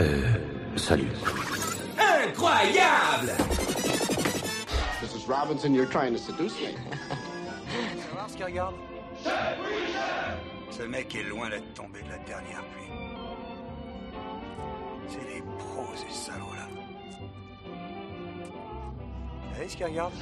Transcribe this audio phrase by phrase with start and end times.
[0.00, 0.22] Euh,
[0.76, 1.08] salut.
[1.98, 3.32] Incroyable
[5.02, 5.28] Mrs.
[5.28, 6.72] Robinson, you're trying to seduce me.
[8.12, 8.74] voir ce qu'il regarde?
[10.70, 12.90] Ce mec est loin d'être tombé de la dernière pluie.
[15.08, 16.68] C'est des pros, ces salauds-là.
[19.48, 20.12] Vous savez ce qu'il regarde?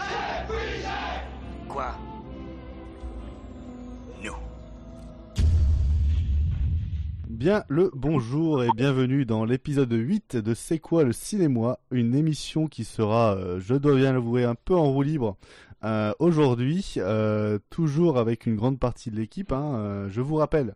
[1.69, 1.95] Quoi?
[7.41, 12.67] Bien le bonjour et bienvenue dans l'épisode 8 de C'est quoi le cinéma Une émission
[12.67, 15.39] qui sera, euh, je dois bien l'avouer, un peu en roue libre
[15.83, 19.53] euh, aujourd'hui, euh, toujours avec une grande partie de l'équipe.
[19.53, 20.75] Hein, je vous rappelle,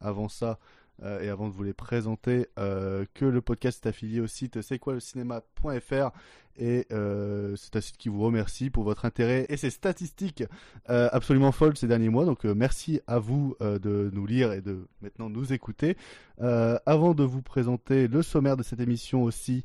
[0.00, 0.60] avant ça
[1.02, 4.94] et avant de vous les présenter, que le podcast est affilié au site c'est quoi
[4.94, 6.10] le cinéma.fr
[6.58, 10.44] et euh, c'est un site qui vous remercie pour votre intérêt et ses statistiques
[10.88, 12.24] euh, absolument folles ces derniers mois.
[12.24, 15.96] Donc euh, merci à vous de nous lire et de maintenant nous écouter.
[16.38, 19.64] Avant de vous présenter le sommaire de cette émission aussi,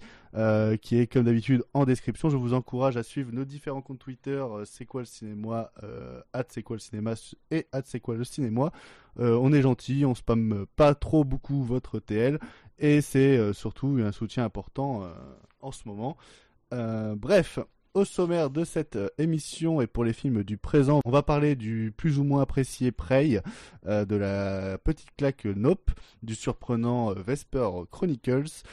[0.82, 4.44] qui est comme d'habitude en description, je vous encourage à suivre nos différents comptes Twitter,
[4.66, 7.14] c'est quoi le cinéma, euh, c'est quoi le cinéma
[7.52, 8.72] et c'est quoi le cinéma.
[9.18, 12.40] On est gentil, on spamme pas trop beaucoup votre TL
[12.80, 15.04] et c'est surtout un soutien important
[15.62, 16.18] en ce moment.
[16.74, 17.60] Euh, bref,
[17.94, 21.56] au sommaire de cette euh, émission et pour les films du présent, on va parler
[21.56, 23.42] du plus ou moins apprécié Prey,
[23.86, 25.92] euh, de la petite claque Nope,
[26.24, 28.64] du surprenant Vesper Chronicles,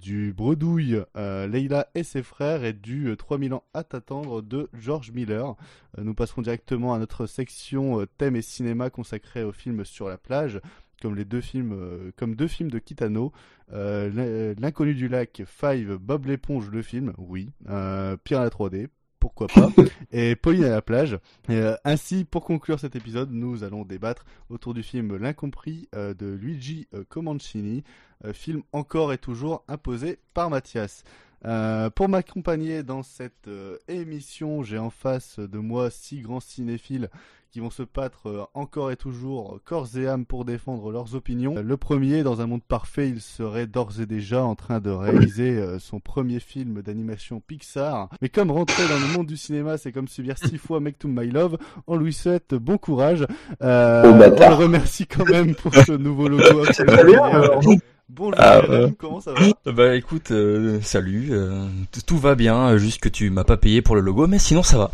[0.00, 5.12] du bredouille Leila et ses frères et du euh, 3000 ans à t'attendre de George
[5.12, 5.54] Miller.
[5.98, 10.60] Nous passerons directement à notre section thème et cinéma consacrée aux films sur la plage
[11.06, 13.30] comme les deux films, euh, comme deux films de Kitano,
[13.72, 18.50] euh, L'in- L'inconnu du lac, Five, Bob l'éponge, le film, oui, euh, Pierre à la
[18.50, 18.88] 3D,
[19.20, 19.70] pourquoi pas,
[20.10, 21.14] et Pauline à la plage.
[21.48, 26.12] Et, euh, ainsi, pour conclure cet épisode, nous allons débattre autour du film L'incompris euh,
[26.12, 27.84] de Luigi euh, Comancini,
[28.24, 31.04] euh, film encore et toujours imposé par Mathias.
[31.44, 37.08] Euh, pour m'accompagner dans cette euh, émission, j'ai en face de moi six grands cinéphiles
[37.50, 41.14] qui vont se battre euh, encore et toujours euh, corps et âme pour défendre leurs
[41.14, 41.56] opinions.
[41.56, 44.90] Euh, Le premier, dans un monde parfait, il serait d'ores et déjà en train de
[44.90, 48.08] réaliser son premier film d'animation Pixar.
[48.20, 51.08] Mais comme rentrer dans le monde du cinéma, c'est comme subir six fois Make to
[51.08, 51.56] My Love,
[51.86, 53.26] on lui souhaite bon courage.
[53.62, 56.64] Euh, Oh, on le remercie quand même pour ce nouveau logo.
[58.08, 58.62] Bonjour, Ah,
[58.98, 61.66] comment ça va Bah écoute, euh, salut, euh,
[62.06, 64.78] tout va bien, juste que tu m'as pas payé pour le logo, mais sinon ça
[64.78, 64.90] va.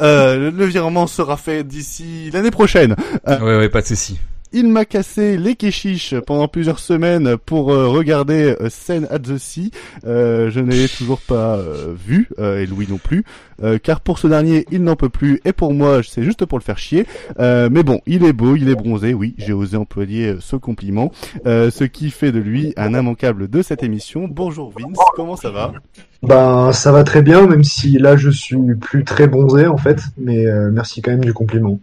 [0.00, 2.96] Euh, le, virement sera fait d'ici l'année prochaine.
[3.26, 4.18] Euh, Ouais ouais, pas de souci.
[4.50, 9.36] Il m'a cassé les kéchiches pendant plusieurs semaines pour euh, regarder euh, Scène at the
[9.36, 9.70] Sea.
[10.06, 13.24] Euh, je ne l'ai toujours pas euh, vu, euh, et Louis non plus,
[13.62, 16.58] euh, car pour ce dernier, il n'en peut plus, et pour moi, c'est juste pour
[16.58, 17.06] le faire chier.
[17.38, 21.12] Euh, mais bon, il est beau, il est bronzé, oui, j'ai osé employer ce compliment,
[21.46, 24.28] euh, ce qui fait de lui un immanquable de cette émission.
[24.28, 25.74] Bonjour Vince, comment ça va?
[26.22, 30.00] Ben, ça va très bien, même si là je suis plus très bronzé en fait,
[30.16, 31.78] mais euh, merci quand même du compliment.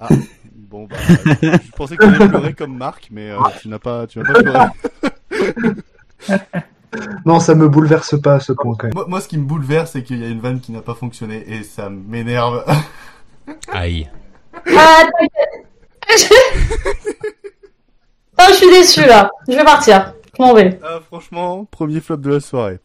[0.00, 0.08] Ah,
[0.68, 0.96] bon bah,
[1.42, 4.32] je pensais que tu allais pleurer comme Marc, mais euh, tu n'as pas, tu n'as
[4.32, 4.66] pas pleuré.
[7.26, 8.94] Non, ça me bouleverse pas à ce point quand même.
[8.94, 10.94] Moi, moi, ce qui me bouleverse, c'est qu'il y a une vanne qui n'a pas
[10.94, 12.64] fonctionné et ça m'énerve.
[13.68, 14.08] Aïe.
[14.54, 15.66] Ah, t'inquiète.
[18.38, 19.30] oh, je suis déçu là.
[19.46, 20.14] Je vais partir.
[20.36, 20.80] Je m'en vais.
[20.82, 22.78] Ah, franchement, premier flop de la soirée.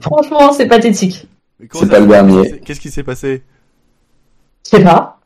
[0.00, 1.26] Franchement, c'est pathétique.
[1.72, 2.60] C'est pas le dernier.
[2.60, 3.42] Qu'est-ce qui s'est passé?
[4.64, 5.18] Je sais pas.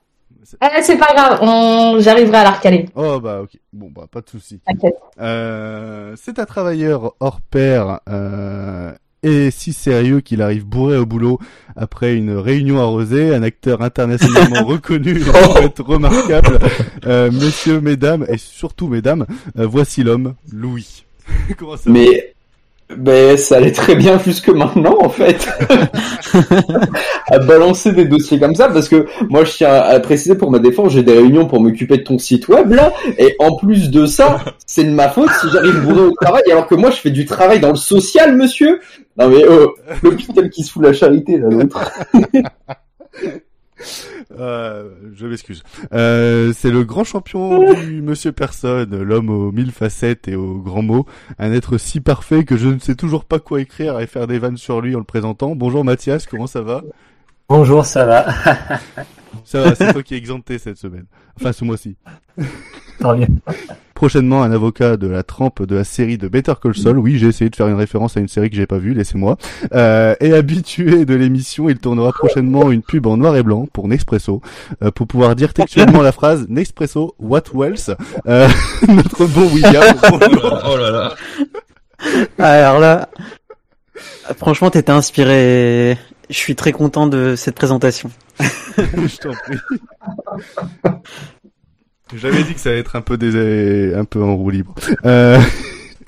[0.47, 1.39] C'est- Eh, c'est pas grave.
[1.43, 1.99] On...
[2.01, 2.87] J'arriverai à la recaler.
[2.95, 4.61] Oh bah ok, bon bah pas de souci.
[4.67, 4.95] T'inquiète.
[5.21, 8.93] Euh, c'est un travailleur hors pair euh,
[9.23, 11.41] et si sérieux qu'il arrive bourré au boulot
[11.75, 16.61] après une réunion arrosée, un acteur internationalement reconnu et en fait remarquable.
[17.07, 19.27] Euh, messieurs, mesdames et surtout mesdames,
[19.59, 21.05] euh, voici l'homme, Louis.
[21.59, 21.93] Comment ça va?
[21.93, 22.35] Mais
[22.95, 25.49] ben ça allait très bien jusque maintenant en fait.
[27.27, 30.61] À balancer des dossiers comme ça parce que moi je tiens à préciser pour ma
[30.61, 34.07] défense j'ai des réunions pour m'occuper de ton site web là et en plus de
[34.07, 37.11] ça c'est de ma faute si j'arrive bourré au travail alors que moi je fais
[37.11, 38.81] du travail dans le social monsieur.
[39.19, 41.91] Non mais oh l'hôpital qui se fout la charité là l'autre
[44.39, 45.63] Euh, je m'excuse.
[45.93, 50.83] Euh, c'est le grand champion du Monsieur Personne, l'homme aux mille facettes et aux grands
[50.83, 51.07] mots,
[51.39, 54.39] un être si parfait que je ne sais toujours pas quoi écrire et faire des
[54.39, 55.55] vannes sur lui en le présentant.
[55.55, 56.83] Bonjour Mathias, comment ça va?
[57.49, 58.27] Bonjour, ça va
[59.45, 61.07] Ça va, c'est toi qui es exempté cette semaine.
[61.39, 61.97] Enfin, ce mois-ci.
[63.95, 66.99] Prochainement, un avocat de la trempe de la série de Better Call Saul.
[66.99, 69.39] Oui, j'ai essayé de faire une référence à une série que j'ai pas vue, laissez-moi.
[69.75, 73.89] Euh, et habitué de l'émission, il tournera prochainement une pub en noir et blanc pour
[73.89, 74.43] Nespresso,
[74.83, 77.91] euh, pour pouvoir dire textuellement la phrase Nespresso, what else
[78.27, 78.49] Euh,
[78.89, 79.83] Notre bon William.
[80.69, 81.15] Oh là là.
[82.39, 83.09] Alors là,
[84.37, 85.97] franchement, t'étais inspiré.
[86.29, 88.11] Je suis très content de cette présentation.
[88.41, 89.59] je t'en prie.
[92.15, 94.75] J'avais dit que ça allait être un peu des, un peu en roue libre.
[95.05, 95.41] Euh...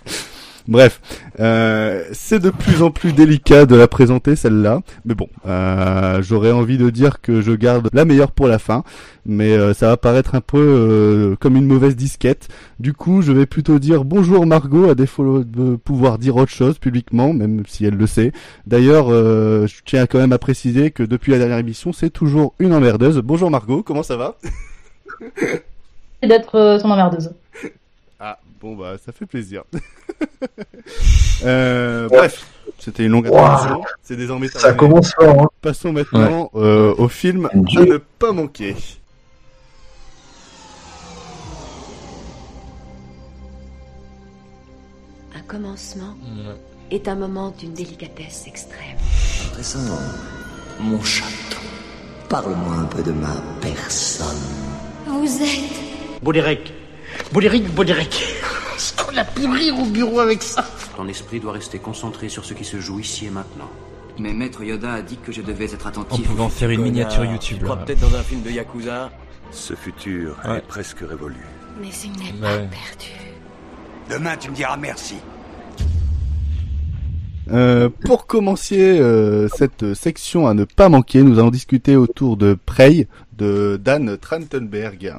[0.68, 1.00] Bref,
[1.40, 6.50] euh, c'est de plus en plus délicat de la présenter celle-là, mais bon, euh, j'aurais
[6.50, 8.82] envie de dire que je garde la meilleure pour la fin,
[9.24, 12.48] mais euh, ça va paraître un peu euh, comme une mauvaise disquette.
[12.80, 16.78] Du coup, je vais plutôt dire bonjour Margot, à défaut de pouvoir dire autre chose
[16.78, 18.32] publiquement, même si elle le sait.
[18.66, 22.54] D'ailleurs, euh, je tiens quand même à préciser que depuis la dernière émission, c'est toujours
[22.58, 23.18] une emmerdeuse.
[23.18, 24.36] Bonjour Margot, comment ça va?
[26.22, 27.32] D'être ton emmerdeuse.
[28.18, 29.62] Ah, bon bah ça fait plaisir.
[31.44, 32.44] euh, bref,
[32.78, 33.82] c'était une longue introduction.
[34.02, 34.78] C'est désormais Ça terminé.
[34.78, 35.42] commence fort.
[35.42, 35.48] Hein.
[35.62, 38.74] Passons maintenant euh, au film à ne pas manquer.
[45.36, 46.14] Un commencement
[46.90, 48.96] est un moment d'une délicatesse extrême.
[49.52, 49.98] Présent,
[50.80, 51.60] mon château.
[52.28, 54.36] Parle-moi un peu de ma personne.
[55.06, 56.72] Vous êtes Bouléric.
[57.32, 58.24] Bouléric, Bouléric.
[58.76, 60.64] Est-ce qu'on a pu rire au bureau avec ça
[60.96, 63.68] Ton esprit doit rester concentré sur ce qui se joue ici et maintenant.
[64.18, 66.12] Mais Maître Yoda a dit que je devais être attentif.
[66.12, 67.58] On pouvait en faire une miniature YouTube.
[67.58, 67.82] Tu crois là.
[67.84, 69.10] peut-être dans un film de Yakuza
[69.50, 70.58] Ce futur Ouais.
[70.58, 71.36] est presque révolu.
[71.80, 72.40] Mais il n'est Ouais.
[72.40, 73.12] pas perdu.
[74.10, 75.16] Demain, tu me diras merci.
[77.50, 82.56] Euh, pour commencer euh, cette section à ne pas manquer, nous allons discuter autour de
[82.66, 83.06] Prey
[83.38, 85.14] de Dan Trachtenberg.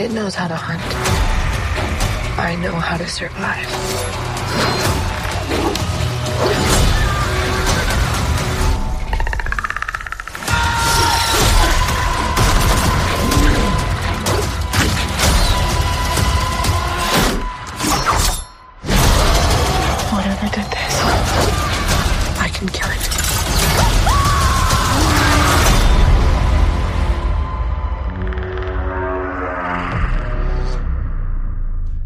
[0.00, 0.80] It knows how to hunt.
[2.38, 3.66] I know how to survive.
[20.14, 20.94] Whatever did this,
[22.40, 23.19] I can kill it.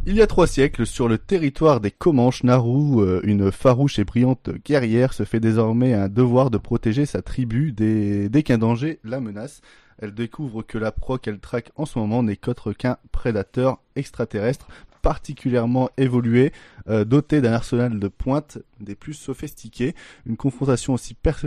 [0.06, 4.04] Il y a trois siècles, sur le territoire des Comanches, Naru, euh, une farouche et
[4.04, 9.20] brillante guerrière, se fait désormais un devoir de protéger sa tribu dès, qu'un danger la
[9.20, 9.62] menace.
[9.98, 14.68] Elle découvre que la proie qu'elle traque en ce moment n'est qu'autre qu'un prédateur extraterrestre
[15.00, 16.52] particulièrement évolué,
[16.88, 19.94] euh, doté d'un arsenal de pointe des plus sophistiqués.
[20.26, 21.46] Une confrontation aussi perce...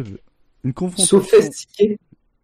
[0.63, 1.21] Une confrontation...
[1.21, 1.99] Sophistiqué.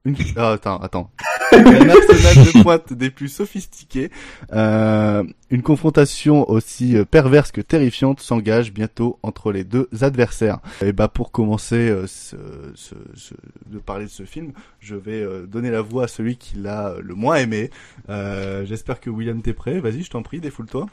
[0.05, 0.15] Une...
[0.35, 1.09] Ah, attends, attends.
[1.53, 4.09] un arsenal de pointe des plus sophistiqués.
[4.51, 10.59] Euh, une confrontation aussi euh, perverse que terrifiante s'engage bientôt entre les deux adversaires.
[10.81, 12.35] Et bah pour commencer euh, ce,
[12.75, 13.33] ce, ce-
[13.67, 16.95] de parler de ce film, je vais euh, donner la voix à celui qui l'a
[17.01, 17.69] le moins aimé.
[18.09, 19.79] Euh, J'espère que William t'es prêt.
[19.79, 20.87] Vas-y, je t'en prie, défoule-toi.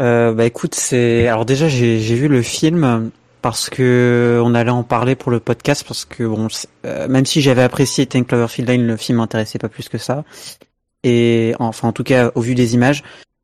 [0.00, 3.10] Euh, bah écoute, c'est alors déjà j'ai j'ai vu le film
[3.42, 6.48] parce que on allait en parler pour le podcast parce que bon
[6.86, 10.24] euh, même si j'avais apprécié Ten Cloverfield Lane, le film m'intéressait pas plus que ça
[11.02, 13.02] et enfin en tout cas au vu des images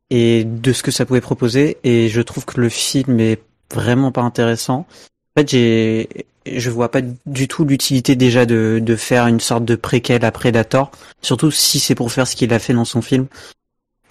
[0.09, 3.41] et de ce que ça pouvait proposer et je trouve que le film est
[3.73, 4.87] vraiment pas intéressant.
[5.35, 6.09] En fait, j'ai
[6.45, 10.31] je vois pas du tout l'utilité déjà de de faire une sorte de préquel à
[10.31, 10.91] Predator,
[11.21, 13.27] surtout si c'est pour faire ce qu'il a fait dans son film.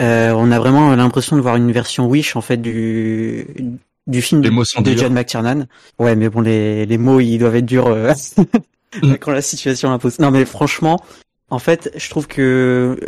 [0.01, 3.47] Euh, on a vraiment l'impression de voir une version Wish en fait du
[4.09, 5.03] du film Les de, mots sont de durs.
[5.03, 5.67] John McTiernan.
[5.99, 8.13] Ouais, mais bon les les mots ils doivent être durs euh,
[9.21, 10.19] quand la situation l'impose.
[10.19, 11.01] Non mais franchement,
[11.51, 12.99] en fait, je trouve que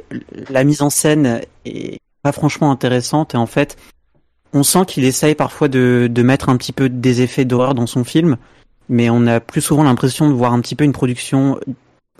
[0.48, 3.76] la mise en scène est pas franchement intéressante et en fait,
[4.52, 7.86] on sent qu'il essaye parfois de de mettre un petit peu des effets d'horreur dans
[7.86, 8.36] son film,
[8.88, 11.58] mais on a plus souvent l'impression de voir un petit peu une production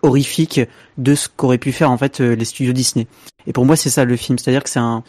[0.02, 0.60] horrifique
[0.98, 3.06] de ce qu'auraient pu faire en fait euh, les studios Disney.
[3.46, 5.02] Et pour moi, c'est ça le film, c'est-à-dire que c'est un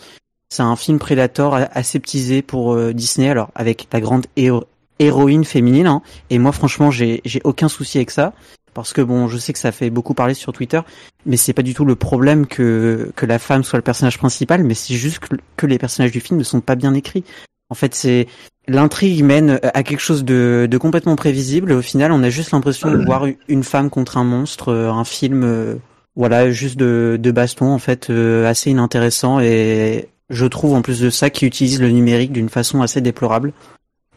[0.51, 4.65] c'est un film Predator aseptisé pour euh, Disney, alors avec la grande héro-
[4.99, 5.87] héroïne féminine.
[5.87, 6.01] hein.
[6.29, 8.33] et moi, franchement, j'ai aucun souci avec ça
[8.73, 10.79] parce que bon, je sais que ça fait beaucoup parler sur Twitter,
[11.25, 14.63] mais c'est pas du tout le problème que que la femme soit le personnage principal,
[14.63, 15.19] mais c'est juste
[15.57, 17.23] que, les personnages du film ne sont pas bien écrits.
[17.69, 18.27] En fait, c'est
[18.67, 21.71] l'intrigue mène à quelque chose de, de complètement prévisible.
[21.71, 25.05] Au final, on a juste l'impression de voir une femme contre un monstre, euh, un
[25.05, 25.75] film, euh,
[26.15, 29.39] voilà, juste de, de baston en fait, euh, assez inintéressant.
[29.39, 33.53] Et je trouve en plus de ça qu'il utilise le numérique d'une façon assez déplorable.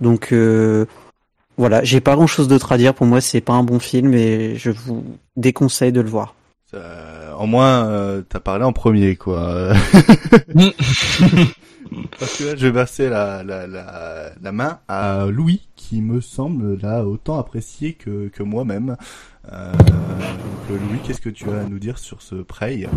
[0.00, 0.87] Donc euh,
[1.56, 2.94] voilà, j'ai pas grand chose d'autre à dire.
[2.94, 5.04] Pour moi, c'est pas un bon film et je vous
[5.37, 6.35] déconseille de le voir.
[6.75, 9.75] Euh, en moins, euh, t'as parlé en premier, quoi.
[12.18, 16.21] Parce que là, je vais passer la, la, la, la main à Louis, qui me
[16.21, 18.97] semble là autant apprécié que, que moi-même.
[19.52, 22.88] Euh, donc Louis, qu'est-ce que tu as à nous dire sur ce Prey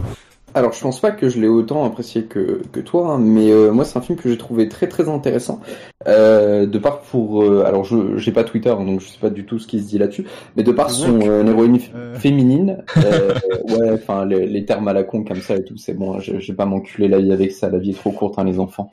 [0.58, 3.72] alors, je pense pas que je l'ai autant apprécié que, que toi, hein, mais euh,
[3.72, 5.62] moi, c'est un film que j'ai trouvé très très intéressant.
[6.08, 9.30] Euh, de part pour, euh, alors je j'ai pas Twitter, hein, donc je sais pas
[9.30, 11.80] du tout ce qui se dit là-dessus, mais de par son héroïne
[12.14, 16.16] féminine, ouais, enfin les, les, termes à la con comme ça et tout, c'est bon,
[16.16, 18.60] hein, j'ai pas m'enculer la vie avec ça, la vie est trop courte, hein, les
[18.60, 18.92] enfants.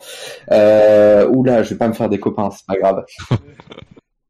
[0.51, 3.05] Euh, oula, je vais pas me faire des copains, c'est pas grave.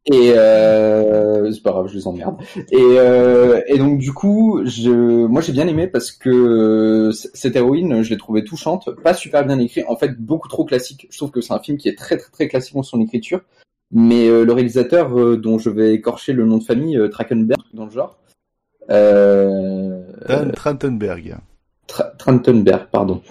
[0.06, 2.36] Et euh, c'est pas grave, je les emmerde.
[2.70, 8.02] Et, euh, et donc du coup, je, moi j'ai bien aimé parce que cette héroïne,
[8.02, 11.06] je l'ai trouvée touchante, pas super bien écrit, en fait beaucoup trop classique.
[11.10, 13.40] Je trouve que c'est un film qui est très très très classique dans son écriture,
[13.92, 17.62] mais euh, le réalisateur euh, dont je vais écorcher le nom de famille, euh, Trachtenberg
[17.72, 18.18] dans le genre.
[18.90, 21.36] Euh, Dan Trachtenberg.
[22.18, 23.22] Trachtenberg, pardon.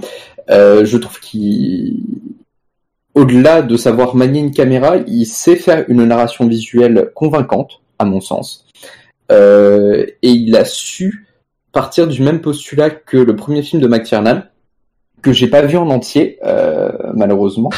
[0.50, 2.04] Euh, je trouve qu'il
[3.16, 8.22] au-delà de savoir manier une caméra, il sait faire une narration visuelle convaincante, à mon
[8.22, 8.66] sens.
[9.32, 11.28] Euh, et il a su
[11.72, 14.44] partir du même postulat que le premier film de McTiernan,
[15.22, 17.70] que j'ai pas vu en entier, euh, malheureusement.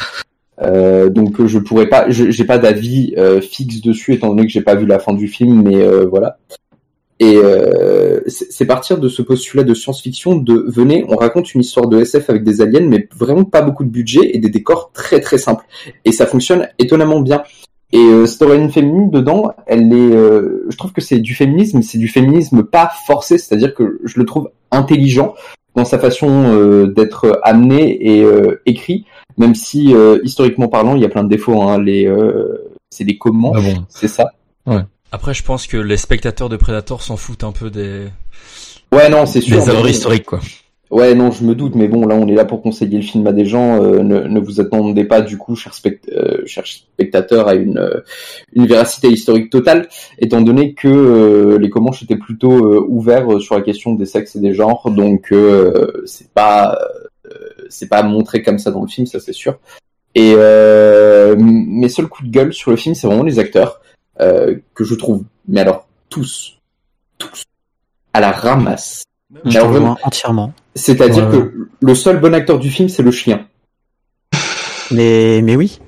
[0.62, 4.62] Euh, donc je pourrais pas, j'ai pas d'avis euh, fixe dessus étant donné que j'ai
[4.62, 6.38] pas vu la fin du film, mais euh, voilà.
[7.20, 11.88] Et euh, c'est partir de ce postulat de science-fiction de venez, on raconte une histoire
[11.88, 15.22] de SF avec des aliens, mais vraiment pas beaucoup de budget et des décors très
[15.22, 15.66] très simples.
[16.04, 17.44] Et ça fonctionne étonnamment bien.
[17.94, 21.82] Et euh, cette héroïne féminine dedans, elle est, euh, je trouve que c'est du féminisme,
[21.82, 25.36] c'est du féminisme pas forcé, c'est-à-dire que je le trouve intelligent
[25.76, 29.06] dans sa façon euh, d'être amené et euh, écrit,
[29.38, 31.62] même si euh, historiquement parlant, il y a plein de défauts.
[31.62, 32.12] Hein, les,
[32.90, 33.86] c'est des comment, ah bon.
[33.90, 34.32] c'est ça.
[34.66, 34.82] Ouais.
[35.16, 38.02] Après, je pense que les spectateurs de Predator s'en foutent un peu des.
[38.92, 39.64] Ouais, non, c'est sûr.
[39.64, 40.42] Des œuvres historiques, quoi.
[40.92, 43.26] Ouais, non, je me doute, mais bon, là, on est là pour conseiller le film
[43.26, 43.82] à des gens.
[43.82, 47.78] Euh, ne, ne, vous attendez pas, du coup, chers, spect euh, chers spectateurs, à une,
[47.78, 48.02] euh,
[48.52, 49.88] une véracité historique totale,
[50.20, 54.42] étant donné que euh, les Comanches étaient plutôt ouverts sur la question des sexes et
[54.42, 55.34] des genres, donc
[56.04, 56.78] c'est pas
[57.70, 59.60] c'est pas montré comme ça dans le film, ça c'est sûr.
[60.14, 63.80] Et mes seuls coups de gueule sur le film, c'est vraiment les acteurs.
[64.22, 66.58] Euh, que je trouve, mais alors tous,
[67.18, 67.44] tous,
[68.14, 69.04] à la ramasse.
[69.44, 70.54] Je alors, vraiment, entièrement.
[70.74, 71.38] C'est-à-dire ouais.
[71.38, 73.48] que le seul bon acteur du film, c'est le chien.
[74.92, 75.80] Mais, mais oui.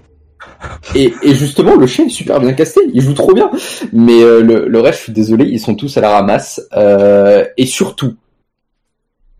[0.96, 3.50] Et, et, justement, le chien est super bien casté, il joue trop bien.
[3.94, 6.62] Mais euh, le, le, reste, je suis désolé, ils sont tous à la ramasse.
[6.74, 8.16] Euh, et surtout,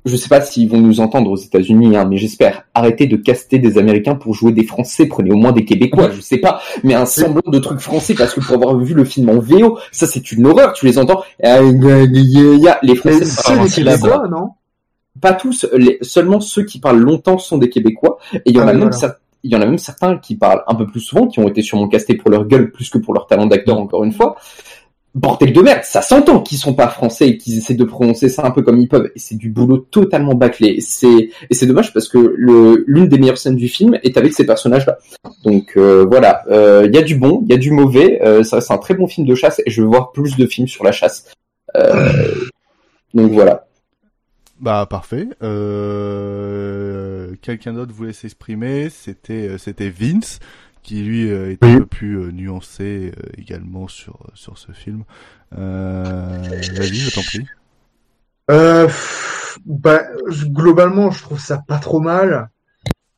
[0.08, 2.64] je sais pas s'ils vont nous entendre aux États-Unis, hein, mais j'espère.
[2.74, 5.06] Arrêtez de caster des Américains pour jouer des Français.
[5.06, 8.34] Prenez au moins des Québécois, je sais pas, mais un semblant de truc français parce
[8.34, 10.74] que pour avoir vu le film en VO, ça c'est une horreur.
[10.74, 14.52] Tu les entends Les Français, c'est des Québécois, non?
[15.20, 15.68] Pas tous.
[15.74, 15.98] Les...
[16.02, 18.20] Seulement ceux qui parlent longtemps sont des Québécois.
[18.34, 18.98] Et il y en ah, a oui, même voilà.
[18.98, 19.18] certains.
[19.44, 21.62] Il y en a même certains qui parlent un peu plus souvent, qui ont été
[21.62, 24.36] sûrement castés pour leur gueule plus que pour leur talent d'acteur, encore une fois
[25.18, 28.46] bordel de merde, ça s'entend qu'ils sont pas français et qu'ils essaient de prononcer ça
[28.46, 29.10] un peu comme ils peuvent.
[29.16, 30.80] Et c'est du boulot totalement bâclé.
[30.80, 34.46] C'est et c'est dommage parce que l'une des meilleures scènes du film est avec ces
[34.46, 34.98] personnages-là.
[35.44, 38.22] Donc euh, voilà, il euh, y a du bon, il y a du mauvais.
[38.24, 40.68] Euh, c'est un très bon film de chasse et je veux voir plus de films
[40.68, 41.32] sur la chasse.
[43.14, 43.66] Donc voilà.
[44.60, 45.28] Bah parfait.
[47.42, 48.90] Quelqu'un d'autre voulait s'exprimer.
[48.90, 50.40] C'était c'était Vince
[50.88, 51.74] qui lui euh, est oui.
[51.74, 55.04] un peu plus euh, nuancé euh, également sur sur ce film.
[55.52, 57.46] Vas-y, je t'en prie.
[59.66, 60.02] bah,
[60.46, 62.50] globalement, je trouve ça pas trop mal.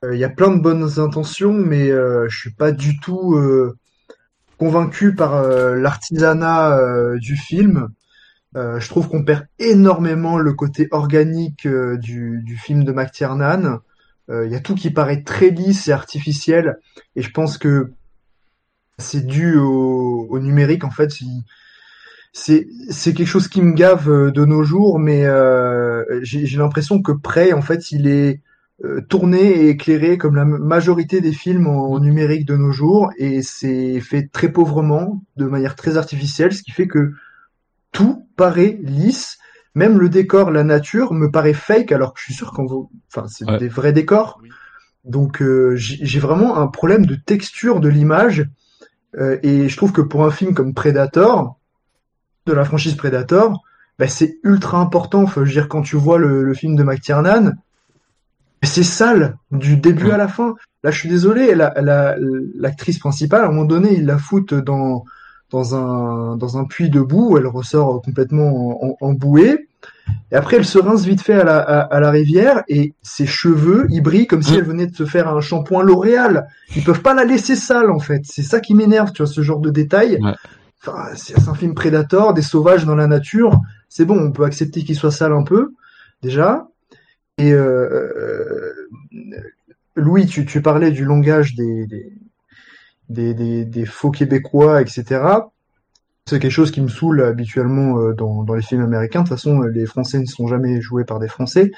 [0.03, 3.37] Il y a plein de bonnes intentions, mais je suis pas du tout
[4.57, 6.79] convaincu par l'artisanat
[7.17, 7.89] du film.
[8.55, 13.81] je trouve qu'on perd énormément le côté organique du, du film de McTiernan.
[14.29, 16.77] Il euh, y a tout qui paraît très lisse et artificiel,
[17.15, 17.93] et je pense que
[18.99, 21.11] c'est dû au, numérique en fait.
[22.31, 22.67] C'est
[23.13, 27.53] quelque chose qui me gave euh, de nos jours, mais euh, j'ai l'impression que Prey
[27.53, 28.41] en fait il est
[29.09, 33.99] tourné et éclairé comme la majorité des films en numérique de nos jours, et c'est
[33.99, 37.11] fait très pauvrement, de manière très artificielle, ce qui fait que
[37.91, 39.37] tout paraît lisse
[39.79, 42.75] même le décor, la nature me paraît fake alors que je suis sûr qu'on va...
[43.07, 43.57] enfin c'est ouais.
[43.57, 44.41] des vrais décors.
[45.05, 48.45] Donc euh, j'ai vraiment un problème de texture de l'image
[49.17, 51.57] euh, et je trouve que pour un film comme Predator,
[52.45, 53.63] de la franchise Predator,
[53.97, 55.23] bah, c'est ultra important.
[55.23, 57.53] Enfin, je veux dire quand tu vois le, le film de McTiernan,
[58.61, 60.11] c'est sale du début ouais.
[60.11, 60.55] à la fin.
[60.83, 64.53] Là, je suis désolé, l'actrice la, la, principale, à un moment donné, ils la foutent
[64.53, 65.05] dans
[65.49, 69.68] dans un, dans un puits de boue, elle ressort complètement embouée.
[70.31, 73.25] Et après, elle se rince vite fait à la, à, à la rivière et ses
[73.25, 76.47] cheveux, ils brillent comme si elle venait de se faire un shampoing L'Oréal.
[76.75, 78.21] Ils peuvent pas la laisser sale, en fait.
[78.25, 80.19] C'est ça qui m'énerve, tu vois, ce genre de détails.
[80.21, 80.33] Ouais.
[80.85, 83.59] enfin, c'est un film Predator, des sauvages dans la nature.
[83.87, 85.73] C'est bon, on peut accepter qu'il soit sale un peu,
[86.21, 86.67] déjà.
[87.39, 88.71] Et euh,
[89.95, 92.13] Louis, tu, tu parlais du langage des, des,
[93.09, 95.21] des, des, des faux québécois, etc.
[96.29, 99.21] C'est quelque chose qui me saoule habituellement euh, dans, dans les films américains.
[99.23, 101.71] De toute façon, les Français ne sont jamais joués par des Français.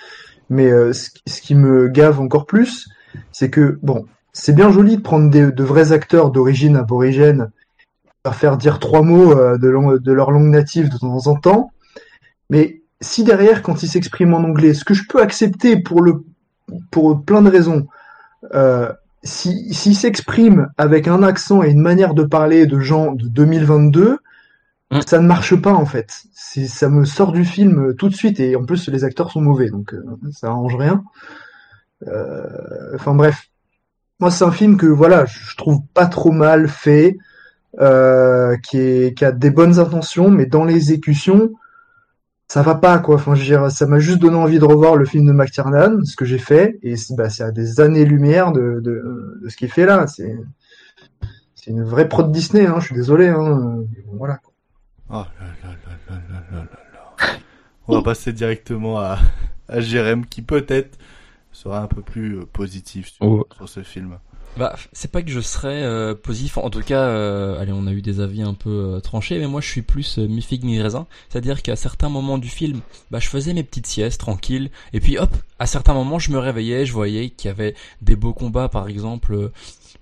[0.50, 1.10] Mais euh, ce,
[1.42, 2.90] qui me gave encore plus,
[3.32, 7.52] c'est que, bon, c'est bien joli de prendre des, de vrais acteurs d'origine aborigène,
[8.26, 11.36] leur faire dire trois mots euh, de, lang- de leur langue native de temps en
[11.36, 11.72] temps,
[12.50, 16.24] mais si derrière, quand ils s'expriment en anglais, ce que je peux accepter pour le
[16.92, 17.88] pour plein de raisons,
[18.54, 18.92] euh,
[19.24, 24.20] si s'ils s'expriment avec un accent et une manière de parler de gens de 2022,
[25.08, 26.24] ça ne marche pas en fait.
[26.34, 29.42] Ça me sort du film euh, tout de suite et en plus les acteurs sont
[29.42, 31.04] mauvais donc euh, ça arrange rien.
[32.08, 33.48] Euh, Enfin bref,
[34.20, 37.18] moi c'est un film que voilà je trouve pas trop mal fait,
[38.64, 41.54] qui a des bonnes intentions mais dans l'exécution
[42.50, 43.16] ça va pas quoi.
[43.16, 46.18] Enfin je dire ça m'a juste donné envie de revoir le film de McTiernan, ce
[46.18, 50.06] que j'ai fait et c'est bah, à des années lumière de ce qu'il fait là.
[50.08, 50.36] C'est
[51.68, 52.78] une vraie prod Disney hein.
[52.80, 53.86] Je suis désolé hein.
[54.12, 54.42] Voilà.
[55.14, 55.28] Oh là
[55.62, 57.40] là là là là là là.
[57.88, 59.20] On va passer directement à,
[59.68, 60.98] à Jérém qui peut-être
[61.52, 63.46] sera un peu plus euh, positif oh.
[63.58, 64.20] sur, ce film.
[64.56, 66.58] Bah, c'est pas que je serais euh, positif.
[66.58, 69.60] En tout cas, euh, allez, on a eu des avis un peu tranchés, mais moi,
[69.60, 71.08] je suis plus mi figue mi raisin.
[71.28, 72.80] C'est-à-dire qu'à certains moments du film,
[73.12, 76.38] bah, je faisais mes petites siestes tranquilles, et puis hop, à certains moments, je me
[76.38, 79.52] réveillais, je voyais qu'il y avait des beaux combats, par exemple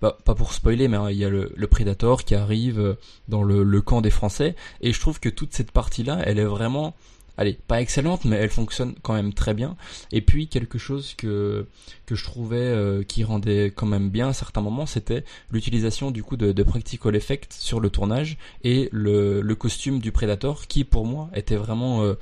[0.01, 2.94] bah, pas pour spoiler, mais hein, il y a le, le Predator qui arrive euh,
[3.27, 6.46] dans le, le camp des Français, et je trouve que toute cette partie-là, elle est
[6.46, 6.96] vraiment,
[7.38, 9.75] allez, pas excellente, mais elle fonctionne quand même très bien.
[10.12, 11.65] Et puis quelque chose que
[12.06, 16.24] que je trouvais euh, qui rendait quand même bien à certains moments, c'était l'utilisation du
[16.24, 20.84] coup de, de practical effects sur le tournage et le, le costume du Predator, qui
[20.86, 22.15] pour moi était vraiment euh,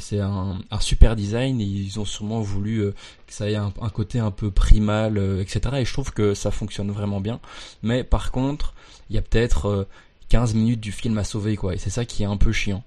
[0.00, 2.94] c'est un, super design et ils ont sûrement voulu euh,
[3.26, 5.76] que ça ait un, un côté un peu primal, euh, etc.
[5.78, 7.40] Et je trouve que ça fonctionne vraiment bien.
[7.82, 8.74] Mais par contre,
[9.08, 9.88] il y a peut-être euh,
[10.30, 11.74] 15 minutes du film à sauver, quoi.
[11.74, 12.82] Et c'est ça qui est un peu chiant.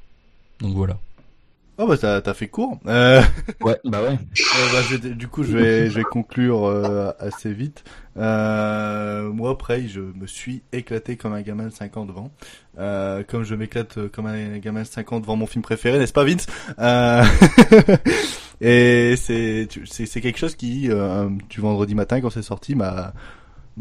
[0.60, 1.00] Donc voilà.
[1.78, 2.80] Oh bah t'as t'as fait court.
[2.86, 3.22] Euh...
[3.62, 4.10] Ouais, bah ouais.
[4.10, 7.84] Euh, bah, je- du coup, je vais, je vais conclure euh, assez vite.
[8.18, 12.30] Euh, moi, après, je me suis éclaté comme un gamin de 5 ans devant.
[12.78, 15.98] Euh, comme je m'éclate euh, comme un gamin de 5 ans devant mon film préféré,
[15.98, 16.46] n'est-ce pas, Vince?
[16.80, 17.24] Euh...
[18.62, 22.76] Et c'est tu- c'est c'est quelque chose qui, euh, du vendredi matin, quand c'est sorti,
[22.76, 23.12] m'a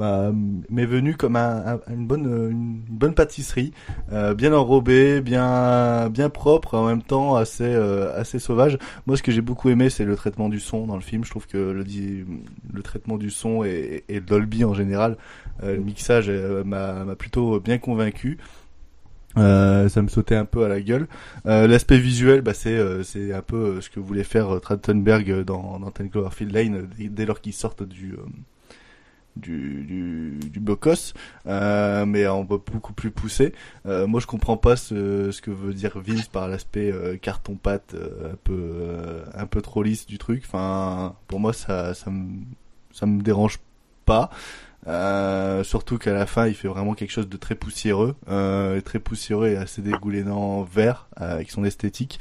[0.01, 0.33] m'a-
[0.71, 3.73] m'est venu comme un, un- une bonne une bonne pâtisserie
[4.13, 8.79] euh, bien enrobée bien bien propre en même temps assez euh, assez sauvage.
[9.07, 11.25] Moi ce que j'ai beaucoup aimé c'est le traitement du son dans le film.
[11.25, 11.85] Je trouve que le
[12.73, 15.17] le traitement du son et, et Dolby en général.
[15.63, 18.39] Euh, le mixage m'a plutôt bien convaincu.
[19.37, 21.07] Ça me sautait un peu à la gueule.
[21.45, 26.11] L'aspect visuel, bah, c'est c'est un peu ce que voulait faire Trachtenberg dans, dans Ten
[26.11, 28.15] Cloverfield Lane dès, lors qu'ils sortent du
[29.37, 30.61] du du,
[31.47, 33.53] euh, mais en beaucoup plus poussé.
[33.87, 37.57] Euh, moi, je comprends pas ce, ce que veut dire Vince par l'aspect euh, carton
[37.57, 40.43] pâte un peu un peu trop lisse du truc.
[40.47, 42.40] Enfin, pour moi, ça ça me
[42.93, 43.61] ça me dérange
[44.05, 44.31] pas.
[45.64, 48.16] Surtout qu'à la fin, il fait vraiment quelque chose de très poussiéreux,
[48.85, 52.21] très poussiéreux et assez dégoulinant vert avec son esthétique.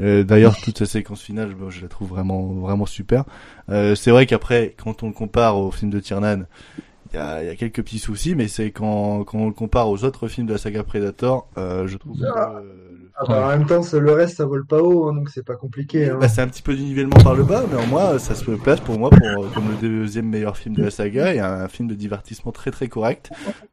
[0.00, 3.24] Euh, D'ailleurs, toute sa séquence finale, je, je la trouve vraiment vraiment super.
[3.68, 6.44] Euh, c'est vrai qu'après, quand on le compare au film de Tiernan,
[7.12, 9.88] il y a, y a quelques petits soucis, mais c'est quand, quand on le compare
[9.88, 13.66] aux autres films de la saga Predator, euh, je trouve que Ah bah, en même
[13.66, 16.10] temps, le reste, ça vole pas haut, hein, donc c'est pas compliqué.
[16.10, 16.18] Hein.
[16.20, 18.50] bah, c'est un petit peu du nivellement par le bas, mais en moi, ça se
[18.50, 21.68] place pour moi pour, euh, comme le deuxième meilleur film de la saga et un
[21.68, 23.30] film de divertissement très très correct.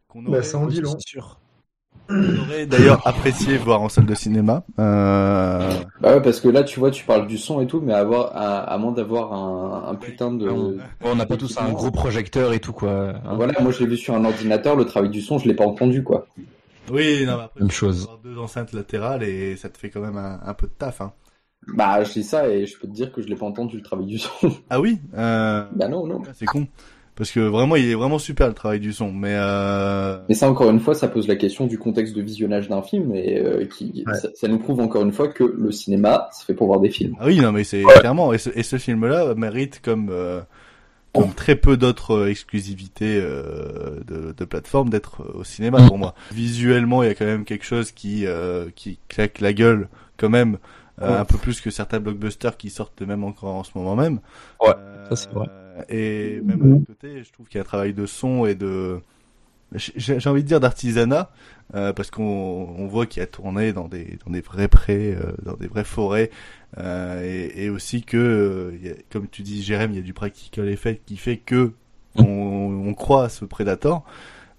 [0.08, 0.96] Qu'on Bah, ça en dit long.
[0.96, 0.98] On
[2.40, 4.64] aurait d'ailleurs apprécié voir en salle de cinéma.
[4.80, 5.70] Euh...
[6.02, 8.36] Bah ouais, parce que là, tu vois, tu parles du son et tout, mais avoir,
[8.36, 10.78] à, à moins d'avoir un, un putain de.
[11.04, 13.14] On n'a pas tous un gros projecteur et tout, quoi.
[13.26, 13.36] hein.
[13.36, 15.66] Voilà, moi je l'ai vu sur un ordinateur, le travail du son, je l'ai pas
[15.66, 16.28] entendu, quoi.
[16.92, 18.04] Oui, non, mais après, Même chose.
[18.04, 21.00] avoir deux enceintes latérales et ça te fait quand même un, un peu de taf.
[21.02, 21.14] Hein.
[21.68, 23.84] Bah, je dis ça et je peux te dire que je l'ai pas entendu le
[23.84, 24.32] travail du son.
[24.70, 25.64] Ah oui euh...
[25.76, 26.22] Bah non, non.
[26.34, 26.68] C'est con.
[27.16, 29.12] Parce que vraiment, il est vraiment super le travail du son.
[29.12, 30.18] Mais euh...
[30.30, 33.14] Mais ça, encore une fois, ça pose la question du contexte de visionnage d'un film
[33.14, 36.54] et euh, qui, ça, ça nous prouve encore une fois que le cinéma, c'est fait
[36.54, 37.16] pour voir des films.
[37.20, 38.34] Ah oui, non, mais c'est clairement.
[38.34, 40.40] Et ce, et ce film-là mérite comme euh,
[41.14, 45.98] comme très peu d'autres euh, exclusivités euh, de, de plateforme d'être euh, au cinéma pour
[45.98, 46.16] moi.
[46.32, 50.30] Visuellement, il y a quand même quelque chose qui euh, qui claque la gueule quand
[50.30, 50.54] même.
[51.02, 51.18] euh, Ouais.
[51.18, 54.20] Un peu plus que certains blockbusters qui sortent même encore en ce moment même.
[54.62, 54.74] Ouais,
[55.10, 55.48] ça c'est vrai.
[55.90, 58.56] Et même de l'autre côté, je trouve qu'il y a un travail de son et
[58.56, 59.00] de
[59.74, 61.32] j'ai envie de dire d'artisanat,
[61.76, 62.24] euh, parce qu'on
[62.78, 65.86] on voit qu'il a tourné dans des dans des vrais prés, euh, dans des vraies
[65.86, 66.30] forêts,
[66.78, 70.00] euh, et, et aussi que, euh, il y a- comme tu dis, Jérém, il y
[70.00, 71.72] a du practical effect qui fait que
[72.16, 74.04] on, on croit à ce Predator.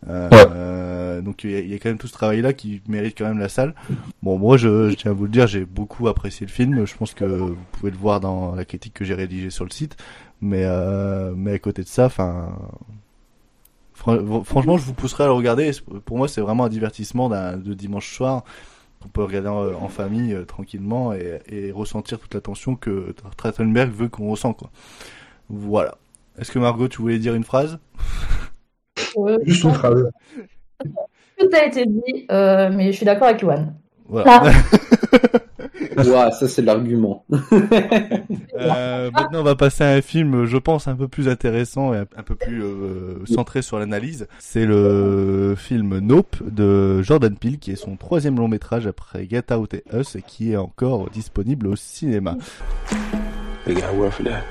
[0.08, 3.26] Euh, euh, donc il y, y a quand même tout ce travail-là qui mérite quand
[3.28, 3.74] même la salle.
[4.22, 6.86] Bon, moi, je, je tiens à vous le dire, j'ai beaucoup apprécié le film.
[6.86, 9.70] Je pense que vous pouvez le voir dans la critique que j'ai rédigée sur le
[9.70, 9.96] site.
[10.42, 12.54] Mais euh, mais à côté de ça, enfin,
[13.94, 15.70] Fran- franchement, je vous pousserai à le regarder.
[16.04, 18.42] Pour moi, c'est vraiment un divertissement d'un- de dimanche soir
[19.00, 23.14] qu'on peut regarder en, en famille euh, tranquillement et, et ressentir toute la tension que
[23.36, 24.52] Trachtenberg veut qu'on ressent.
[24.54, 24.70] Quoi.
[25.48, 25.96] Voilà.
[26.38, 27.78] Est-ce que Margot, tu voulais dire une phrase?
[29.44, 30.10] Juste une phrase.
[31.38, 33.74] Tout a été dit, euh, mais je suis d'accord avec Yoann.
[34.08, 34.42] Voilà.
[35.96, 37.24] Ouah, ça c'est l'argument.
[38.54, 41.98] Euh, maintenant, on va passer à un film, je pense, un peu plus intéressant et
[41.98, 44.28] un, peu plus euh, centré sur l'analyse.
[44.38, 49.52] C'est le film Nope de Jordan Peele, qui est son troisième long métrage après Get
[49.52, 52.36] Out et Us et qui est encore disponible au cinéma.
[53.64, 54.42] They got a word for that.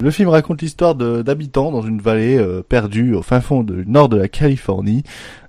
[0.00, 4.08] Le film raconte l'histoire d'habitants dans une vallée euh, perdue au fin fond du nord
[4.08, 5.02] de la Californie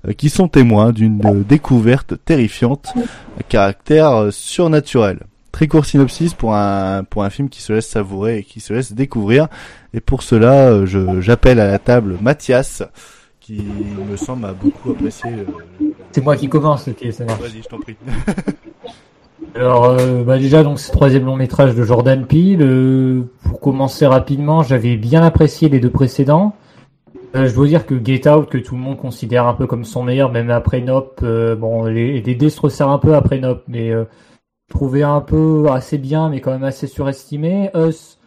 [0.06, 2.93] euh, qui sont témoins d'une euh, découverte terrifiante
[3.39, 5.19] à caractère surnaturel.
[5.52, 8.74] Très court synopsis pour un pour un film qui se laisse savourer et qui se
[8.74, 9.48] laisse découvrir.
[9.94, 12.84] Et pour cela, euh, je j'appelle à la table Mathias
[13.40, 13.64] qui
[14.12, 15.30] me semble a beaucoup apprécié.
[15.32, 17.40] euh, C'est moi qui commence, ok, ça marche.
[17.40, 17.96] Vas-y, je t'en prie.
[19.56, 22.62] Alors, euh, bah déjà, donc c'est le troisième long métrage de Jordan Peele.
[22.62, 26.56] Euh, pour commencer rapidement, j'avais bien apprécié les deux précédents.
[27.36, 29.86] Euh, je dois dire que Get Out, que tout le monde considère un peu comme
[29.86, 33.40] son meilleur, même après Nope, euh, bon, les, les dés se resserrent un peu après
[33.40, 33.92] Nope, mais
[34.69, 37.69] euh, trouvais un peu assez bien, mais quand même assez surestimé.
[37.75, 38.19] Us,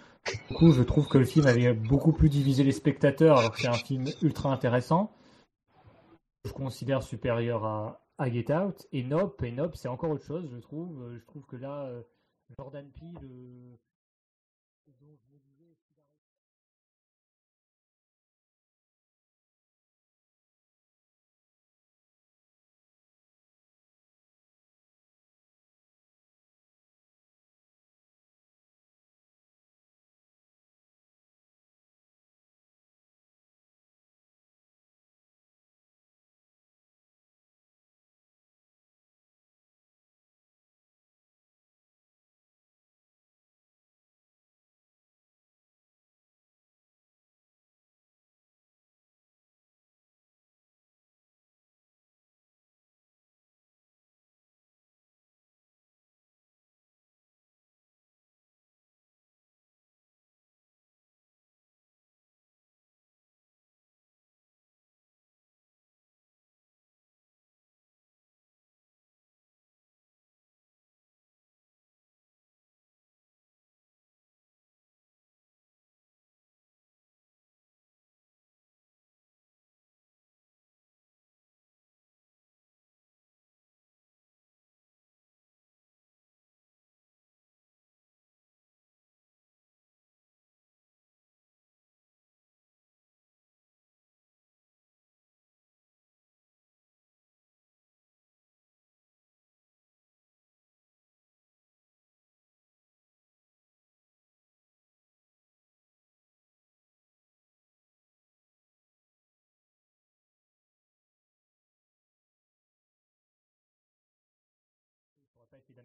[0.48, 3.60] du coup, je trouve que le film avait beaucoup plus divisé les spectateurs, alors que
[3.60, 5.12] c'est un film ultra intéressant.
[6.44, 8.86] Je considère supérieur à, à Get Out.
[8.92, 11.02] Et Nope, et Nope, c'est encore autre chose, je trouve.
[11.02, 12.02] Euh, Je trouve que là, euh,
[12.58, 13.78] Jordan Peele,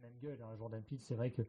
[0.02, 0.38] la même gueule.
[0.44, 0.56] hein.
[0.60, 1.42] Jordan Peele, c'est vrai que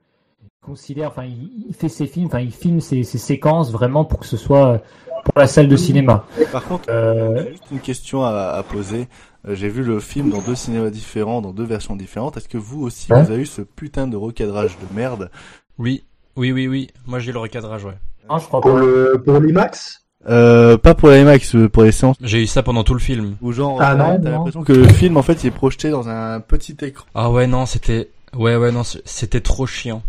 [0.43, 4.05] il considère, enfin, il, il fait ses films, enfin, il filme ses, ses séquences vraiment
[4.05, 4.79] pour que ce soit euh,
[5.25, 6.27] pour la salle de cinéma.
[6.53, 9.09] Par contre, Euh, j'ai juste une question à, à poser.
[9.49, 12.37] Euh, J'ai vu le film dans deux cinémas différents, dans deux versions différentes.
[12.37, 13.23] Est-ce que vous aussi, Ouais.
[13.23, 15.31] vous avez eu ce putain de recadrage de merde?
[15.79, 16.05] Oui,
[16.37, 16.89] oui, oui, oui.
[17.07, 17.97] Moi j'ai le recadrage, ouais.
[18.29, 18.81] Non, je crois Pour pas.
[18.81, 20.03] le pour l'IMAX?
[20.29, 22.17] Euh, Pas pour la IMAX, euh, pour les séances.
[22.21, 23.37] J'ai eu ça pendant tout le film.
[23.41, 24.37] Où genre, Ah t'as non, t'as non.
[24.39, 27.07] l'impression que le film, en fait, il est projeté dans un petit écran.
[27.15, 28.11] Ah ouais, non, c'était...
[28.35, 30.03] Ouais, ouais, non, c'était trop chiant.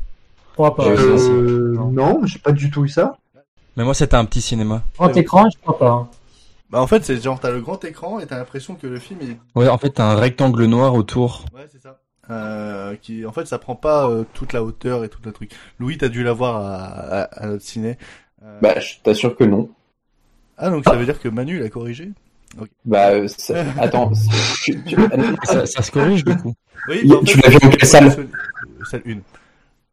[0.55, 0.73] Pas.
[0.75, 3.17] Ça euh, Non, j'ai pas du tout eu ça.
[3.75, 4.81] Mais moi, c'était un petit cinéma.
[4.97, 5.89] Grand écran, je crois pas.
[5.91, 6.09] hein.
[6.69, 9.21] Bah en fait c'est genre t'as le grand écran et t'as l'impression que le film
[9.21, 11.45] est Ouais, en fait, t'as un rectangle noir autour.
[11.55, 11.99] Ouais, c'est ça.
[12.29, 15.51] Euh, qui en fait ça prend pas euh, toute la hauteur et tout le truc.
[15.79, 16.75] Louis t'as dû l'avoir à,
[17.21, 17.97] à, à notre ciné.
[18.43, 19.69] Euh, Bah, je t'assure que non.
[20.57, 22.11] Ah donc ça veut dire que Manu l'a corrigé?
[22.85, 24.11] Bah, euh, ça- attends.
[24.63, 24.95] tu- tu-
[25.43, 26.53] Ça, ça se corrige du coup.
[26.89, 29.17] Oui, bah, en tu fait, l'as vu en quelle salle euh, Salle 1.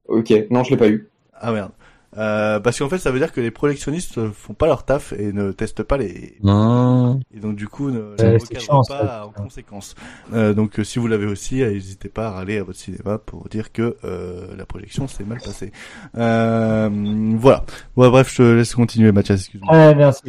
[0.09, 1.09] Ok, non, je l'ai pas eu.
[1.35, 1.70] Ah merde.
[2.16, 5.12] Euh, parce qu'en fait ça veut dire que les projectionnistes euh, font pas leur taf
[5.18, 6.37] et ne testent pas les...
[6.44, 7.18] Non.
[7.35, 9.27] Et donc du coup ne Euh, chiant, pas ça.
[9.27, 9.96] en conséquence.
[10.33, 13.18] Euh, donc euh, si vous l'avez aussi, euh, n'hésitez pas à râler à votre cinéma
[13.18, 15.72] pour dire que euh, la projection s'est mal passée.
[16.16, 16.88] Euh,
[17.37, 17.64] voilà.
[17.96, 19.72] Bon, bref, je te laisse continuer Mathias, excuse-moi.
[19.74, 20.22] Ouais, merci.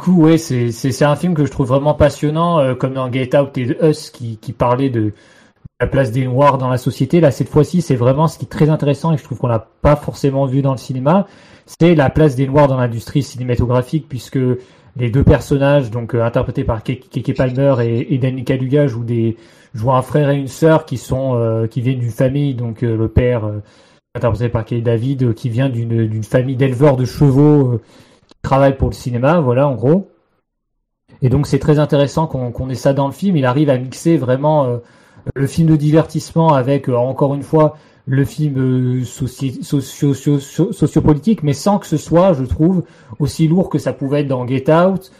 [0.00, 3.58] Coup, ouais, c'est, un film que je trouve vraiment passionnant, euh, comme dans Get Out
[3.58, 5.12] et Us, qui, qui parlait de
[5.78, 7.20] la place des Noirs dans la société.
[7.20, 9.68] Là, cette fois-ci, c'est vraiment ce qui est très intéressant et je trouve qu'on l'a
[9.82, 11.26] pas forcément vu dans le cinéma.
[11.66, 14.38] C'est la place des Noirs dans l'industrie cinématographique, puisque
[14.96, 19.04] les deux personnages, donc euh, interprétés par Ke- Keke Palmer et, et Danny Kaluuya, jouent
[19.04, 19.36] des
[19.74, 22.96] jouent un frère et une sœur qui sont euh, qui viennent d'une famille, donc euh,
[22.96, 23.42] le père
[24.14, 27.82] interprété par Kelly David, qui vient d'une d'une famille d'éleveurs de chevaux
[28.42, 30.08] qui travaillent pour le cinéma, voilà en gros.
[31.22, 33.36] Et donc c'est très intéressant qu'on qu'on ait ça dans le film.
[33.36, 34.78] Il arrive à mixer vraiment euh,
[35.34, 37.76] le film de divertissement avec euh, encore une fois
[38.06, 42.84] le film euh, soci- socio- socio- sociopolitique, mais sans que ce soit, je trouve,
[43.18, 45.12] aussi lourd que ça pouvait être dans Get Out,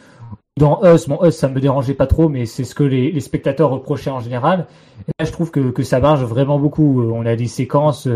[0.59, 1.07] dans Us.
[1.07, 4.11] Bon, Us, ça me dérangeait pas trop, mais c'est ce que les, les spectateurs reprochaient
[4.11, 4.67] en général.
[5.07, 7.03] Et là, je trouve que, que ça marche vraiment beaucoup.
[7.03, 8.09] Euh, On a des séquences.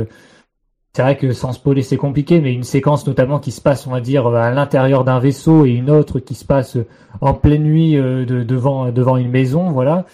[0.96, 3.90] C'est vrai que sans spoiler, c'est compliqué, mais une séquence notamment qui se passe, on
[3.90, 6.76] va dire, à l'intérieur d'un vaisseau et une autre qui se passe
[7.20, 10.04] en pleine nuit euh, de- devant devant une maison, voilà,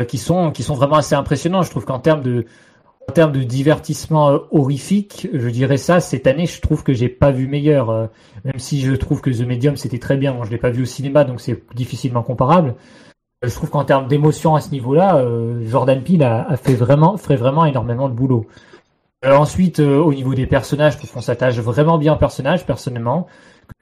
[0.00, 1.62] euh, qui sont qui sont vraiment assez impressionnants.
[1.62, 2.44] Je trouve qu'en termes de
[3.08, 6.00] en termes de divertissement euh, horrifique, je dirais ça.
[6.00, 8.08] Cette année, je trouve que j'ai pas vu meilleur.
[8.44, 10.34] même si je trouve que The Medium c'était très bien.
[10.34, 12.74] Moi, je l'ai pas vu au cinéma, donc c'est difficilement comparable.
[13.42, 15.24] Je trouve qu'en termes d'émotion à ce niveau-là,
[15.66, 18.46] Jordan Peele a, a fait vraiment, ferait vraiment énormément de boulot.
[19.24, 22.64] Euh, ensuite, euh, au niveau des personnages, je trouve qu'on s'attache vraiment bien aux personnages,
[22.64, 23.26] personnellement.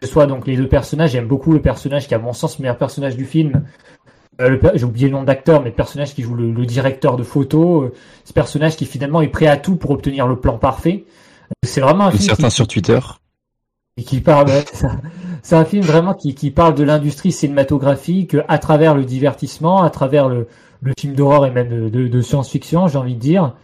[0.00, 2.58] Que ce soit donc les deux personnages, j'aime beaucoup le personnage qui, à mon sens,
[2.58, 3.62] le meilleur personnage du film.
[4.40, 7.22] Euh, J'ai oublié le nom d'acteur, mais le personnage qui joue le, le directeur de
[7.22, 7.82] photo.
[7.82, 11.04] euh, ce personnage qui finalement est prêt à tout pour obtenir le plan parfait.
[11.06, 12.98] Euh, C'est vraiment un film certains qui, sur Twitter.
[13.96, 14.50] et qui parle.
[15.42, 19.90] c'est un film vraiment qui, qui parle de l'industrie cinématographique à travers le divertissement, à
[19.90, 20.46] travers le,
[20.82, 23.54] le film d'horreur et même de, de- de science-fiction, j'ai envie de dire.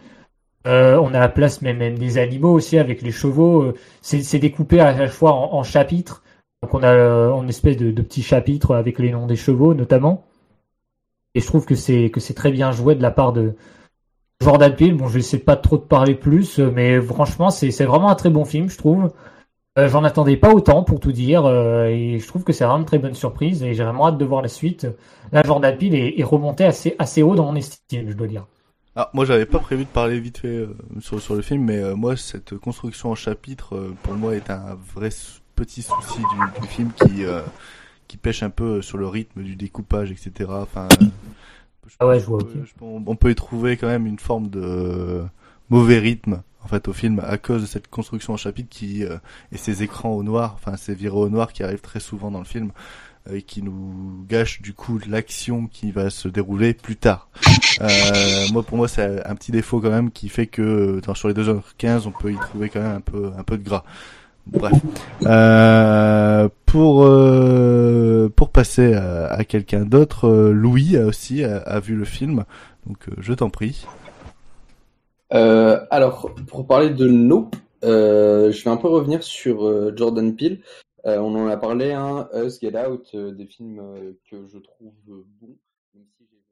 [0.67, 3.61] Euh, on a la place même, des animaux aussi avec les chevaux.
[3.63, 6.23] euh, C'est découpé à chaque fois en, chapitres.
[6.63, 9.73] Donc on a euh, une espèce de, de petits chapitres avec les noms des chevaux
[9.73, 10.25] notamment.
[11.35, 13.55] Et je trouve que c'est que c'est très bien joué de la part de
[14.41, 14.95] Jordan Peele.
[14.95, 18.15] Bon, je de pas trop de parler plus, euh, mais franchement, c'est c'est vraiment un
[18.15, 19.11] très bon film, je trouve.
[19.77, 22.79] Euh, J'en attendais pas autant pour tout dire, euh, et je trouve que c'est vraiment
[22.79, 24.87] une très bonne surprise, et j'ai vraiment hâte de voir la suite.
[25.31, 28.45] Là, Jordan Peele est, est remonté assez haut dans mon estime, je dois dire.
[28.97, 31.79] Ah, moi j'avais pas prévu de parler vite fait euh, sur, sur le film, mais
[31.79, 35.09] euh, moi cette construction en chapitre euh, pour moi est un vrai
[35.55, 37.41] petit souci du, du film qui euh,
[38.07, 40.49] qui pêche un peu sur le rythme du découpage, etc.
[40.49, 41.05] Enfin, euh,
[41.99, 42.39] Ah ouais, je vois.
[42.41, 45.23] je- on peut y trouver quand même une forme de
[45.69, 49.17] mauvais rythme en fait au film à cause de cette construction en chapitre qui euh,
[49.51, 52.39] et ces écrans au noir, enfin ces virés au noir qui arrivent très souvent dans
[52.39, 52.71] le film
[53.31, 57.29] et qui nous gâchent du coup l'action qui va se dérouler plus tard.
[57.81, 57.87] Euh,
[58.53, 62.03] moi pour moi c'est un petit défaut quand même qui fait que sur les 2h15
[62.05, 63.83] on peut y trouver quand même un peu un peu de gras.
[64.47, 64.73] Bref.
[65.23, 72.43] Euh, pour euh, pour passer à, quelqu'un d'autre, euh, Louis aussi a, vu le film,
[72.85, 73.85] donc euh, je t'en prie.
[75.33, 80.59] Euh, alors, pour parler de Nope, je vais un peu revenir sur Jordan Peele.
[81.05, 84.57] Euh, on en a parlé, hein, Us, Get Out, euh, des films euh, que je
[84.57, 85.57] trouve bons.
[85.93, 86.43] même si j'ai-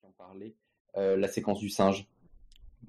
[0.00, 0.54] qui en parlaient,
[0.96, 2.06] euh, la séquence du singe.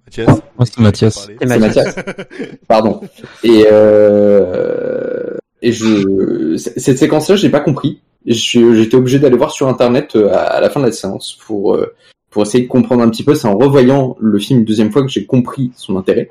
[0.05, 1.29] Mathias Moi, c'est Mathias.
[1.39, 1.95] C'est Mathias.
[2.67, 3.01] Pardon.
[3.43, 8.01] Et euh, et je cette séquence-là, j'ai pas compris.
[8.25, 11.93] J'étais obligé d'aller voir sur internet euh, à, la fin de la séance pour euh,
[12.29, 13.33] pour essayer de comprendre un petit peu.
[13.35, 16.29] C'est en revoyant le film une deuxième fois que j'ai compris son intérêt.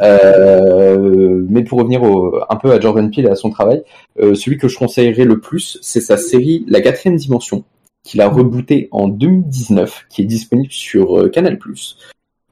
[0.00, 3.82] Euh, mais pour revenir au- un peu à Jordan Peele et à son travail,
[4.20, 7.64] euh, celui que je conseillerais le plus, c'est sa série La quatrième dimension,
[8.04, 11.58] qu'il a rebooté en 2019, qui est disponible sur Canal+.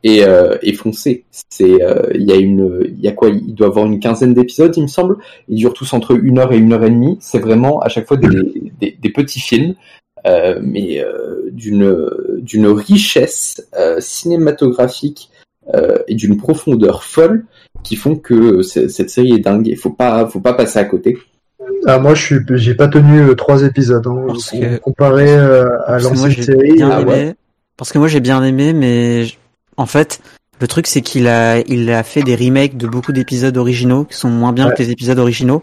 [0.02, 1.24] Et, euh, et foncez.
[1.50, 3.28] C'est, euh, il y a une, il y a quoi?
[3.28, 5.16] Il doit avoir une quinzaine d'épisodes, il me semble.
[5.48, 7.18] Ils durent tous entre une heure et une heure et demie.
[7.20, 8.28] C'est vraiment à chaque fois des,
[8.80, 9.74] des, des petits films,
[10.26, 12.08] euh, mais euh, d'une
[12.38, 15.30] d'une richesse euh, cinématographique
[15.74, 17.44] euh, et d'une profondeur folle
[17.84, 19.66] qui font que cette série est dingue.
[19.66, 21.16] Il faut pas, faut pas passer à côté.
[21.86, 25.30] Ah, moi, je suis, j'ai pas tenu euh, trois épisodes, hein, Parce com- que- comparé
[25.32, 26.72] euh, à l'ancienne série.
[26.74, 27.34] bien euh, aimé.
[27.76, 29.34] Parce que moi j'ai bien aimé, mais je-
[29.80, 30.20] en fait,
[30.60, 34.16] le truc c'est qu'il a, il a fait des remakes de beaucoup d'épisodes originaux qui
[34.16, 34.74] sont moins bien Ouais.
[34.74, 35.62] que les épisodes originaux.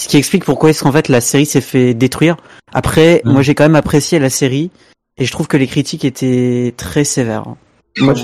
[0.00, 2.36] Ce qui explique pourquoi est-ce qu'en fait la série s'est fait détruire.
[2.72, 3.32] Après, Mm.
[3.32, 4.70] moi j'ai quand même apprécié la série
[5.18, 7.44] et je trouve que les critiques étaient très sévères.
[7.98, 8.14] Moi,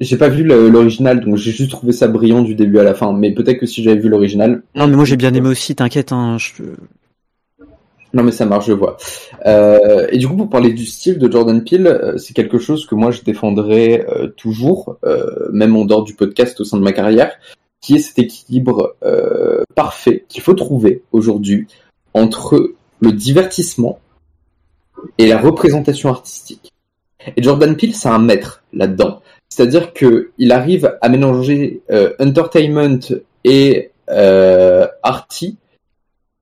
[0.00, 3.12] j'ai- pas vu l'original, donc j'ai juste trouvé ça brillant du début à la fin.
[3.12, 5.74] Mais peut-être que si j'avais vu l'original, Non, mais moi j'ai bien aimé aussi.
[5.74, 6.36] T'inquiète, hein.
[6.38, 6.62] je-
[8.12, 8.96] Non mais ça marche, je vois.
[9.46, 12.86] Euh, et du coup, pour parler du style de Jordan Peele, euh, c'est quelque chose
[12.86, 14.98] que moi je défendrai euh, toujours,
[15.52, 17.32] même en dehors du podcast au sein de ma carrière,
[17.80, 18.96] qui est cet équilibre
[19.74, 21.66] parfait qu'il faut trouver aujourd'hui
[22.14, 24.00] entre le divertissement
[25.16, 26.72] et la représentation artistique.
[27.36, 29.22] Et Jordan Peele, c'est un maître là-dedans.
[29.48, 31.80] C'est-à-dire que il arrive à mélanger
[32.18, 32.98] entertainment
[33.44, 35.56] et arty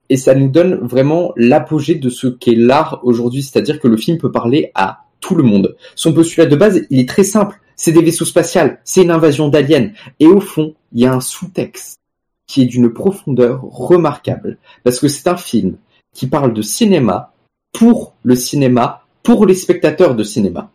[0.08, 4.18] et ça nous donne vraiment l'apogée de ce qu'est l'art aujourd'hui, c'est-à-dire que le film
[4.18, 5.76] peut parler à tout le monde.
[5.94, 9.48] Son postulat de base, il est très simple, c'est des vaisseaux spatials, c'est une invasion
[9.48, 9.90] d'aliens,
[10.20, 11.98] et au fond, il y a un sous-texte
[12.46, 15.76] qui est d'une profondeur remarquable, parce que c'est un film
[16.14, 17.32] qui parle de cinéma
[17.72, 20.70] pour le cinéma, pour les spectateurs de cinéma.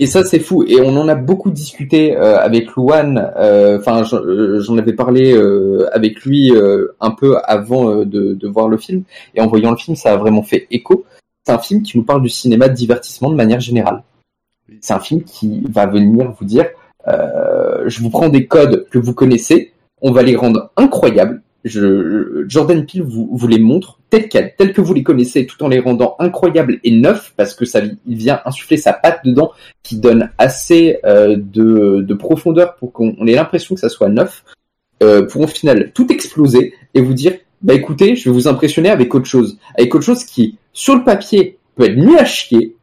[0.00, 0.62] Et ça, c'est fou.
[0.64, 3.32] Et on en a beaucoup discuté euh, avec Luan.
[3.36, 8.04] euh, Enfin, j'en- euh, j'en avais parlé euh, avec lui euh, un peu avant euh,
[8.04, 9.02] de, de voir le film.
[9.34, 11.04] Et en voyant le film, ça a vraiment fait écho.
[11.44, 14.02] C'est un film qui nous parle du cinéma de divertissement de manière générale.
[14.80, 16.66] C'est un film qui va venir vous dire,
[17.08, 21.42] euh, je vous prends des codes que vous connaissez, on va les rendre incroyables.
[21.64, 25.62] Je, Jordan Peele vous, vous les montre tels quels, tels que vous les connaissez, tout
[25.62, 29.52] en les rendant incroyables et neufs, parce que ça, il vient insuffler sa patte dedans,
[29.82, 34.08] qui donne assez euh, de, de profondeur pour qu'on on ait l'impression que ça soit
[34.08, 34.44] neuf,
[35.02, 38.88] euh, pour au final tout exploser et vous dire, bah écoutez, je vais vous impressionner
[38.88, 42.76] avec autre chose, avec autre chose qui, sur le papier, peut être nul à chier,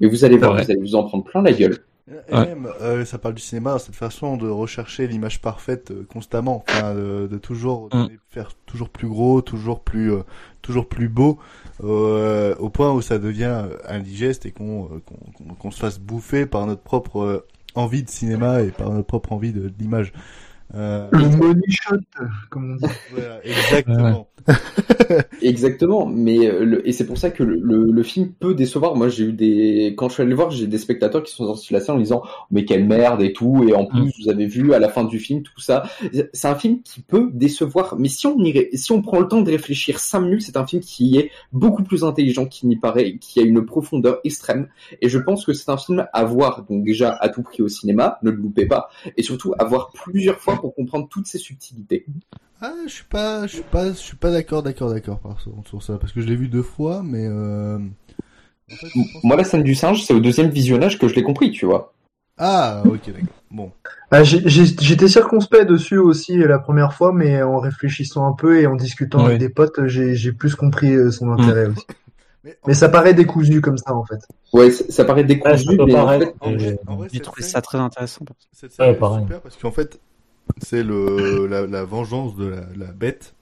[0.00, 1.78] mais vous allez voir, vous allez vous en prendre plein la gueule.
[2.28, 6.62] Et même, euh, ça parle du cinéma, cette façon de rechercher l'image parfaite euh, constamment,
[6.68, 7.88] enfin, de, de toujours Mm.
[7.90, 10.20] donner- faire toujours plus gros, toujours plus, euh,
[10.60, 11.38] toujours plus beau,
[11.82, 15.98] euh, au point où ça devient indigeste et qu'on euh, qu'on qu'on- qu'on se fasse
[15.98, 20.12] bouffer par notre propre envie de cinéma et par notre propre envie de, de l'image.
[20.74, 21.96] Euh, Le money shot,
[22.50, 22.92] comme on dit.
[23.10, 24.28] voilà, exactement.
[25.42, 28.94] Exactement, mais euh, le- et c'est pour ça que le, le, le film peut décevoir.
[28.96, 31.46] Moi, j'ai eu des quand je suis allé le voir, j'ai des spectateurs qui sont
[31.46, 34.10] sortis de la salle en disant mais quelle merde et tout, et en plus Mm.
[34.22, 35.84] vous avez vu à la fin du film tout ça.
[36.32, 39.28] C'est un film qui peut décevoir, mais si on y ré- si on prend le
[39.28, 42.76] temps de réfléchir cinq minutes, c'est un film qui est beaucoup plus intelligent qu'il n'y
[42.76, 44.68] paraît, qui a une profondeur extrême.
[45.00, 47.68] Et je pense que c'est un film à voir donc déjà à tout prix au
[47.68, 51.36] cinéma, ne le loupez pas, et surtout à voir plusieurs fois pour comprendre toutes ces
[51.36, 52.06] subtilités.
[52.62, 55.82] Ah, je suis pas, je suis pas, je suis pas d'accord, d'accord, d'accord par sur,
[55.82, 57.76] ça, parce que je l'ai vu deux fois, mais euh...
[58.72, 58.88] en fait,
[59.22, 61.92] Moi, la scène du singe, c'est au deuxième visionnage que je l'ai compris, tu vois.
[62.38, 63.42] Ah, ok, d'accord.
[63.50, 63.72] Bon.
[64.10, 68.74] Ah, J'étais circonspect dessus aussi la première fois, mais en réfléchissant un peu et en
[68.74, 69.26] discutant Oui.
[69.26, 71.84] avec des potes, j'ai plus compris euh, son intérêt aussi.
[72.66, 74.18] Mais, ça paraît décousu comme ça en fait.
[74.52, 76.34] Ouais, ça, ça paraît Ouais, décousu, ça peut mais en fait,
[77.12, 78.24] J'ai trouvé scène- ça très intéressant.
[78.52, 79.22] Cette scène Ouais, est pareil.
[79.22, 79.98] super parce qu'en fait,
[80.62, 83.34] c'est le la, la vengeance de la, la bête.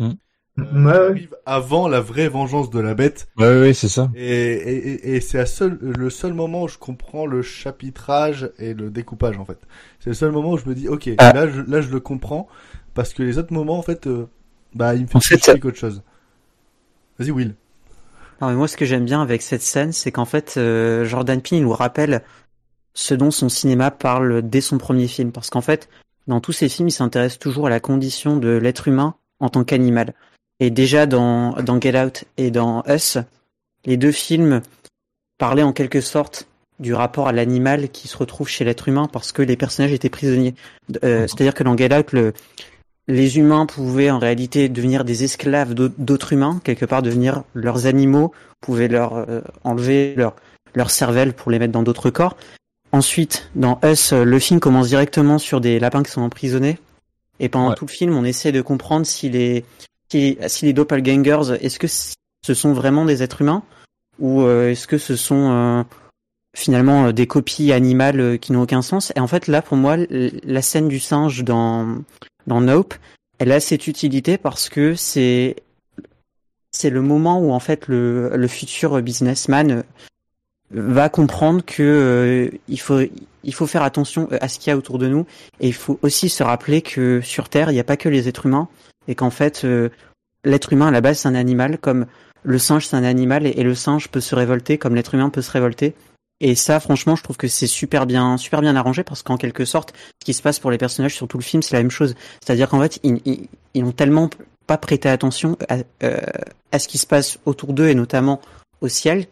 [0.00, 0.10] Euh,
[0.58, 0.92] Ouais, qui ouais.
[0.94, 3.28] arrive avant la vraie vengeance de la bête.
[3.36, 4.10] Ouais, ouais, c'est ça.
[4.14, 5.44] Et, et, et, c'est
[5.82, 9.58] le seul moment où je comprends le chapitrage et le découpage en fait.
[10.00, 11.34] C'est le seul moment où je me dis ok Ah.
[11.34, 12.48] là je là je le comprends
[12.94, 14.28] parce que les autres moments en fait euh,
[14.74, 16.02] bah il me fait chier qu'autre chose.
[17.18, 17.54] Vas-y Will.
[18.40, 21.40] Non, mais moi, ce que j'aime bien avec cette scène, c'est qu'en fait, euh, Jordan
[21.40, 22.22] Peele nous rappelle
[22.94, 25.32] ce dont son cinéma parle dès son premier film.
[25.32, 25.88] Parce qu'en fait,
[26.26, 29.64] dans tous ses films, il s'intéresse toujours à la condition de l'être humain en tant
[29.64, 30.14] qu'animal.
[30.60, 33.18] Et déjà dans, dans Get Out et dans Us,
[33.84, 34.62] les deux films
[35.38, 36.48] parlaient en quelque sorte
[36.78, 40.10] du rapport à l'animal qui se retrouve chez l'être humain parce que les personnages étaient
[40.10, 40.54] prisonniers.
[41.04, 42.32] Euh, C'est-à-dire que dans Get Out, le,
[43.06, 47.86] les humains pouvaient en réalité devenir des esclaves d'au- d'autres humains, quelque part devenir leurs
[47.86, 50.36] animaux, pouvaient leur euh, enlever leur,
[50.74, 52.36] leur cervelle pour les mettre dans d'autres corps.
[52.96, 56.78] Ensuite, dans Us, euh, le film commence directement sur des lapins qui sont emprisonnés.
[57.40, 57.74] Et pendant Ouais.
[57.74, 59.66] tout le film, on essaie de comprendre si les,
[60.10, 63.62] si, si les doppelgangers, est-ce que ce sont vraiment des êtres humains
[64.18, 65.82] ou euh, est-ce que ce sont euh,
[66.56, 69.12] finalement des copies animales qui n'ont aucun sens?
[69.14, 71.98] Et en fait, là, pour moi, la scène du singe dans
[72.46, 72.94] dans Nope,
[73.38, 75.56] elle a cette utilité parce que c'est
[76.70, 79.84] c'est le moment où en fait le, le futur businessman
[80.70, 82.80] va comprendre que euh, il
[83.54, 85.26] faut faire attention à ce qu'il y a autour de nous.
[85.60, 88.28] Et il faut aussi se rappeler que sur Terre il n'y a pas que les
[88.28, 88.68] êtres humains.
[89.08, 89.90] Et qu'en fait euh,
[90.44, 92.06] l'être humain à la base c'est un animal comme
[92.42, 95.42] le singe c'est un animal et, le singe peut se révolter comme l'être humain peut
[95.42, 95.94] se révolter.
[96.40, 99.64] Et ça franchement je trouve que c'est super bien super bien arrangé parce qu'en quelque
[99.64, 101.90] sorte ce qui se passe pour les personnages sur tout le film c'est la même
[101.90, 102.14] chose.
[102.44, 104.28] C'est-à-dire qu'en fait ils, ils, ils ont tellement
[104.66, 105.56] pas prêté attention
[106.02, 106.20] euh,
[106.72, 108.40] à ce qui se passe autour d'eux et notamment
[108.80, 109.26] au ciel,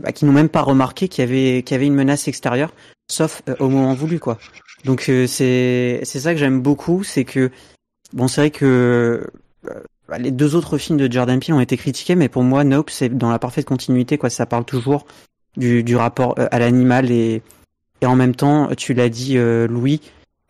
[0.00, 2.72] bah, qui n'ont même pas remarqué qu'il y avait qu'il y avait une menace extérieure,
[3.08, 4.38] sauf euh, au moment voulu quoi.
[4.84, 7.50] Donc euh, c'est c'est ça que j'aime beaucoup, c'est que
[8.12, 9.26] bon c'est vrai que
[10.08, 12.90] bah, les deux autres films de Jordan Peele ont été critiqués, mais pour moi Nope
[12.90, 14.30] c'est dans la parfaite continuité quoi.
[14.30, 15.06] Ça parle toujours
[15.56, 17.42] du, du rapport à l'animal et
[18.02, 20.02] et en même temps, tu l'as dit Louis,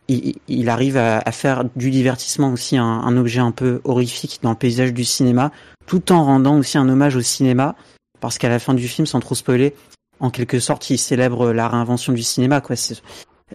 [0.07, 4.93] il, arrive à, faire du divertissement aussi un, objet un peu horrifique dans le paysage
[4.93, 5.51] du cinéma,
[5.85, 7.75] tout en rendant aussi un hommage au cinéma,
[8.19, 9.73] parce qu'à la fin du film, sans trop spoiler,
[10.19, 12.61] en quelque sorte, il célèbre la réinvention du cinéma.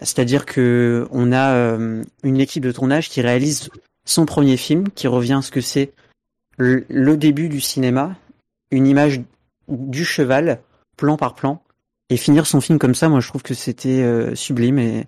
[0.00, 3.70] C'est-à-dire que on a euh, une équipe de tournage qui réalise
[4.04, 5.92] son premier film, qui revient à ce que c'est
[6.56, 8.14] le, début du cinéma,
[8.70, 9.20] une image
[9.68, 10.60] du cheval,
[10.96, 11.62] plan par plan,
[12.10, 15.06] et finir son film comme ça, moi je trouve que c'était euh, sublime et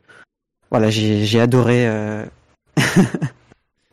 [0.70, 1.86] voilà, j'ai adoré.
[1.86, 2.24] Euh...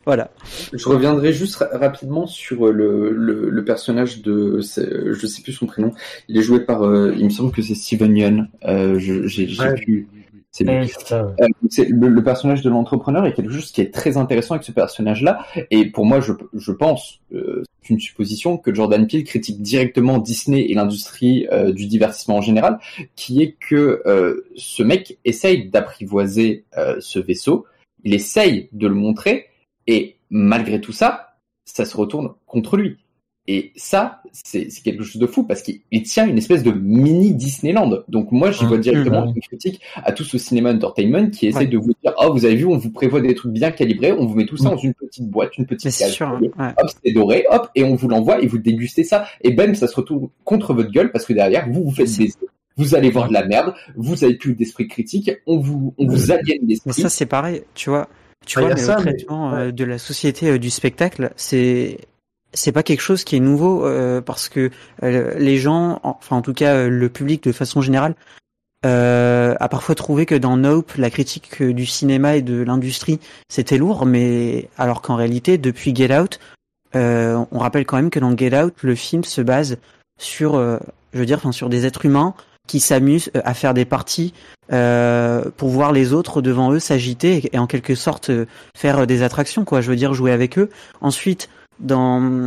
[0.05, 0.31] voilà.
[0.73, 5.91] Je reviendrai juste rapidement sur le, le, le, personnage de, je sais plus son prénom.
[6.27, 8.49] Il est joué par, euh, il me semble que c'est Steven Yeun.
[8.65, 9.75] Euh, j'ai ouais.
[9.75, 10.07] pu.
[10.53, 10.85] C'est euh,
[11.89, 15.45] le, le, personnage de l'entrepreneur est quelque chose qui est très intéressant avec ce personnage-là.
[15.69, 20.17] Et pour moi, je, je pense, euh, c'est une supposition, que Jordan Peele critique directement
[20.17, 22.79] Disney et l'industrie euh, du divertissement en général,
[23.15, 27.65] qui est que euh, ce mec essaye d'apprivoiser euh, ce vaisseau,
[28.03, 29.47] il essaye de le montrer,
[29.91, 31.35] et malgré tout ça,
[31.65, 32.97] ça se retourne contre lui.
[33.47, 38.03] Et ça, c'est quelque chose de fou parce qu'il tient une espèce de mini Disneyland.
[38.07, 41.77] Donc moi, j'y vois directement une critique à tout ce cinéma entertainment qui essaie de
[41.77, 44.35] vous dire, oh, vous avez vu, on vous prévoit des trucs bien calibrés, on vous
[44.35, 44.71] met tout ça mmh.
[44.71, 46.11] dans une petite boîte, une petite case.
[46.11, 49.25] Sûr, hein, Hop, c'est doré, hop, et on vous l'envoie et vous dégustez ça.
[49.41, 52.29] Et ben, ça se retourne contre votre gueule parce que derrière, vous vous faites des
[52.77, 56.31] vous allez voir de la merde, vous avez plus d'esprit critique, on vous, on vous
[56.31, 56.93] aliène l'esprit.
[56.93, 58.07] Ça, c'est pareil, tu vois.
[58.45, 61.99] Tu vois, le traitement euh, de la société euh, du spectacle, c'est
[62.53, 64.71] c'est pas quelque chose qui est nouveau euh, parce que
[65.03, 68.15] euh, les gens, enfin en tout cas euh, le public de façon générale,
[68.83, 74.07] a parfois trouvé que dans Nope, la critique du cinéma et de l'industrie, c'était lourd,
[74.07, 76.39] mais alors qu'en réalité, depuis Get Out,
[76.95, 79.77] on rappelle quand même que dans Get Out, le film se base
[80.19, 80.53] sur,
[81.13, 82.33] je veux dire, enfin sur des êtres humains
[82.71, 84.33] qui s'amusent à faire des parties
[84.69, 88.31] pour voir les autres devant eux s'agiter et, en quelque sorte
[88.77, 89.81] faire des attractions, quoi.
[89.81, 90.69] Je veux dire, jouer avec eux.
[91.01, 91.49] Ensuite,
[91.79, 92.45] dans,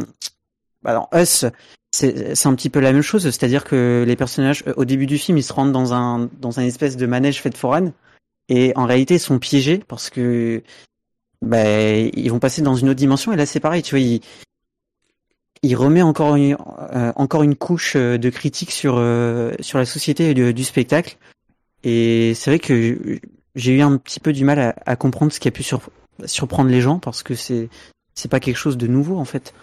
[0.82, 1.44] bah, Us,
[1.92, 5.18] c'est un petit peu la même chose, c'est-à-dire que les personnages, euh, au début du
[5.18, 7.92] film, ils se rendent dans un dans un espèce de manège fait foraine,
[8.48, 10.62] et en réalité, ils sont piégés parce que
[11.42, 13.32] bah, ils vont passer dans une autre dimension.
[13.32, 14.18] Et là, c'est pareil, tu vois,
[15.64, 16.56] il remet encore une,
[16.94, 18.94] euh, encore une couche euh, de critique sur
[19.60, 21.16] sur la société du, du spectacle.
[21.82, 23.18] Et c'est vrai que
[23.54, 25.80] j'ai eu un petit peu du mal à, à comprendre ce qui a pu sur,
[26.24, 27.68] surprendre les gens parce que c'est
[28.14, 29.54] c'est pas quelque chose de nouveau en fait.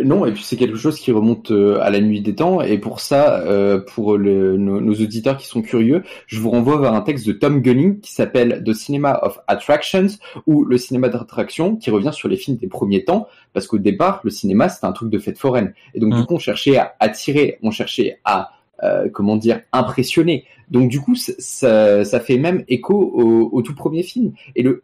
[0.00, 2.78] Non, et puis c'est quelque chose qui remonte euh, à la nuit des temps, et
[2.78, 6.94] pour ça, euh, pour le, nos, nos, auditeurs qui sont curieux, je vous renvoie vers
[6.94, 10.06] un texte de Tom Gunning qui s'appelle The Cinema of Attractions,
[10.46, 14.22] ou le cinéma d'attraction, qui revient sur les films des premiers temps, parce qu'au départ,
[14.24, 16.26] le cinéma c'était un truc de fête foraine, et donc du mmh.
[16.26, 20.44] coup on cherchait à attirer, on cherchait à euh, comment dire, impressionner.
[20.70, 24.32] Donc du coup, ça, ça fait même écho au, au, tout premier film.
[24.56, 24.82] Et le,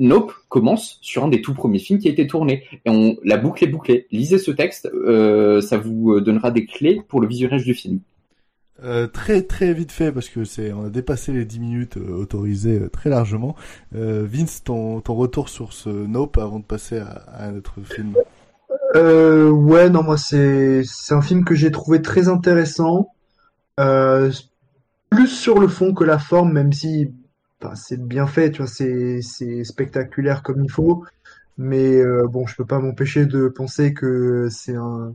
[0.00, 2.64] Nope commence sur un des tout premiers films qui a été tourné.
[2.84, 4.06] Et on la boucle est bouclée.
[4.10, 8.00] Lisez ce texte, euh, ça vous euh, donnera des clés pour le visionnage du film.
[8.82, 12.14] Euh, très très vite fait parce que c'est on a dépassé les 10 minutes euh,
[12.14, 13.54] autorisées euh, très largement.
[13.92, 18.14] Vince, ton, ton retour sur ce Nope avant de passer à, à un autre film?
[18.94, 23.08] ouais, non moi c'est c'est un film que j'ai trouvé très intéressant,
[23.76, 27.12] plus sur le fond que la forme, même si
[27.74, 31.04] c'est bien fait, tu vois, c'est c'est spectaculaire comme il faut.
[31.58, 35.14] Mais euh, bon, je peux pas m'empêcher de penser que c'est un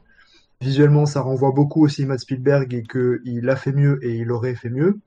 [0.62, 4.16] visuellement ça renvoie beaucoup au cinéma de Spielberg et que il a fait mieux et
[4.18, 5.00] il aurait fait mieux.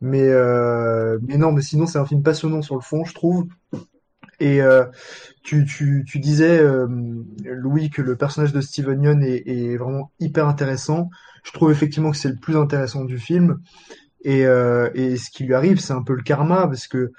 [0.00, 3.46] Mais euh, mais non, mais sinon c'est un film passionnant sur le fond, je trouve.
[4.40, 4.86] Et euh,
[5.42, 6.62] tu, tu, tu disais,
[7.44, 11.10] Louis, que le personnage de Steven Yeun est vraiment hyper intéressant.
[11.44, 13.60] Je trouve effectivement que c'est le plus intéressant du film.
[14.22, 17.12] Et, euh, et ce qui lui arrive, c'est un peu le karma, parce que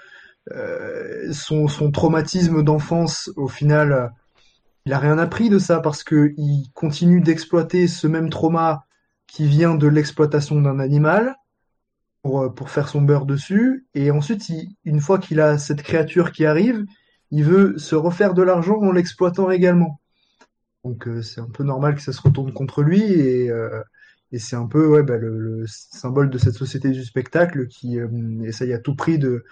[0.52, 4.12] euh, son, traumatisme d'enfance, au final,
[4.86, 8.86] il a rien appris de ça, parce que il continue d'exploiter ce même trauma
[9.28, 11.36] qui vient de l'exploitation d'un animal
[12.22, 13.88] pour, pour faire son beurre dessus.
[13.96, 14.52] Et ensuite,
[14.84, 16.86] une fois qu'il a cette créature qui arrive,
[17.32, 20.02] il veut se refaire de l'argent en l'exploitant également.
[20.84, 23.82] Donc euh, c'est un peu normal que ça se retourne contre lui et, euh,
[24.32, 28.00] et c'est un peu ouais, bah, le, le, symbole de cette société du spectacle qui
[28.00, 28.08] euh,
[28.44, 29.44] essaye à tout prix de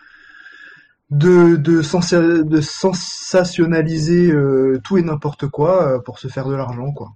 [1.09, 6.53] de, de, sensa de sensationnaliser euh, tout et n'importe quoi euh, pour se faire de
[6.55, 7.13] l'argent quoi.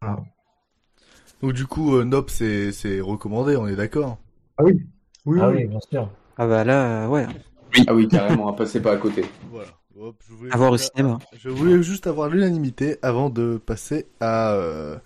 [0.00, 0.18] Voilà.
[1.42, 4.18] Donc du coup, euh, Nop c'est c'est recommandé, on est d'accord
[4.56, 4.82] Ah oui.
[5.26, 5.56] Oui, ah oui.
[5.58, 6.08] oui, bien sûr.
[6.38, 7.26] Ah bah là, ouais.
[7.76, 7.84] Oui.
[7.88, 9.22] Ah oui, carrément, à passer pas à côté.
[9.50, 9.68] Voilà.
[9.98, 11.18] Hop, je voulais À voir au juste- cinéma.
[11.38, 15.00] Je voulais juste avoir l'unanimité avant de passer à, euh, à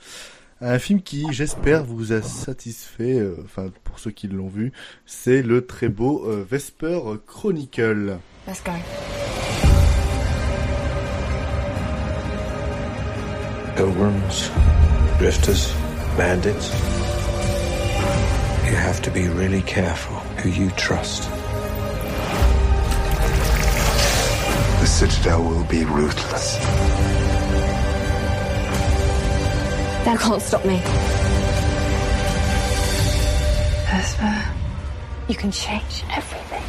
[0.61, 4.73] un film qui, j'espère, vous a satisfait, euh, enfin pour ceux qui l'ont vu,
[5.07, 8.19] c'est le très beau euh, Vesper Chronicle.
[8.47, 8.73] Let's go.
[13.77, 14.51] Pilgrims,
[15.19, 15.75] drifters,
[16.17, 16.71] bandits.
[18.67, 21.29] You have to be really careful who you trust.
[24.81, 26.59] The Citadel will be ruthless.
[30.05, 30.81] That can't stop me.
[35.29, 36.63] You can change everything.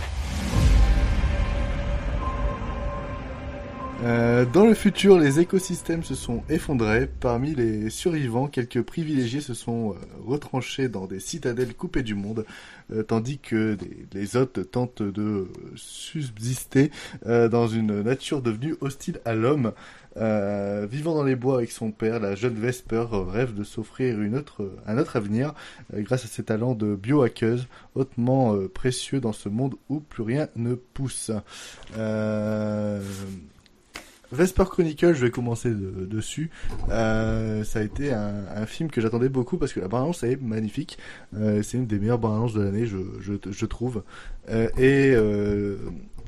[4.03, 7.07] Euh, dans le futur, les écosystèmes se sont effondrés.
[7.19, 12.45] Parmi les survivants, quelques privilégiés se sont euh, retranchés dans des citadelles coupées du monde,
[12.91, 16.89] euh, tandis que des- les hôtes tentent de euh, subsister
[17.27, 19.71] euh, dans une nature devenue hostile à l'homme.
[20.17, 24.69] Euh, vivant dans les bois avec son père, la jeune Vesper rêve de s'offrir autre,
[24.85, 25.53] un autre avenir
[25.93, 30.23] euh, grâce à ses talents de biohackeuse hautement euh, précieux dans ce monde où plus
[30.23, 31.31] rien ne pousse.
[34.33, 36.51] Vesper Chronicle, je vais commencer de- dessus.
[36.87, 40.97] Ça a été un, film que j'attendais beaucoup parce que la bande-annonce est magnifique.
[41.33, 44.03] C'est une des meilleures bandes-annonces de l'année, je, trouve.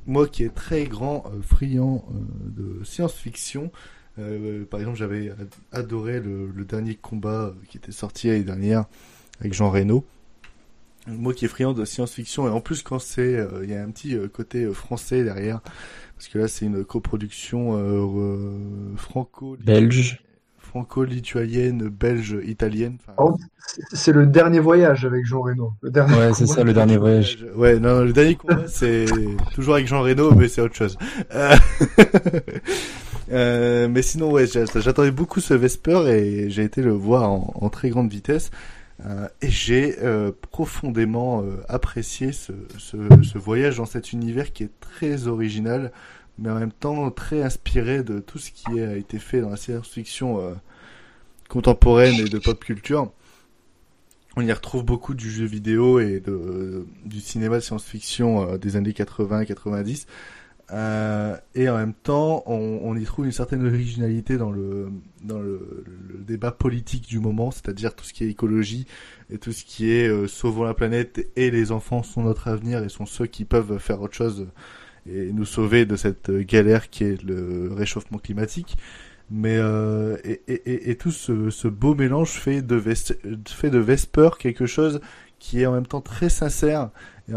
[0.06, 3.72] Moi qui est très grand euh, friand euh, de science-fiction,
[4.20, 5.32] euh, par exemple j'avais
[5.72, 8.86] adoré le, le dernier combat qui était sorti l'année dernière
[9.40, 10.06] avec Jean Reno.
[11.08, 13.84] Moi qui est friand de science-fiction et en plus quand c'est, euh, il y a
[13.84, 15.60] un petit euh, côté euh, français derrière
[16.16, 20.24] parce que là c'est une coproduction euh, euh, franco Belge.
[20.74, 22.98] Franco-lituanienne, belge, italienne.
[23.08, 23.36] Enfin,
[23.94, 25.74] c'est- le dernier voyage avec Jean Reno.
[25.82, 27.46] Le dernier Ouais, c'est ça, le dernier voyage.
[27.56, 29.06] Ouais, non, le dernier combat, c'est
[29.54, 30.98] toujours avec Jean Reno, mais c'est autre chose.
[31.36, 31.56] Euh,
[33.32, 37.54] euh, mais sinon, ouais, j'a- j'attendais beaucoup ce Vesper et j'ai été le voir en,
[37.56, 38.50] en très grande vitesse.
[39.06, 44.64] Euh, et j'ai euh, profondément euh, apprécié ce, ce, ce voyage dans cet univers qui
[44.64, 45.92] est très original,
[46.38, 49.58] mais en même temps très inspiré de tout ce qui a été fait dans la
[49.58, 50.54] science-fiction euh,
[51.50, 53.12] contemporaine et de pop culture.
[54.36, 58.76] On y retrouve beaucoup du jeu vidéo et de, du cinéma de science-fiction euh, des
[58.76, 60.08] années 80-90.
[60.72, 65.40] Euh, et en même temps, on, on y trouve une certaine originalité dans le dans
[65.40, 68.88] le, le débat politique du moment, c'est-à-dire tout ce qui est écologie
[69.30, 72.84] et tout ce qui est euh, sauvons la planète et les enfants sont notre avenir
[72.84, 74.48] et sont ceux qui peuvent faire autre chose
[75.10, 78.78] et nous sauver de cette euh, galère qui est le réchauffement climatique.
[79.32, 83.16] Mais euh, et, et, et, tout ce, ce beau mélange fait de Ves-
[83.48, 85.00] fait de Vesper quelque chose
[85.40, 86.90] qui est en même temps très sincère
[87.30, 87.34] et,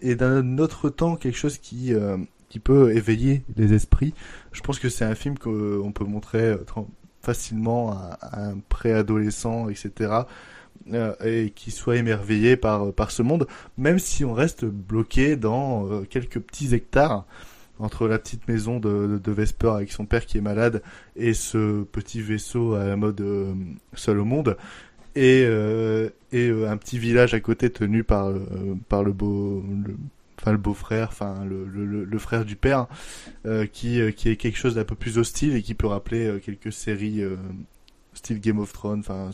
[0.00, 2.16] et d'un autre temps quelque chose qui euh,
[2.48, 4.14] qui peut éveiller les esprits.
[4.52, 6.64] Je pense que c'est un film qu'on peut montrer euh,
[7.20, 10.10] facilement à, à un préadolescent, etc.
[10.92, 15.86] euh, et qui soit émerveillé par par ce monde, même si on reste bloqué dans
[15.86, 17.26] euh, quelques petits hectares
[17.78, 20.82] entre la petite maison de, Vesper avec son père qui est malade
[21.14, 23.52] et ce petit vaisseau à la mode euh,
[23.94, 24.56] seul au monde
[25.14, 25.42] et
[26.32, 28.32] et un petit village à côté tenu par
[28.88, 29.64] par le beau
[30.40, 31.64] enfin le beau-frère enfin le,
[32.04, 32.86] le, frère du père
[33.72, 37.22] qui qui est quelque chose d'un peu plus hostile et qui peut rappeler quelques séries
[38.14, 39.30] style Game of Thrones enfin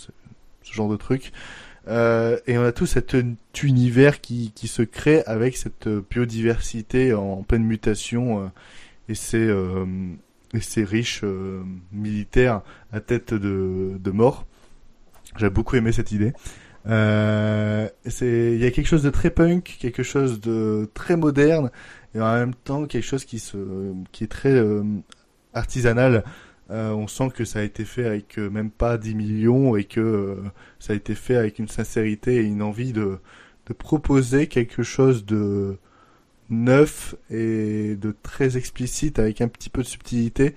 [0.64, 1.32] ce, genre de truc
[1.86, 3.14] euh, et on a tout cet
[3.62, 8.46] univers qui, qui se crée avec cette biodiversité en, pleine mutation euh,
[9.08, 9.84] et ces euh,
[10.54, 11.62] et riches euh,
[11.92, 12.62] militaires
[12.92, 14.46] à tête de, de mort.
[15.36, 16.32] J'ai beaucoup aimé cette idée.
[16.86, 17.88] Euh,
[18.20, 21.70] il y a quelque chose de très punk, quelque chose de très moderne
[22.14, 23.56] et en même temps quelque chose qui se
[24.12, 24.82] qui est très euh,
[25.54, 26.24] artisanal.
[26.70, 29.84] Euh, on sent que ça a été fait avec euh, même pas 10 millions et
[29.84, 30.36] que euh,
[30.78, 33.18] ça a été fait avec une sincérité et une envie de
[33.66, 35.78] de proposer quelque chose de
[36.50, 40.54] neuf et de très explicite avec un petit peu de subtilité.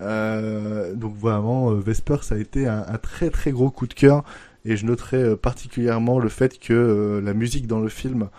[0.00, 4.24] Euh, donc vraiment, Vesper, ça a été un, un, très très gros coup de cœur.
[4.64, 8.30] Et je noterai particulièrement le fait que la musique dans le film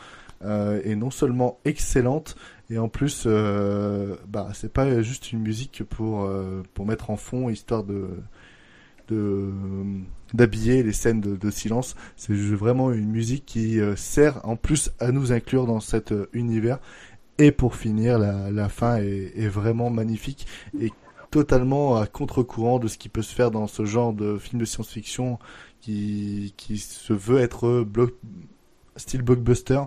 [0.44, 2.36] est non seulement excellente,
[2.70, 3.28] et en plus,
[4.28, 6.30] bah, c'est pas juste une musique pour,
[6.74, 8.10] pour mettre en fond, histoire de
[9.08, 9.54] de
[10.34, 11.96] d'habiller les scènes de, silence.
[12.18, 16.80] C'est vraiment une musique qui sert en plus à nous inclure dans cet univers.
[17.38, 20.48] Et pour finir, la, la fin est, vraiment magnifique
[20.82, 20.92] et
[21.32, 24.66] totalement à contre-courant de ce qui peut se faire dans ce genre de film de
[24.66, 25.40] science-fiction
[25.82, 28.14] qui, qui se veut être block,
[28.96, 29.82] style blockbuster.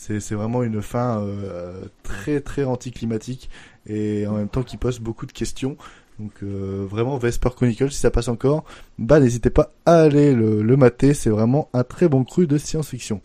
[0.00, 3.50] C'est vraiment une fin euh, très très anticlimatique
[3.86, 5.76] et en même temps qui pose beaucoup de questions.
[6.18, 8.64] Donc euh, vraiment Vesper Chronicle, si ça passe encore,
[8.98, 11.14] bah n'hésitez pas à aller le, le mater.
[11.14, 13.20] C'est vraiment un très bon cru de science-fiction.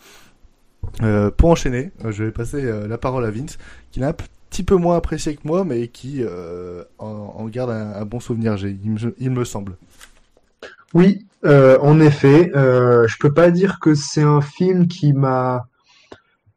[1.02, 3.58] Euh, pour enchaîner, euh, je vais passer euh, la parole à Vince,
[3.92, 4.16] qui l'a un
[4.50, 8.56] petit peu moins apprécié que moi, mais qui euh, en, en, garde un, bon souvenir,
[8.58, 9.78] il me, il me semble.
[10.94, 15.68] Oui, euh, en effet, je peux pas dire que c'est un film qui m'a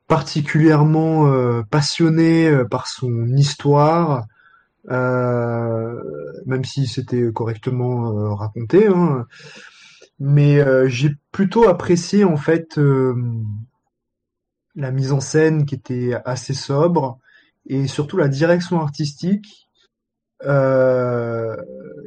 [0.06, 4.26] particulièrement euh, passionné euh, par son histoire,
[4.90, 6.00] euh,
[6.46, 8.86] même si c'était correctement raconté.
[8.86, 9.26] Hein.
[10.18, 12.80] Mais j'ai plutôt apprécié en fait
[14.74, 17.18] la mise en scène qui était assez sobre
[17.66, 19.66] et surtout la direction artistique
[20.44, 21.56] euh,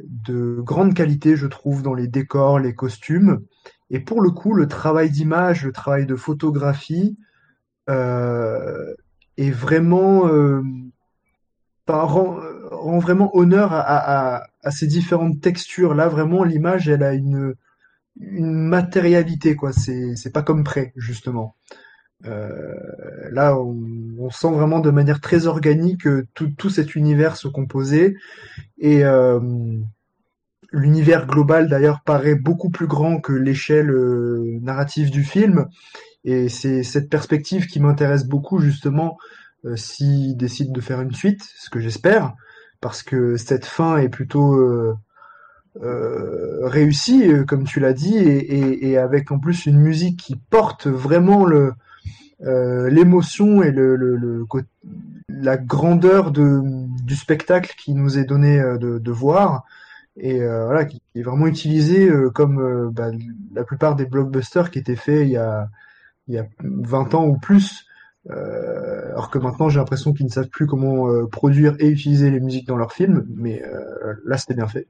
[0.04, 3.42] de grande qualité, je trouve, dans les décors, les costumes.
[3.90, 7.16] Et pour le coup, le travail d'image, le travail de photographie
[7.90, 8.94] euh,
[9.36, 10.62] est vraiment euh,
[11.86, 12.38] rend,
[13.00, 15.94] vraiment honneur à, ces différentes textures.
[15.94, 17.54] Là, vraiment, l'image, elle a une,
[18.16, 19.72] matérialité, quoi.
[19.72, 21.56] C'est, pas comme près, justement.
[22.26, 22.74] Euh,
[23.30, 28.16] là, on, sent vraiment de manière très organique tout, tout cet univers se composer
[28.78, 29.40] et euh,
[30.72, 35.66] l'univers global d'ailleurs paraît beaucoup plus grand que l'échelle euh, narrative du film
[36.24, 39.18] et c'est cette perspective qui m'intéresse beaucoup justement
[39.64, 42.34] euh, s'ils décident de faire une suite, ce que j'espère,
[42.80, 44.94] parce que cette fin est plutôt euh,
[46.62, 51.46] réussie, comme tu l'as dit, et, avec en plus une musique qui porte vraiment
[52.42, 53.96] euh, l'émotion et le,
[55.28, 56.60] la grandeur de,
[57.04, 59.64] du spectacle qui nous est donné euh, de, voir
[60.16, 63.10] et euh, voilà qui est vraiment utilisé euh, comme euh, bah,
[63.54, 65.68] la plupart des blockbusters qui étaient faits il y a
[66.30, 67.86] il y a 20 ans ou plus
[68.28, 72.66] alors que maintenant j'ai l'impression qu'ils ne savent plus comment produire et utiliser les musiques
[72.66, 73.62] dans leurs films mais
[74.24, 74.86] là c'était bien fait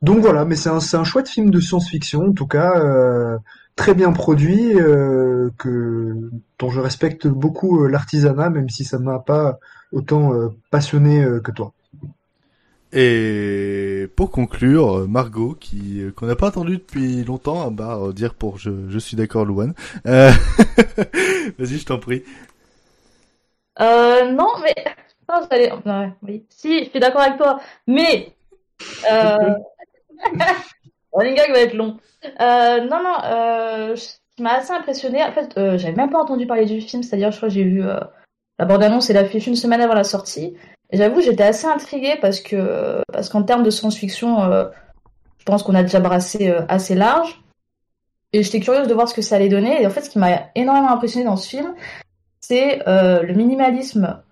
[0.00, 3.38] donc voilà mais c'est un, chouette film de science-fiction en tout cas
[3.76, 9.18] très bien produit, euh, que dont je respecte beaucoup euh, l'artisanat, même si ça m'a
[9.18, 9.58] pas
[9.92, 11.72] autant euh, passionné euh, que toi.
[12.92, 18.70] Et pour conclure, Margot, qui qu'on n'a pas entendu depuis longtemps, bah dire pour je,
[18.88, 19.74] je suis d'accord, Louane.
[20.06, 20.30] Euh...
[21.58, 22.22] Vas-y, je t'en prie.
[23.80, 24.74] Euh, non, mais
[25.28, 25.72] non, j'allais...
[25.84, 26.44] Non, oui.
[26.50, 28.34] Si, je suis d'accord avec toi, mais
[29.10, 29.54] euh...
[31.12, 31.98] running gag va être long.
[32.40, 33.96] Euh, non, non, euh,
[34.36, 37.30] qui m'a assez impressionné, en fait, euh, j'avais même pas entendu parler du film, c'est-à-dire,
[37.30, 37.98] je crois que j'ai vu euh,
[38.58, 40.54] la bande-annonce et l'affiche une semaine avant la sortie.
[40.92, 44.64] J'avoue, j'étais assez intriguée parce que, parce qu'en termes de science-fiction, euh,
[45.38, 47.42] je pense qu'on a déjà brassé euh, assez large.
[48.32, 49.82] Et j'étais curieuse de voir ce que ça allait donner.
[49.82, 51.74] Et en fait, ce qui m'a énormément impressionné dans ce film,
[52.40, 54.22] c'est le minimalisme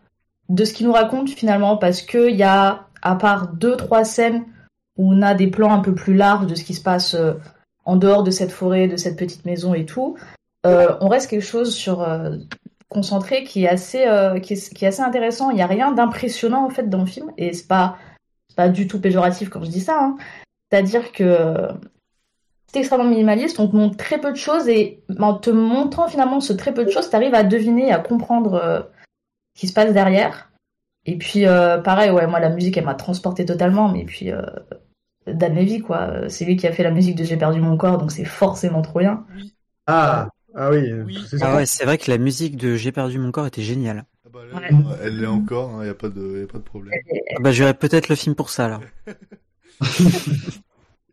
[0.48, 4.46] de ce qu'il nous raconte finalement, parce qu'il y a, à part deux, trois scènes
[4.96, 7.14] où on a des plans un peu plus larges de ce qui se passe
[7.84, 10.16] en dehors de cette forêt, de cette petite maison et tout,
[10.66, 12.36] euh, on reste quelque chose sur euh,
[12.90, 15.50] concentré qui est assez euh, qui, est, assez intéressant.
[15.50, 17.96] Il n'y a rien d'impressionnant en fait dans le film et c'est pas
[18.56, 19.98] pas du tout péjoratif quand je dis ça.
[19.98, 20.16] Hein.
[20.70, 21.68] C'est-à-dire que
[22.66, 26.40] c'est extrêmement minimaliste, on te montre très peu de choses et en te montrant finalement
[26.40, 28.80] ce très peu de choses, tu arrives à deviner, à comprendre euh,
[29.54, 30.50] ce qui se passe derrière.
[31.06, 31.44] Et puis
[31.82, 34.30] pareil, ouais, moi la musique elle m'a transporté totalement, mais puis
[35.26, 36.28] Dan Levy, quoi.
[36.28, 38.82] C'est lui qui a fait la musique de J'ai perdu mon corps, donc c'est forcément
[38.82, 39.24] trop bien.
[39.86, 40.92] Ah, ah oui.
[40.92, 41.18] oui.
[41.40, 44.04] Ah ouais, c'est vrai que la musique de J'ai perdu mon corps était géniale.
[44.26, 44.68] Ah bah ouais.
[45.02, 46.94] Elle l'est encore, il hein, n'y a, pas de, y a pas de problème.
[47.36, 48.80] Ah bah j'aurais peut-être le film pour ça, là.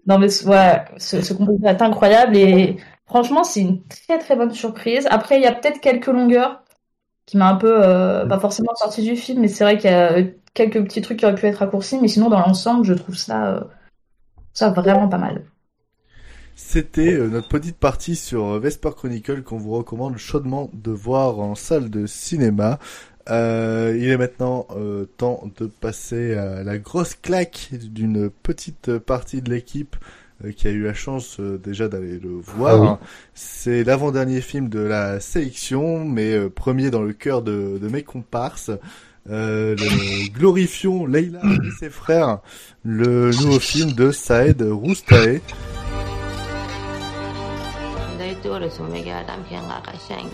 [0.08, 4.52] non mais ouais, ce, ce compositeur est incroyable et franchement c'est une très très bonne
[4.52, 5.08] surprise.
[5.10, 6.64] Après il y a peut-être quelques longueurs
[7.26, 9.94] qui m'a un peu, euh, pas forcément sorti du film, mais c'est vrai qu'il y
[9.94, 10.24] a
[10.54, 13.56] quelques petits trucs qui auraient pu être raccourcis, mais sinon dans l'ensemble je trouve ça...
[13.56, 13.62] Euh,
[14.54, 15.46] ça vraiment pas mal.
[16.60, 21.38] C'était euh, notre petite partie sur euh, Vesper Chronicle qu'on vous recommande chaudement de voir
[21.40, 22.80] en salle de cinéma.
[23.30, 29.44] Euh, il est maintenant euh, temps de passer à la grosse claque d'une petite partie
[29.44, 29.98] de l'équipe
[30.44, 32.84] euh, qui a eu la chance euh, déjà d'aller le voir.
[32.84, 33.08] Ah oui.
[33.36, 38.02] C'est l'avant-dernier film de la sélection, mais euh, premier dans le cœur de, de mes
[38.02, 38.72] comparses.
[39.30, 42.40] Euh, le glorifions Leila et ses frères,
[42.84, 45.42] le nouveau film de Saed Roustae.
[48.44, 50.32] دورتون میگردم که انقدر قشنگ.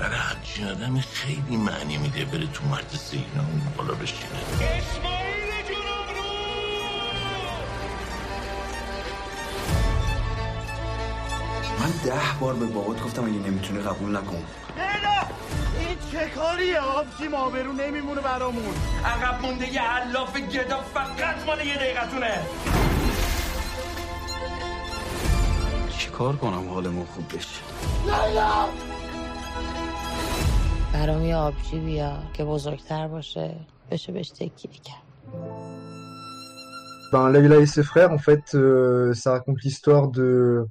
[0.00, 4.20] برای هرچی آدمی خیلی معنی میده بره تو مرد سینا اون بالا بشینه.
[11.80, 14.44] من ده بار به بابات گفتم اگه نمی‌تونی قبول نکن.
[15.78, 18.74] این چه کاریه؟ آبجیم آبرو نمیمونه برامون.
[19.04, 22.40] عقب مونده یه علاف گدا فقط مال یه دقیقتونه.
[25.99, 27.61] چیکار کنم حالمون خوب بشه
[28.05, 28.65] لیلا
[30.93, 33.55] برام یه آبجی بیا که بزرگتر باشه
[33.91, 35.05] بشه بهش تکیه کرد
[37.11, 40.65] Ben, Leila et ses frères, en fait, euh, ça raconte l'histoire de,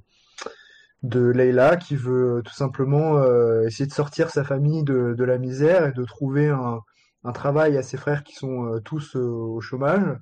[1.01, 5.37] de Leila qui veut tout simplement euh, essayer de sortir sa famille de, de la
[5.37, 6.81] misère et de trouver un,
[7.23, 10.17] un travail à ses frères qui sont euh, tous euh, au chômage.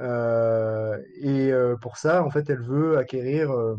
[0.00, 3.76] Euh, et euh, pour ça, en fait, elle veut acquérir euh,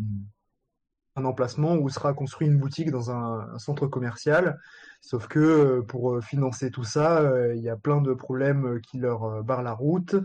[1.25, 4.59] emplacement où sera construit une boutique dans un, centre commercial.
[5.01, 8.81] Sauf que euh, pour euh, financer tout ça, euh, il y a plein de problèmes
[8.81, 10.17] qui leur barrent la route.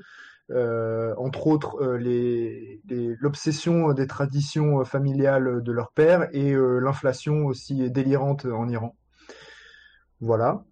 [0.52, 1.98] Entre autres,
[3.20, 8.96] l'obsession des traditions familiales de leur père et l'inflation aussi délirante en Iran.
[10.22, 10.64] Voilà.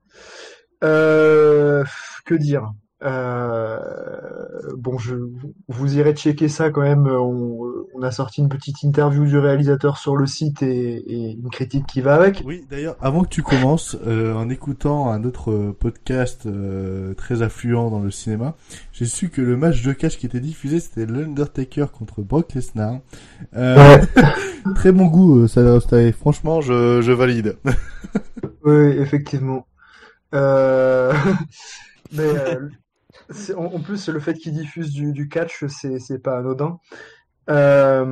[0.82, 2.71] Que dire?
[3.04, 3.80] Euh,
[4.78, 5.16] bon, je,
[5.68, 7.08] vous irez checker ça quand même.
[7.08, 7.60] On,
[7.93, 11.86] on a sorti une petite interview du réalisateur sur le site et, et une critique
[11.86, 12.43] qui va avec.
[12.45, 17.89] Oui, d'ailleurs, avant que tu commences, euh, en écoutant un autre podcast euh, très affluent
[17.89, 18.56] dans le cinéma,
[18.93, 22.99] j'ai su que le match de catch qui était diffusé, c'était l'Undertaker contre Brock Lesnar.
[23.56, 23.97] Euh,
[24.76, 27.58] très bon goût, ça, ça- franchement, je, je valide.
[28.66, 29.68] Oui, effectivement.
[30.34, 31.12] Euh,
[32.14, 32.70] Mais euh,
[33.55, 36.80] en, en plus, le fait qu'ils diffusent du, du catch, c'est c'est pas anodin.
[37.49, 38.05] Euh,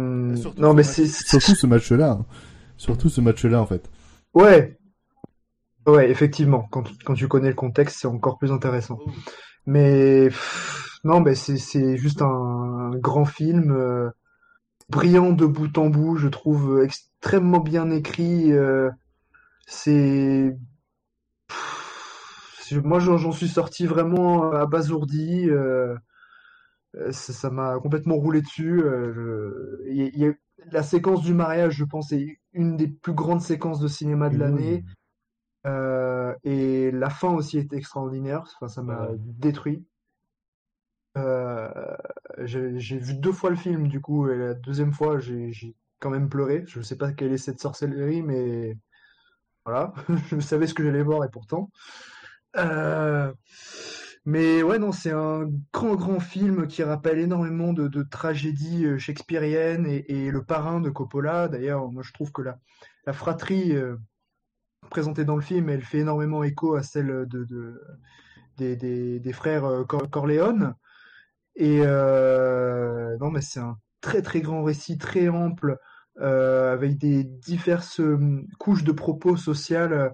[0.58, 2.12] non, mais c'est Surtout ce match-là.
[2.12, 2.26] hein.
[2.78, 3.90] Surtout ce match-là, en fait.
[4.34, 4.78] Ouais,
[5.88, 6.68] ouais, effectivement.
[6.72, 9.00] Quand, tu- quand tu connais le contexte, c'est encore plus intéressant.
[9.66, 14.10] Mais pff, non, mais c'est c'est juste un, un grand film, euh,
[14.90, 16.18] brillant de bout en bout.
[16.18, 18.52] Je trouve extrêmement bien écrit.
[18.54, 18.90] euh,
[19.68, 20.56] c'est
[22.80, 25.50] moi, j'en suis sorti vraiment abasourdi.
[25.50, 25.96] euh,
[26.96, 28.82] euh, ça m'a complètement roulé dessus.
[28.84, 30.34] euh, je- il y a- il y a-
[30.72, 34.38] la séquence du mariage, je pense, est une des plus grandes séquences de cinéma de
[34.38, 34.84] l'année.
[35.68, 38.44] Euh, et la fin aussi est extraordinaire.
[38.58, 39.86] Enfin, ça m'a détruit.
[41.18, 41.70] Euh,
[42.40, 46.30] j'ai vu deux fois le film, du coup, et la deuxième fois, j'ai quand même
[46.30, 46.64] pleuré.
[46.68, 48.78] Je sais pas quelle est cette sorcellerie, mais
[49.66, 49.94] voilà,
[50.32, 51.72] je savais ce que j'allais voir et pourtant.
[52.58, 53.34] Euh,
[54.26, 59.86] mais ouais, non, c'est un grand, grand film qui rappelle énormément de, tragédies euh, shakespeariennes
[59.88, 61.48] et, le parrain de Coppola.
[61.48, 62.60] D'ailleurs, moi je trouve que la,
[63.06, 63.96] la fratrie euh,
[64.90, 67.82] présentée dans le film, elle fait énormément écho à celle de, de-
[68.58, 70.76] des, des, des frères Cor- Corleone.
[71.56, 75.78] Et non, mais c'est un très, très grand récit, très ample,
[76.20, 80.14] avec des diverses euh, couches de propos sociales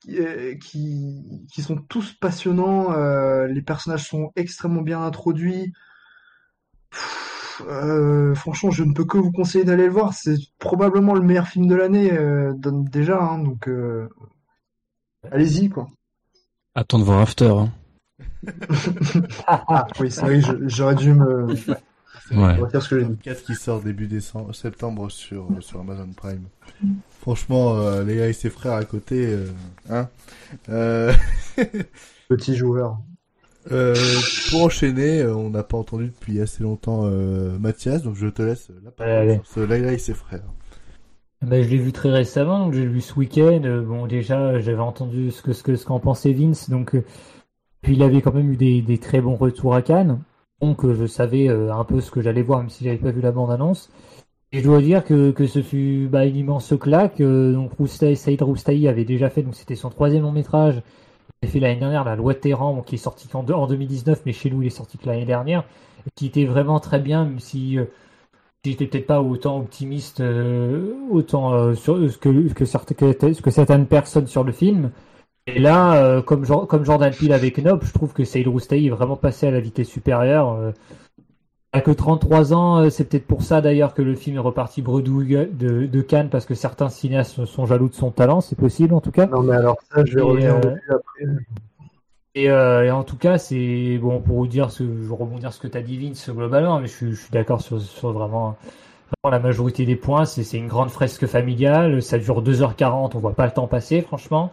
[0.00, 2.92] qui, euh, qui, sont tous passionnants.
[2.92, 5.72] euh, les personnages sont extrêmement bien introduits.
[6.90, 10.14] Pff, euh, franchement, je ne peux que vous conseiller d'aller le voir.
[10.14, 13.20] C'est probablement le meilleur film de l'année, euh, déjà.
[13.20, 13.68] hein, donc,
[15.30, 15.88] allez-y, quoi.
[16.74, 17.50] Attends de voir After.
[17.50, 17.72] Hein.
[19.46, 21.54] Ah, oui, c'est vrai, j'aurais dû me.
[22.30, 22.54] Ouais.
[22.56, 23.16] Retire ce que j'ai dit.
[23.16, 26.44] 4 qui sort début décembre, septembre sur, sur Amazon Prime.
[27.20, 29.46] Franchement, euh, Léa et ses frères à côté, euh,
[29.90, 30.08] hein.
[30.68, 31.12] Euh...
[32.28, 32.98] Petit joueur.
[33.70, 33.94] Euh,
[34.50, 38.40] pour enchaîner, euh, on n'a pas entendu depuis assez longtemps euh, Mathias, donc je te
[38.40, 39.34] laisse la parole Allez.
[39.34, 40.44] sur ce Leila et ses frères.
[41.42, 43.82] Ben, je l'ai vu très récemment, donc j'ai vu ce week-end.
[43.86, 46.96] Bon, déjà, j'avais entendu ce que ce que ce qu'en pensait Vince, donc
[47.82, 50.20] puis il avait quand même eu des, des très bons retours à Cannes,
[50.60, 53.20] donc je savais euh, un peu ce que j'allais voir, même si j'avais pas vu
[53.20, 53.90] la bande-annonce.
[54.52, 57.20] Et je dois dire que, que ce fut bah, une immense claque.
[57.20, 60.82] Euh, donc Roustaï, Saïd Roustaï avait déjà fait, donc c'était son troisième long métrage.
[61.42, 64.32] Il a fait l'année dernière La Loi de Téhéran, qui est sorti en 2019, mais
[64.32, 65.64] chez nous il est sorti que l'année dernière,
[66.14, 67.84] qui était vraiment très bien, même si euh,
[68.64, 70.22] j'étais peut-être pas autant optimiste,
[71.10, 74.90] autant sur que certaines personnes sur le film.
[75.46, 78.90] Et là, euh, comme, comme Jordan Peele avec Nope, je trouve que Saïd Roustahi est
[78.90, 80.52] vraiment passé à la vitesse supérieure.
[80.52, 80.72] Euh,
[81.72, 84.82] a que 33 ans, euh, c'est peut-être pour ça d'ailleurs que le film est reparti
[84.82, 88.92] bredouille de, de Cannes, parce que certains cinéastes sont jaloux de son talent, c'est possible
[88.92, 89.26] en tout cas.
[89.26, 91.24] Non mais alors ça, je vais revenir euh, après.
[92.36, 95.60] Et, euh, et, en tout cas, c'est bon pour vous dire, ce, je rebondir ce
[95.60, 97.78] que tu as dit Vince globalement, mais je, suis, je suis d'accord sur,
[98.12, 98.56] vraiment,
[99.28, 100.24] la majorité des points.
[100.24, 104.52] C'est une grande fresque familiale, ça dure 2h40, on voit pas le temps passer, franchement.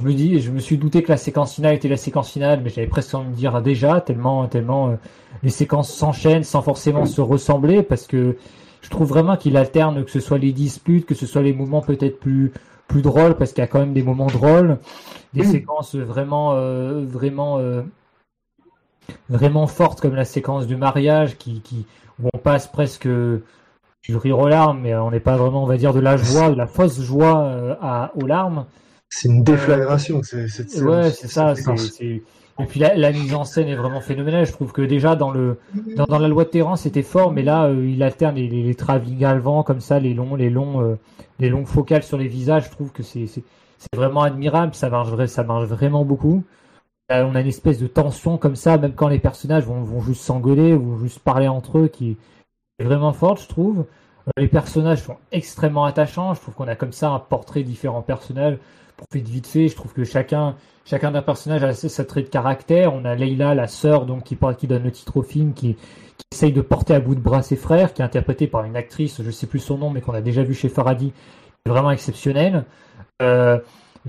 [0.00, 2.60] Je me dis, je me suis douté que la séquence finale était la séquence finale,
[2.62, 4.96] mais j'avais presque envie de dire déjà, tellement, tellement euh,
[5.44, 8.36] les séquences s'enchaînent sans forcément se ressembler, parce que
[8.82, 11.80] je trouve vraiment qu'il alterne, que ce soit les disputes, que ce soit les moments
[11.80, 12.52] peut-être plus
[12.88, 14.78] plus drôles, parce qu'il y a quand même des moments drôles,
[15.32, 17.82] des séquences vraiment, euh, vraiment, euh,
[19.30, 21.86] vraiment fortes, comme la séquence du mariage, qui, qui
[22.22, 25.76] où on passe presque du rire aux larmes, mais on n'est pas vraiment, on va
[25.78, 28.66] dire, de la joie, de la fausse joie à, aux larmes.
[29.16, 31.54] C'est une déflagration, c'est Ouais, c'est ça.
[31.54, 34.44] c'est Et puis la, la, mise en scène est vraiment phénoménale.
[34.44, 35.56] Je trouve que déjà dans le
[35.94, 38.64] dans, dans la loi de terrain c'était fort, mais là euh, il alterne les, les,
[38.64, 40.98] les travelling à vent comme ça, les longs les longs euh,
[41.38, 42.64] les longues focales sur les visages.
[42.64, 43.42] Je trouve que c'est c'est
[43.94, 44.74] vraiment admirable.
[44.74, 46.42] Ça marche ça marche vraiment beaucoup.
[47.12, 50.00] Euh, on a une espèce de tension comme ça, même quand les personnages vont vont
[50.00, 52.16] juste s'engueuler ou juste parler entre eux, qui
[52.80, 53.86] est vraiment forte, je trouve.
[54.38, 56.34] Les personnages sont extrêmement attachants.
[56.34, 58.58] Je trouve qu'on a comme ça un portrait de différents personnages
[59.12, 62.94] faire vite fait, je trouve que chacun, chacun d'un personnage a sa trait de caractère.
[62.94, 65.76] On a Leila, la sœur, donc qui, qui donne le titre au film, qui,
[66.32, 69.22] essaye de porter à bout de bras ses frères, qui est interprétée par une actrice,
[69.22, 71.12] je sais plus son nom, mais qu'on a déjà vu chez Faradi,
[71.66, 72.64] vraiment exceptionnelle.
[73.22, 73.58] Euh,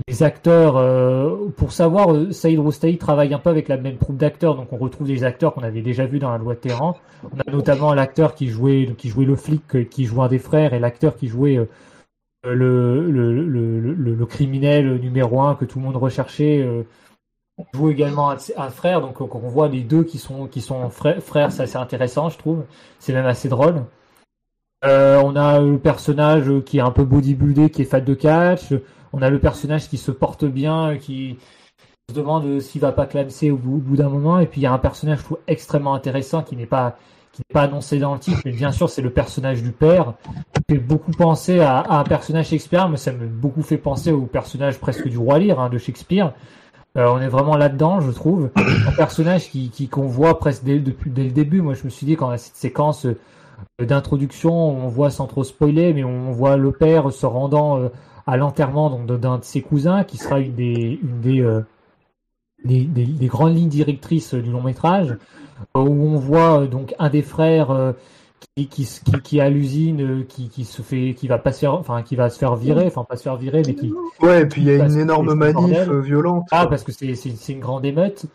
[0.08, 4.16] les acteurs, euh, pour savoir, euh, Saïd Roustahi travaille un peu avec la même troupe
[4.16, 6.96] d'acteurs, donc on retrouve des acteurs qu'on avait déjà vus dans la loi de Terran.
[7.24, 10.74] On a notamment l'acteur qui jouait, qui jouait le flic, qui jouait un des frères,
[10.74, 11.58] et l'acteur qui jouait
[12.54, 16.82] le, le, criminel numéro un que tout le monde recherchait euh,
[17.72, 21.62] joue également un, frère, donc on voit les deux qui sont qui sont frères, c'est
[21.62, 22.64] assez intéressant, je trouve.
[22.98, 23.84] C'est même assez drôle.
[24.84, 28.74] Euh, on a le personnage qui est un peu bodybuildé, qui est fan de catch.
[29.12, 31.38] On a le personnage qui se porte bien, qui
[32.10, 34.38] se demande s'il va pas clamser au bout, d'un moment.
[34.38, 36.98] Et puis il y a un personnage, extrêmement intéressant qui n'est pas
[37.36, 40.14] qui n'est pas annoncé dans le titre, mais bien sûr c'est le personnage du père.
[40.54, 44.22] Ça fait beaucoup penser à, un personnage Shakespeare, mais ça m'a beaucoup fait penser au
[44.22, 46.32] personnage presque du roi Lear hein, de Shakespeare.
[46.96, 48.48] Euh, on est vraiment là-dedans, je trouve.
[48.56, 51.60] Un personnage qui qu'on voit presque dès, depuis, dès le début.
[51.60, 53.16] Moi, je me suis dit quand a cette séquence euh,
[53.84, 57.88] d'introduction, on voit sans trop spoiler, mais on voit le père se rendant euh,
[58.26, 61.66] à l'enterrement d'un de ses cousins, qui sera une des une
[62.64, 65.18] des, des grandes lignes directrices du long métrage
[65.74, 67.94] où on voit donc un des frères
[68.56, 71.60] qui, qui, qui, qui est à l'usine, qui, qui se fait, qui va pas se
[71.60, 73.92] faire, enfin, qui va se faire virer, enfin pas se faire virer, mais qui.
[74.20, 76.44] Ouais, et puis il y a une énorme manif violente.
[76.50, 78.26] Ah, parce que c'est c'est une grande émeute.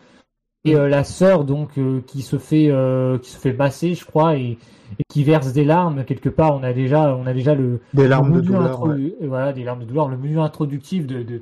[0.63, 4.05] Et euh, la sœur donc euh, qui se fait euh, qui se fait masser, je
[4.05, 4.57] crois, et,
[4.99, 6.55] et, qui verse des larmes quelque part.
[6.55, 8.83] On a déjà on a déjà le des larmes de douleur.
[8.83, 9.15] Ouais.
[9.21, 10.07] Voilà, des larmes de douleur.
[10.07, 11.41] Le menu introductif de, de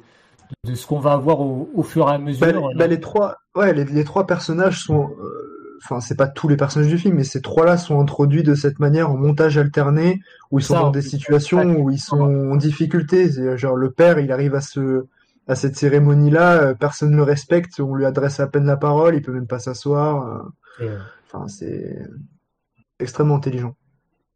[0.66, 2.48] de ce qu'on va avoir au, au, fur et à mesure.
[2.48, 5.10] Bah, bah, les trois, ouais, les, les trois personnages sont
[5.84, 8.80] enfin c'est pas tous les personnages du film, mais ces trois-là sont introduits de cette
[8.80, 10.22] manière en montage alterné,
[10.52, 13.32] où ils sont Ça, dans des situations où ils sont en difficulté.
[13.32, 15.06] C'est, Genre le père, il arrive à ce
[15.48, 19.16] à cette cérémonie-là, euh, personne ne le respecte, on lui adresse à peine la parole,
[19.16, 20.46] il peut même pas s'asseoir.
[20.82, 21.98] euh, Enfin c'est
[23.00, 23.76] extrêmement intelligent.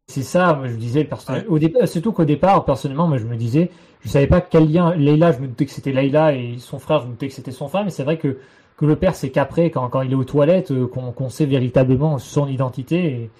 [0.06, 1.08] C'est ça, moi je me disais,
[1.48, 3.70] au départ, surtout qu'au départ, personnellement, moi je me disais,
[4.02, 7.00] je savais pas quel lien, Leila, je me doutais que c'était Leila et son frère,
[7.00, 8.36] je me doutais que c'était son frère, mais c'est vrai que,
[8.76, 11.46] que le père, c'est qu'après, quand, quand il est aux toilettes, euh, qu'on qu'on sait
[11.46, 13.30] véritablement son identité, et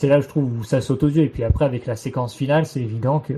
[0.00, 1.22] c'est là, je trouve, où ça saute aux yeux.
[1.24, 3.34] Et puis après, avec la séquence finale, c'est évident que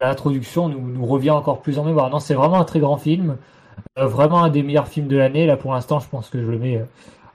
[0.00, 2.10] l'introduction nous, nous revient encore plus en mémoire.
[2.10, 3.36] Non, c'est vraiment un très grand film,
[3.98, 5.46] euh, vraiment un des meilleurs films de l'année.
[5.46, 6.84] Là, pour l'instant, je pense que je le mets euh,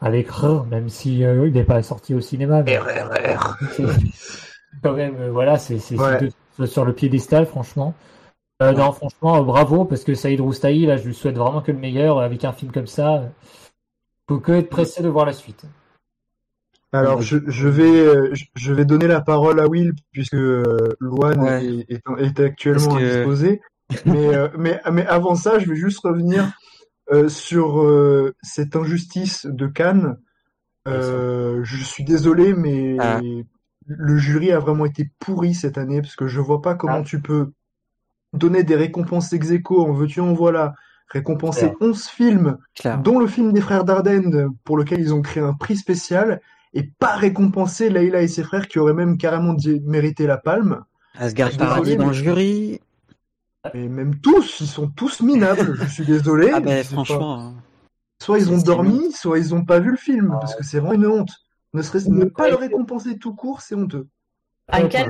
[0.01, 2.63] avec R, même si euh, il n'est pas sorti au cinéma.
[2.63, 2.77] Mais...
[2.77, 3.57] RRR.
[4.83, 6.29] Quand même, euh, voilà, c'est Ouais.
[6.67, 7.93] sur le piédestal, franchement.
[8.61, 11.71] Euh, non, franchement, euh, bravo, parce que Saïd Roustahi, là, je lui souhaite vraiment que
[11.71, 13.15] le meilleur avec un film comme ça.
[13.15, 13.27] euh,
[14.29, 15.65] Faut que être pressé de voir la suite.
[16.93, 20.63] Alors je, je vais euh, je- vais donner la parole à Will puisque euh,
[21.01, 21.65] Luan Ouais.
[21.65, 23.61] est, est, est actuellement que- indisposé.
[24.05, 26.51] Mais, euh, mais mais avant ça, je vais juste revenir
[27.11, 30.17] euh, sur euh, cette injustice de Cannes.
[30.87, 33.19] Euh, je suis désolé, mais Ah.
[33.85, 37.03] le jury a vraiment été pourri cette année parce que je vois pas comment Ah.
[37.03, 37.51] tu peux
[38.35, 40.73] donner des récompenses ex aequo en veux-tu en voilà,
[41.09, 41.75] récompenser Claire.
[41.81, 42.99] 11 films Claire.
[42.99, 46.41] dont le film des frères Dardenne pour lequel ils ont créé un prix spécial
[46.73, 49.55] et pas récompenser Layla et ses frères qui auraient même carrément
[49.85, 50.83] mérité la palme.
[51.17, 52.81] Asgard Paradis dans le jury.
[53.73, 55.77] Mais même tous, ils sont tous minables.
[55.81, 56.51] Je suis désolé.
[56.53, 57.39] Ah ben C'est pas- franchement.
[57.41, 57.53] hein.
[58.21, 60.93] Soit ils ont dormi, soit ils ont pas vu le film, parce que c'est vraiment
[60.93, 61.31] une honte.
[61.73, 64.07] Ne serait-ce ne pas le récompenser tout court, c'est honteux.
[64.69, 65.07] Un cas,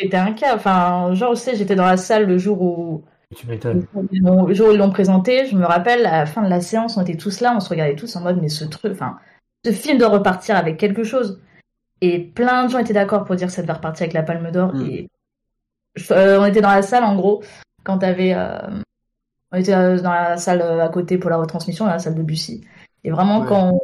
[0.00, 0.54] c'était un cas.
[0.56, 3.04] Enfin, genre, tu sais, j'étais dans la salle le jour où,
[3.36, 3.86] Tu m'étonnes.
[3.94, 5.46] le jour où ils l'ont présenté.
[5.46, 7.68] Je me rappelle, à la fin de la séance, on était tous là, on se
[7.68, 9.18] regardait tous en mode, mais ce truc, enfin,
[9.64, 11.40] ce film doit repartir avec quelque chose.
[12.00, 14.50] Et plein de gens étaient d'accord pour dire que ça devait repartir avec la Palme
[14.50, 14.74] d'Or.
[14.74, 14.86] Mm.
[14.86, 15.08] Et
[15.96, 17.42] je- euh, on était dans la salle, en gros,
[17.84, 18.58] quand t'avais, euh,
[19.52, 22.22] on était euh, dans la salle euh, à côté pour la retransmission, la salle de
[22.22, 22.64] Bussy.
[23.04, 23.46] Et vraiment, Ouais.
[23.48, 23.78] quand,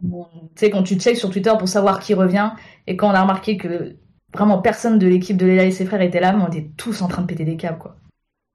[0.72, 2.50] quand tu checkes sur Twitter pour savoir qui revient,
[2.86, 3.96] et quand on a remarqué que
[4.36, 7.02] vraiment personne de l'équipe de Léla et ses frères était là, mais on était tous
[7.02, 7.96] en train de péter des câbles, quoi.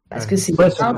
[0.10, 0.96] Parce que c'est Ouais, ont-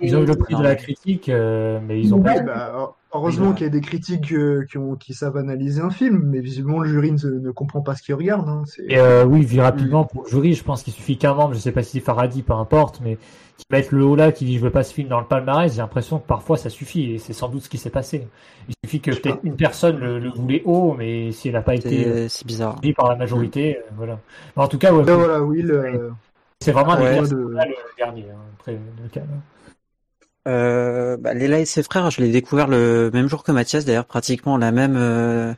[0.00, 2.40] ils ont eu le prix de la critique, euh, mais ils ont pas.
[2.40, 6.22] bah, heureusement qu'il y a des critiques euh, qui, ont, qui savent analyser un film,
[6.26, 8.48] mais visiblement le jury ne, ne comprend pas ce qu'il regarde.
[8.48, 8.64] hein.
[8.88, 11.58] Et euh, oui, vu rapidement pour le jury, je pense qu'il suffit qu'un membre, je
[11.58, 13.18] sais pas si Faradi, peu importe, mais
[13.56, 15.26] qui va être le haut là, qui dit je veux pas ce film dans le
[15.26, 18.26] palmarès, j'ai l'impression que parfois ça suffit, et c'est sans doute ce qui s'est passé.
[18.68, 21.74] Il suffit que peut-être une personne le, le voulait haut, mais si elle n'a pas
[21.74, 22.80] été euh, bizarre.
[22.80, 24.18] dit par la majorité, euh, voilà.
[24.56, 26.10] Mais en tout cas, ouais, voilà, Will, euh,
[26.60, 27.28] c'est vraiment un Ouais.
[27.28, 27.56] de- le
[27.96, 29.22] dernier, hein, après le cas.
[30.48, 34.06] Euh, bah, Léla et ses frères, je l'ai découvert le même jour que Mathias, d'ailleurs
[34.06, 35.52] pratiquement la même euh,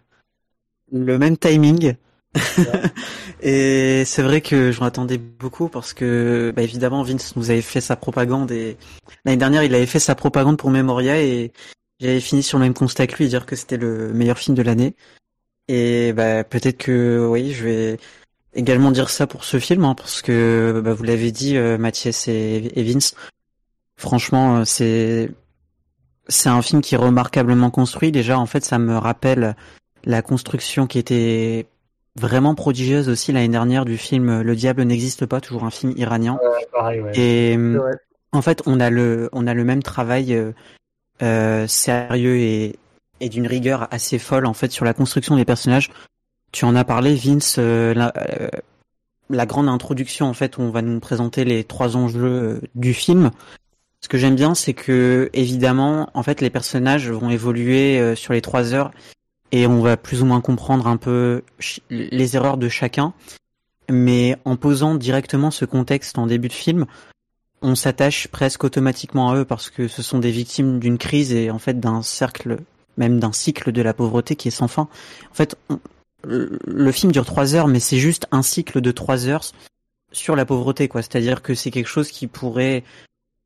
[0.93, 1.95] le même timing.
[3.43, 7.81] et c'est vrai que j'en attendais beaucoup parce que bah, évidemment Vince nous avait fait
[7.81, 8.77] sa propagande et
[9.25, 11.53] l'année dernière il avait fait sa propagande pour Memoria et
[12.01, 14.63] j'avais fini sur le même constat que lui, dire que c'était le meilleur film de
[14.63, 14.97] l'année.
[15.69, 17.99] Et bah peut-être que oui, je vais
[18.55, 22.29] également dire ça pour ce film hein, parce que bah, vous l'avez dit euh, Mathias
[22.29, 23.15] et, et Vince.
[23.97, 25.31] Franchement, euh, c'est
[26.29, 28.13] c'est un film qui est remarquablement construit.
[28.13, 29.57] Déjà, en fait, ça me rappelle
[30.05, 31.67] la construction qui était
[32.17, 36.39] vraiment prodigieuse aussi l'année dernière du film Le diable n'existe pas, toujours un film iranien.
[36.43, 37.19] Ouais, pareil, ouais.
[37.19, 37.93] Et vrai.
[38.33, 40.53] en fait, on a le on a le même travail euh,
[41.23, 42.77] euh, sérieux et
[43.21, 45.91] et d'une rigueur assez folle en fait sur la construction des personnages.
[46.53, 47.57] Tu en as parlé, Vince.
[47.59, 48.49] euh, la, euh,
[49.31, 52.95] la grande introduction en fait où on va nous présenter les trois enjeux euh, du
[52.95, 53.31] film.
[54.01, 58.35] Ce que j'aime bien, c'est que évidemment, en fait, les personnages vont évoluer euh, sur
[58.35, 58.91] les trois heures
[59.53, 61.43] et on va plus ou moins comprendre un peu
[61.91, 63.13] les erreurs de chacun.
[63.91, 66.87] Mais en posant directement ce contexte en début de film,
[67.61, 71.51] on s'attache presque automatiquement à eux parce que ce sont des victimes d'une crise et
[71.51, 72.59] en fait d'un cercle,
[72.97, 74.89] même d'un cycle de la pauvreté qui est sans fin.
[75.31, 75.57] En fait,
[76.27, 79.45] le film dure trois heures, mais c'est juste un cycle de trois heures
[80.13, 81.03] sur la pauvreté, quoi.
[81.03, 82.85] C'est-à-dire que c'est quelque chose qui pourrait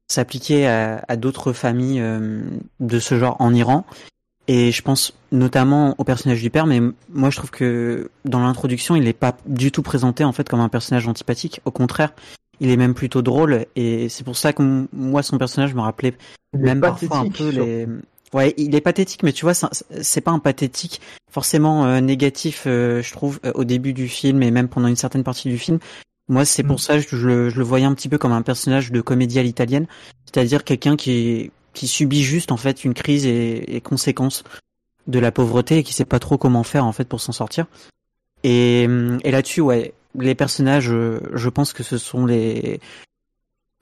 [0.09, 2.43] s'appliquer à, à d'autres familles euh,
[2.81, 3.85] de ce genre en Iran.
[4.49, 6.81] Et je pense notamment au personnage du père, mais
[7.13, 10.61] moi je trouve que dans l'introduction, il n'est pas du tout présenté en fait comme
[10.61, 11.61] un personnage antipathique.
[11.67, 12.13] Au contraire,
[12.61, 16.15] il est même plutôt drôle, et c'est pour ça que moi son personnage me rappelait
[16.55, 17.87] même parfois un peu les.
[18.35, 23.03] Ouais, il est pathétique, mais tu vois, c'est- pas un pathétique forcément euh, négatif, euh,
[23.03, 25.79] je trouve, euh, au début du film et même pendant une certaine partie du film.
[26.29, 28.43] Moi, c'est pour ça que je le, je le voyais un petit peu comme un
[28.43, 29.87] personnage de comédie à l'italienne,
[30.27, 34.43] c'est-à-dire quelqu'un qui, qui subit juste en fait une crise et, et conséquences
[35.07, 37.67] de la pauvreté et qui sait pas trop comment faire en fait pour s'en sortir.
[38.43, 42.81] Et, hum, là-dessus, ouais, les personnages, euh, je pense que ce sont les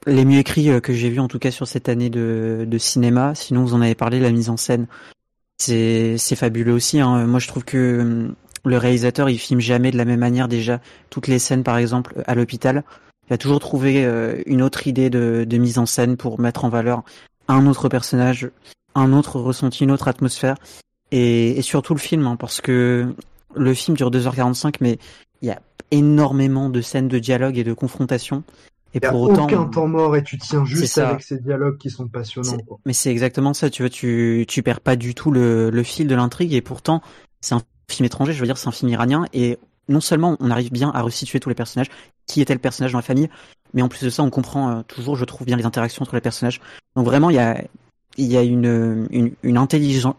[0.05, 3.33] les mieux écrits euh, que j'ai vus en tout cas sur cette année de, cinéma.
[3.33, 4.85] Sinon, vous en avez parlé, la mise en scène,
[5.57, 6.99] c'est c'est fabuleux aussi.
[6.99, 7.25] Hein.
[7.25, 10.81] Moi, je trouve que hum, le réalisateur, il filme jamais de la même manière déjà
[11.09, 12.83] toutes les scènes, par exemple, à l'hôpital.
[13.27, 16.69] Il a toujours trouvé euh, une autre idée de mise en scène pour mettre en
[16.69, 17.03] valeur
[17.47, 18.49] un autre personnage,
[18.95, 20.55] un autre ressenti, une autre atmosphère,
[21.11, 23.13] et, et surtout le film, hein, parce que
[23.55, 24.99] le film dure 2h45, mais
[25.41, 28.43] il y a énormément de scènes de dialogue et de confrontation.
[28.93, 31.39] Et Il n'y a pour autant, aucun temps mort et tu tiens juste avec ces
[31.39, 32.57] dialogues qui sont passionnants.
[32.59, 32.79] quoi.
[32.85, 36.07] mais c'est exactement ça, tu vois, tu, tu perds pas du tout le, le fil
[36.07, 37.01] de l'intrigue et pourtant,
[37.41, 39.57] c'est un film étranger, je veux dire, c'est un film iranien et
[39.89, 41.89] non seulement on arrive bien à resituer tous les personnages,
[42.25, 43.29] qui était le personnage dans la famille,
[43.73, 46.15] mais en plus de ça, on comprend euh, toujours, je trouve, bien les interactions entre
[46.15, 46.61] les personnages.
[46.95, 47.61] Donc vraiment, il y a,
[48.17, 50.15] il y a une, une, une intelligence,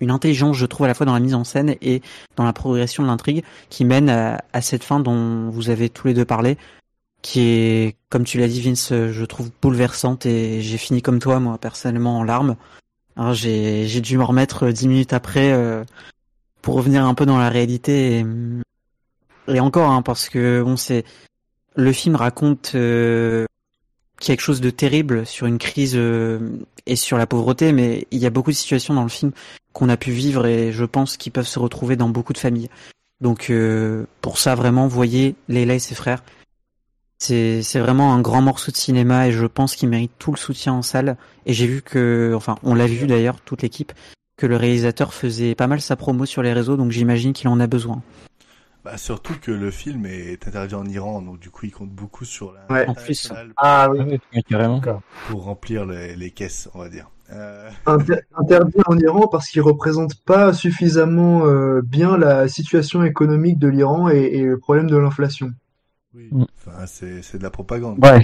[0.00, 2.02] une intelligence, je trouve, à la fois dans la mise en scène et
[2.36, 6.08] dans la progression de l'intrigue qui mène à, à cette fin dont vous avez tous
[6.08, 6.58] les deux parlé,
[7.22, 11.40] qui est, comme tu l'as dit, Vince, je trouve bouleversante et j'ai fini comme toi,
[11.40, 12.56] moi, personnellement, en larmes.
[13.16, 15.84] Alors, j'ai, dû me remettre dix minutes après euh,
[16.60, 18.26] pour revenir un peu dans la réalité et,
[19.48, 21.04] et encore, hein, parce que bon, c'est
[21.76, 23.46] le film raconte euh,
[24.18, 28.26] quelque chose de terrible sur une crise euh, et sur la pauvreté, mais il y
[28.26, 29.32] a beaucoup de situations dans le film
[29.72, 32.70] qu'on a pu vivre et je pense qu'ils peuvent se retrouver dans beaucoup de familles.
[33.20, 36.24] Donc euh, pour ça vraiment, voyez Leila et ses frères.
[37.18, 40.38] C'est c'est vraiment un grand morceau de cinéma et je pense qu'il mérite tout le
[40.38, 41.16] soutien en salle.
[41.44, 43.92] Et j'ai vu que, enfin, on l'a vu d'ailleurs toute l'équipe,
[44.36, 47.60] que le réalisateur faisait pas mal sa promo sur les réseaux, donc j'imagine qu'il en
[47.60, 48.02] a besoin.
[48.86, 52.24] Bah, surtout que le film est interdit en Iran, donc du coup il compte beaucoup
[52.24, 52.86] sur la Ouais.
[52.86, 53.32] En plus.
[53.56, 54.20] Ah oui.
[54.48, 54.80] carrément.
[55.28, 57.10] pour remplir les, les caisses, on va dire.
[57.32, 63.58] Euh, Inter- interdit en Iran parce qu'il représente pas suffisamment euh, bien la situation économique
[63.58, 65.50] de l'Iran et, et le problème de l'inflation.
[66.14, 67.98] oui, enfin c'est c'est de la propagande.
[68.04, 68.22] Ouais.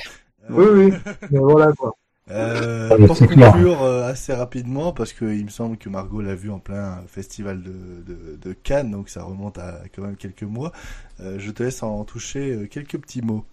[0.49, 0.93] Oui, oui.
[1.33, 1.97] Mais voilà quoi.
[2.31, 3.53] Euh, pour clair.
[3.53, 7.03] conclure euh, assez rapidement, parce que il me semble que Margot l'a vu en plein
[7.09, 7.73] festival de,
[8.07, 10.73] de, de Cannes, donc ça remonte à quand même quelques mois.
[11.21, 13.45] Euh, je te laisse en toucher quelques petits mots.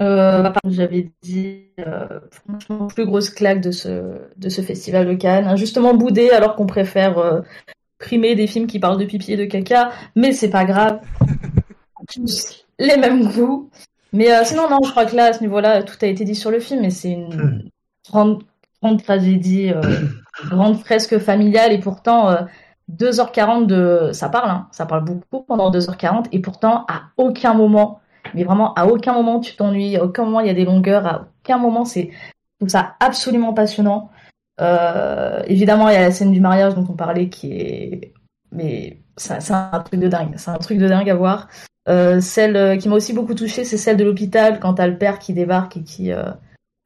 [0.00, 5.14] Euh, bah, j'avais dit, euh, franchement, plus grosse claque de ce, de ce festival de
[5.14, 5.46] Cannes.
[5.46, 7.40] Injustement boudé alors qu'on préfère euh,
[7.98, 11.00] primer des films qui parlent de pipi et de caca, mais c'est pas grave.
[12.78, 13.70] Les mêmes goûts.
[14.12, 16.34] Mais euh, sinon, non, je crois que là, à ce niveau-là, tout a été dit
[16.34, 17.70] sur le film, et c'est une
[18.08, 18.42] grande,
[18.82, 19.82] grande tragédie, euh,
[20.48, 22.42] grande fresque familiale, et pourtant, euh,
[22.90, 24.10] 2h40 de...
[24.12, 28.00] Ça parle, hein, ça parle beaucoup pendant 2h40, et pourtant, à aucun moment,
[28.34, 31.06] mais vraiment, à aucun moment tu t'ennuies, à aucun moment il y a des longueurs,
[31.06, 32.10] à aucun moment c'est...
[32.12, 34.10] Je trouve ça absolument passionnant.
[34.60, 38.14] Euh, évidemment, il y a la scène du mariage dont on parlait qui est...
[38.50, 41.48] Mais c'est un truc de dingue, c'est un truc de dingue à voir.
[41.88, 44.98] Euh, celle euh, qui m'a aussi beaucoup touchée, c'est celle de l'hôpital, quand t'as le
[44.98, 46.24] père qui débarque et qui, euh,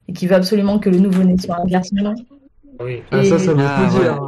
[0.07, 1.95] et qui veut absolument que le nouveau-né soit un garçon.
[3.11, 4.03] Ah, ça, ça veut Ah, tout ouais.
[4.03, 4.21] dire.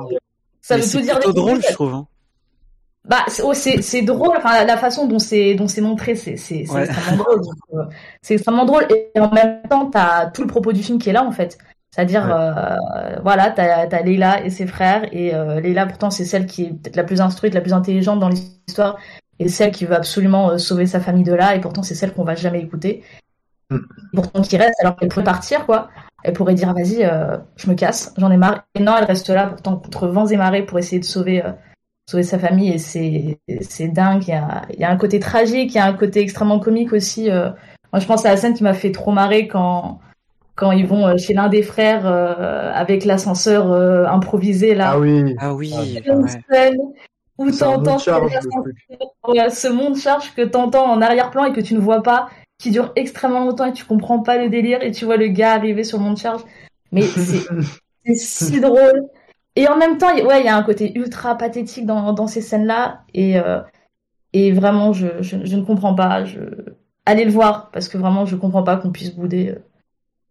[0.61, 1.19] Ça Mais veut c'est tout dire.
[1.19, 1.93] des- drôle, je trouve.
[1.93, 2.07] hein.
[3.07, 4.33] Bah, c'est oh, c'est c'est drôle.
[4.35, 6.85] Enfin, la façon dont c'est dont c'est montré, c'est c'est c'est Ouais.
[6.85, 7.87] extrêmement drôle.
[8.23, 11.13] C'est extrêmement drôle et en même temps, t'as tout le propos du film qui est
[11.13, 11.57] là en fait.
[11.91, 12.75] C'est-à-dire, euh,
[13.23, 16.69] voilà, t'as t'as Leila et ses frères et euh, Leila pourtant c'est celle qui est
[16.73, 18.97] peut-être la plus instruite, la plus intelligente dans l'histoire
[19.39, 22.13] et celle qui veut absolument euh, sauver sa famille de là et pourtant c'est celle
[22.13, 23.03] qu'on va jamais écouter.
[23.69, 23.79] Mm.
[24.13, 25.89] Pourtant qui reste alors qu'elle pourrait partir quoi.
[26.23, 28.63] Elle pourrait dire vas-y, euh, je me casse, j'en ai marre.
[28.75, 31.43] Et non, elle reste là pourtant contre vents et marées pour essayer de sauver.
[31.43, 31.51] euh,
[32.07, 35.19] sauver sa famille et c'est c'est dingue il y a il y a un côté
[35.19, 37.49] tragique il y a un côté extrêmement comique aussi euh.
[37.91, 39.99] moi je pense à la scène qui m'a fait trop marrer quand
[40.55, 45.35] quand ils vont chez l'un des frères euh, avec l'ascenseur euh, improvisé là Ah oui.
[45.39, 45.73] Ah oui.
[46.07, 46.71] Ouais.
[47.39, 47.97] Un t'entends
[49.27, 52.71] ouais, ce monde charge que t'entends en arrière-plan et que tu ne vois pas qui
[52.71, 55.83] dure extrêmement longtemps et tu comprends pas le délire et tu vois le gars arriver
[55.83, 56.41] sur le monde charge
[56.91, 57.45] mais c'est
[58.15, 59.07] si drôle.
[59.57, 62.27] Et en même temps, il- ouais, il y a un côté ultra pathétique dans, dans
[62.27, 63.03] ces scènes-là.
[63.13, 63.61] Et, euh,
[64.33, 66.25] et vraiment, je, je, je ne comprends pas.
[66.25, 66.39] Je...
[67.05, 69.59] Allez le voir, parce que vraiment, je comprends pas qu'on puisse bouder euh,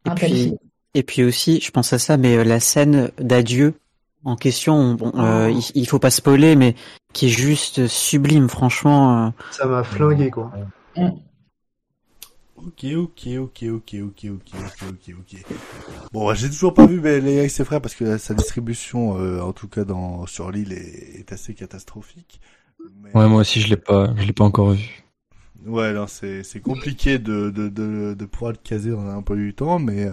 [0.06, 0.56] Et un tel puis, film.
[0.94, 3.74] et puis aussi, je pense à ça, mais euh, la scène d'adieu
[4.24, 5.44] en question, bon, ah.
[5.44, 6.74] euh, il, il, faut pas spoiler, mais
[7.12, 9.26] qui est juste sublime, franchement.
[9.26, 9.30] Euh.
[9.50, 10.50] Ça m'a flingué, quoi.
[10.96, 11.08] Mmh.
[12.56, 14.54] Ok, ok, ok, ok, ok, ok,
[14.88, 15.44] ok, ok,
[16.12, 19.40] Bon, j'ai toujours pas vu mais les et ses frères parce que sa distribution, euh,
[19.42, 22.40] en tout cas dans sur l'île, est, est, assez catastrophique.
[23.12, 25.04] Ouais, moi aussi je l'ai pas, je l'ai pas encore vu.
[25.66, 29.52] Ouais, non, c'est compliqué de, de, de, de pouvoir le caser dans un peu du
[29.52, 30.12] temps, mais euh,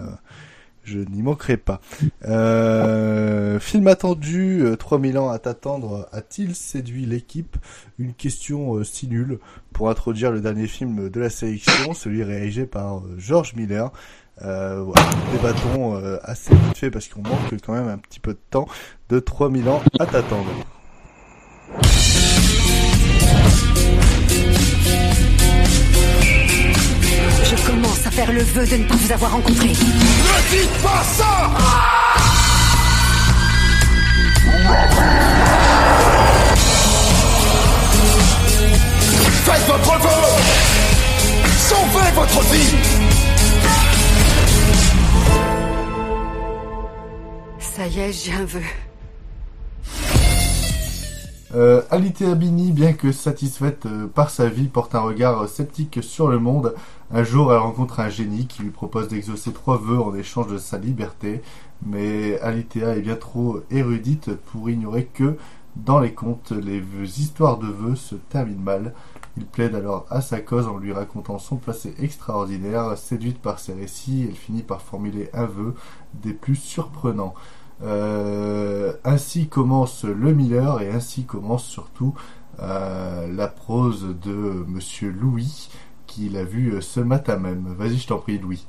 [0.84, 1.80] je n'y manquerai pas.
[2.24, 7.56] Euh, film attendu, euh, 3000 ans à t'attendre, a-t-il séduit l'équipe?
[7.98, 9.38] Une question euh, si nulle
[9.72, 13.92] pour introduire le dernier film de la sélection, celui réalisé par euh, George Miller.
[14.42, 18.32] Euh, voilà, débattons euh, assez vite fait parce qu'on manque quand même un petit peu
[18.32, 18.66] de temps
[19.08, 20.50] de 3000 ans à t'attendre.
[27.66, 29.68] Commence à faire le vœu de ne pas vous avoir rencontré.
[29.68, 31.50] Ne dites pas ça
[39.44, 40.08] Faites votre vœu
[41.68, 42.74] Sauvez votre vie
[47.58, 48.62] Ça y est, j'ai un vœu.
[51.54, 51.82] Euh,
[52.34, 56.38] Bini, bien que satisfaite euh, par sa vie, porte un regard euh, sceptique sur le
[56.38, 56.74] monde.
[57.12, 60.56] Un jour, elle rencontre un génie qui lui propose d'exaucer trois vœux en échange de
[60.56, 61.42] sa liberté.
[61.84, 65.36] Mais Alitea est bien trop érudite pour ignorer que,
[65.76, 66.80] dans les contes, les
[67.20, 68.94] histoires de vœux se terminent mal.
[69.36, 72.96] Il plaide alors à sa cause en lui racontant son passé extraordinaire.
[72.96, 75.74] Séduite par ses récits, elle finit par formuler un vœu
[76.14, 77.34] des plus surprenants.
[77.84, 82.14] Euh, ainsi commence le Miller et ainsi commence surtout
[82.60, 85.68] euh, la prose de Monsieur Louis
[86.06, 87.74] qu'il a vu euh, ce matin même.
[87.78, 88.66] Vas-y, je t'en prie, Louis.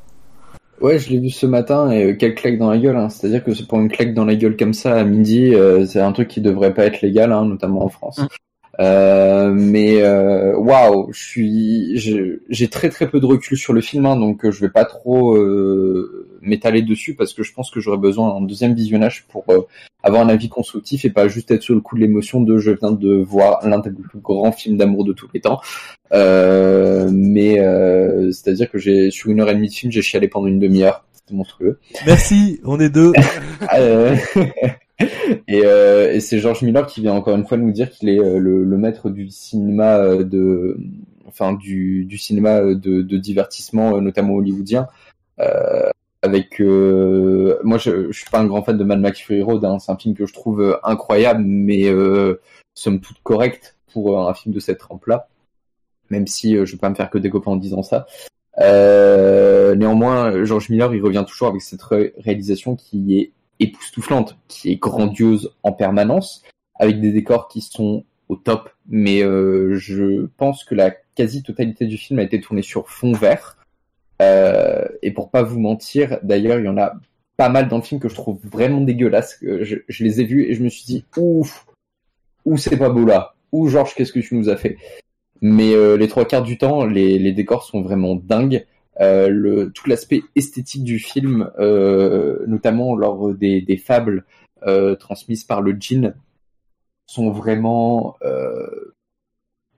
[0.82, 2.98] Ouais, je l'ai vu ce matin et euh, quelle claque dans la gueule.
[2.98, 3.10] Hein.
[3.10, 6.00] C'est-à-dire que c'est pour une claque dans la gueule comme ça à midi, euh, c'est
[6.00, 8.20] un truc qui devrait pas être légal, hein, notamment en France.
[8.80, 14.06] Euh, mais euh, waouh, je suis, j'ai très très peu de recul sur le film,
[14.08, 17.80] hein, donc euh, je vais pas trop euh, m'étaler dessus parce que je pense que
[17.80, 19.62] j'aurais besoin d'un deuxième visionnage pour euh,
[20.04, 22.72] avoir un avis constructif et pas juste être sur le coup de l'émotion de je
[22.72, 25.62] viens de voir l'un des plus grands films d'amour de tous les temps.
[26.12, 30.28] Euh, mais euh, c'est-à-dire que j'ai sur une heure et demie de film, j'ai chialé
[30.28, 31.06] pendant une demi-heure.
[31.14, 31.80] C'était monstrueux.
[32.06, 33.14] Merci, on est deux.
[35.48, 38.18] Et euh, et c'est George Miller qui vient encore une fois nous dire qu'il est
[38.18, 40.78] le, le maître du cinéma de,
[41.28, 44.88] enfin du, du cinéma de, de divertissement, notamment hollywoodien.
[45.40, 45.90] Euh,
[46.24, 49.64] avec, euh, moi je, je suis pas un grand fan de Mad Max Fury Road.
[49.64, 52.42] Hein, c'est un film que je trouve euh, incroyable, mais euh,
[52.74, 55.28] somme toute correct pour euh, un film de cette trempe-là.
[56.10, 58.08] Même si euh, je vais pas me faire que des copains en disant ça.
[58.60, 64.72] Euh, néanmoins, George Miller, il revient toujours avec cette ré- réalisation qui est époustouflante, qui
[64.72, 66.44] est grandiose en permanence,
[66.76, 68.70] avec des décors qui sont au top.
[68.88, 73.58] Mais je pense que la quasi-totalité du film a été tournée sur fond vert.
[74.22, 76.94] Euh, et pour pas vous mentir, d'ailleurs, il y en a
[77.38, 79.36] pas mal dans le film que je trouve vraiment dégueulasses.
[79.36, 81.66] que Je, les ai vus et je me suis dit, ouf,
[82.46, 84.78] ou c'est pas beau là, ou Georges, qu'est-ce que tu nous as fait?
[85.42, 88.66] Mais euh, les trois quarts du temps, les, décors sont vraiment dingues.
[89.02, 94.26] Euh, tout l'aspect esthétique du film, notamment lors des, fables
[95.00, 96.16] transmises par le djinn,
[97.08, 98.18] sont vraiment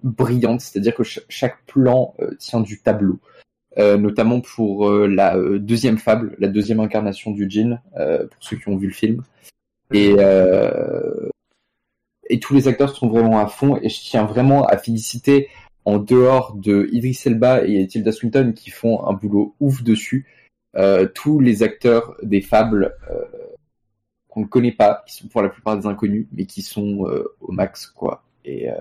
[0.03, 0.61] brillantes.
[0.61, 3.19] C'est-à-dire que ch- chaque plan tient du tableau.
[3.77, 8.41] Euh, notamment pour euh, la euh, deuxième fable, la deuxième incarnation du djinn, euh, pour
[8.41, 9.21] ceux qui ont vu le film.
[9.93, 11.29] Et, euh,
[12.29, 15.49] et tous les acteurs sont vraiment à fond, et je tiens vraiment à féliciter
[15.83, 20.25] en dehors de Idris Elba et Tilda Swinton qui font un boulot ouf dessus,
[20.77, 23.25] euh, tous les acteurs des fables euh,
[24.29, 27.35] qu'on ne connaît pas, qui sont pour la plupart des inconnus, mais qui sont euh,
[27.41, 28.23] au max, quoi.
[28.45, 28.75] Et, euh,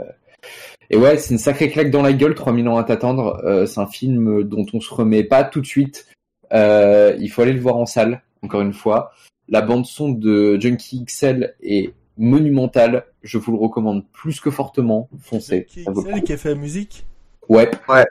[0.90, 3.40] et ouais, c'est une sacrée claque dans la gueule, 3000 ans à t'attendre.
[3.44, 6.06] Euh, c'est un film dont on se remet pas tout de suite.
[6.52, 9.12] Euh, il faut aller le voir en salle, encore une fois.
[9.48, 13.04] La bande son de Junkie XL est monumentale.
[13.22, 15.08] Je vous le recommande plus que fortement.
[15.20, 15.66] Foncez.
[15.72, 16.04] Celle coup.
[16.24, 17.04] qui a fait la musique?
[17.48, 17.70] Ouais.
[17.88, 18.04] Ouais.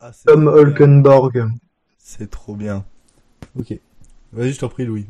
[0.00, 0.46] Ah, Tom.
[0.48, 1.44] Holkenborg.
[1.98, 2.84] C'est trop bien.
[3.58, 3.78] Ok.
[4.32, 5.06] Vas-y, je t'en prie, Louis.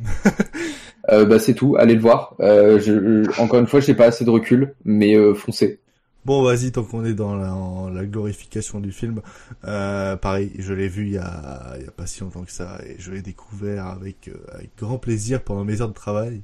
[1.10, 1.76] Euh, bah c'est tout.
[1.78, 2.34] Allez le voir.
[2.40, 5.80] Euh, je, je- encore une fois, j'ai pas assez de recul, mais euh, foncez.
[6.24, 9.20] Bon, vas-y, tant qu'on est dans la, glorification du film,
[9.66, 12.52] euh, pareil, je l'ai vu il y, a, il y a pas si longtemps que
[12.52, 16.42] ça, et je l'ai découvert avec, euh, avec grand plaisir pendant mes heures de travail.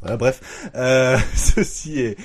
[0.00, 2.18] Voilà, bref, euh, ceci est,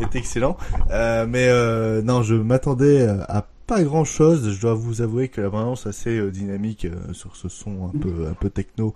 [0.00, 0.56] est excellent.
[0.90, 4.50] Euh, mais euh, non, je m'attendais à pas grand chose.
[4.52, 8.34] Je dois vous avouer que la balance assez dynamique sur ce son un peu un
[8.34, 8.94] peu techno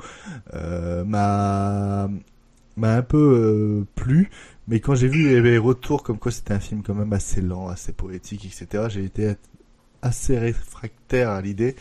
[0.53, 2.09] m'a
[2.77, 4.31] m'a un peu plu.
[4.69, 7.69] Mais quand j'ai vu les retours comme quoi c'était un film quand même assez lent,
[7.69, 9.35] assez poétique, etc., j'ai été
[10.03, 11.77] assez réfractaire à l'idée.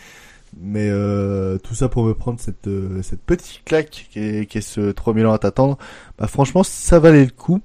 [0.61, 4.59] Mais euh, tout ça pour me prendre cette, euh, cette petite claque qui est, qui
[4.59, 5.79] est ce 3000 ans à t'attendre,
[6.19, 7.59] bah franchement ça valait le coup.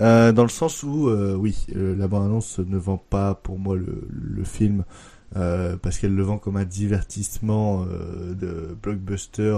[0.00, 3.76] Euh, dans le sens où, euh, oui, euh, la bande-annonce ne vend pas pour moi
[3.76, 4.84] le, le film.
[5.36, 9.56] euh, parce qu'elle le vend comme un divertissement de blockbuster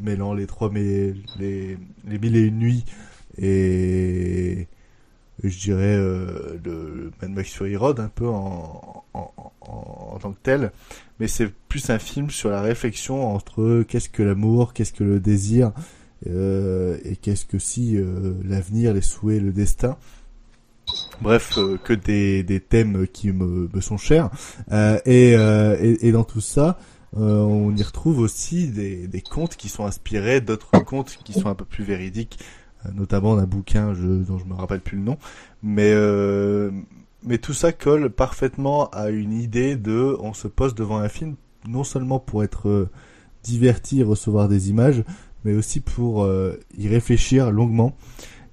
[0.00, 2.84] mêlant les trois mais les les mille et une nuits
[3.38, 4.68] et
[5.42, 10.38] je dirais euh, le Mad Max Fury Road un peu en, en, en, tant que
[10.42, 10.72] tel.
[11.18, 15.20] Mais c'est plus un film sur la réflexion entre qu'est-ce que l'amour qu'est-ce que le
[15.20, 15.72] désir
[16.28, 19.96] euh, et qu'est-ce que si euh, l'avenir les souhaits le destin.
[21.20, 24.30] Bref, que des, des thèmes qui me, me sont chers.
[25.06, 26.76] Et, et, dans tout ça,
[27.12, 31.54] on y retrouve aussi des, des contes qui sont inspirés d'autres contes qui sont un
[31.54, 32.40] peu plus véridiques,
[32.94, 35.18] notamment d'un bouquin je, dont je me rappelle plus le nom.
[35.62, 36.70] Mais, euh,
[37.24, 41.34] mais tout ça colle parfaitement à une idée de on se pose devant un film
[41.68, 42.88] non seulement pour être euh,
[43.44, 45.04] diverti, recevoir des images,
[45.44, 47.94] mais aussi pour euh, y réfléchir longuement.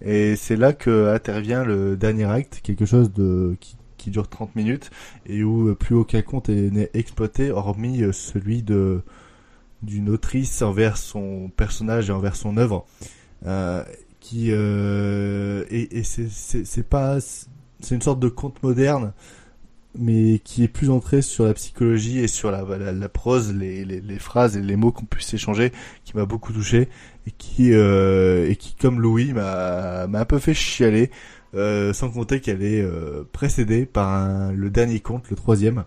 [0.02, 4.56] Et c'est là que intervient le dernier acte, quelque chose de qui, qui dure 30
[4.56, 4.92] minutes
[5.26, 9.02] et où euh, plus aucun compte est- n'est exploité hormis euh, celui de
[9.82, 12.86] d'une autrice envers son personnage et envers son œuvre
[13.46, 13.84] euh,
[14.30, 19.14] qui euh, et, c'est pas c'est une sorte de conte moderne
[19.98, 24.02] mais qui est plus entré sur la psychologie et sur la, la, prose, les, les,
[24.02, 25.72] les phrases et les mots qu'on puisse échanger,
[26.06, 26.90] qui m'a beaucoup touché
[27.26, 31.10] et qui euh, et qui comme Louis m'a un peu fait chialer,
[31.56, 35.86] euh, sans compter qu'elle est euh, précédée par le dernier conte, le troisième,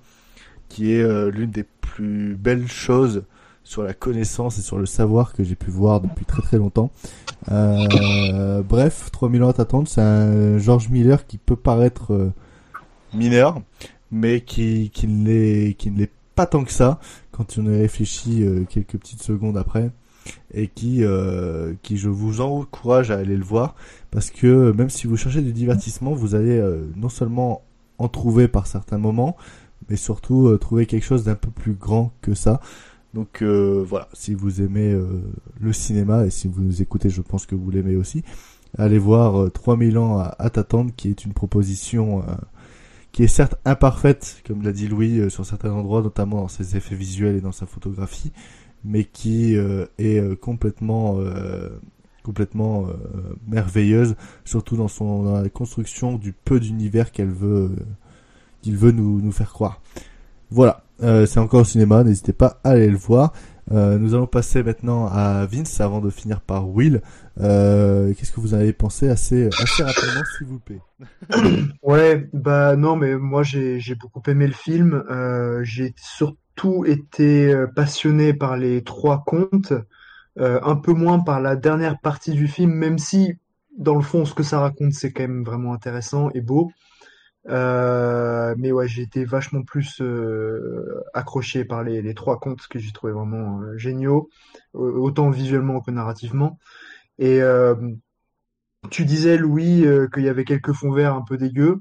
[0.69, 3.23] qui est euh, l'une des plus belles choses
[3.65, 6.91] sur la connaissance et sur le savoir que j'ai pu voir depuis très très longtemps.
[7.51, 12.33] Euh, bref, 3000 ans à t'attendre, c'est un George Miller qui peut paraître euh,
[13.15, 13.61] mineur,
[14.11, 16.99] mais qui, qui ne l'est, qui ne l'est pas tant que ça
[17.31, 19.91] quand on y réfléchit euh, quelques petites secondes après
[20.55, 23.75] et qui, euh, qui je vous encourage à aller le voir
[24.11, 26.63] parce que même si vous cherchez du divertissement, vous allez
[26.95, 27.63] non seulement
[27.99, 29.37] en trouver par certains moments,
[29.89, 32.61] mais surtout trouver quelque chose d'un peu plus grand que ça.
[33.15, 34.99] Donc euh, voilà, si vous aimez
[35.61, 38.23] le cinéma et si vous nous écoutez, je pense que vous l'aimez aussi,
[38.79, 42.25] allez voir 3000 ans à, t'attendre qui est une proposition
[43.13, 46.95] qui est certes imparfaite, comme l'a dit Louis, sur certains endroits, notamment dans ses effets
[46.95, 48.33] visuels et dans sa photographie,
[48.85, 51.69] mais qui euh, est euh, complètement euh,
[52.23, 52.87] complètement
[53.49, 54.15] merveilleuse,
[54.45, 57.75] surtout dans son la construction du peu d'univers qu'elle veut
[58.61, 59.81] qu'il veut nous faire croire.
[60.49, 63.33] Voilà, c'est encore au cinéma, n'hésitez pas à aller le voir.
[63.71, 67.03] nous allons passer maintenant à Vince avant de finir par Will.
[67.37, 70.81] Qu'est-ce que vous avez pensé assez rapidement, s'il vous plaît?
[71.83, 75.03] Ouais, bah non, mais moi j'ai beaucoup aimé le film.
[75.65, 79.73] j'ai surtout tout été euh, passionné par les trois contes,
[80.39, 83.35] euh, un peu moins par la dernière partie du film, même si
[83.77, 86.71] dans le fond ce que ça raconte c'est quand même vraiment intéressant et beau.
[87.49, 90.03] Euh, mais ouais, j'ai été vachement plus
[91.15, 94.29] accroché par les, les, trois contes que j'ai trouvé vraiment géniaux,
[94.75, 96.59] autant visuellement que narrativement.
[97.19, 97.41] Et
[98.91, 101.81] tu disais Louis qu'il y avait quelques fonds verts un peu dégueux.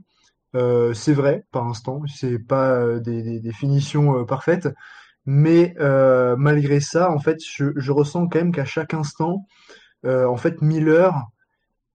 [0.56, 4.68] Euh, c'est vrai, par instant, c'est pas euh, des, des, finitions euh, parfaites,
[5.26, 5.76] mais
[6.38, 9.46] malgré ça, en fait, je, je ressens quand même qu'à chaque instant,
[10.06, 11.14] en fait, Miller,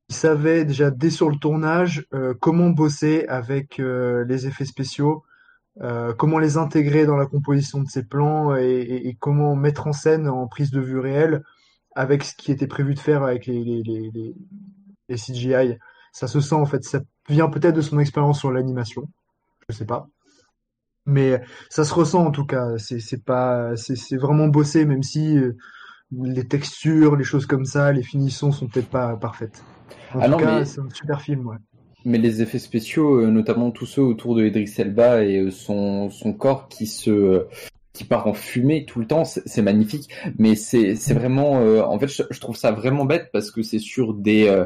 [0.09, 2.07] il savait déjà dès sur le tournage
[2.41, 5.25] comment bosser avec les effets spéciaux,
[6.17, 10.47] comment les intégrer dans la composition de ses plans et, comment mettre en scène en
[10.47, 11.43] prise de vue réelle
[11.97, 14.35] avec ce qui était prévu de faire avec les,
[15.11, 15.79] CGI.
[16.13, 19.09] Ça se sent en fait, ça vient peut-être de son expérience sur l'animation,
[19.69, 20.09] je sais pas.
[21.07, 25.57] Mais ça se ressent en tout cas, c'est pas c'est vraiment bossé même si euh,
[26.13, 29.63] les textures, les choses comme ça, les finitions sont peut-être pas parfaites.
[30.15, 31.57] En ah tout cas, c'est un super film, ouais.
[32.05, 36.09] Mais les effets spéciaux, euh, notamment tous ceux autour de Idris Elba et euh, son,
[36.11, 37.47] son corps qui se
[37.97, 40.11] qui part en fumée tout le temps, c'est magnifique.
[40.39, 44.15] Mais c'est vraiment, euh, en fait, je, trouve ça vraiment bête parce que c'est sur
[44.15, 44.65] des, euh,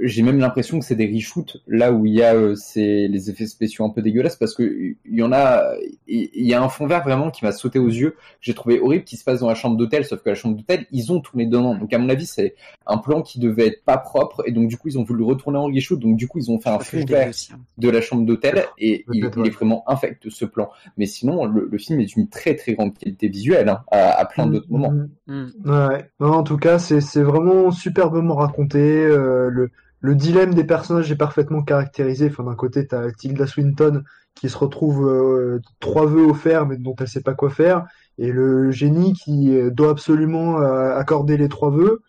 [0.00, 3.46] j'ai même l'impression que c'est des reshoots là où il y a euh, les effets
[3.46, 5.74] spéciaux un peu dégueulasses parce que il y en a,
[6.06, 8.16] il y, a un fond vert vraiment qui m'a sauté aux yeux.
[8.40, 10.86] J'ai trouvé horrible qui se passe dans la chambre d'hôtel, sauf que la chambre d'hôtel,
[10.90, 11.74] ils ont tourné dedans.
[11.76, 12.54] Donc à mon avis, c'est
[12.86, 15.58] un plan qui devait être pas propre et donc du coup ils ont voulu retourner
[15.58, 15.98] en reshoot.
[15.98, 17.30] Donc du coup ils ont fait un fond vert
[17.78, 20.70] de la chambre d'hôtel et il, est vraiment infect ce plan.
[20.96, 24.46] Mais sinon le, le film est une très très grande qualité visuelle hein, à, plein
[24.46, 24.92] mm, d'autres moments.
[25.26, 25.70] Mm, mm.
[25.70, 26.10] Ouais.
[26.20, 28.78] en tout cas, c'est vraiment superbement raconté.
[28.78, 29.70] Euh, le,
[30.00, 32.28] le dilemme des personnages est parfaitement caractérisé.
[32.30, 34.02] Enfin, d'un côté, t'as Tilda Swinton
[34.34, 37.86] qui se retrouve euh, trois vœux offerts mais dont elle sait pas quoi faire,
[38.18, 42.02] et le génie qui euh, doit absolument accorder les trois vœux.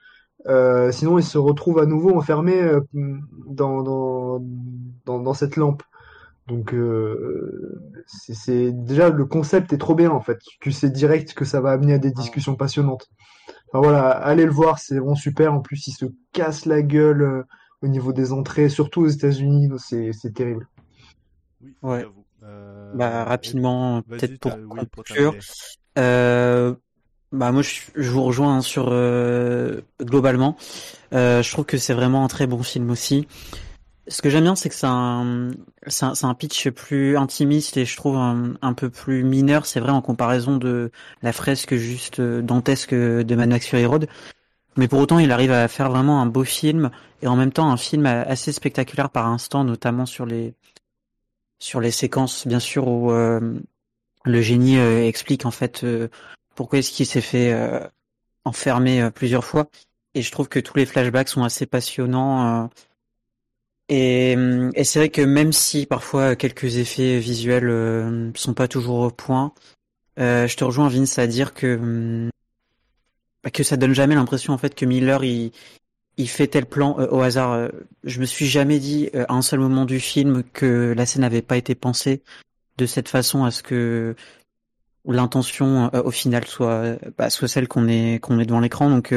[0.92, 2.62] sinon, il se retrouve à nouveau enfermé
[3.48, 4.40] dans, dans,
[5.06, 5.84] dans, dans cette lampe.
[6.50, 10.40] Donc euh, c'est déjà le concept est trop bien en fait.
[10.60, 13.08] Tu sais direct que ça va amener à des discussions passionnantes.
[13.72, 15.54] Enfin voilà, allez le voir, c'est vraiment super.
[15.54, 17.44] En plus, il se casse la gueule euh,
[17.84, 20.68] au niveau des entrées, surtout aux États-Unis, c'est terrible.
[21.62, 22.06] Oui, ouais.
[22.44, 22.94] Euh...
[22.96, 25.36] Bah rapidement, peut-être pour conclure.
[25.98, 26.74] Euh,
[27.32, 30.56] bah moi je, je vous rejoins hein, sur euh, globalement.
[31.12, 33.28] je trouve que c'est vraiment un très bon film aussi.
[34.10, 35.52] Ce que j'aime bien, c'est que c'est un,
[35.86, 40.02] c'est un, pitch plus intimiste et je trouve un, peu plus mineur, c'est vrai, en
[40.02, 40.92] comparaison de
[41.22, 44.08] la fresque juste euh, dantesque de Mad Max Fury Road.
[44.78, 46.90] Mais pour autant, il arrive à faire vraiment un beau film
[47.22, 50.56] et en même temps un film assez spectaculaire par instant, notamment sur les,
[51.60, 53.60] sur les séquences, bien sûr, où euh,
[54.26, 55.86] le génie euh, explique en fait
[56.56, 57.56] pourquoi est-ce qu'il s'est fait
[58.44, 59.70] enfermer plusieurs fois.
[60.16, 62.70] Et je trouve que tous les flashbacks sont assez passionnants
[63.90, 64.38] et,
[64.76, 69.10] et c'est vrai que même si parfois quelques effets visuels euh, sont pas toujours au
[69.10, 69.54] point,
[70.20, 72.30] euh, je te rejoins Vince à dire que
[73.44, 75.52] bah, que ça donne jamais l'impression en fait que Miller il
[76.18, 77.54] il fait tel plan euh, au hasard.
[77.54, 77.70] Euh,
[78.04, 81.42] je me suis jamais dit à un seul moment du film que la scène n'avait
[81.42, 82.22] pas été pensée
[82.78, 84.16] de cette façon à ce que
[85.06, 88.90] l'intention au final soit bah, soit celle qu'on est qu'on est devant l'écran.
[88.90, 89.14] Donc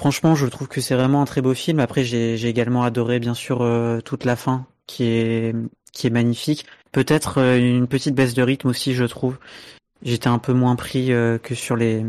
[0.00, 1.78] Franchement, je trouve que c'est vraiment un très beau film.
[1.78, 5.54] Après, j'ai également adoré, bien sûr, euh, toute la fin, qui est
[5.92, 6.64] qui est magnifique.
[6.90, 9.36] Peut-être euh, une petite baisse de rythme aussi, je trouve.
[10.02, 12.02] J'étais un peu moins pris euh, que sur les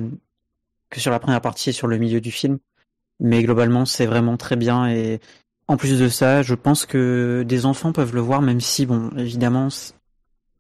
[0.90, 2.60] que sur la première partie et sur le milieu du film,
[3.20, 4.88] mais globalement, c'est vraiment très bien.
[4.90, 5.20] Et
[5.68, 9.10] En plus de ça, je pense que des enfants peuvent le voir, même si, bon,
[9.18, 9.68] évidemment,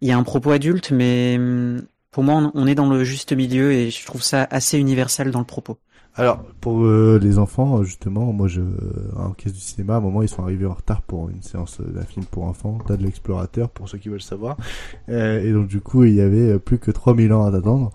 [0.01, 1.81] il y a un propos adulte, mais hum,
[2.11, 5.39] pour moi, on est dans le juste milieu et je trouve ça assez universel dans
[5.39, 5.77] le propos.
[6.15, 8.61] Alors, pour euh, les enfants, justement, moi, je,
[9.15, 11.79] en caisse du cinéma, à un moment, ils sont arrivés en retard pour une séance
[11.79, 14.57] d'un film pour enfants, T'as de l'explorateur, pour ceux qui veulent savoir.
[15.09, 17.91] Euh, et donc, du coup, il y avait plus que 3000 ans à attendre.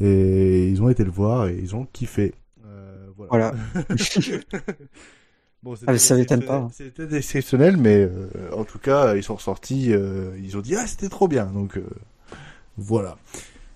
[0.00, 2.34] Et ils ont été le voir et ils ont kiffé.
[2.66, 3.52] Euh, voilà.
[3.74, 3.86] Voilà.
[5.62, 6.68] bon, Ah, ça m'étonne pas, hein.
[6.72, 10.86] C'était exceptionnel, mais euh, en tout cas, ils sont ressortis, euh, ils ont dit ah
[10.86, 11.84] c'était trop bien, donc euh,
[12.76, 13.16] voilà.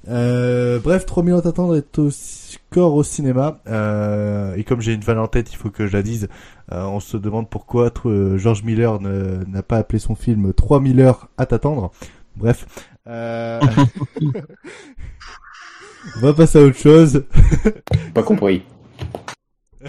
[0.09, 3.61] Euh, bref, 3000 ans à attendre est au score au cinéma.
[3.69, 6.29] Euh, et comme j'ai une vanne en tête, il faut que je la dise.
[6.73, 11.29] Euh, on se demande pourquoi euh, George Miller n'a pas appelé son film 3000 heures
[11.37, 11.93] à t'attendre.
[12.37, 12.67] Bref.
[13.07, 13.61] Euh...
[16.17, 17.25] on va passer à autre chose.
[18.15, 18.63] Pas compris.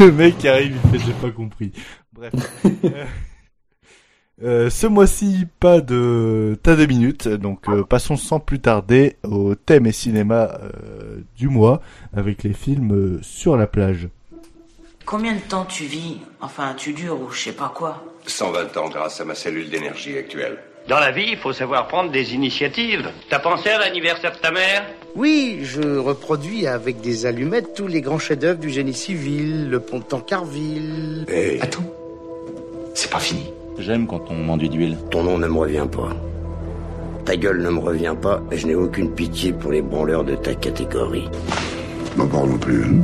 [0.00, 1.72] Le mec arrive, il fait j'ai pas compris.
[2.12, 2.32] Bref.
[4.42, 9.54] Euh, ce mois-ci, pas de tas de minutes, donc euh, passons sans plus tarder au
[9.54, 11.82] thème et cinéma euh, du mois
[12.16, 14.08] avec les films euh, sur la plage.
[15.04, 18.88] Combien de temps tu vis Enfin, tu dures ou je sais pas quoi 120 ans
[18.88, 20.58] grâce à ma cellule d'énergie actuelle.
[20.88, 23.10] Dans la vie, il faut savoir prendre des initiatives.
[23.28, 24.86] T'as pensé à l'anniversaire de ta mère?
[25.14, 29.98] Oui, je reproduis avec des allumettes tous les grands chefs-d'œuvre du génie civil, le pont
[29.98, 31.26] de Tancarville.
[31.28, 31.60] Hey.
[31.60, 31.84] Attends,
[32.94, 33.50] C'est pas fini.
[33.80, 34.96] J'aime quand on m'enduit d'huile.
[35.10, 36.10] ton nom ne me revient pas.
[37.24, 40.34] Ta gueule ne me revient pas et je n'ai aucune pitié pour les branleurs de
[40.36, 41.28] ta catégorie.
[42.16, 42.84] N'en parlons plus.
[42.84, 42.98] hein.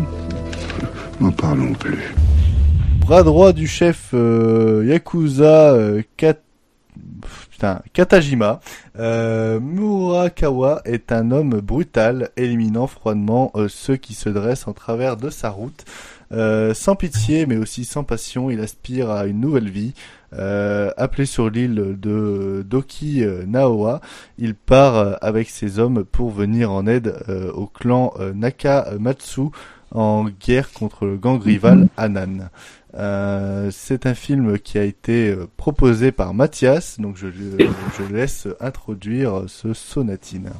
[1.20, 2.14] N'en parlons plus.
[3.00, 6.34] Bras droit du chef euh, Yakuza euh, Kat-
[7.50, 8.60] Putain, Katajima,
[8.98, 15.16] euh, Murakawa est un homme brutal, éliminant froidement euh, ceux qui se dressent en travers
[15.16, 15.84] de sa route.
[16.32, 19.94] Euh, sans pitié, mais aussi sans passion, il aspire à une nouvelle vie.
[20.38, 24.00] Euh, appelé sur l'île de Doki Naoa,
[24.38, 29.42] il part euh, avec ses hommes pour venir en aide euh, au clan euh, Nakamatsu
[29.92, 32.50] en guerre contre le gang rival Anan.
[32.94, 39.44] Euh, c'est un film qui a été proposé par Mathias, donc je, je laisse introduire
[39.46, 40.50] ce sonatine.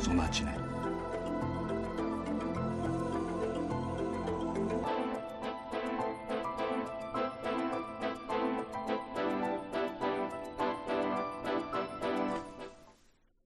[0.00, 0.52] sonacinę.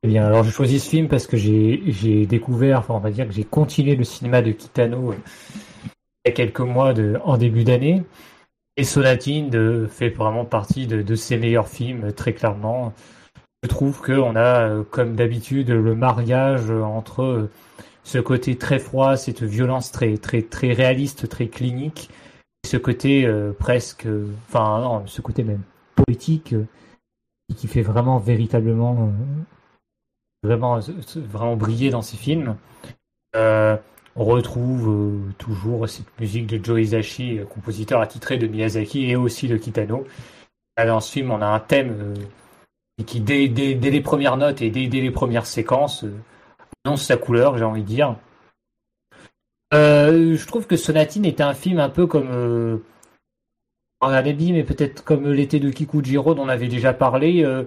[0.05, 3.27] Eh bien, alors j'ai choisi ce film parce que j'ai découvert, enfin on va dire
[3.27, 5.17] que j'ai continué le cinéma de Kitano euh,
[6.25, 6.93] il y a quelques mois
[7.25, 8.03] en début d'année.
[8.77, 12.93] Et Sonatine de, fait vraiment partie de, ses meilleurs films, très clairement.
[13.65, 17.51] Je trouve qu'on a, euh, comme d'habitude, le mariage entre euh,
[18.03, 22.11] ce côté très froid, cette violence très, très, très réaliste, très clinique,
[22.67, 25.63] ce côté euh, presque, euh, enfin non, ce côté même
[25.97, 26.67] poétique, euh,
[27.57, 30.79] qui fait vraiment véritablement euh, vraiment,
[31.17, 32.57] vraiment briller dans ces films.
[33.35, 33.79] Euh,
[34.15, 39.17] on retrouve euh, toujours cette musique de Joe Hisaishi, euh, compositeur attitré de Miyazaki et
[39.17, 40.05] aussi de Kitano.
[40.77, 42.13] Dans ce film, on a un thème
[43.01, 46.15] euh, qui, dès, dès- dès les premières notes et dès, dès les premières séquences, euh,
[46.85, 48.17] annonce sa couleur, j'ai envie de dire.
[49.73, 52.79] Euh, je trouve que Sonatine est un film un peu comme euh,
[54.01, 57.43] Anabi, mais peut-être comme l'été de Kikujiro dont on avait déjà parlé.
[57.43, 57.65] euh,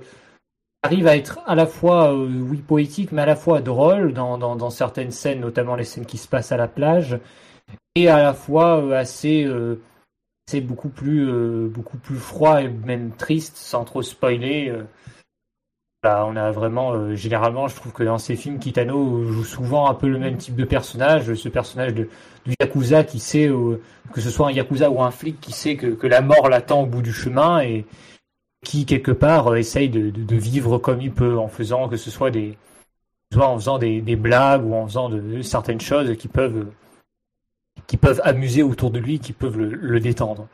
[0.83, 4.37] arrive à être à la fois, euh, oui, poétique, mais à la fois drôle dans,
[4.37, 7.19] dans, certaines scènes, notamment les scènes qui se passent à la plage,
[7.95, 9.49] et à la fois assez,
[10.47, 14.71] assez beaucoup plus, beaucoup plus froid et même triste, sans trop spoiler.
[16.07, 19.89] Voilà, on a vraiment, euh, généralement, je trouve que dans ces films, Kitano joue souvent
[19.89, 22.07] un peu le même type de personnage, ce personnage de,
[22.45, 23.81] du yakuza qui sait, euh,
[24.13, 26.85] que ce soit un yakuza ou un flic, qui sait que, la mort l'attend au
[26.85, 27.85] bout du chemin et
[28.63, 32.31] qui quelque part euh, essaye de, vivre comme il peut en faisant que ce soit
[32.31, 32.57] des
[33.35, 36.67] en faisant des, blagues ou en faisant de, certaines choses qui peuvent
[37.85, 40.47] qui peuvent amuser autour de lui, qui peuvent le, le détendre.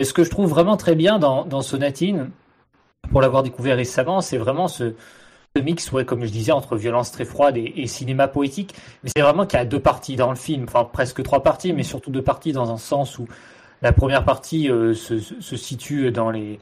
[0.00, 2.32] Et ce que je trouve vraiment très bien dans, dans Sonatine,
[3.10, 4.94] pour l'avoir découvert récemment, c'est vraiment ce,
[5.60, 8.74] mix, ouais, comme je disais, entre violence très froide et, cinéma poétique.
[9.02, 11.72] Mais c'est vraiment qu'il y a deux parties dans le film, enfin presque trois parties,
[11.72, 13.26] mais surtout deux parties dans un sens où
[13.82, 16.58] la première partie euh, se, situe dans les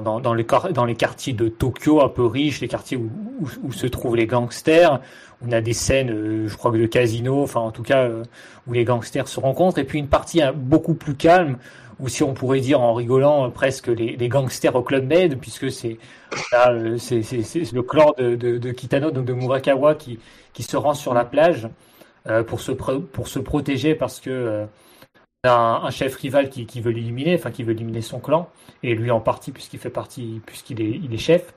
[0.00, 5.02] dans, les, quartiers de Tokyo un peu riches, les quartiers où se trouvent les gangsters.
[5.46, 8.22] On a des scènes, euh, je crois que de casino, enfin en tout cas euh,
[8.66, 9.78] où les gangsters se rencontrent.
[9.78, 11.58] Et puis une partie hein, beaucoup plus calme,
[12.02, 15.70] ou si on pourrait dire en rigolant euh, presque les, gangsters au Club Med, puisque
[15.70, 15.98] c'est
[16.52, 20.18] euh, le clan de, de, Kitano, donc de Murakawa, qui,
[20.52, 21.68] qui se rend sur la plage
[22.26, 24.66] euh, pour, se pour se protéger parce que euh,
[25.44, 28.50] a un, chef rival qui, qui veut l'éliminer, enfin qui veut éliminer son clan,
[28.82, 31.54] et lui en partie puisqu'il fait partie, puisqu'il est, il est chef.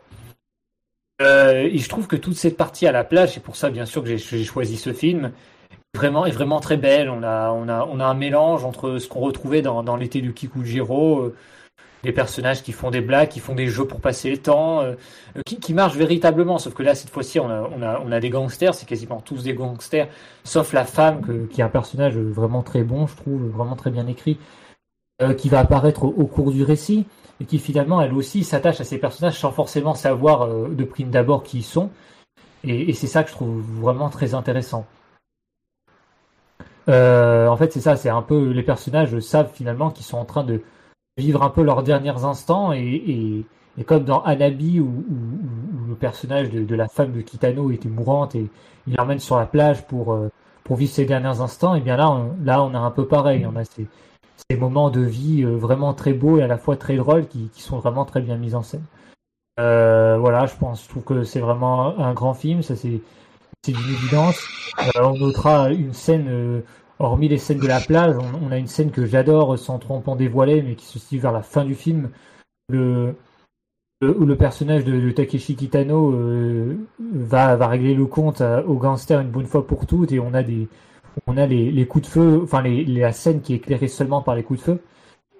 [1.19, 4.15] Je trouve que toute cette partie à la plage, c'est pour ça bien sûr que
[4.15, 5.31] j'ai choisi ce film,
[5.95, 7.09] vraiment est vraiment très belle.
[7.09, 10.33] On a on a on a un mélange entre ce qu'on retrouvait dans, l'été du
[10.33, 11.35] Kikujiro, euh,
[12.03, 14.93] des personnages qui font des blagues, qui font des jeux pour passer le temps, euh,
[15.45, 16.59] qui, qui marchent véritablement.
[16.59, 19.21] Sauf que là cette fois-ci on a on a on a des gangsters, c'est quasiment
[19.21, 20.07] tous des gangsters,
[20.43, 24.07] sauf la femme qui est un personnage vraiment très bon, je trouve, vraiment très bien
[24.07, 24.37] écrit,
[25.21, 27.05] euh, qui va apparaître au, cours du récit
[27.39, 31.09] et qui finalement elle aussi s'attache à ces personnages sans forcément savoir euh, de prime
[31.09, 31.89] d'abord qui ils sont.
[32.65, 34.85] Et c'est ça que je trouve vraiment très intéressant.
[36.89, 40.25] Euh, en fait, c'est ça, c'est un peu les personnages savent finalement qu'ils sont en
[40.25, 40.61] train de
[41.17, 43.45] vivre un peu leurs derniers instants et, et,
[43.77, 47.71] et comme dans Anabi où, où- où- le personnage de, de la femme de Kitano
[47.71, 48.49] était mourante et
[48.87, 50.29] il l'emmène sur la plage pour euh,
[50.63, 53.45] pour vivre ses derniers instants, et bien là on, là on a un peu pareil,
[53.45, 53.87] on a ces,
[54.49, 57.49] ces moments de vie euh, vraiment très beaux et à la fois très drôles qui,
[57.53, 58.83] qui sont vraiment très bien mis en scène.
[59.59, 62.99] Euh, voilà, je pense, je trouve que c'est vraiment un grand film, ça c'est
[63.65, 64.37] c'est d'une évidence.
[64.79, 66.61] Euh, on notera une scène, euh,
[66.99, 70.01] hormis les scènes de la plage, on, on a une scène que j'adore sans trop
[70.05, 72.09] en dévoiler, mais qui se situe vers la fin du film,
[72.69, 73.15] le,
[74.01, 78.65] le- où le personnage de, de Takeshi Kitano euh, va, va régler le compte à-
[78.65, 80.67] aux gangsters une bonne fois pour toutes, et on a des
[81.27, 84.21] on a les, les coups de feu, enfin les, la scène qui est éclairée seulement
[84.21, 84.79] par les coups de feu.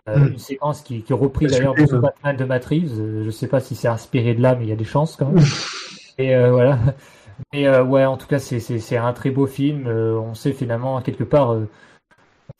[0.07, 0.27] Euh, Mm.
[0.34, 2.99] Une séquence qui, qui est reprise d'ailleurs dans ce Batman de Matt Reeves.
[2.99, 5.15] Euh, Je sais pas si c'est inspiré de là, mais il y a des chances
[5.15, 5.43] quand même.
[6.19, 6.77] Et euh, voilà.
[7.53, 9.88] Mais euh, ouais, en tout cas, c'est un très beau film.
[9.88, 11.70] Euh, on sait finalement quelque part, euh,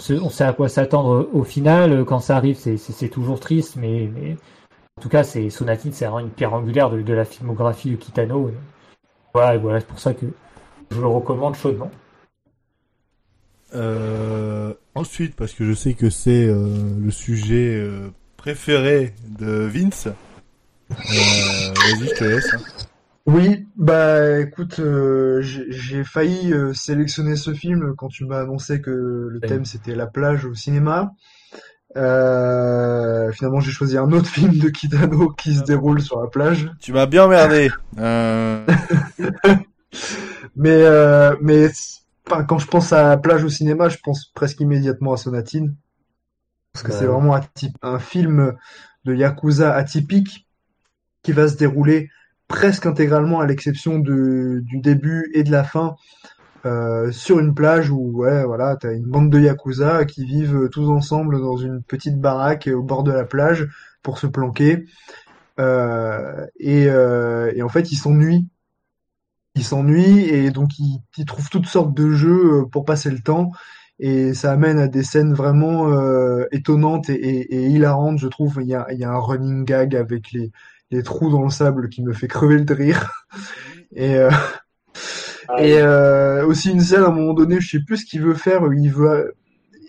[0.10, 2.06] on, sait, à quoi s'attendre au final.
[2.06, 4.10] Quand ça arrive, c'est toujours triste, mais
[4.98, 8.52] en tout cas, Sonatine, c'est vraiment une pierre angulaire de, la filmographie de Kitano.
[9.34, 10.26] Voilà, et voilà, c'est pour ça que
[10.92, 11.92] je le recommande chaudement.
[14.96, 17.86] Ensuite, parce que je sais que c'est le sujet
[18.38, 20.08] préféré de Vince.
[20.90, 22.54] Vas-y, je te laisse.
[22.54, 22.75] hein.
[23.26, 28.82] Oui, bah écoute, euh, j'ai j'ai failli euh, sélectionner ce film quand tu m'as annoncé
[28.82, 31.14] que le thème c'était la plage au cinéma.
[31.98, 36.72] Euh, finalement, j'ai choisi un autre film de Kitano qui se déroule sur la plage.
[36.80, 37.70] Tu m'as bien emmerdé.
[37.98, 38.66] Euh,
[40.56, 41.70] Mais euh, mais
[42.28, 45.76] enfin, quand je pense à plage au cinéma, je pense presque immédiatement à Sonatine
[46.74, 48.56] parce que Bah c'est vraiment atyp- un film
[49.06, 50.48] de yakuza atypique
[51.24, 52.10] qui va se dérouler
[52.48, 55.96] presque intégralement à l'exception du début et de la fin
[56.66, 60.90] euh, sur une plage où ouais voilà t'as une bande de yakuza qui vivent tous
[60.90, 63.68] ensemble dans une petite baraque au bord de la plage
[64.02, 64.86] pour se planquer.
[65.60, 68.48] Euh, et, euh, et en fait ils s'ennuient.
[69.54, 73.52] Ils s'ennuient et donc ils, trouvent toutes sortes de jeux pour passer le temps.
[74.00, 75.88] Et ça amène à des scènes vraiment
[76.52, 78.58] étonnantes et, et, et hilarantes je trouve.
[78.62, 80.52] Il y a, il y a un running gag avec les,
[80.96, 83.12] les trous dans le sable qui me fait crever de rire.
[83.98, 84.30] Et euh,
[85.60, 88.34] et euh, aussi une scène à un moment donné je sais plus ce qu'il veut
[88.34, 89.36] faire il veut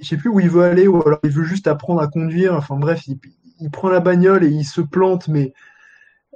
[0.00, 2.54] je sais plus où il veut aller ou alors il veut juste apprendre à conduire.
[2.54, 3.18] Enfin bref il,
[3.58, 5.54] il prend la bagnole et il se plante mais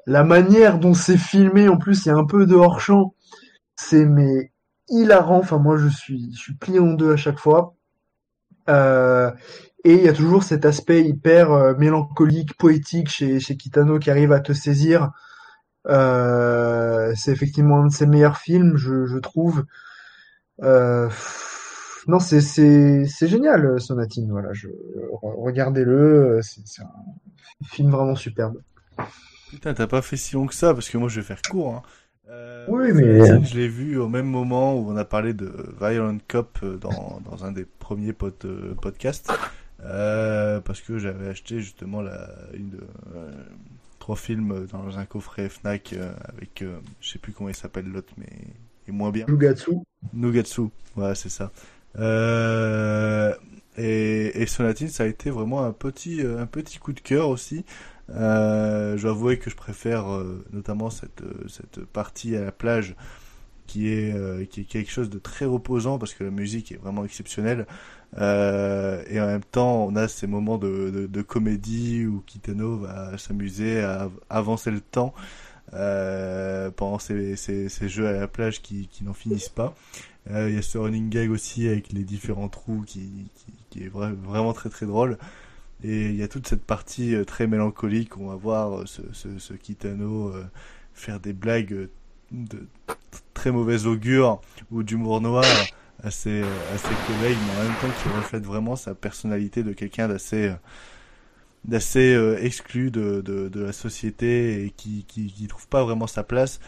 [0.07, 3.15] la manière dont c'est filmé en plus il y a un peu de hors champ
[3.77, 4.51] c'est mais
[4.89, 5.39] hilarant.
[5.39, 7.75] Enfin moi je suis je suis plié en deux à chaque fois.
[8.69, 9.31] Euh,
[9.85, 14.11] et il y a toujours cet aspect hyper euh, mélancolique poétique chez chez Kitano qui
[14.11, 15.11] arrive à te saisir
[15.89, 19.65] euh, c'est effectivement un de ses meilleurs films je, je trouve
[20.63, 24.69] euh, pff, non c'est c'est c'est génial Sonatine voilà je
[25.23, 28.61] regardez-le c'est c'est un film vraiment superbe
[29.51, 31.75] Putain, t'as pas fait si long que ça, parce que moi je vais faire court.
[31.75, 31.83] Hein.
[32.31, 36.19] Euh, Oui, mais- Je l'ai vu au même moment où on a parlé de Violent
[36.29, 38.35] Cop dans, dans un des premiers pod,
[38.81, 39.33] podcasts.
[39.85, 42.79] Euh, parce que j'avais acheté justement la, une,
[43.15, 43.31] euh,
[43.99, 47.87] trois films dans un coffret Fnac euh, avec, euh, je sais plus comment il s'appelle
[47.87, 48.29] l'autre, mais
[48.87, 49.25] il est moins bien.
[49.27, 49.73] Nugatsu
[50.13, 50.63] Nugatsu,
[50.97, 51.51] ouais, c'est ça.
[51.99, 53.35] Euh,
[53.79, 57.65] et, et Sonatine, ça a été vraiment un petit, un petit coup de cœur aussi.
[58.11, 60.07] Euh, je dois avouer que je préfère
[60.53, 62.97] notamment cette, cette partie à la plage
[63.67, 67.05] qui est, qui est quelque chose de très reposant parce que la musique est vraiment
[67.05, 67.67] exceptionnelle.
[68.19, 72.79] Euh, et en même temps, on a ces moments de, de, de comédie où Kitano
[72.79, 75.15] va s'amuser à avancer le temps
[75.75, 79.75] euh, pendant ces, ces, ces, jeux à la plage qui, qui n'en finissent pas.
[80.31, 83.85] Euh, il y a ce running gag aussi avec les différents trous qui, qui, qui
[83.85, 85.17] est vra vraiment très très drôle.
[85.83, 88.87] Et il y a toute cette partie euh, très mélancolique où on va voir euh,
[88.87, 90.33] ce, ce, ce Kitano
[90.93, 91.89] faire des blagues
[92.33, 92.67] de
[93.33, 95.45] très mauvais augure ou d'humour noir
[96.05, 96.43] à ses
[97.07, 100.53] collègues, mais en même temps qui reflète vraiment sa personnalité de quelqu'un d'assez
[101.65, 106.07] d'assez euh, exclu de, de, de, la société et qui, qui, qui trouve pas vraiment
[106.07, 106.61] sa place.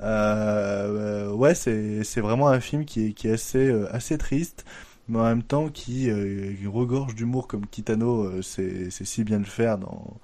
[0.00, 4.16] Euh, euh, ouais, c'est, c'est vraiment un film qui est, qui est assez, euh, assez
[4.18, 4.64] triste,
[5.08, 9.38] mais en même temps qui, euh, regorge d'humour comme Kitano euh, c'est, c'est si bien
[9.38, 10.18] le faire dans,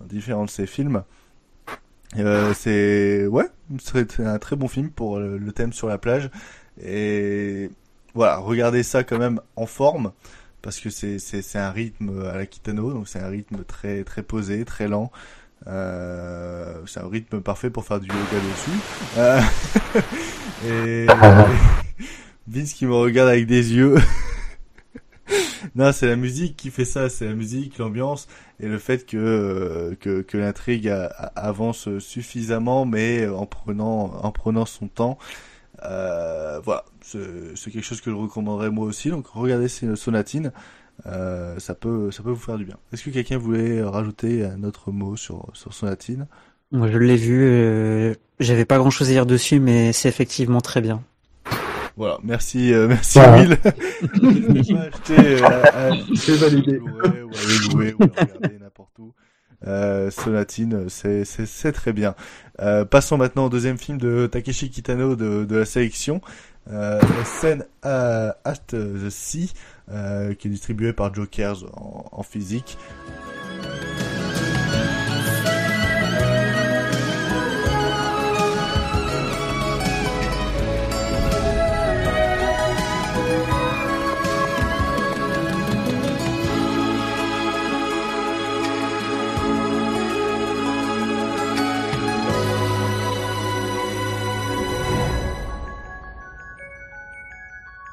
[0.00, 1.02] dans différents de ses films.
[2.54, 3.46] c'est ouais,
[3.80, 6.30] c'est un très bon film pour le, le thème sur la plage
[6.82, 7.70] et
[8.16, 10.10] voilà, regardez ça quand même en forme
[10.62, 14.22] parce que c'est c'est un rythme à la Kitano, donc c'est un rythme très très
[14.22, 15.12] posé, très lent.
[15.66, 18.20] Euh, c'est un rythme parfait pour faire du yoga
[18.50, 19.40] dessus.
[20.64, 21.06] Euh,
[22.48, 23.96] Vince qui me regarde avec des yeux.
[25.74, 28.28] non, c'est la musique qui fait ça, c'est la musique, l'ambiance
[28.60, 30.90] et le fait que que, que l'intrigue
[31.36, 35.18] avance suffisamment, mais en prenant en prenant son temps.
[35.84, 39.10] Euh, voilà, c'est quelque chose que je recommanderais moi aussi.
[39.10, 40.52] Donc regardez Sonatine,
[41.06, 42.76] euh, ça peut ça peut vous faire du bien.
[42.92, 46.26] Est-ce que quelqu'un voulait rajouter un autre mot sur sur Sonatine?
[46.72, 50.60] Moi je l'ai vu, euh, j'avais pas grand chose à dire dessus, mais c'est effectivement
[50.60, 51.02] très bien.
[51.96, 53.36] Voilà, merci, euh, merci voilà.
[53.40, 53.52] Will.
[54.76, 56.78] acheter, euh, validé.
[57.72, 59.14] louer, ou à regarder n'importe où.
[59.66, 62.14] Euh, Sonatine, c'est très bien.
[62.60, 66.20] Euh, passons maintenant au deuxième film de Takeshi Kitano de, de la sélection,
[66.70, 69.52] euh, scène At the Sea,
[69.88, 72.78] qui est distribuée par Jokers en, en physique.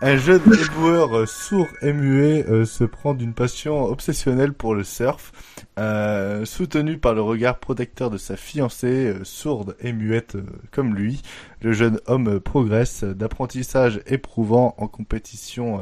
[0.05, 5.31] Un jeune éboueur sourd et muet euh, se prend d'une passion obsessionnelle pour le surf.
[5.79, 10.35] Euh, soutenu par le regard protecteur de sa fiancée, euh, sourde et muette
[10.71, 11.21] comme lui,
[11.61, 15.79] le jeune homme progresse d'apprentissage éprouvant en compétition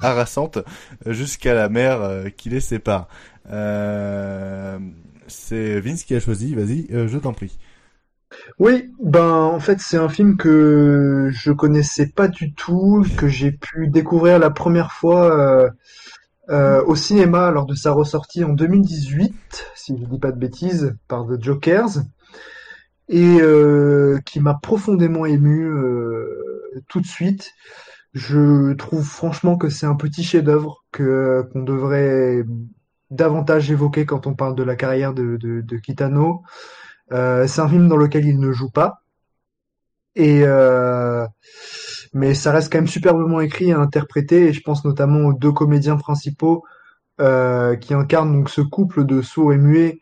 [0.00, 0.58] harassante
[1.06, 3.08] jusqu'à la mer qui les sépare.
[5.26, 7.56] C'est Vince qui a choisi, vas-y, je t'en prie.
[8.58, 13.52] Oui, ben en fait c'est un film que je connaissais pas du tout, que j'ai
[13.52, 15.70] pu découvrir la première fois euh,
[16.50, 20.96] euh, au cinéma lors de sa ressortie en 2018, si je dis pas de bêtises,
[21.08, 22.02] par The Jokers,
[23.08, 25.70] et euh, qui m'a profondément ému
[26.88, 27.52] tout de suite.
[28.14, 32.44] Je trouve franchement que c'est un petit chef-d'œuvre qu'on devrait
[33.10, 36.42] davantage évoquer quand on parle de la carrière de Kitano.
[37.12, 39.02] Euh, c'est un film dans lequel il ne joue pas.
[40.14, 41.26] Et euh,
[42.12, 44.48] mais ça reste quand même superbement écrit et interprété.
[44.48, 46.64] Et je pense notamment aux deux comédiens principaux
[47.20, 50.00] euh, qui incarnent donc ce couple de sourds et muets.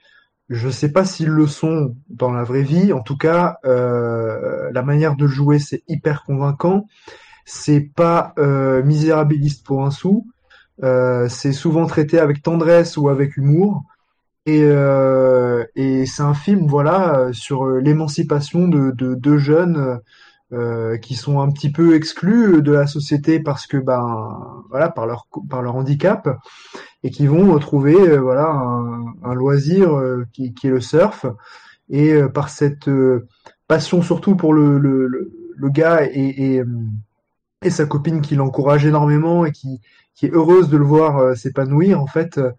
[0.48, 2.92] Je sais pas s'ils le sont dans la vraie vie.
[2.92, 6.86] En tout cas, la manière de jouer, c'est hyper convaincant.
[7.44, 8.34] C'est pas
[8.84, 10.26] misérabiliste pour un sou.
[10.82, 13.84] C'est souvent traité avec tendresse ou avec humour.
[14.46, 20.00] Et, euh, et c'est un film, voilà, sur l'émancipation de deux de, jeunes
[20.52, 25.06] euh, qui sont un petit peu exclus de la société parce que, ben, voilà, par
[25.06, 26.28] leur par leur handicap,
[27.02, 28.50] et qui vont trouver, euh, voilà,
[29.22, 31.26] un, loisir euh, qui, est le surf,
[31.88, 32.90] et euh, par cette
[33.68, 35.06] passion surtout pour le le,
[35.56, 36.62] le, gars et,
[37.62, 39.80] et, sa copine qui l'encourage énormément et qui
[40.14, 42.50] qui est heureuse de le voir s'épanouir, en fait euh,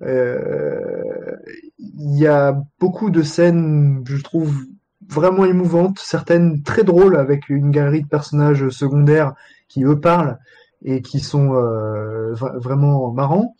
[0.00, 1.38] il
[1.78, 4.64] y a beaucoup de scènes, je trouve,
[5.08, 9.34] vraiment émouvantes, certaines très drôles avec une galerie de personnages secondaires
[9.68, 10.38] qui eux parlent
[10.84, 13.54] et qui sont euh, vraiment marrants.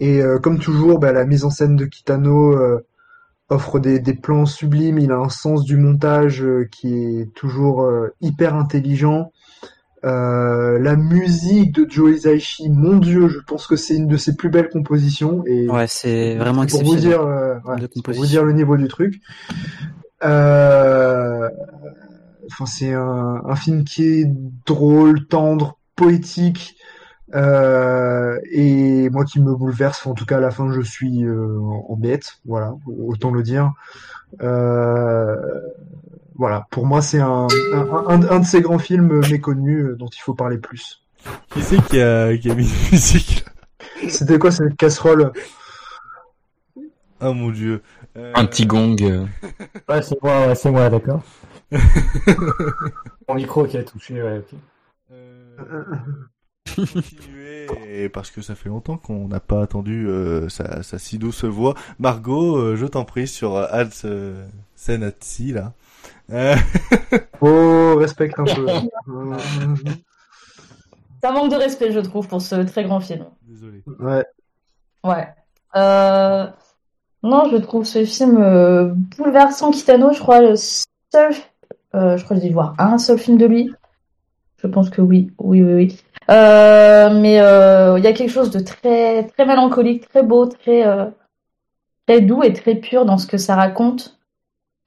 [0.00, 2.86] Et euh, comme toujours, bah, la mise en scène de Kitano euh,
[3.50, 4.98] offre des, plans sublimes.
[4.98, 7.86] Il a un sens du montage euh, qui est toujours
[8.20, 9.30] hyper intelligent.
[10.04, 14.34] Euh, la musique de Joe Hisaishi, mon dieu, je pense que c'est une de ses
[14.34, 15.44] plus belles compositions.
[15.46, 18.88] Et ouais, c'est vraiment pour vous dire, euh, ouais, pour vous dire le niveau du
[18.88, 19.20] truc.
[20.24, 21.48] Euh,
[22.50, 24.32] enfin, c'est un, un, film qui est
[24.66, 26.76] drôle, tendre, poétique,
[27.34, 31.58] Euh, et moi qui me bouleverse, en tout cas à la fin je suis euh,
[31.88, 33.72] en bête, voilà, autant le dire.
[34.42, 35.36] Euh,
[36.40, 40.08] voilà, pour moi c'est un, un, un, un de ces grands films méconnus euh, dont
[40.08, 41.04] il faut parler plus.
[41.50, 43.52] Qui c'est qui a, qui a mis une musique là?
[44.08, 45.32] C'était quoi cette casserole?
[47.20, 47.82] Oh mon dieu.
[48.16, 48.96] Euh, Un petit gong.
[49.02, 49.26] euh.
[49.86, 51.22] Ouais, c'est moi, ouais, c'est moi, d'accord.
[53.28, 54.54] Mon micro qui a touché, ouais, ok.
[56.74, 61.44] continuer, parce que ça fait longtemps qu'on n'a pas attendu euh, sa, sa si douce
[61.44, 61.74] voix.
[61.98, 65.74] Margot, euh, je t'en prie sur euh, euh, Senatsi là.
[66.32, 66.54] Euh,
[67.40, 68.66] Oh, respecte un peu.
[71.22, 73.26] C'est un manque de respect, je trouve, pour ce très grand film.
[73.42, 73.82] Désolé.
[73.98, 74.24] ouais.
[75.04, 75.28] Ouais.
[75.76, 76.46] Euh...
[77.22, 79.70] Non, je trouve ce film euh, bouleversant.
[79.70, 81.34] Kitano, je crois, le seul.
[81.94, 83.70] euh, je crois que j'ai dû voir un seul film de lui.
[84.62, 86.00] Je pense que oui, oui, oui, oui.
[86.30, 90.86] Euh, mais euh, il y a quelque chose de très, très mélancolique, très beau, très,
[90.86, 91.06] euh,
[92.06, 94.19] très doux et très pur dans ce que ça raconte.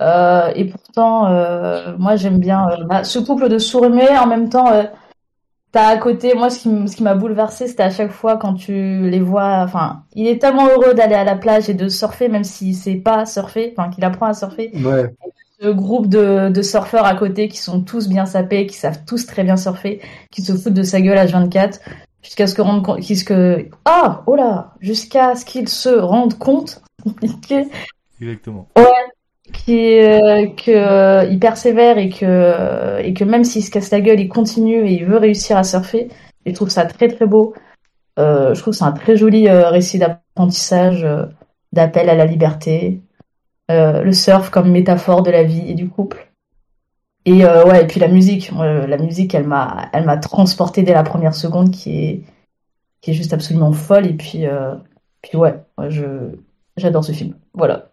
[0.04, 4.18] Euh, et pourtant, euh, moi, j'aime bien euh, bah, ce couple de sourds muets.
[4.18, 4.84] En même temps, euh,
[5.72, 8.38] t'as à côté, moi, ce qui, m- ce qui m'a bouleversé, c'était à chaque fois
[8.38, 9.60] quand tu les vois.
[9.64, 12.96] Enfin, il est tellement heureux d'aller à la plage et de surfer, même s'il sait
[12.96, 14.72] pas surfer, enfin, qu'il apprend à surfer.
[14.84, 15.14] Ouais.
[15.62, 19.26] Ce groupe de, de surfeurs à côté qui sont tous bien sapés, qui savent tous
[19.26, 20.02] très bien surfer,
[20.32, 21.80] qui se foutent de sa gueule à 24,
[22.22, 27.68] jusqu'à ce que compte, que, ah, oh là, jusqu'à ce qu'ils se rendent compte, compliqué,
[28.22, 28.68] Exactement.
[28.78, 28.86] Ouais,
[29.52, 34.30] qui euh, euh, persévère et que et que même s'il se casse la gueule, il
[34.30, 36.07] continue et il veut réussir à surfer.
[36.45, 37.53] Je trouve ça très très beau.
[38.20, 41.26] Euh, je trouve c'est un très joli euh, récit d'apprentissage, euh,
[41.74, 43.02] d'appel à la liberté.
[43.72, 46.32] Euh, le surf comme métaphore de la vie et du couple.
[47.26, 50.94] Et euh, ouais, et puis la musique, la musique, elle m'a elle m'a transporté dès
[50.94, 52.24] la première seconde, qui est
[53.02, 54.07] qui est juste absolument folle.
[54.07, 54.76] Et puis euh,
[55.22, 56.06] puis ouais, moi, je
[56.78, 57.36] j'adore ce film.
[57.53, 57.93] Voilà.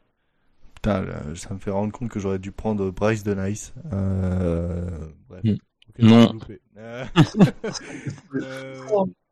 [0.83, 3.75] Putain, là, ça me fait rendre compte que j'aurais dû prendre Bryce de Nice.
[3.93, 4.89] Euh...
[5.29, 5.43] Bref.
[5.45, 5.55] Mm.
[5.99, 6.33] J'ai Non.
[6.83, 7.05] Euh,
[8.37, 8.75] euh,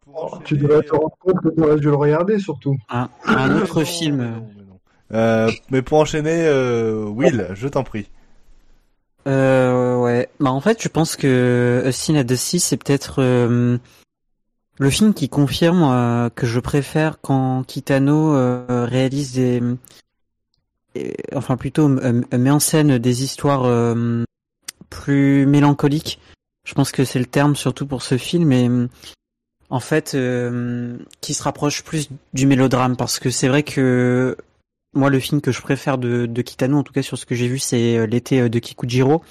[0.07, 2.77] Oh, Tu devrais te rendre compte que tu aurais dû le regarder surtout.
[2.91, 4.17] Un, un autre Non, film.
[4.17, 4.81] mais non, mais non.
[5.15, 8.11] Euh, mais pour enchaîner, euh, Will, je t'en prie.
[9.27, 10.29] Euh, ouais.
[10.41, 13.79] Bah, en fait, je pense que A Sin at the Sea, c'est peut-être euh,
[14.79, 19.77] le film qui confirme euh, que je préfère quand Kitano euh, réalise des, euh,
[21.35, 24.25] enfin plutôt euh, met en scène des histoires euh,
[24.91, 26.21] plus mélancoliques.
[26.65, 28.89] Je pense que c'est le terme surtout pour ce film et euh,
[29.71, 34.37] en fait euh, qui se rapproche plus du mélodrame parce que c'est vrai que
[34.95, 37.49] moi le film que je préfère de, Kitano en tout cas sur ce que j'ai
[37.49, 39.23] vu c'est euh, l'été euh, de Kikujiro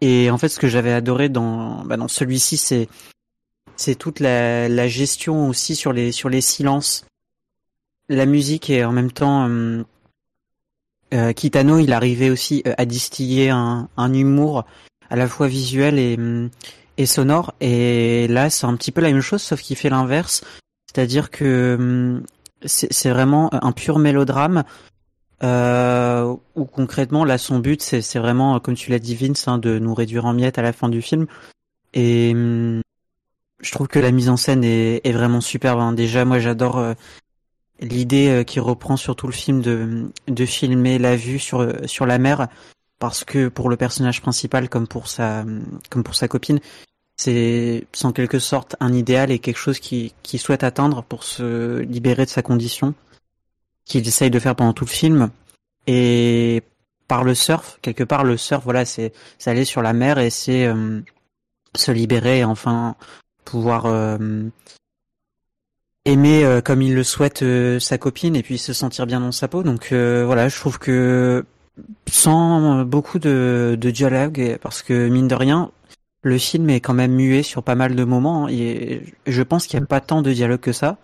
[0.00, 2.56] et en fait ce que j'avais adoré dans bah, dans celui-ci
[3.76, 7.06] c'est toute la, gestion aussi sur les sur les silences
[8.10, 9.82] la musique et en même temps euh,
[11.14, 14.64] euh, Kitano il arrivait aussi euh, à distiller un, humour
[15.10, 16.50] à la fois visuel et hum,
[16.96, 17.54] et sonore.
[17.60, 20.44] Et là c'est un petit peu la même chose sauf qu'il fait l'inverse.
[20.86, 22.22] C'est-à-dire que hum,
[22.64, 24.64] c'est vraiment un pur mélodrame
[25.42, 26.34] euh,
[26.72, 30.24] concrètement là son but c'est vraiment comme tu l'as dit Vince hein, de nous réduire
[30.24, 31.26] en miettes à la fin du film.
[31.92, 32.80] Et hum,
[33.60, 35.92] je trouve que la mise en scène est, est vraiment superbe hein.
[35.92, 36.94] déjà moi j'adore euh,
[37.84, 42.06] l'idée euh, qui reprend sur tout le film de de filmer la vue sur sur
[42.06, 42.48] la mer
[42.98, 45.44] parce que pour le personnage principal comme pour sa
[45.90, 46.60] comme pour sa copine
[47.16, 51.80] c'est en quelque sorte un idéal et quelque chose qui qui souhaite atteindre pour se
[51.80, 52.94] libérer de sa condition
[53.84, 55.30] qu'il essaye de faire pendant tout le film.
[55.86, 56.62] Et
[57.06, 60.30] par le surf quelque part le surf voilà c'est c'est aller sur la mer et
[60.30, 61.02] c'est euh,
[61.76, 62.96] se libérer et enfin
[63.44, 64.48] pouvoir euh,
[66.04, 69.32] aimer euh, comme il le souhaite euh, sa copine et puis se sentir bien dans
[69.32, 69.62] sa peau.
[69.62, 71.44] Donc euh, voilà je trouve que
[72.08, 75.70] sans beaucoup de, de dialogue parce que mine de rien
[76.22, 79.78] le film est quand même muet sur pas mal de moments et je pense qu'il
[79.78, 80.96] n'y a pas tant de dialogue que ça.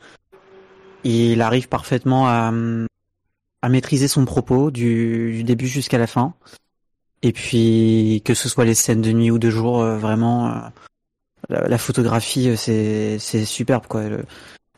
[1.05, 2.53] Il arrive parfaitement à,
[3.63, 6.35] à maîtriser son propos du, du début jusqu'à la fin.
[7.23, 11.69] Et puis que ce soit les scènes de nuit ou de jour euh, vraiment euh,
[11.69, 14.05] la, photographie euh, c'est c'est superbe quoi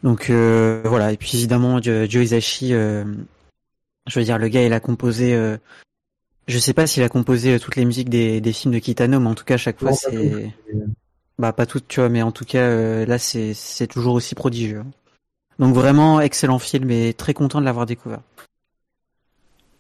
[0.02, 1.12] donc euh, voilà.
[1.12, 3.04] Et puis évidemment Jo- Joe Hisaishi euh,
[4.06, 5.56] je veux dire le gars il a composé euh,
[6.48, 9.20] je sais pas s'il a composé euh, toutes les musiques des, des films de Kitano
[9.20, 10.52] mais en tout cas à chaque fois c'est
[11.38, 14.34] bah pas toutes tu vois mais en tout cas euh, là c'est c'est toujours aussi
[14.34, 14.84] prodigieux
[15.58, 18.20] donc vraiment excellent film et très content de l'avoir découvert.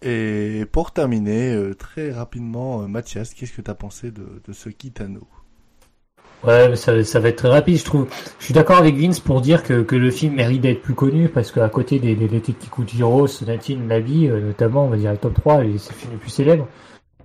[0.02, 4.68] Et pour terminer, euh, très rapidement, euh, Mathias, qu'est-ce que t'as pensé de, de ce
[4.68, 5.26] Kitano?
[6.44, 8.08] Ouais, mais ça, ça va être très rapide, je trouve.
[8.40, 11.28] Je suis d'accord avec Vince pour dire que, que le film mérite d'être plus connu
[11.28, 15.18] parce qu'à côté des, des, des Kikujiro, Sonatine, Navi, euh, notamment, on va dire le
[15.18, 16.66] top 3, et c'est films les plus célèbres.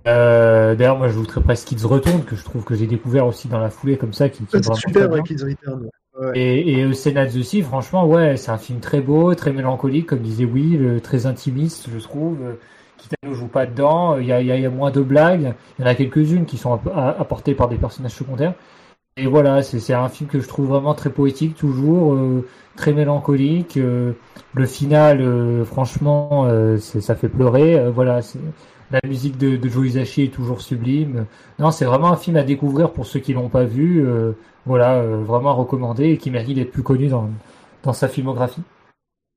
[0.06, 3.48] Euh, D'ailleurs, moi, je voudrais presque Kids Return, que je trouve que j'ai découvert aussi
[3.48, 5.22] dans la foulée comme ça, qui, qui est vraiment super, ouais.
[5.24, 5.82] Kids Return.
[6.20, 6.30] ouais.
[6.34, 10.44] Et, et Eusène aussi, franchement, ouais, c'est un film très beau, très mélancolique, comme disait
[10.44, 12.38] Will, euh, très intimiste, je trouve.
[12.42, 12.52] Euh,
[12.96, 15.00] Kitano joue pas dedans, il y a, il y a- il y a moins de
[15.00, 18.54] blagues, il y en a quelques-unes qui sont apportées par des personnages secondaires.
[19.20, 22.46] Et voilà, c'est un film que je trouve vraiment très poétique, toujours, euh,
[22.76, 23.76] très mélancolique.
[23.76, 24.12] euh,
[24.54, 26.46] le final, euh, franchement,
[26.78, 27.90] ça fait pleurer.
[27.90, 28.20] voilà,
[28.92, 31.26] la musique de, de Joe Hisaishi est toujours sublime.
[31.58, 34.06] Non, c'est vraiment un film à découvrir pour ceux qui l'ont pas vu.
[34.66, 37.28] voilà, vraiment à recommander et qui mérite d'être plus connu dans,
[37.82, 38.62] dans sa filmographie.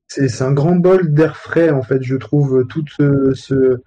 [0.06, 3.80] C'est un grand bol d'air frais, en fait, je trouve, tout ce,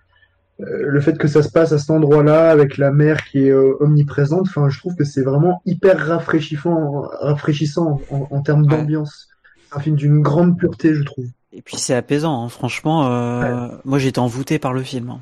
[0.59, 3.75] le fait que ça se passe à cet endroit-là, avec la mer qui est euh,
[3.81, 9.27] omniprésente, enfin, je trouve que c'est vraiment hyper rafraîchissant, rafraîchissant en, en termes d'ambiance.
[9.69, 11.25] C'est un film d'une grande pureté, je trouve.
[11.51, 12.49] Et puis c'est apaisant, hein.
[12.49, 13.07] franchement.
[13.07, 15.09] Euh, Moi j'étais envoûté par le film.
[15.09, 15.19] hein.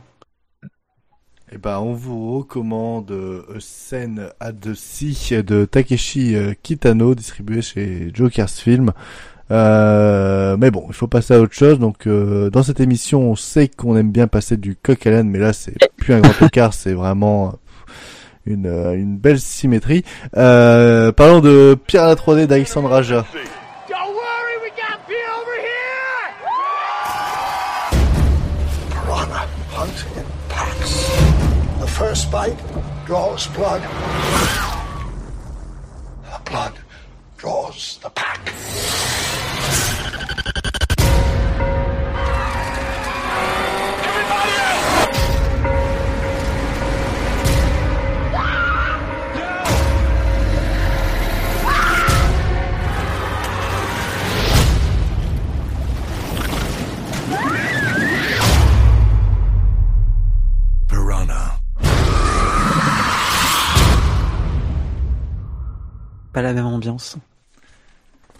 [1.52, 7.62] Eh ben, on vous recommande euh, Scène at the Sea de Takeshi euh, Kitano, distribué
[7.62, 8.92] chez Jokers Film.
[9.54, 11.78] Euh, mais bon, il faut passer à autre chose.
[11.80, 15.30] Donc, euh, dans cette émission, on sait qu'on aime bien passer du coq à l'âne,
[15.30, 17.52] mais là, c'est plus un grand écart, c'est vraiment euh,
[18.46, 20.04] une, euh, une belle symétrie.
[20.36, 23.26] Euh, parlons de Pierre à la 3D d'Alexandre Raja.
[28.90, 31.10] Piranha hunt in packs.
[31.80, 32.58] The first bite
[33.06, 33.82] draws blood.
[36.24, 36.74] The blood
[37.38, 39.03] draws the pack.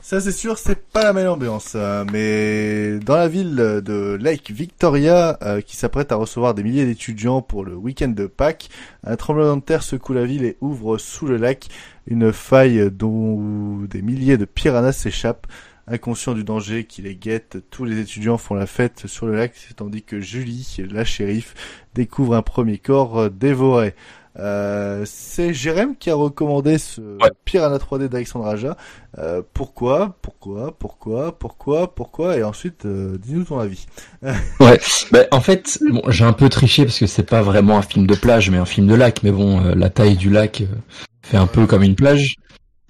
[0.06, 1.74] Ça c'est sûr, c'est pas la même ambiance.
[1.76, 6.86] euh, mais dans la ville de Lake Victoria, euh, qui s'apprête à recevoir des milliers
[6.86, 8.70] d'étudiants pour le week-end de Pâques,
[9.06, 11.70] un tremblement de terre secoue la ville et ouvre sous le lac
[12.06, 15.48] une faille dont des milliers de piranhas s'échappent.
[15.88, 19.54] Inconscients du danger qui les guette, tous les étudiants font la fête sur le lac,
[19.78, 21.56] tandis que Julie, la shérif,
[21.94, 23.96] découvre un premier corps dévoré.
[24.40, 27.02] Euh, c'est Jérém qui a recommandé ce
[27.46, 28.78] Piranha 3D d'Alexandre Aja.
[29.20, 33.86] Euh, pourquoi, pourquoi, pourquoi, pourquoi, pourquoi, et ensuite, euh, dis-nous ton avis.
[34.60, 34.80] Ouais,
[35.12, 38.08] bah, en fait, bon, j'ai un peu triché parce que c'est pas vraiment un film
[38.08, 39.22] de plage, mais un film de lac.
[39.24, 40.76] Mais bon, euh, la taille du lac euh,
[41.22, 42.36] fait un peu comme une plage.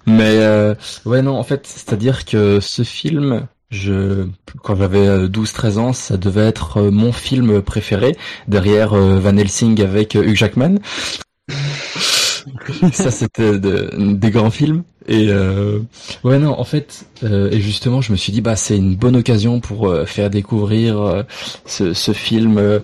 [0.05, 0.75] Mais euh,
[1.05, 4.27] ouais, non, en fait, c'est-à-dire que ce film, je,
[4.61, 8.15] quand j'avais euh, 12-13 ans, ça devait être mon film préféré
[8.47, 10.77] derrière Van Helsing avec Hugh Jackman.
[12.93, 14.83] ça, c'était de- des grands films.
[15.07, 15.79] Et euh,
[16.23, 19.17] ouais, non, en fait, euh, et justement, je me suis dit, bah, c'est une bonne
[19.17, 21.23] occasion pour euh, faire découvrir euh,
[21.65, 22.79] ce, ce film, euh,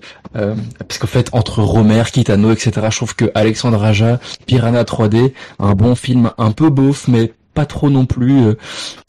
[0.78, 5.74] parce qu'en fait, entre Romer, Kitano, etc., je trouve que Alexandre Aja, Piranha 3D, un
[5.74, 8.54] bon film, un peu beauf, mais pas trop non plus.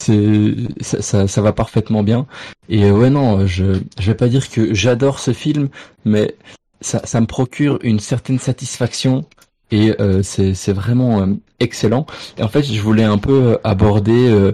[0.02, 2.26] c'est ça, ça, ça va parfaitement bien.
[2.68, 3.64] Et ouais, non, je
[4.00, 5.68] je vais pas dire que j'adore ce film,
[6.04, 6.34] mais
[6.80, 9.24] ça, ça me procure une certaine satisfaction
[9.72, 11.26] et euh, c'est c'est vraiment euh,
[11.58, 12.06] excellent.
[12.38, 14.52] Et en fait, je voulais un peu euh, aborder euh,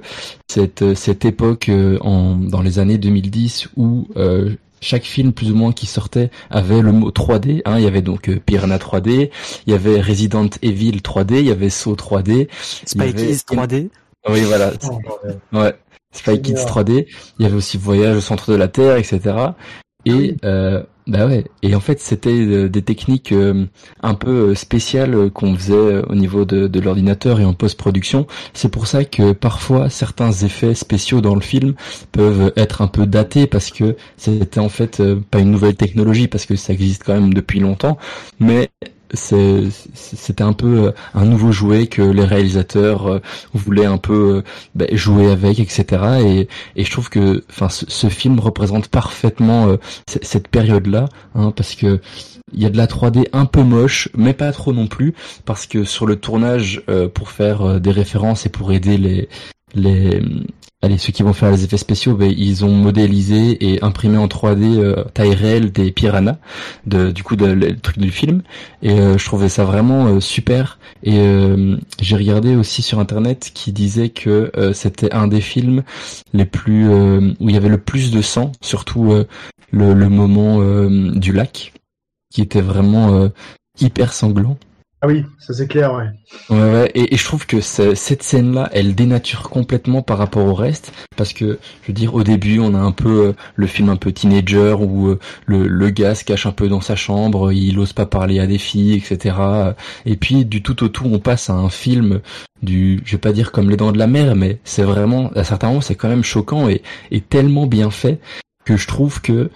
[0.50, 5.50] cette euh, cette époque euh, en dans les années 2010 où euh, chaque film plus
[5.50, 7.62] ou moins qui sortait avait le mot 3D.
[7.64, 7.78] Hein.
[7.78, 9.30] Il y avait donc euh, Piranha 3D,
[9.66, 12.48] il y avait Resident Evil 3D, il y avait Saw 3D,
[12.86, 13.88] Spy avait- Kids 3D.
[14.30, 14.72] Oui, voilà.
[15.52, 15.74] Ouais.
[16.12, 17.06] Spy Kids 3D.
[17.38, 19.20] Il y avait aussi Voyage au centre de la Terre, etc.
[20.06, 21.44] Et euh, bah ouais.
[21.62, 23.64] Et en fait, c'était euh, des techniques euh,
[24.02, 28.26] un peu euh, spéciales qu'on faisait au niveau de, de l'ordinateur et en post-production.
[28.52, 31.74] C'est pour ça que parfois certains effets spéciaux dans le film
[32.12, 36.44] peuvent être un peu datés parce que c'était en fait pas une nouvelle technologie parce
[36.44, 37.96] que ça existe quand même depuis longtemps,
[38.38, 38.68] mais
[39.14, 43.20] c'était un peu euh, un nouveau jouet que les réalisateurs euh,
[43.54, 44.42] voulaient un peu euh,
[44.74, 49.68] bah, jouer avec etc et et je trouve que enfin ce, ce film représente parfaitement
[49.68, 49.76] euh,
[50.06, 52.00] cette période là hein, parce que
[52.52, 55.14] il y a de la 3D un peu moche, mais pas trop non plus,
[55.44, 59.28] parce que sur le tournage, euh, pour faire des références et pour aider les
[59.74, 60.22] les
[60.82, 64.26] allez ceux qui vont faire les effets spéciaux ben, ils ont modélisé et imprimé en
[64.26, 66.38] 3D euh, taille réelle des piranhas
[66.86, 68.42] de du coup de, le truc du film.
[68.82, 70.78] Et euh, je trouvais ça vraiment euh, super.
[71.02, 75.82] Et euh, j'ai regardé aussi sur internet qui disait que c'était un des films
[76.32, 79.12] les plus où il y avait le plus de sang surtout
[79.70, 81.72] le, le moment du lac
[82.30, 83.30] qui était vraiment
[83.80, 84.56] hyper sanglant
[85.00, 86.06] Ah oui, ça c'est clair, ouais.
[86.50, 90.54] Ouais, ouais, et, je trouve que ce- cette scène-là, elle dénature complètement par rapport au
[90.54, 93.90] reste, parce que, je veux dire, au début, on a un peu euh, le film
[93.90, 97.52] un peu teenager, où euh, le, le gars se cache un peu dans sa chambre,
[97.52, 99.36] il ose pas parler à des filles, etc.
[100.04, 102.20] Et puis, du tout au tout, on passe à un film
[102.62, 105.44] du, je vais pas dire comme les dents de la mer, mais c'est vraiment, à
[105.44, 108.18] certains moments, c'est quand même choquant et, et tellement bien fait,
[108.64, 109.48] que je trouve que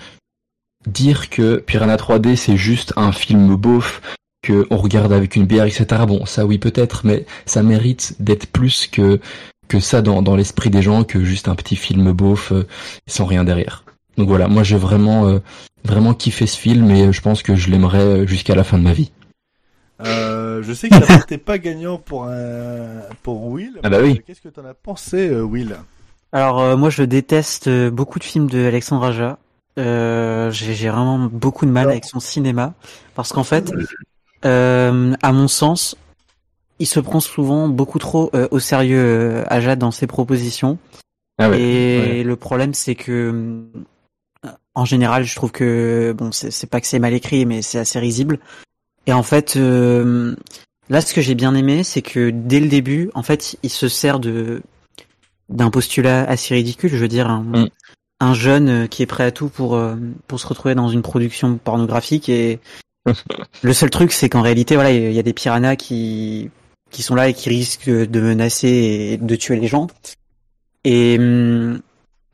[0.87, 4.01] dire que Piranha 3D, c'est juste un film beauf,
[4.43, 5.87] que on regarde avec une bière, etc.
[6.07, 9.21] Bon, ça oui peut-être, mais ça mérite d'être plus que
[9.69, 12.67] que ça dans, dans l'esprit des gens que juste un petit film beauf euh,
[13.07, 13.85] sans rien derrière.
[14.19, 15.39] Donc voilà, moi j'ai vraiment euh,
[15.85, 18.83] vraiment kiffé ce film et je pense que je l'aimerais euh, jusqu'à la fin de
[18.83, 19.13] ma vie.
[20.05, 23.79] Euh, je sais que ça n'était pas gagnant pour un pour Will.
[23.83, 24.21] Ah bah oui.
[24.27, 25.77] Qu'est-ce que t'en as pensé, Will?
[26.33, 29.39] Alors euh, moi je déteste beaucoup de films de Alexandre Aja.
[29.79, 32.75] Euh, j'ai j'ai vraiment beaucoup de mal avec son cinéma
[33.15, 33.73] parce qu'en fait,
[34.45, 35.97] euh, à mon sens,
[36.79, 40.79] il se prend souvent beaucoup trop euh, au sérieux euh, Aja dans ses propositions.
[41.39, 42.23] Ah ouais, Et ouais.
[42.25, 43.63] le problème c'est que
[44.45, 47.79] euh, en général, je trouve que bon, c'est pas que c'est mal écrit, mais c'est
[47.79, 48.39] assez risible.
[49.07, 50.35] Et en fait, euh,
[50.89, 53.89] là, ce que j'ai bien aimé, c'est que dès le début, en fait, il se
[53.89, 54.63] sert de
[55.49, 56.91] d'un postulat assez ridicule.
[56.91, 57.69] Je veux dire, un, Mm.
[58.21, 59.97] un jeune qui est prêt à tout pour euh,
[60.27, 62.29] pour se retrouver dans une production pornographique.
[62.29, 62.59] Et
[63.63, 66.51] le seul truc, c'est qu'en réalité, voilà, il y a des piranhas qui
[66.91, 69.89] qui sont là et qui risquent de menacer et de tuer les gens.
[70.85, 71.81] Et hum,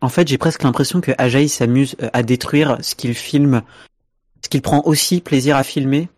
[0.01, 3.62] en fait, j'ai presque l'impression que Ajaï s'amuse euh, à détruire ce qu'il filme,
[4.43, 6.09] ce qu'il prend aussi plaisir à filmer.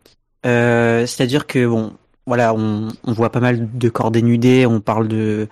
[0.46, 1.92] Euh, C'est-à-dire que bon,
[2.26, 5.48] voilà, on, voit pas mal de corps dénudés, on parle de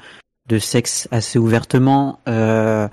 [0.48, 2.88] de sexe assez ouvertement, euh,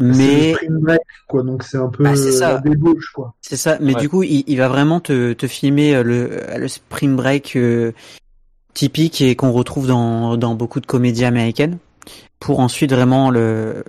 [0.00, 2.52] mais break, quoi, donc c'est un peu Bah, c'est euh, ça.
[2.54, 3.34] la débauche, quoi.
[3.40, 3.78] c'est ça.
[3.80, 4.00] Mais Ouais.
[4.00, 7.92] du coup, il, il va vraiment te, te filmer euh, le, le spring break euh,
[8.74, 11.78] typique et qu'on retrouve dans, dans beaucoup de comédies américaines,
[12.38, 13.84] pour ensuite vraiment le,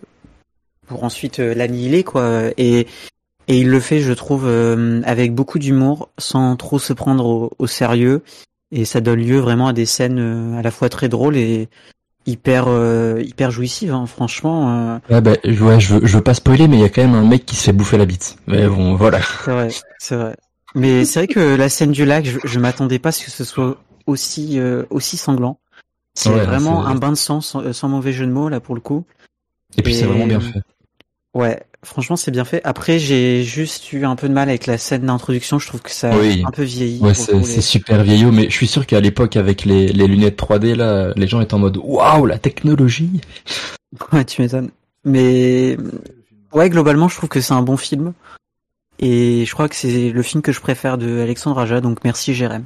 [0.87, 2.43] pour ensuite euh, l'annihiler quoi.
[2.57, 2.87] Et
[3.47, 7.51] et il le fait, je trouve, euh, avec beaucoup d'humour, sans trop se prendre au,
[7.59, 8.21] au sérieux.
[8.71, 11.67] Et ça donne lieu vraiment à des scènes euh, à la fois très drôles et
[12.25, 13.93] hyper euh, hyper jouissives.
[13.93, 14.05] hein.
[14.05, 16.85] Franchement, euh, Ouais, bah, je- ouais, je veux, je veux pas spoiler, mais il y
[16.85, 18.37] a quand même un mec qui se fait bouffer la bite.
[18.47, 19.19] Mais bon, voilà.
[19.45, 19.69] C'est vrai,
[19.99, 20.35] c'est vrai.
[20.75, 23.31] Mais c'est vrai que la scène du lac, je, je m'attendais pas à ce que
[23.31, 23.77] ce soit
[24.07, 25.59] aussi euh, aussi sanglant.
[26.15, 28.75] C'est Ouais, vraiment un bain de sang sans, sans mauvais jeu de mots là pour
[28.75, 29.05] le coup.
[29.77, 30.59] Et puis c'est vraiment bien fait.
[31.33, 32.61] Ouais, franchement c'est bien fait.
[32.65, 35.59] Après j'ai juste eu un peu de mal avec la scène d'introduction.
[35.59, 36.41] Je trouve que ça Oui.
[36.43, 36.99] a un peu vieilli.
[36.99, 39.87] Ouais, c'est coup, c'est les- super vieillot, mais je suis sûr qu'à l'époque, avec les,
[39.87, 43.21] les lunettes 3D, là, les gens étaient en mode waouh, la technologie.
[44.13, 44.69] Ouais, tu m'étonnes.
[45.03, 45.75] Mais
[46.53, 48.13] ouais, globalement, je trouve que c'est un bon film.
[48.99, 52.33] Et je crois que c'est le film que je préfère de Alexandre Aja, donc merci
[52.33, 52.63] Jérém.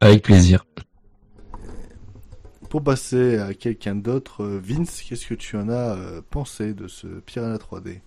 [0.00, 0.64] Avec plaisir.
[2.72, 6.88] Pour passer à quelqu'un d'autre, euh, Vince, qu'est-ce que tu en as euh, pensé de
[6.88, 8.00] ce Piranha 3D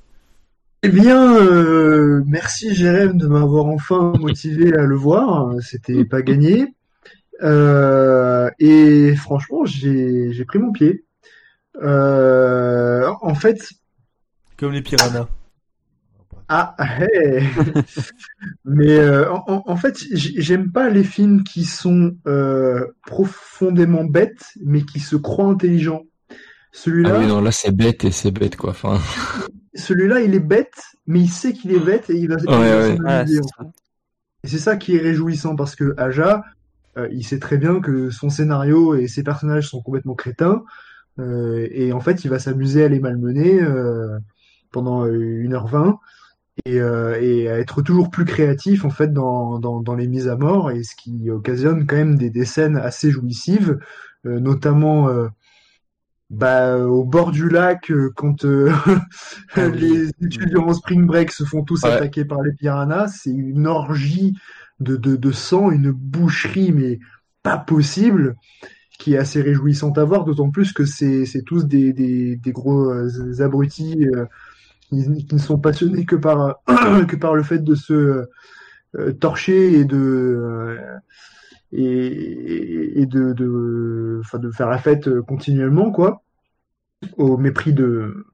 [0.82, 5.54] Eh bien, euh, merci Jérém de m'avoir enfin motivé à le voir.
[5.62, 6.74] C'était pas gagné.
[7.44, 11.06] Euh, et franchement, j'ai j'ai pris mon pied.
[11.84, 13.70] Euh, en fait,
[14.58, 15.28] Comme les piranhas.
[16.48, 17.44] Ah, hey.
[18.66, 24.04] mais euh, en, en- en fait, j- j'aime pas les films qui sont euh, profondément
[24.04, 26.04] bêtes, mais qui se croient intelligents.
[26.72, 28.72] Celui-là, Ah oui, non, là c'est bête et c'est bête quoi.
[28.72, 29.00] Enfin,
[29.76, 30.74] celui-là, il est bête,
[31.08, 32.98] mais il sait qu'il est bête et il va, ouais.
[33.00, 33.34] en fait.
[34.44, 36.44] Et c'est ça qui est réjouissant parce que Aja,
[36.98, 40.64] euh, il sait très bien que son scénario et ses personnages sont complètement crétins.
[41.20, 44.18] euh, et en fait, il va s'amuser à les malmener euh,
[44.72, 46.00] pendant 1h20
[46.66, 50.28] et, euh, et à être toujours plus créatif en fait dans, dans, dans les mises
[50.30, 53.78] à mort et ce qui occasionne quand même des, des scènes assez jouissives,
[54.26, 55.28] euh, notamment euh,
[56.30, 58.72] bah, au bord du lac euh, quand euh,
[59.56, 61.90] les étudiants en spring break se font tous Ouais.
[61.98, 64.34] attaquer par les piranhas, c'est une orgie
[64.80, 67.00] de, de, de sang, une boucherie mais
[67.44, 68.36] pas possible
[69.00, 72.92] qui est assez réjouissante à voir, d'autant plus que c'est tous des, des, des gros
[73.42, 74.08] abrutis
[74.90, 76.62] qui, ne sont passionnés que par
[77.08, 78.26] que par le fait de se
[78.96, 80.98] euh, torcher et de euh,
[81.72, 84.22] et, de de,
[84.52, 86.24] faire la fête euh, continuellement quoi.
[87.18, 88.26] au mépris de,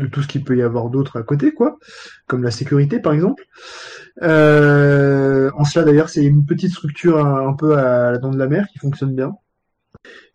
[0.00, 1.78] de tout ce qu'il peut y avoir d'autre à côté, quoi,
[2.26, 3.44] comme la sécurité par exemple.
[4.22, 8.48] Euh, en cela d'ailleurs, c'est une petite structure un, peu à la dent de la
[8.48, 9.32] mer qui fonctionne bien.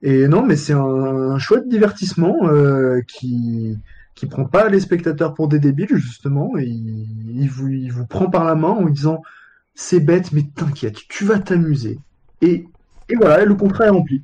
[0.02, 3.78] Et non, mais c'est un, un chouette divertissement euh, qui
[4.16, 8.06] qui prend pas les spectateurs pour des débiles justement, et il, il vous il vous
[8.06, 9.22] prend par la main en lui disant
[9.74, 12.00] c'est bête, mais t'inquiète, tu vas t'amuser.
[12.42, 12.66] Et
[13.10, 14.22] et voilà, et le contrat est rempli.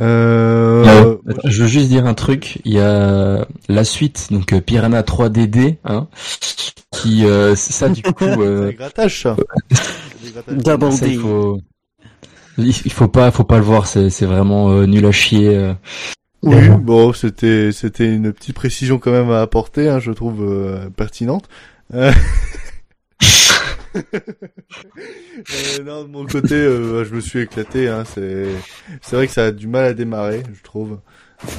[0.00, 0.84] Euh...
[0.86, 2.60] Euh, je veux juste dire un truc.
[2.64, 6.08] Il y a la suite, donc euh, Piranha 3DD, hein,
[6.92, 8.24] qui euh, ça du coup.
[8.24, 9.36] Euh, Des grattages, ça.
[10.48, 11.12] Double ça, D.
[11.12, 11.60] il faut,
[12.58, 13.86] il faut pas, faut pas le voir.
[13.86, 15.74] C'est c'est vraiment euh, nul à chier.
[16.42, 20.88] Oui, bon, c'était c'était une petite précision quand même à apporter, hein, je trouve euh,
[20.90, 21.48] pertinente.
[21.94, 22.12] Euh...
[23.96, 27.88] Euh, non, de mon côté, euh, je me suis éclaté.
[27.88, 28.46] Hein, c'est
[29.02, 31.00] c'est vrai que ça a du mal à démarrer, je trouve.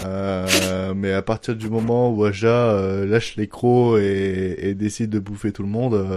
[0.05, 5.19] Euh, mais à partir du moment où Aja lâche les crocs et, et décide de
[5.19, 6.07] bouffer tout le monde,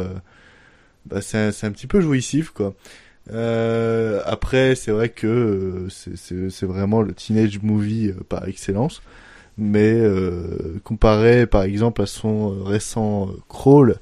[1.07, 2.75] bah c'est un, c'est un petit peu jouissif, quoi.
[3.33, 9.03] Euh, après, c'est vrai que euh, c'est- vraiment le teenage movie euh, par excellence.
[9.59, 13.97] Mais euh, comparé par exemple à son euh, récent Crawl,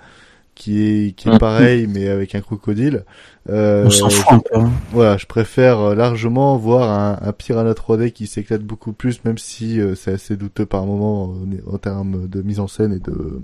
[0.56, 1.38] qui est qui est Mhm.
[1.38, 3.04] pareil mais avec un crocodile.
[3.50, 4.58] Euh, On s'en fout un peu.
[4.58, 4.72] hein.
[4.90, 9.80] Voilà, je préfère largement voir un, un Piranha 3D qui s'éclate beaucoup plus, même si
[9.80, 11.24] euh, c'est assez douteux par moment
[11.68, 13.40] en, en termes de mise en scène et de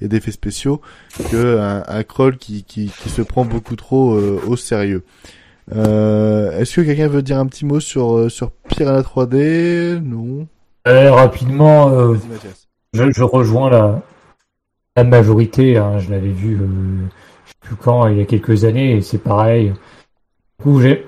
[0.00, 0.80] et d'effets spéciaux,
[1.30, 5.04] que un, un crawl qui, qui, qui se prend beaucoup trop euh, au sérieux.
[5.74, 10.46] Euh, Est-ce que quelqu'un veut dire un petit mot sur euh, sur Piranha 3D Non.
[10.86, 12.14] Euh, rapidement,
[12.94, 14.00] je, je rejoins la,
[14.96, 15.76] la majorité.
[15.76, 15.98] hein.
[15.98, 19.74] je l'avais vu, je sais plus quand, il y a quelques années, et c'est pareil.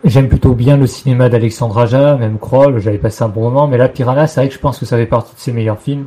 [0.05, 3.79] J'aime plutôt bien le cinéma d'Alexandre Aja, même Kroll, j'avais passé un bon moment, mais
[3.79, 6.07] là, Piranha, c'est vrai que je pense que ça fait partie de ses meilleurs films.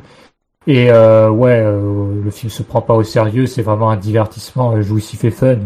[0.66, 4.74] Et euh, ouais, euh, le film se prend pas au sérieux, c'est vraiment un divertissement
[4.74, 5.58] euh, jouissif et fun.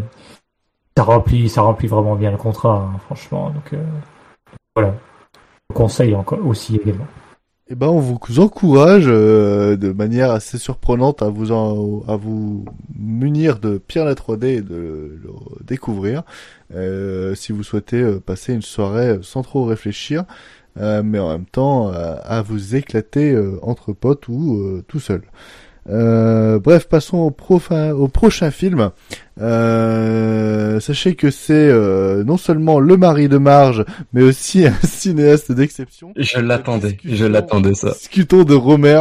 [0.96, 3.50] Ça remplit, ça remplit vraiment bien le contrat, hein, franchement.
[3.50, 3.84] Donc euh,
[4.74, 4.94] voilà,
[5.70, 7.06] je conseille encore aussi également.
[7.70, 12.64] Eh ben, on vous encourage euh, de manière assez surprenante à vous en, à vous
[12.98, 15.30] munir de Piranha 3D et de le
[15.62, 16.22] découvrir.
[16.74, 20.24] Euh, si vous souhaitez passer une soirée sans trop réfléchir,
[21.02, 25.22] mais en même temps euh, à vous éclater euh, entre potes ou euh, tout seul.
[25.90, 28.90] Euh, bref, passons au, profin- au prochain film.
[29.40, 35.50] Euh, sachez que c'est euh, non seulement le mari de Marge, mais aussi un cinéaste
[35.52, 36.12] d'exception.
[36.16, 37.92] Je l'attendais, je l'attendais ça.
[37.92, 39.00] Discutons de Romer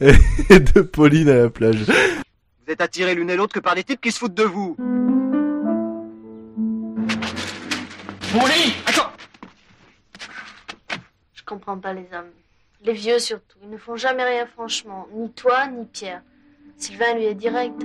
[0.00, 0.12] et
[0.50, 1.78] et de Pauline à la plage.
[1.86, 4.76] Vous êtes attirés l'une et l'autre que par des types qui se foutent de vous.
[8.34, 9.10] Molly Attends
[11.68, 12.30] comprends pas les hommes.
[12.82, 13.58] Les vieux surtout.
[13.62, 15.06] Ils ne font jamais rien franchement.
[15.12, 16.22] Ni toi, ni Pierre.
[16.78, 17.82] Sylvain lui est direct.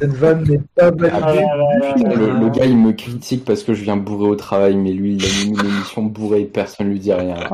[0.00, 1.12] Cette vanne n'est pas validée.
[1.22, 4.92] Ah, Le, le gars il me critique parce que je viens bourré au travail, mais
[4.92, 7.36] lui il a mis une émission bourrée, personne lui dit rien.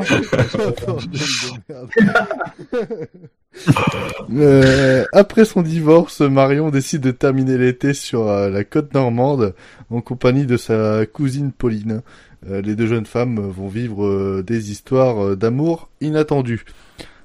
[4.35, 9.55] Euh, après son divorce, Marion décide de terminer l'été sur euh, la côte normande
[9.89, 12.03] en compagnie de sa cousine Pauline.
[12.51, 16.65] Euh, les deux jeunes femmes vont vivre euh, des histoires euh, d'amour inattendues.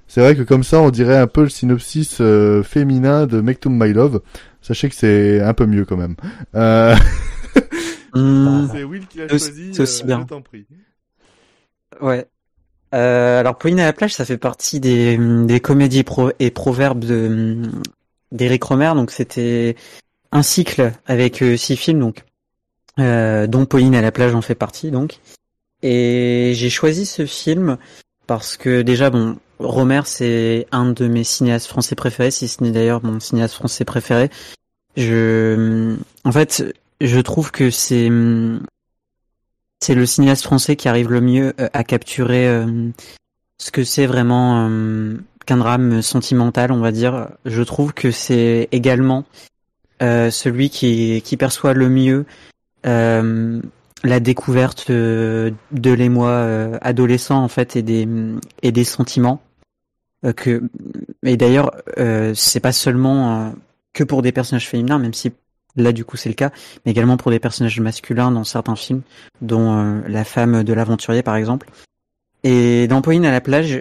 [0.08, 3.62] C'est vrai que comme ça, on dirait un peu le synopsis euh, féminin de Make
[3.62, 4.22] to My Love.
[4.62, 6.16] Sachez que c'est un peu mieux quand même.
[6.56, 6.96] Euh...
[8.14, 8.68] Hmm.
[8.74, 9.74] c'est Will qui l'a choisi.
[9.74, 10.26] c'est aussi euh, bien.
[10.30, 10.68] je prie.
[12.02, 12.28] Ouais.
[12.94, 17.62] Euh, alors Pauline à la plage, ça fait partie des, comédies pro et proverbes de
[18.32, 18.92] d'Éric Romer.
[18.96, 19.76] Donc c'était
[20.32, 22.24] un cycle avec euh, six films, donc
[23.00, 24.92] euh, dont Pauline à la plage en fait partie.
[24.92, 25.20] Donc
[25.84, 27.78] et j'ai choisi ce film
[28.28, 32.72] parce que déjà bon, Romer c'est un de mes cinéastes français préférés, si ce n'est
[32.72, 34.30] d'ailleurs mon cinéaste français préféré.
[34.98, 35.96] Je,
[36.26, 36.66] en fait,
[37.00, 38.10] je trouve que c'est
[39.82, 42.90] c'est le cinéaste français qui arrive le mieux euh, à capturer euh,
[43.58, 47.30] ce que c'est vraiment euh, qu'un drame sentimental, on va dire.
[47.46, 49.26] Je trouve que c'est également
[50.00, 52.26] celui qui, perçoit le mieux
[52.84, 55.54] la découverte de
[55.84, 58.08] l'émoi adolescent en fait et des
[58.64, 59.44] et sentiments
[60.26, 61.72] et d'ailleurs
[62.34, 63.54] c'est pas seulement
[63.94, 65.34] que pour des personnages féminins même si
[65.76, 66.52] là du coup c'est le cas
[66.86, 69.02] mais également pour des personnages masculins dans certains films
[69.42, 71.70] dont euh, la femme de l'aventurier par exemple.
[72.44, 73.80] Et dans Pauline à la plage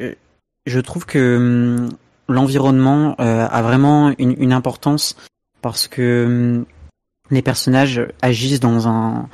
[0.67, 1.89] je, trouve que hum,
[2.29, 5.17] l'environnement euh, a vraiment une, une importance
[5.63, 6.67] parce que hum,
[7.31, 9.29] les personnages agissent dans un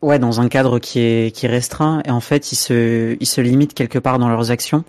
[0.00, 3.26] ouais dans un cadre qui est qui est restreint et en fait ils se ils
[3.26, 4.84] se limitent quelque part dans leurs actions.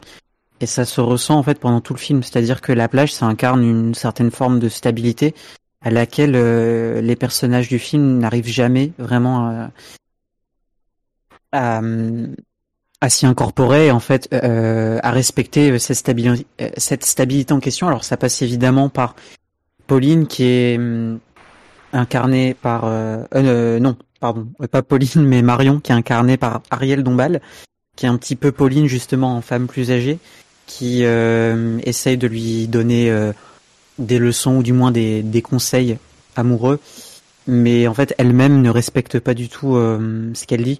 [0.59, 2.23] Et ça se ressent en fait pendant tout le film.
[2.23, 5.35] C'est-à-dire que la plage ça incarne une certaine forme de stabilité
[5.83, 9.71] à laquelle euh, les personnages du film n'arrivent jamais vraiment à
[13.01, 17.87] à, s'y incorporer en fait euh, à respecter cette stabilité en question.
[17.87, 19.15] Alors ça passe évidemment par
[19.87, 21.19] Pauline qui est hum,
[21.91, 27.03] incarnée par euh, euh, non pardon pas Pauline mais Marion qui est incarnée par Ariel
[27.03, 27.41] Dombal
[27.95, 30.17] qui est un petit peu Pauline justement en femme plus âgée
[30.65, 33.33] qui euh, essaye de lui donner euh,
[33.99, 35.97] des leçons ou du moins des, des conseils
[36.35, 36.79] amoureux.
[37.47, 40.79] Mais en fait elle-même ne respecte pas du tout euh, ce qu'elle dit.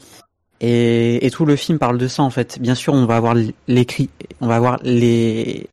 [0.62, 2.60] Et, et tout le film parle de ça en fait.
[2.60, 3.36] Bien sûr on va avoir
[3.68, 4.10] l'écrit
[4.42, 5.68] on va avoir les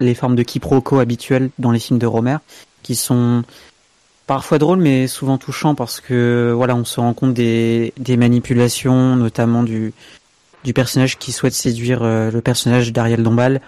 [0.00, 2.36] les formes de quiproquos habituelles dans les films de Romer
[2.82, 3.42] qui sont
[4.28, 9.16] parfois drôles mais souvent touchants parce que voilà on se rend compte des, des manipulations
[9.16, 9.92] notamment du
[10.64, 13.60] du personnage qui souhaite séduire euh, le personnage d'Ariel Dombal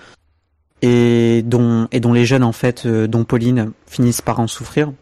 [0.82, 4.92] et dont et dont les jeunes en fait euh, dont Pauline finissent par en souffrir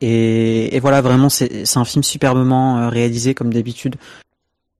[0.00, 3.96] et, et voilà vraiment c'est un film superbement euh, réalisé comme d'habitude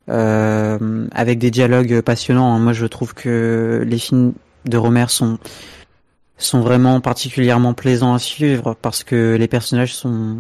[0.09, 2.59] euh, avec des dialogues passionnants hein.
[2.59, 4.33] moi je trouve que les films
[4.65, 5.39] de Romer sont
[6.39, 10.39] sont vraiment particulièrement plaisants à suivre parce que les personnages sont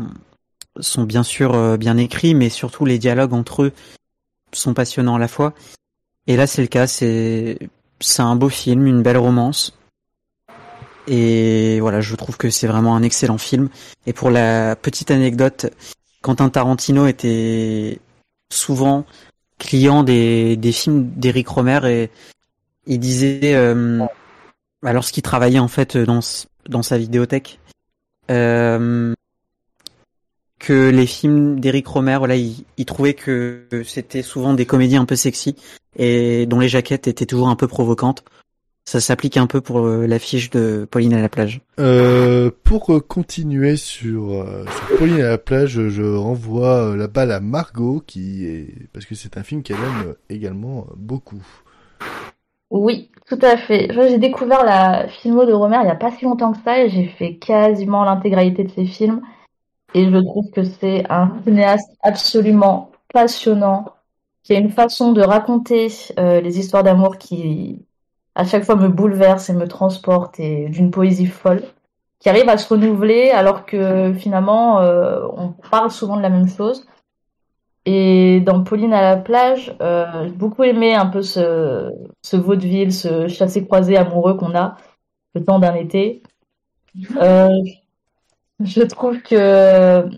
[0.80, 3.72] sont bien sûr euh, bien écrits, mais surtout les dialogues entre eux
[4.52, 5.54] sont passionnants à la fois.
[6.26, 6.86] Et là, c'est le cas.
[6.86, 7.58] C'est
[8.00, 9.74] c'est un beau film, une belle romance.
[11.06, 13.68] Et voilà, je trouve que c'est vraiment un excellent film.
[14.06, 15.66] Et pour la petite anecdote,
[16.22, 17.98] Quentin Tarantino était
[18.50, 19.04] souvent
[19.58, 22.10] client des, films d'Eric Romer et
[22.86, 24.04] il disait euh,
[24.82, 26.20] lorsqu'il travaillait en fait dans
[26.68, 27.58] dans sa vidéothèque
[28.30, 29.14] euh,
[30.58, 35.04] que les films d'Eric Romer voilà il, il trouvait que c'était souvent des comédies un
[35.04, 35.56] peu sexy
[35.96, 38.24] et dont les jaquettes étaient toujours un peu provocantes
[38.88, 41.60] ça s'applique un peu pour euh, l'affiche de Pauline à la plage.
[41.78, 47.40] Euh, pour euh, continuer sur, sur Pauline à la plage, je renvoie la balle à
[47.40, 51.46] Margot qui est parce que c'est un film qu'elle aime également beaucoup.
[52.70, 53.90] Oui, tout à fait.
[53.92, 56.88] J'ai découvert la filmo de Romer il n'y a pas si longtemps que ça et
[56.88, 59.20] j'ai fait quasiment l'intégralité de ses films.
[59.94, 63.86] Et je trouve que c'est un cinéaste absolument passionnant,
[64.42, 65.88] qui a une façon de raconter
[66.18, 67.84] euh, les histoires d'amour qui,
[68.34, 71.62] à chaque fois, me bouleverse et me transporte et d'une poésie folle,
[72.18, 76.48] qui arrive à se renouveler alors que finalement, euh, on parle souvent de la même
[76.48, 76.86] chose.
[77.86, 81.90] Et dans Pauline à la plage, euh, j'ai beaucoup aimé un peu ce,
[82.34, 84.76] vaudeville, ce chassé-croisé amoureux qu'on a
[85.34, 86.22] le temps d'un été.
[88.84, 90.08] Trouve que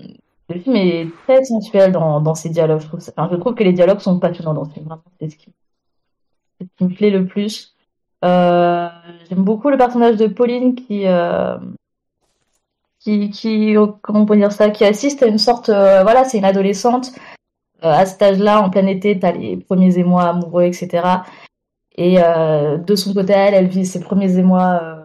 [0.48, 2.80] le film est très sensuel dans, dans ses dialogues.
[2.80, 4.88] Je trouve, enfin, je trouve que les dialogues sont passionnants dans ce film.
[5.20, 5.52] C'est ce qui,
[6.58, 7.74] c'est ce qui me plaît le plus.
[8.24, 8.88] Euh,
[9.28, 11.56] j'aime beaucoup le personnage de Pauline qui, euh,
[13.00, 16.38] qui, qui, comment on peut dire ça, qui assiste à une sorte, euh, voilà, c'est
[16.38, 17.12] une adolescente.
[17.82, 21.02] Euh, à cet âge-là, en plein été, t'as les premiers émois amoureux, etc.
[21.96, 24.99] Et euh, de son côté, elle, elle vit ses premiers émois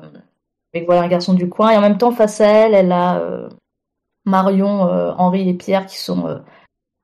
[0.75, 1.71] avec voilà un garçon du coin.
[1.71, 3.47] Et en même temps, face à elle, elle a euh,
[4.25, 6.39] Marion, euh, Henri et Pierre qui sont euh,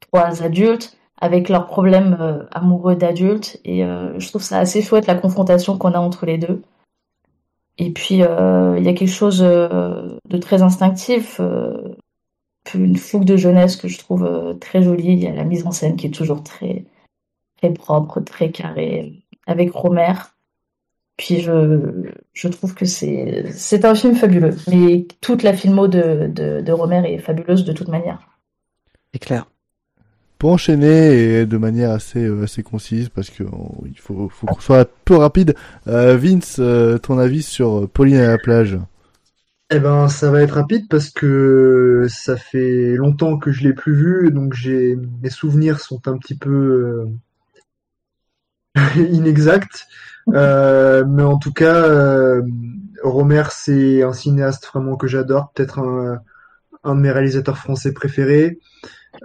[0.02, 3.62] trois adultes avec leurs problèmes amoureux d'adultes.
[3.64, 6.64] Et je trouve ça assez chouette la confrontation qu'on a entre les deux.
[7.78, 11.40] Et puis il y a quelque chose de très instinctif,
[12.74, 15.14] une fougue de jeunesse que je trouve très jolie.
[15.14, 16.86] Il y a la mise en scène qui est toujours très
[17.58, 19.14] très propre, très carrée,
[19.46, 20.14] avec Romer.
[21.18, 21.80] Puis je,
[22.34, 24.56] je trouve que c'est c'est un film fabuleux.
[24.68, 28.28] Mais toute la filmo de, de, de Romer est fabuleuse de toute manière.
[29.14, 29.46] C'est clair.
[30.40, 34.48] Pour enchaîner et de manière assez euh, assez concise parce que on- il faut faut
[34.48, 35.56] qu'on soit un peu rapide.
[35.88, 38.78] Euh, Vince, euh, ton avis sur Pauline à la plage?
[39.72, 43.96] Eh ben, ça va être rapide parce que ça fait longtemps que je l'ai plus
[43.96, 47.06] vu, donc j'ai mes souvenirs sont un petit peu euh,
[49.12, 49.88] inexacts.
[50.30, 52.42] Euh, mais en tout cas, euh,
[53.04, 56.22] Romer, c'est un cinéaste vraiment que j'adore, peut-être un,
[56.86, 58.60] de mes réalisateurs français préférés.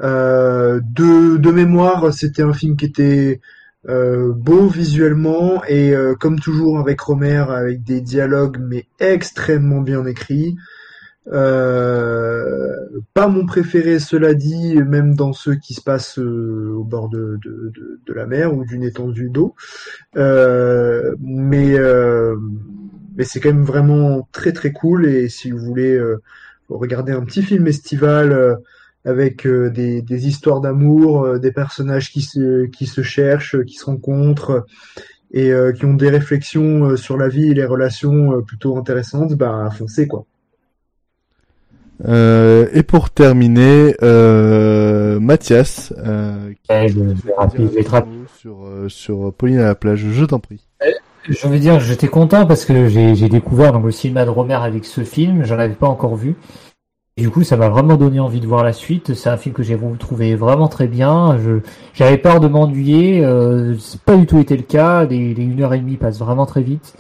[0.02, 3.40] Euh, de, de mémoire, c'était un film qui était
[3.89, 10.56] euh, beau visuellement et comme toujours avec Romer, avec des dialogues mais extrêmement bien écrits.
[11.32, 12.77] Euh,
[13.15, 17.39] pas mon préféré, cela dit, même dans ceux qui se passent euh, au bord de,
[17.44, 19.55] de, de, de la mer ou d'une étendue d'eau.
[20.16, 22.36] Euh, mais euh,
[23.16, 25.07] mais c'est quand même vraiment très très cool.
[25.07, 25.98] Et si vous voulez
[26.69, 28.59] regarder un petit film estival
[29.05, 34.66] avec des, des histoires d'amour, des personnages qui se, qui se cherchent, qui se rencontrent
[35.32, 40.07] et qui ont des réflexions sur la vie et les relations plutôt intéressantes, bah foncez
[40.07, 40.27] quoi.
[42.05, 48.05] Euh, et pour terminer, euh, Mathias, euh, qui Ouais, je vais rapide, je vais
[48.39, 50.66] sur, sur Pauline à la plage, je t'en prie.
[51.28, 54.85] Je veux dire, j'étais content parce que j'ai découvert donc le cinéma de Romer avec
[54.85, 56.36] ce film, j'en avais pas encore vu.
[57.18, 59.14] Et du coup, ça m'a vraiment donné envie de voir la suite.
[59.14, 61.39] C'est un film que j'ai trouvé vraiment très bien.
[61.39, 61.60] Je
[61.94, 65.06] j'avais peur de m'ennuyer, euh, c'est pas du tout été le cas.
[65.06, 66.94] Les, les une heure et demie passent vraiment très vite.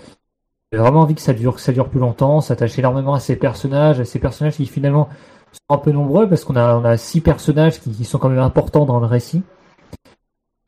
[0.72, 2.40] J'ai vraiment envie que ça dure, que ça dure plus longtemps.
[2.40, 5.08] S'attache énormément à ces personnages, à ces personnages qui finalement
[5.52, 8.40] sont un peu nombreux parce qu'on a on a six personnages qui, sont quand même
[8.40, 9.42] importants dans le récit.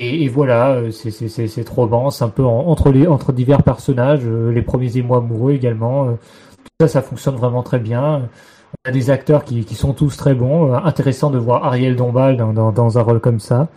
[0.00, 2.10] Et, voilà, euh, c'est trop.
[2.10, 6.08] C'est un peu en- entre les entre divers personnages, euh, les premiers émois amoureux également.
[6.10, 8.28] euh, tout ça, ça fonctionne vraiment très bien.
[8.86, 10.72] On a des acteurs qui qui sont tous très bons.
[10.74, 13.68] Intéressant de voir Ariel Dombal dans dans, dans un rôle comme ça.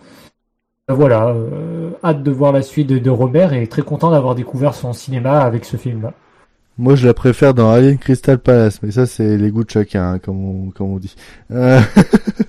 [0.90, 4.74] Euh, Voilà, euh, hâte de voir la suite de, Robert et très content d'avoir découvert
[4.74, 6.12] son cinéma avec ce film-là.
[6.76, 10.14] Moi, je la préfère dans Alien Crystal Palace, mais ça, c'est les goûts de chacun,
[10.14, 11.14] hein, comme, on, dit.
[11.52, 11.80] Euh,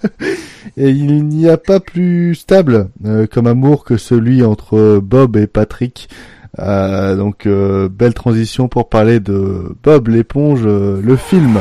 [0.77, 2.89] et il n'y a pas plus stable
[3.31, 6.09] comme amour que celui entre Bob et Patrick.
[6.57, 11.59] Donc, belle transition pour parler de Bob l'éponge, le film.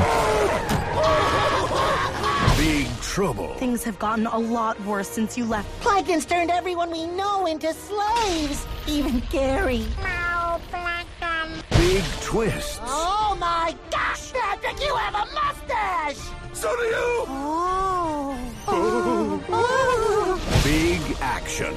[3.73, 5.67] Things have gotten a lot worse since you left.
[5.81, 9.87] Plagons turned everyone we know into slaves, even Gary.
[11.71, 12.81] Big twists.
[12.83, 16.19] Oh my gosh, Patrick, you have a mustache!
[16.53, 17.25] So do you.
[18.69, 19.41] Oh.
[20.65, 21.75] Big action.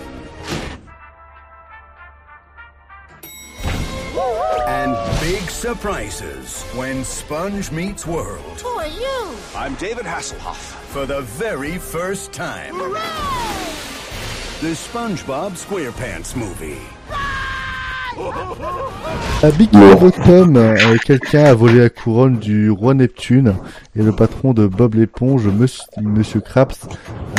[4.67, 8.59] And big surprises when Sponge meets World.
[8.59, 9.35] Who are you?
[9.55, 10.84] I'm David Hasselhoff.
[10.95, 12.73] For the very first time.
[14.61, 16.79] The SpongeBob SquarePants movie.
[19.43, 23.55] À Big Bottom, euh, quelqu'un a volé la couronne du roi Neptune
[23.93, 26.87] et le patron de Bob l'éponge, Monsieur, Krabs,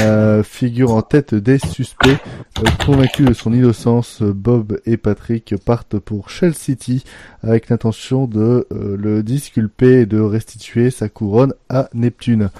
[0.00, 2.18] euh, figure en tête des suspects.
[2.58, 7.04] Euh, convaincus de son innocence, Bob et Patrick partent pour Shell City
[7.42, 12.50] avec l'intention de euh, le disculper et de restituer sa couronne à Neptune.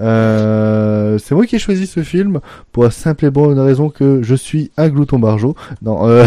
[0.00, 2.40] Euh, c'est moi qui ai choisi ce film
[2.72, 5.54] pour la simple et bonne raison que je suis un glouton barjot.
[5.82, 6.24] Non, euh,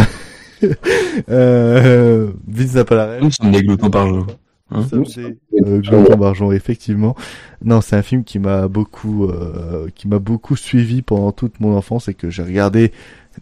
[1.29, 3.23] euh, Vince n'a pas la rêve.
[3.23, 4.27] Nous sommes des gloutons par jour.
[4.71, 7.15] Hein Nous sommes des euh, gloutons barjot, effectivement.
[7.63, 11.75] Non, c'est un film qui m'a beaucoup, euh, qui m'a beaucoup suivi pendant toute mon
[11.75, 12.91] enfance et que j'ai regardé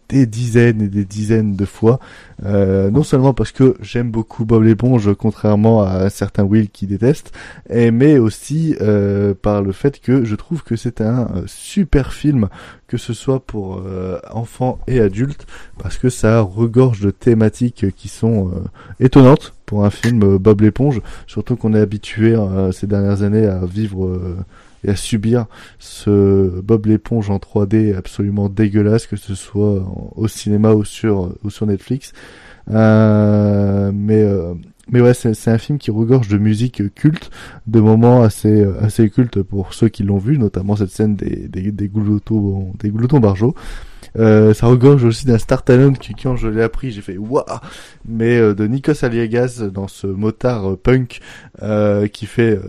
[0.10, 2.00] des dizaines et des dizaines de fois.
[2.46, 7.32] Euh, non seulement parce que j'aime beaucoup Bob l'éponge, contrairement à certains Will qui détestent,
[7.70, 12.50] mais aussi euh, par le fait que je trouve que c'est un euh, super film,
[12.88, 15.46] que ce soit pour euh, enfants et adultes,
[15.78, 18.52] parce que ça regorge de thématiques qui sont
[19.00, 22.36] étonnantes pour un film Bob l'éponge, surtout qu'on est habitué
[22.72, 24.20] ces dernières années à vivre
[24.84, 25.46] et à subir
[25.80, 29.86] ce Bob l'éponge en 3D absolument dégueulasse, que ce soit
[30.16, 32.14] au cinéma ou sur ou sur Netflix.
[32.72, 34.54] Euh, mais euh,
[34.90, 37.30] mais ouais, c'est un film qui regorge de musique culte,
[37.68, 41.72] de moments assez assez cultes pour ceux qui l'ont vu, notamment cette scène des des
[41.72, 43.56] des gloutons des gloutons barjots.
[44.18, 47.44] Euh, ça regorge aussi d'un Star Talent qui, quand je l'ai appris, j'ai fait waouh,
[48.08, 51.20] mais euh, de Nikos Aliagas dans ce motard euh, punk
[51.62, 52.62] euh, qui fait euh,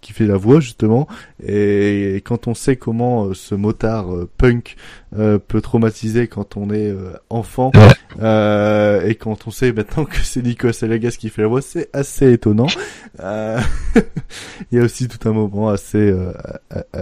[0.00, 1.08] qui fait la voix justement.
[1.42, 4.76] Et, quand on sait comment euh, ce motard euh, punk
[5.16, 7.72] euh, peut traumatiser quand on est euh, enfant,
[8.20, 11.88] euh, et quand on sait maintenant que c'est Nikos Aliagas qui fait la voix, c'est
[11.92, 12.66] assez étonnant.
[13.20, 13.60] Euh,
[14.70, 16.32] Il y a aussi tout un moment assez euh,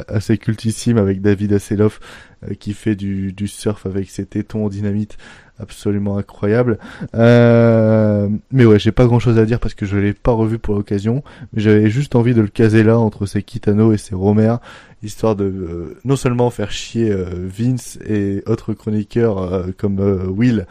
[0.08, 2.00] assez cultissime avec David Hasselhoff
[2.48, 5.18] euh, qui fait du, surf avec ses tétons en dynamite
[5.58, 6.78] absolument incroyable.
[7.14, 10.58] Euh, mais ouais, j'ai pas grand chose à dire parce que je l'ai pas revu
[10.58, 11.22] pour l'occasion,
[11.52, 14.56] mais j'avais juste envie de le caser là entre ses Kitano et ses Romer,
[15.02, 20.00] histoire de euh, non seulement faire chier euh, Vince et autres chroniqueurs comme
[20.34, 20.66] Will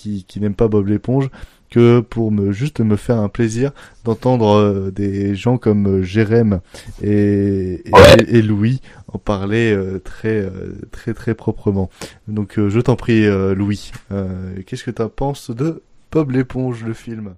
[0.00, 1.28] qui, qui n'aiment pas Bob l'éponge,
[1.70, 3.70] que pour me juste me faire un plaisir
[4.04, 6.60] d'entendre euh, des gens comme euh, Jérém
[7.02, 10.50] et, et, et Louis en parler euh, très
[10.90, 11.90] très très proprement.
[12.28, 16.82] Donc euh, je t'en prie euh, Louis, euh, qu'est-ce que tu penses de Bob l'éponge
[16.84, 17.34] le film?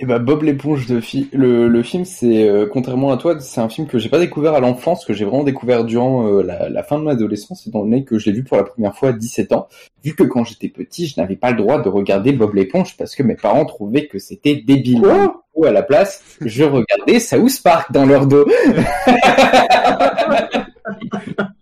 [0.00, 3.60] Et bah Bob l'éponge de fi- le, le film c'est euh, contrairement à toi c'est
[3.60, 6.68] un film que j'ai pas découvert à l'enfance que j'ai vraiment découvert durant euh, la,
[6.68, 9.08] la fin de mon adolescence étant donné que je l'ai vu pour la première fois
[9.08, 9.66] à 17 ans
[10.04, 13.16] vu que quand j'étais petit je n'avais pas le droit de regarder Bob l'éponge parce
[13.16, 15.04] que mes parents trouvaient que c'était débile.
[15.04, 18.46] infos à la place, je regardais South Park dans leur dos.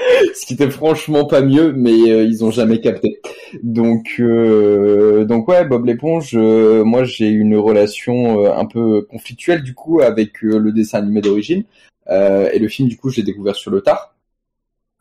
[0.34, 3.20] Ce qui était franchement pas mieux, mais euh, ils ont jamais capté.
[3.62, 6.32] Donc, euh, donc ouais, Bob l'éponge.
[6.34, 11.20] euh, moi, j'ai une relation euh, un peu conflictuelle du coup avec le dessin animé
[11.20, 11.64] d'origine
[12.08, 12.88] et le film.
[12.88, 14.14] Du coup, j'ai découvert sur le tard.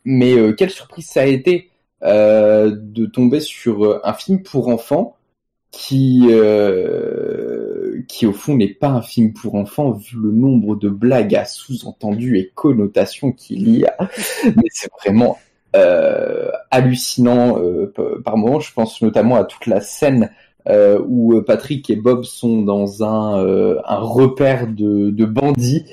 [0.06, 1.70] Mais quelle surprise ça a été
[2.04, 5.18] de tomber sur un film pour enfants
[5.72, 6.28] qui,
[8.08, 11.46] qui au fond n'est pas un film pour enfants vu le nombre de blagues à
[11.46, 13.96] sous-entendus et connotations qu'il y a.
[14.46, 15.38] Mais c'est vraiment
[15.76, 17.94] euh, hallucinant euh,
[18.24, 18.60] par moments.
[18.60, 20.32] Je pense notamment à toute la scène
[20.68, 25.86] euh, où euh, Patrick et Bob sont dans un, euh, un repère de, de bandits.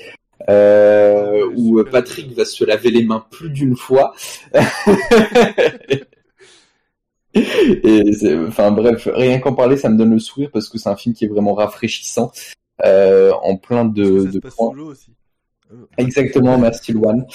[0.49, 4.13] Euh, où euh, Patrick va se laver les mains plus d'une fois.
[7.83, 8.03] Et
[8.47, 11.15] enfin bref, rien qu'en parler, ça me donne le sourire parce que c'est un film
[11.15, 12.31] qui est vraiment rafraîchissant,
[12.85, 14.73] euh, en plein de, de points.
[15.97, 17.25] Exactement, merci Luan.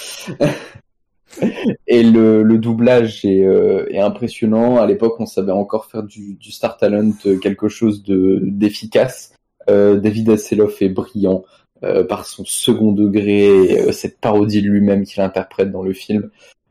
[1.87, 4.77] Et le, le doublage est, euh, est impressionnant.
[4.77, 9.33] À l'époque, on savait encore faire du, du Star Talent euh, quelque chose de d'efficace.
[9.69, 11.43] Euh, David Hasselhoff est brillant
[11.83, 15.93] euh, par son second degré, et, euh, cette parodie de lui-même qu'il interprète dans le
[15.93, 16.29] film.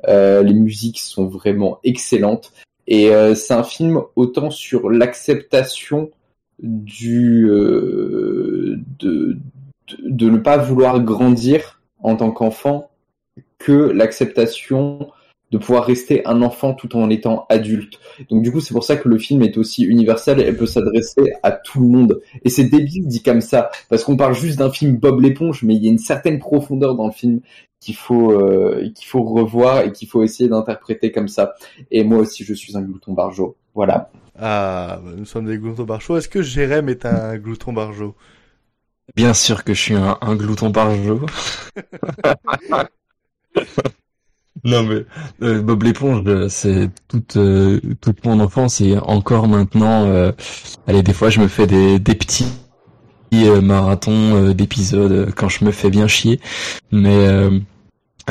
[0.09, 2.53] Euh, les musiques sont vraiment excellentes.
[2.93, 6.11] Et euh, c'est un film autant sur l'acceptation
[6.63, 9.39] euh, de
[9.99, 12.91] ne pas vouloir grandir en tant qu'enfant
[13.59, 15.11] que l'acceptation
[15.53, 18.01] de pouvoir rester un enfant tout en étant adulte.
[18.31, 20.67] Donc du coup, c'est pour ça que le film est aussi universel et elle peut
[20.67, 22.21] s'adresser à tout le monde.
[22.43, 25.77] Et c'est débile dit comme ça, parce qu'on parle juste d'un film Bob l'éponge, mais
[25.77, 27.41] il y a une certaine profondeur dans le film
[27.81, 31.55] qu'il faut euh, qu'il faut revoir et qu'il faut essayer d'interpréter comme ça.
[31.91, 33.57] Et moi aussi, je suis un glouton barjo.
[33.75, 34.11] Voilà.
[34.39, 36.17] Ah, bah, nous sommes des gloutons barjots.
[36.17, 38.15] Est-ce que Jérém est un glouton barjot
[39.15, 41.27] Bien sûr que je suis un, un glouton par jour.
[44.65, 45.05] Non mais
[45.43, 50.05] euh, Bob l'éponge, euh, c'est toute euh, toute mon enfance et encore maintenant.
[50.07, 50.33] euh,
[50.87, 52.47] allez, des fois je me fais des des petits
[53.35, 56.39] euh, marathons euh, d'épisodes quand je me fais bien chier.
[56.93, 57.27] Mais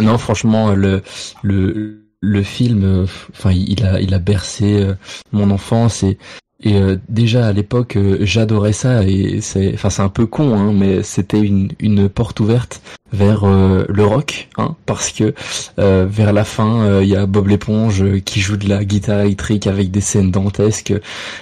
[0.02, 1.02] non, franchement, le
[1.44, 4.88] le le film, enfin, il a il a bercé
[5.32, 6.18] mon enfance et
[6.64, 10.54] et euh, déjà à l'époque, euh, j'adorais ça et c'est, enfin c'est un peu con,
[10.56, 12.82] hein, mais c'était une une porte ouverte
[13.14, 15.34] vers euh, le rock, hein, parce que
[15.80, 18.84] euh, vers la fin, euh, il y a Bob l'éponge euh, qui joue de la
[18.86, 20.94] guitare électrique avec des scènes dantesques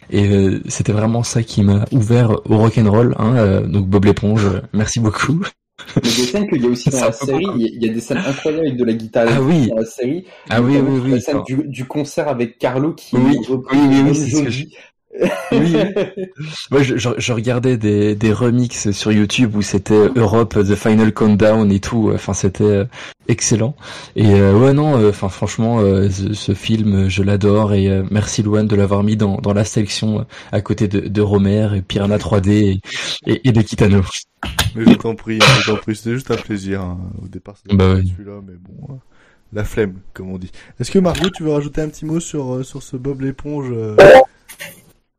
[0.09, 3.15] et euh, c'était vraiment ça qui m'a ouvert au rock and roll.
[3.19, 5.43] Hein, euh, donc Bob l'éponge, merci beaucoup.
[5.95, 8.17] Mais des scènes qu'il y a aussi dans la série, il y a- des scènes
[8.17, 9.67] incroyables avec de la guitare Ah oui.
[9.67, 10.25] dans la série.
[10.49, 14.01] Ah oui, oui, oui, La scène du, du concert avec Carlo qui Oui, reprit oui,
[14.03, 14.49] oui, oui, Bon
[15.51, 16.25] Oui, oui.
[16.71, 21.13] Moi, je, je, je regardais des, des remixes sur YouTube où c'était Europe, The Final
[21.13, 22.11] Countdown et tout.
[22.13, 22.85] Enfin, c'était euh,
[23.27, 23.75] excellent.
[24.15, 28.03] Et euh, ouais, non, euh, enfin, franchement, euh, ce, ce film, je l'adore et euh,
[28.11, 31.81] merci Luan de l'avoir mis dans, dans la sélection à côté de, de Romer et
[31.81, 32.81] Piranha 3D et,
[33.25, 34.01] et, et de Kitano.
[34.75, 36.81] Mais je t'en prie, je t'en prie, c'était juste un plaisir.
[36.81, 36.97] hein.
[37.23, 38.13] Au départ, c'était Bah oui.
[38.15, 38.97] celui-là, mais bon, hein.
[39.51, 40.51] la flemme, comme on dit.
[40.79, 43.95] Est-ce que Margot, tu veux rajouter un petit mot sur sur ce Bob l'éponge euh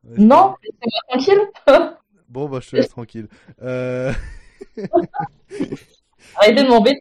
[0.04, 1.40] Non, laissez-moi tranquille.
[2.28, 3.26] Bon, bah, je te laisse tranquille.
[3.60, 4.12] Euh...
[6.36, 7.00] Arrêtez de m'embêter.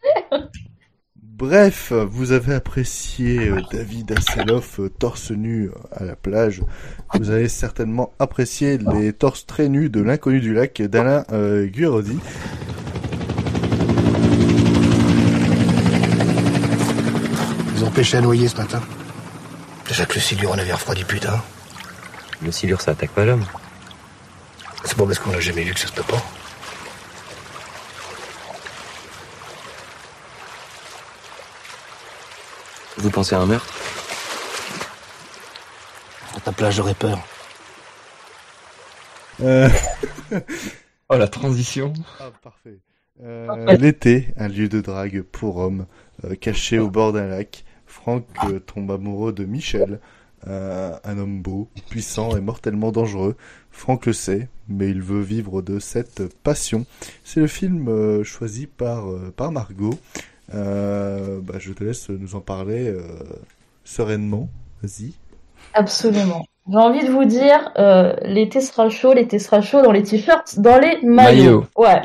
[1.39, 6.63] Bref, vous avez apprécié euh, David Hasselhoff euh, torse nu euh, à la plage.
[7.13, 12.19] Vous avez certainement apprécié les torses très nus de l'inconnu du lac d'Alain euh, Guiraudy.
[17.75, 18.81] Ils ont pêché à noyer ce matin.
[19.87, 21.39] Déjà que le silure en avait refroidi putain.
[22.41, 23.45] Le silure, ça attaque pas l'homme.
[24.85, 26.21] C'est pas parce qu'on l'a jamais vu que ça se peut pas.
[32.97, 33.73] Vous pensez à un meurtre?
[36.35, 37.19] À ta plage, j'aurais peur.
[39.41, 39.69] Euh...
[41.09, 41.93] oh, la transition.
[42.19, 42.79] Ah, parfait.
[43.21, 45.87] Euh, L'été, un lieu de drague pour hommes,
[46.23, 47.65] euh, caché au bord d'un lac.
[47.85, 49.99] Franck euh, tombe amoureux de Michel,
[50.47, 53.35] euh, un homme beau, puissant et mortellement dangereux.
[53.71, 56.85] Franck le sait, mais il veut vivre de cette passion.
[57.23, 59.93] C'est le film euh, choisi par, euh, par Margot.
[60.53, 63.01] Euh, bah, je te laisse nous en parler euh,
[63.83, 64.49] sereinement.
[64.81, 65.13] Vas-y.
[65.73, 66.45] Absolument.
[66.71, 70.59] J'ai envie de vous dire, euh, l'été sera chaud, l'été sera chaud dans les t-shirts,
[70.59, 71.43] dans les maillots.
[71.43, 71.65] Maillots.
[71.77, 72.01] Ouais.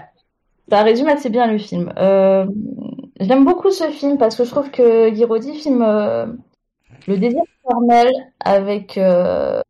[0.70, 1.92] Ça résume assez bien le film.
[1.98, 2.46] Euh,
[3.20, 6.26] j'aime beaucoup ce film parce que je trouve que Guiraudy filme euh,
[7.06, 8.10] le désir formel
[8.40, 9.60] avec euh,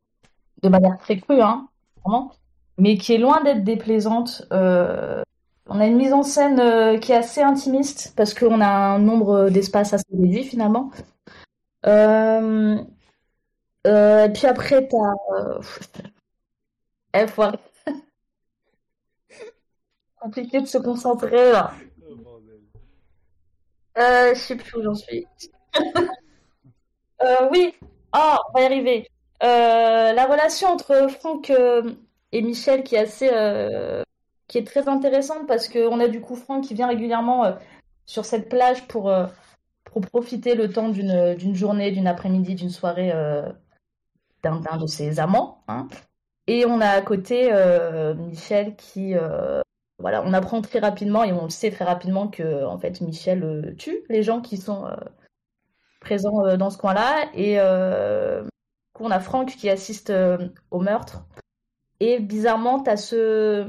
[0.63, 1.69] de manière très crue, hein,
[2.05, 2.33] vraiment.
[2.79, 4.47] mais qui est loin d'être déplaisante.
[4.53, 5.23] Euh,
[5.67, 8.99] on a une mise en scène euh, qui est assez intimiste parce qu'on a un
[8.99, 10.91] nombre d'espaces assez réduit finalement.
[13.87, 15.15] Et puis après, t'as.
[17.13, 17.59] Arrêter.
[20.21, 21.73] Compliqué de se concentrer là.
[23.97, 25.27] Euh, je sais plus où j'en suis.
[27.25, 27.75] euh, oui,
[28.13, 29.09] ah, on va y arriver.
[29.43, 31.83] Euh, la relation entre Franck euh,
[32.33, 33.31] et Michel qui est assez,
[34.49, 37.57] qui est très intéressante parce qu'on a du coup Franck qui vient régulièrement
[38.07, 39.13] sur cette plage pour,
[39.85, 43.13] pour profiter le temps d'une journée, d'une après-midi, d'une soirée
[44.43, 45.63] d'un de ses amants.
[45.69, 45.89] hein.
[46.47, 47.51] Et on a à côté
[48.17, 49.15] Michel qui,
[49.99, 53.75] voilà, on apprend très rapidement et on le sait très rapidement que en fait Michel
[53.79, 54.89] tue les gens qui sont
[56.05, 57.29] présents euh, dans ce coin-là.
[57.35, 58.45] Et euh,
[59.01, 61.25] on a Franck qui assiste euh, au meurtre.
[62.01, 63.67] Et bizarrement, t'as ce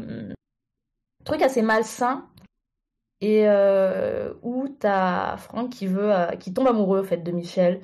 [1.23, 2.27] truc assez malsain
[3.21, 7.81] et euh, où t'as Franck qui veut, qui tombe amoureux en fait de Michel,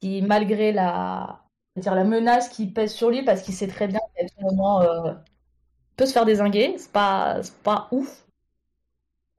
[0.00, 1.40] qui malgré la,
[1.76, 4.82] dire la menace qui pèse sur lui, parce qu'il sait très bien qu'à tout moment
[5.96, 8.26] peut se faire désinguer, c'est pas, c'est pas ouf.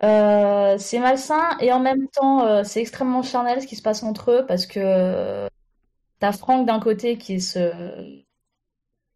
[0.03, 4.02] Euh, c'est malsain et en même temps euh, c'est extrêmement charnel ce qui se passe
[4.02, 5.48] entre eux parce que euh,
[6.19, 7.72] t'as Franck d'un côté qui est ce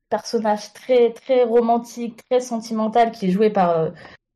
[0.10, 3.94] personnage très très romantique, très sentimental qui est joué par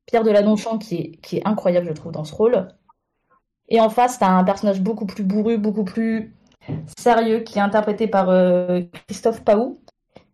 [0.07, 2.67] Pierre Deladonchamp qui est, qui est incroyable je trouve dans ce rôle.
[3.67, 6.35] Et en face t'as un personnage beaucoup plus bourru, beaucoup plus
[6.97, 8.27] sérieux qui est interprété par
[9.07, 9.79] Christophe Paou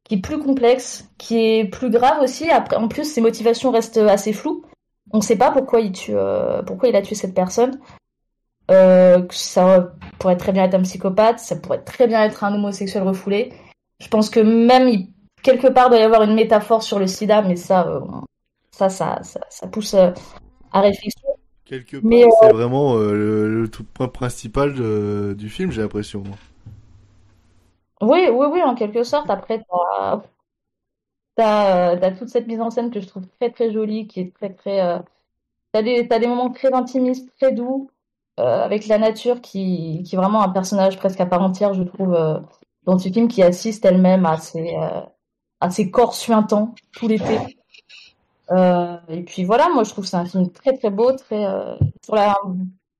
[0.05, 2.47] qui est plus complexe, qui est plus grave aussi.
[2.49, 4.63] Après, en plus, ses motivations restent assez floues.
[5.11, 7.79] On ne sait pas pourquoi il tue, euh, pourquoi il a tué cette personne.
[8.71, 13.03] Euh, ça pourrait très bien être un psychopathe, ça pourrait très bien être un homosexuel
[13.03, 13.53] refoulé.
[13.99, 15.13] Je pense que même il-
[15.43, 17.99] quelque part doit y avoir une métaphore sur le sida, mais ça, euh,
[18.71, 21.29] ça, ça, ça, ça pousse à réflexion.
[21.65, 26.23] Quelque part, c'est vraiment le, le tout point principal de- du film, j'ai l'impression.
[28.01, 29.29] Oui, oui, oui, en quelque sorte.
[29.29, 30.21] Après, t'as,
[31.35, 34.19] t'as, euh, t'as toute cette mise en scène que je trouve très, très jolie, qui
[34.21, 34.81] est très, très.
[34.81, 34.99] euh,
[35.71, 37.89] T'as des, des moments très intimistes, très doux,
[38.39, 41.83] euh, avec la nature qui, qui est vraiment un personnage presque à part entière, je
[41.83, 42.17] trouve,
[42.85, 44.73] dans ce film, qui assiste elle-même à ses,
[45.59, 47.39] à ses corps suintants tout l'été.
[49.09, 51.77] Et puis voilà, moi je trouve que c'est un film très, très beau, très, un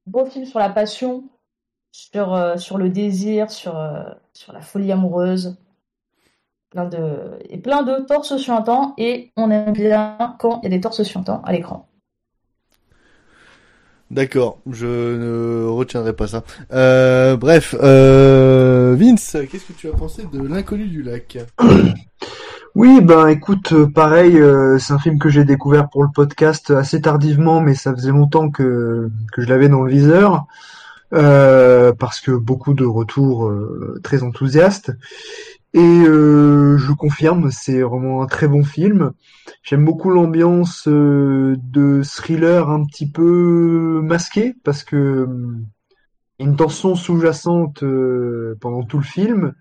[0.06, 1.24] beau film sur la passion,
[1.94, 3.82] sur, sur le désir, sur,
[4.34, 5.56] sur la folie amoureuse,
[6.76, 8.34] plein de, et plein de torses
[8.98, 11.88] et on aime bien quand il y a des torses suintants à l'écran.
[14.12, 16.44] D'accord, je ne retiendrai pas ça.
[16.74, 21.38] Euh, bref, euh, Vince, qu'est-ce que tu as pensé de L'inconnu du lac?
[22.76, 26.72] Oui, ben écoute, euh, pareil, euh, c'est un film que j'ai découvert pour le podcast
[26.72, 30.46] assez tardivement, mais ça faisait longtemps que, que je l'avais dans le viseur,
[31.14, 34.92] euh, parce que beaucoup de retours euh, très enthousiastes.
[35.76, 39.12] Et euh, je confirme, c'est vraiment un très bon film.
[39.62, 45.28] J'aime beaucoup l'ambiance euh, de thriller un petit peu masqué, parce que
[46.40, 49.54] a une tension sous-jacente euh, pendant tout le film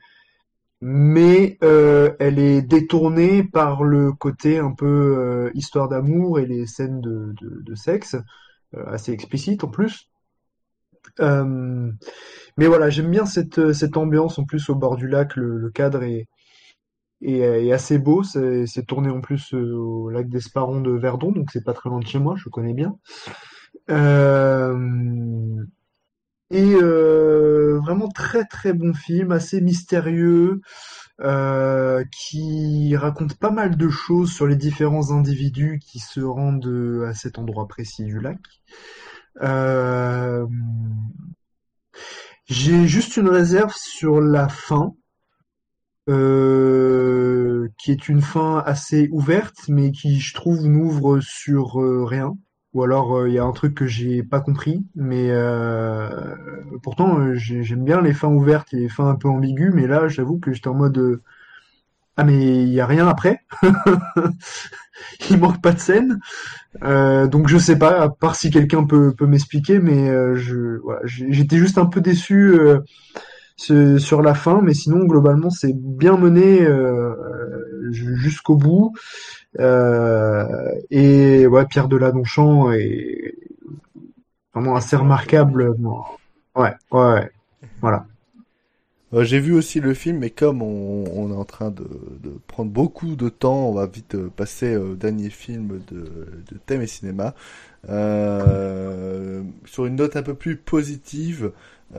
[0.86, 6.66] mais euh, elle est détournée par le côté un peu euh, histoire d'amour et les
[6.66, 8.16] scènes de, de, sexe,
[8.74, 10.10] euh, assez explicites en plus.
[12.58, 15.70] Euh, mais voilà, j'aime bien cette, cette ambiance en plus au bord du lac, le,
[15.70, 16.28] cadre est,
[17.72, 21.72] assez beau, c'est tourné en plus euh, au lac d'Esparon de Verdon, donc c'est pas
[21.72, 22.96] très loin de chez moi, je connais bien.
[23.90, 25.64] Euh,
[26.50, 30.60] et euh, vraiment très très bon film, assez mystérieux,
[31.20, 37.06] euh, qui raconte pas mal de choses sur les différents individus qui se rendent euh,
[37.08, 38.38] à cet endroit précis du lac.
[39.42, 40.46] Euh,
[42.46, 44.94] j'ai juste une réserve sur la fin,
[46.10, 52.36] euh, qui est une fin assez ouverte, mais qui, je trouve, n'ouvre sur euh, rien.
[52.74, 56.34] Ou alors euh, il y a un truc que j'ai pas compris, mais euh,
[56.82, 60.08] pourtant j'ai- j'aime bien les fins ouvertes et les fins un peu ambiguës, mais là
[60.08, 61.22] j'avoue que j'étais en mode
[62.16, 63.40] ah mais il y a rien après,
[65.30, 66.20] il manque pas de scène,
[66.82, 70.80] Euh, donc je sais pas, à part si quelqu'un peut peut m'expliquer, mais euh, je
[71.04, 72.80] j'étais juste un peu déçu euh,
[73.98, 76.66] sur la fin, mais sinon globalement c'est bien mené
[77.92, 78.92] jusqu'au bout.
[79.58, 83.34] Et ouais, Pierre Deladonchamp est
[84.54, 85.74] vraiment assez remarquable.
[86.56, 87.30] Ouais, ouais.
[87.80, 88.06] voilà.
[89.14, 91.84] Euh, J'ai vu aussi le film, mais comme on, on est en train de,
[92.20, 96.00] de prendre beaucoup de temps, on va vite euh, passer au dernier film de,
[96.50, 97.34] de thème et cinéma.
[97.88, 101.52] Euh, sur une note un peu plus positive,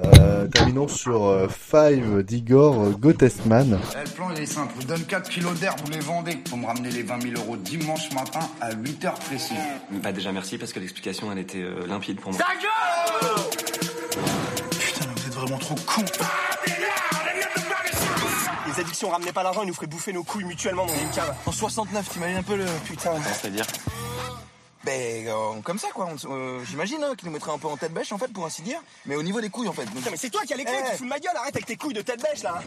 [0.04, 3.80] euh, terminons sur euh, Five d'Igor Gottesman.
[3.94, 6.38] Le plan il est simple, je vous donne 4 kilos d'herbe, vous les vendez.
[6.50, 9.56] Faut me ramener les 20 000 euros dimanche matin à 8 heures précises.
[10.04, 12.42] Bah déjà merci parce que l'explication elle était euh, limpide pour moi.
[14.72, 16.04] Putain, mais vous êtes vraiment trop cons.
[18.96, 21.36] Les addictions ramenaient pas l'argent, ils nous feraient bouffer nos couilles mutuellement dans une cave.
[21.46, 23.12] En 69, t'imagines un peu le putain.
[23.42, 23.66] C'est-à-dire
[24.86, 27.76] Ben, euh, comme ça quoi, On- euh, j'imagine hein, qu'ils nous mettraient un peu en
[27.76, 28.80] tête bêche en fait, pour ainsi dire.
[29.06, 29.84] Mais au niveau des couilles en fait.
[29.84, 30.92] Donc- Putain, mais c'est toi qui as les clés, Eh.
[30.92, 32.62] tu fous de ma gueule, arrête avec tes couilles de tête bêche là.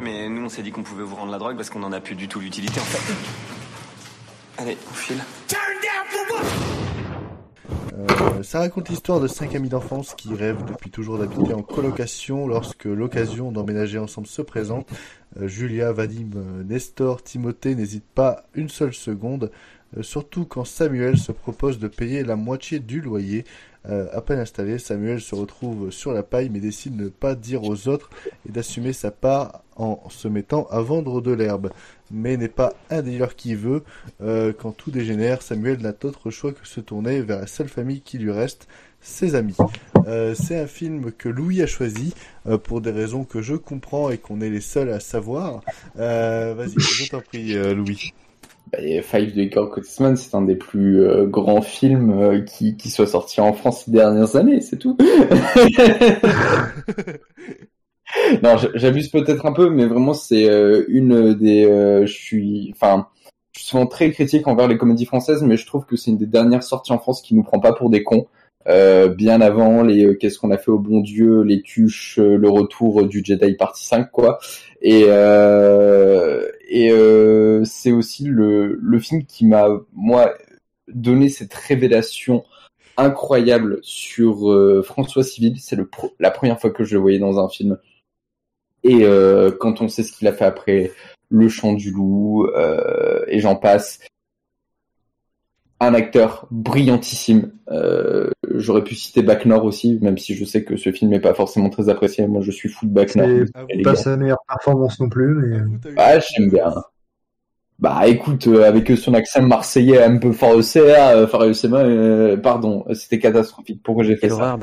[0.00, 2.00] Mais nous on s'est dit qu'on pouvait vous rendre la drogue parce qu'on en a
[2.00, 3.14] plus du tout l'utilité en fait.
[4.62, 5.22] Allez, on file.
[7.98, 12.46] Euh, ça raconte l'histoire de cinq amis d'enfance qui rêvent depuis toujours d'habiter en colocation
[12.46, 14.88] lorsque l'occasion d'emménager ensemble se présente.
[15.40, 19.50] Euh, Julia, Vadim, euh, Nestor, Timothée n'hésitent pas une seule seconde,
[20.02, 23.44] surtout quand Samuel se propose de payer la moitié du loyer.
[23.84, 27.62] À peine installé, Samuel se retrouve sur la paille mais décide de ne pas dire
[27.62, 28.10] aux autres
[28.46, 31.70] et d'assumer sa part en se mettant à vendre de l'herbe.
[32.10, 33.82] Mais n'est pas un dealer qui veut.
[34.22, 38.00] Euh, quand tout dégénère, Samuel n'a d'autre choix que se tourner vers la seule famille
[38.00, 38.68] qui lui reste,
[39.00, 39.56] ses amis.
[40.06, 42.14] Euh, c'est un film que Louis a choisi
[42.46, 45.60] euh, pour des raisons que je comprends et qu'on est les seuls à savoir.
[45.98, 48.12] Euh, Vas-y, je t'en prie, euh, Louis.
[48.76, 52.90] Et Five de Igor Kotisman, c'est un des plus euh, grands films euh, qui, qui
[52.90, 54.96] soit sorti en France ces dernières années, c'est tout.
[58.42, 61.64] non, j'abuse peut-être un peu, mais vraiment c'est euh, une des.
[61.66, 63.08] euh, je suis, enfin,
[63.52, 66.18] je suis souvent très critique envers les comédies françaises, mais je trouve que c'est une
[66.18, 68.26] des dernières sorties en France qui nous prend pas pour des cons.
[68.68, 72.36] Euh, bien avant les euh, qu'est-ce qu'on a fait au bon Dieu, les tuches, euh,
[72.36, 74.38] le retour du Jedi partie 5 quoi.
[74.82, 75.06] Et
[76.70, 76.90] et
[77.64, 80.34] c'est aussi le le film qui m'a moi
[80.88, 82.44] donné cette révélation
[82.96, 85.56] incroyable sur François Civil.
[85.58, 85.88] C'est le
[86.20, 87.78] la première fois que je le voyais dans un film.
[88.84, 90.92] Et euh, quand on sait ce qu'il a fait après
[91.30, 94.00] Le Chant du Loup euh, et j'en passe,
[95.80, 97.52] un acteur brillantissime.
[97.70, 101.20] Euh, J'aurais pu citer Bac Nord aussi, même si je sais que ce film n'est
[101.20, 102.26] pas forcément très apprécié.
[102.26, 103.28] Moi, je suis fou de Bac Nord.
[103.70, 105.58] C'est pas sa meilleure performance non plus, mais.
[105.96, 106.72] Ah, j'aime bien.
[107.80, 113.80] Bah écoute, euh, avec son accent marseillais un peu euh, farcé, euh, pardon, c'était catastrophique.
[113.84, 114.56] Pourquoi j'ai fait ça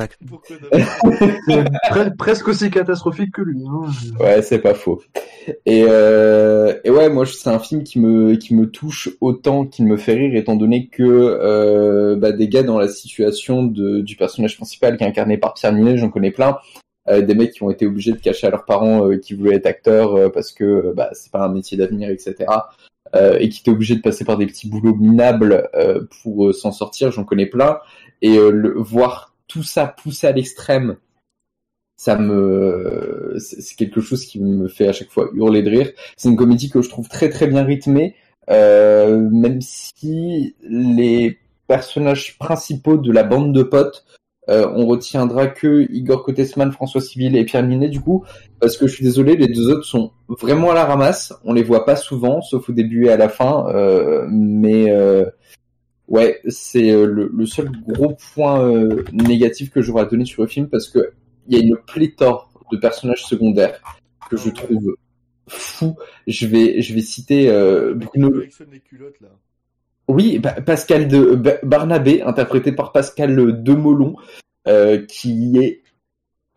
[1.92, 3.64] Pre- presque aussi catastrophique que lui.
[3.66, 3.90] hein.
[4.20, 5.02] Ouais, c'est pas faux.
[5.66, 9.86] Et, euh, et ouais, moi, c'est un film qui me qui me touche autant qu'il
[9.86, 14.18] me fait rire, étant donné que euh, bah, des gars dans la situation de, du
[14.18, 16.58] personnage principal qui est incarné par Pierre Ninet, j'en connais plein.
[17.08, 19.56] Euh, des mecs qui ont été obligés de cacher à leurs parents euh, qui voulaient
[19.56, 22.34] être acteurs euh, parce que euh, bah, c'est pas un métier d'avenir, etc.
[23.14, 26.54] Euh, et qui étaient obligés de passer par des petits boulots minables euh, pour euh,
[26.54, 27.80] s'en sortir, j'en connais plein.
[28.22, 30.98] Et le, voir tout ça poussé à l'extrême
[31.98, 35.92] ça me c'est quelque chose qui me fait à chaque fois hurler de rire.
[36.18, 38.16] C'est une comédie que je trouve très très bien rythmée,
[38.50, 44.06] même si les personnages principaux de la bande de potes,
[44.50, 48.26] euh, on retiendra que Igor Kotesman, François Civil et Pierre Ninet du coup,
[48.60, 51.34] parce que je suis désolé, les deux autres sont vraiment à la ramasse.
[51.44, 55.26] On les voit pas souvent, sauf au début et à la fin, euh, mais euh,
[56.08, 58.72] ouais, c'est euh, le, seul gros point
[59.12, 61.14] négatif que j'aurais à donner sur le film parce que
[61.48, 63.80] il y a une pléthore de personnages secondaires
[64.30, 64.96] que je trouve
[65.48, 65.96] fou.
[66.28, 67.48] Je vais, je vais citer
[67.96, 68.32] Bruno.
[70.08, 74.16] Oui, Pa- Pascal de Ba- Barnabé, interprété par Pascal Demolon,
[74.68, 75.82] euh, qui est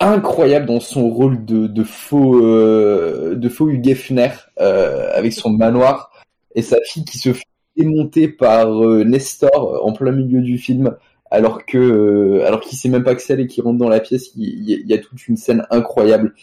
[0.01, 6.12] incroyable dans son rôle de, faux, euh, de faux Hugh Hefner, euh, avec son manoir
[6.55, 7.44] et sa fille qui se fait
[7.77, 10.97] démonter par euh, Nestor en plein milieu du film
[11.31, 13.89] alors que euh, alors qu'il sait même pas que c'est elle et qu'il rentre dans
[13.89, 14.31] la pièce.
[14.35, 16.35] Il y a toute une scène incroyable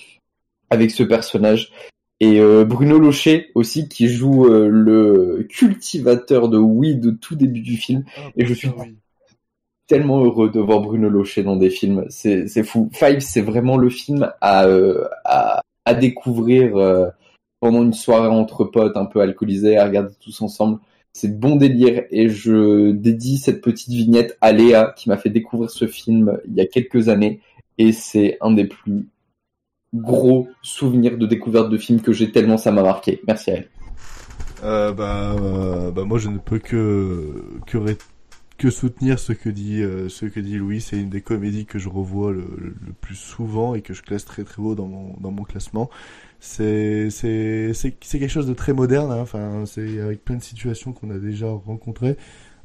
[0.70, 1.72] avec ce personnage
[2.20, 7.62] et euh, Bruno Locher aussi qui joue euh, le cultivateur de weed de tout début
[7.62, 8.06] du film.
[8.38, 8.70] Et je suis
[9.88, 12.06] tellement heureux de voir Bruno Locher dans des films.
[12.10, 12.90] C'est c'est fou.
[12.94, 17.10] Five c'est vraiment le film à euh, à, à découvrir euh,
[17.60, 20.80] pendant une soirée entre potes un peu alcoolisés à regarder tous ensemble.
[21.12, 22.04] C'est bon délire.
[22.12, 26.56] Et je dédie cette petite vignette à Léa qui m'a fait découvrir ce film il
[26.56, 27.42] y a quelques années.
[27.78, 29.10] Et c'est un des plus
[29.96, 33.22] gros souvenirs de découverte de film que j'ai tellement ça m'a marqué.
[33.28, 33.70] Merci à elle.
[34.64, 37.78] Euh, bah, euh, bah, moi, je ne peux que, que,
[38.58, 40.82] que soutenir ce que dit euh, ce que dit Louis.
[40.82, 44.26] C'est une des comédies que je revois le, le, plus souvent et que je classe
[44.26, 45.90] très très haut dans mon dans mon classement.
[46.40, 49.12] C'est c'est c'est quelque chose de très moderne.
[49.12, 49.20] hein.
[49.22, 52.18] Enfin, c'est avec plein de situations qu'on a déjà rencontrées.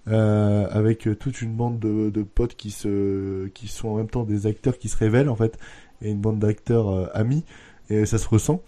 [0.09, 4.25] Euh, avec toute une bande de, de potes qui se qui sont en même temps
[4.25, 5.59] des acteurs qui se révèlent en fait
[6.03, 7.45] et une bande d'acteurs euh, amis
[7.89, 8.63] et ça se ressent.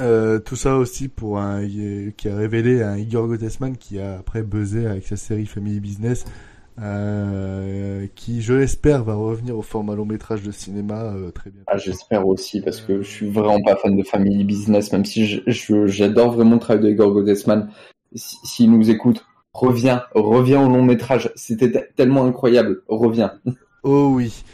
[0.00, 1.66] Euh, tout ça aussi pour un
[2.16, 6.24] qui a révélé un Igor Gottesman qui a après buzzé avec sa série Family Business
[6.80, 11.62] euh, qui je l'espère va revenir au format long métrage de cinéma euh, très bien.
[11.66, 15.42] Ah, j'espère aussi parce que je suis vraiment pas fan de Family Business même si
[15.48, 17.68] j'adore vraiment le travail de Igor Gottesman.
[18.14, 21.32] Si- s'il nous écoute reviens reviens au long métrage.
[21.34, 22.82] C'était te- tellement incroyable.
[22.86, 23.32] Reviens.
[23.82, 24.44] Oh oui.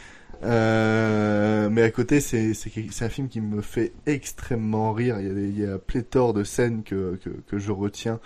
[0.45, 2.53] Euh, mais à côté, c'est
[3.01, 5.19] un film qui me fait extrêmement rire.
[5.19, 8.19] Il y a, il y a pléthore de scènes que, que, que je retiens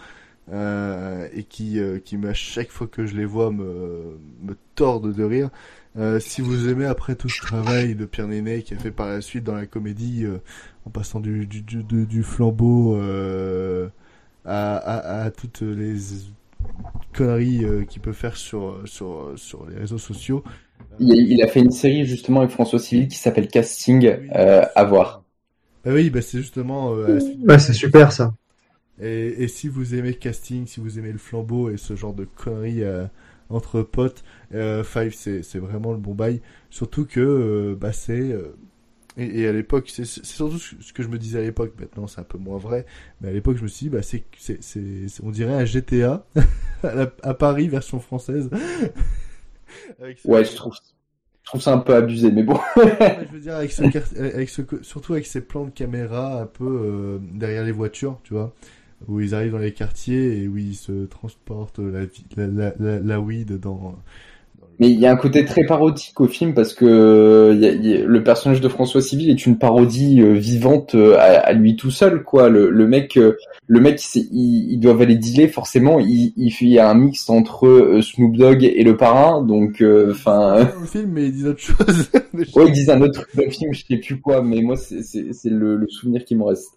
[0.52, 5.14] euh, et qui, euh, qui à chaque fois que je les vois me, me tordent
[5.14, 5.50] de rire.
[5.98, 9.08] Euh, si vous aimez après tout ce travail de Pierre Nénet qui a fait par
[9.08, 10.38] la suite dans la comédie, euh,
[10.86, 12.96] en passant du, du, du, du- flambeau
[14.46, 15.96] à, à, à toutes les
[17.14, 20.44] conneries qu'il peut faire sur, sur, sur les réseaux sociaux,
[21.00, 24.84] il, il a fait une série justement avec François Civil qui s'appelle Casting euh, à
[24.84, 25.24] voir
[25.84, 26.94] Bah oui, bah c'est justement.
[26.96, 28.34] euh, Bah, c'est super, ça.
[29.02, 32.26] Et, et si vous aimez casting, si vous aimez le flambeau et ce genre de
[32.26, 33.06] conneries euh,
[33.50, 36.42] entre potes, euh, Five c'est c'est vraiment le bon bail.
[36.70, 38.56] Surtout que euh, bah c'est euh,
[39.18, 41.74] et, et à l'époque c'est c'est surtout ce que je me disais à l'époque.
[41.80, 42.86] Maintenant c'est un peu moins vrai,
[43.22, 45.66] mais à l'époque je me suis dit bah c'est c'est c'est c'est- on dirait un
[45.66, 46.26] GTA
[46.84, 48.50] à, la- à Paris version française.
[50.02, 50.74] Avec ouais je trouve
[51.44, 53.84] je trouve ça un peu abusé mais bon Ouais, je veux dire avec ce,
[54.20, 58.34] avec ce surtout avec ces plans de caméra un peu euh, derrière les voitures, tu
[58.34, 58.54] vois,
[59.08, 62.02] où ils arrivent dans les quartiers et où ils se transportent la,
[62.38, 63.96] la, la, la weed dans.
[64.80, 67.66] Mais il y a un côté très parodique au film parce que euh, il y
[67.68, 71.18] a- il y a- le personnage de François Civil est une parodie euh, vivante euh,
[71.18, 72.48] à, à lui tout seul quoi.
[72.48, 73.36] Le, le mec, euh,
[73.68, 76.00] le mec, il, doivent aller dealer forcément.
[76.00, 79.84] Il, il fait il y a un mix entre Snoop Dogg et le parrain, donc
[80.12, 80.70] enfin.
[80.80, 82.10] Le film, mais ils disent autre chose.
[82.56, 84.78] ouais, ils disent un autre truc dans le film, je sais plus quoi, mais moi
[84.78, 86.70] c'est c'est c'est le, le souvenir qui me reste.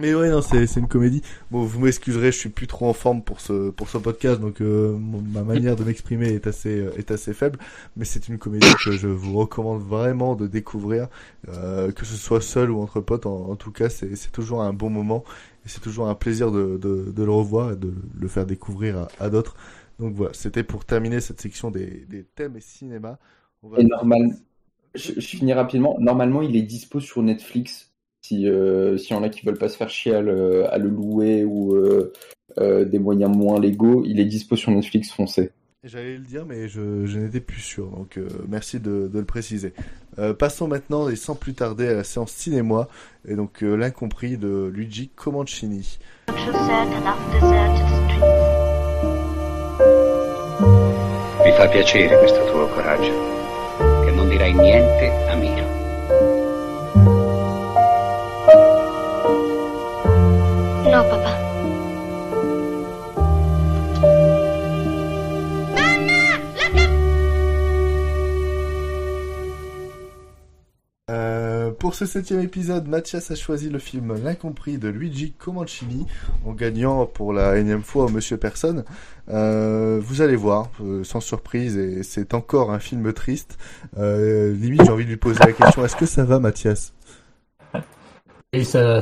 [0.00, 1.22] Mais ouais, non, c'est une comédie.
[1.52, 4.60] Bon, vous m'excuserez, je suis plus trop en forme pour ce pour ce podcast, donc
[4.60, 7.60] euh, ma manière de m'exprimer est assez euh, est assez faible.
[7.96, 11.06] Mais c'est une comédie que je vous recommande vraiment de découvrir,
[11.48, 13.26] euh, que ce soit seul ou entre potes.
[13.26, 15.22] En, tout cas, c'est c'est toujours un bon moment
[15.64, 18.98] et c'est toujours un plaisir de de, de le revoir et de le faire découvrir
[18.98, 19.54] à, à d'autres.
[20.00, 23.20] Donc voilà, c'était pour terminer cette section des des thèmes et cinéma.
[23.62, 24.34] On Et normal,
[24.96, 25.96] je, je finis rapidement.
[26.00, 27.93] Normalement, il est dispo sur Netflix.
[28.26, 30.88] Si euh, y en a qui veulent pas se faire chier à le, à le
[30.88, 32.10] louer ou euh,
[32.56, 35.50] euh, des moyens moins légaux, il est dispo sur Netflix foncé.
[35.82, 39.26] J'allais le dire, mais je, je n'étais plus sûr, donc euh, merci de, de le
[39.26, 39.74] préciser.
[40.18, 42.88] Euh, passons maintenant, et sans plus tarder, à la séance cinéma,
[43.28, 45.98] et donc euh, l'incompris de Luigi Comancini.
[51.44, 53.12] Mi fa piacere questo tuo coraggio,
[54.06, 55.36] che non dirai niente a
[60.94, 61.02] Mino.
[61.02, 61.40] No, papà.
[71.10, 76.06] Euh, pour ce septième épisode, Mathias a choisi le film L'incompris de Luigi Comancini,
[76.46, 78.84] en gagnant pour la énième fois au Monsieur Personne.
[79.28, 83.58] Euh, vous allez voir, euh, sans surprise, et c'est encore un film triste.
[83.98, 86.94] Euh, limite, j'ai envie de lui poser la question, est-ce que ça va Mathias?
[88.52, 89.00] Et ça,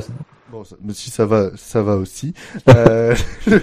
[0.53, 2.33] Bon, ça- mais si ça va, ça va aussi.
[2.69, 3.15] Euh,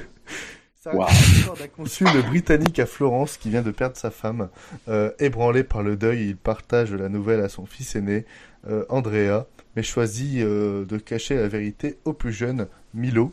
[0.75, 4.49] ça l'histoire d'un consul britannique à Florence qui vient de perdre sa femme.
[4.89, 8.25] Euh, ébranlé par le deuil, il partage la nouvelle à son fils aîné,
[8.69, 9.47] euh, Andrea,
[9.77, 13.31] mais choisit euh, de cacher la vérité au plus jeune, Milo.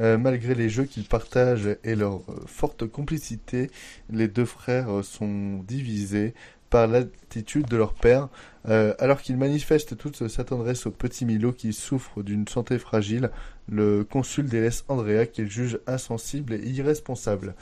[0.00, 3.70] Malgré les jeux qu'ils partagent et leur forte complicité,
[4.10, 6.34] les deux frères sont divisés
[6.70, 8.28] par l'attitude de leur père,
[8.68, 13.30] euh, alors qu'il manifeste toute sa tendresse au petit Milo qui souffre d'une santé fragile,
[13.68, 17.54] le consul délaisse Andrea qu'il juge insensible et irresponsable.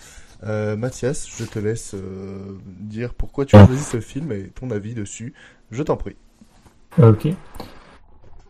[0.47, 4.94] Euh, Mathias, je te laisse euh, dire pourquoi tu as ce film et ton avis
[4.94, 5.33] dessus.
[5.70, 6.16] Je t'en prie.
[7.02, 7.28] Ok.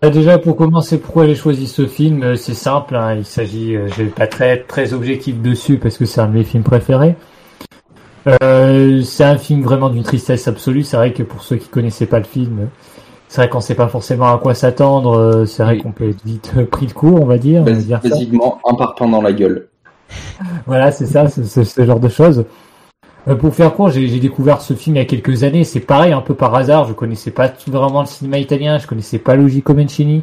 [0.03, 3.75] Euh, Déjà pour commencer, pourquoi j'ai choisi ce film Euh, C'est simple, hein, il s'agit,
[3.75, 7.17] je vais pas très très objectif dessus parce que c'est un de mes films préférés.
[8.27, 10.83] Euh, c'est un film vraiment d'une tristesse absolue.
[10.83, 12.69] C'est vrai que pour ceux qui connaissaient pas le film,
[13.29, 15.19] c'est vrai qu'on sait pas forcément à quoi s'attendre.
[15.19, 17.63] euh, C'est vrai qu'on peut être vite euh, pris de court, on va dire.
[17.63, 18.09] on va dire ça.
[18.09, 19.69] Basiquement, un parpaing dans la gueule.
[20.67, 22.45] voilà, c'est ça, c'est c'est ce genre de choses.
[23.29, 25.65] Euh, pour faire court, j'ai j'ai découvert ce film il y a quelques années.
[25.65, 26.87] C'est pareil, un peu par hasard.
[26.87, 28.79] Je connaissais pas tout vraiment le cinéma italien.
[28.79, 30.23] Je connaissais pas Luigi Comencini.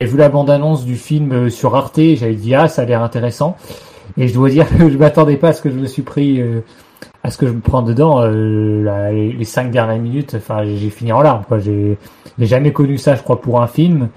[0.00, 2.00] J'ai vu la bande-annonce du film sur Arte.
[2.16, 3.56] J'avais dit ah, ça a l'air intéressant.
[4.18, 6.40] Et je dois dire que je m'attendais pas à ce que je me suis pris,
[6.40, 6.60] euh,
[7.22, 8.20] à ce que je me prends dedans.
[8.22, 11.44] euh, les, cinq dernières minutes, enfin, j'ai fini en larmes.
[11.46, 11.58] Quoi.
[11.58, 11.98] J'ai
[12.38, 14.08] jamais connu ça, je crois, pour un film.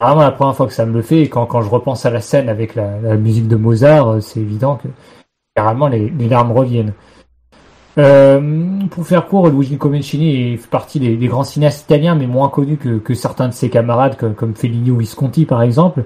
[0.00, 1.22] Vraiment la première fois que ça me le fait.
[1.22, 4.40] Et quand quand je repense à la scène avec la, musique de Mozart, euh, c'est
[4.40, 4.88] évident que
[5.54, 6.92] carrément les, larmes reviennent.
[7.98, 8.40] Euh,
[8.90, 12.98] pour faire court, Luigi Comencini fait partie des, grands cinéastes italiens, mais moins connus que,
[12.98, 16.04] que certains de ses camarades, comme, comme Fellini ou Visconti par exemple.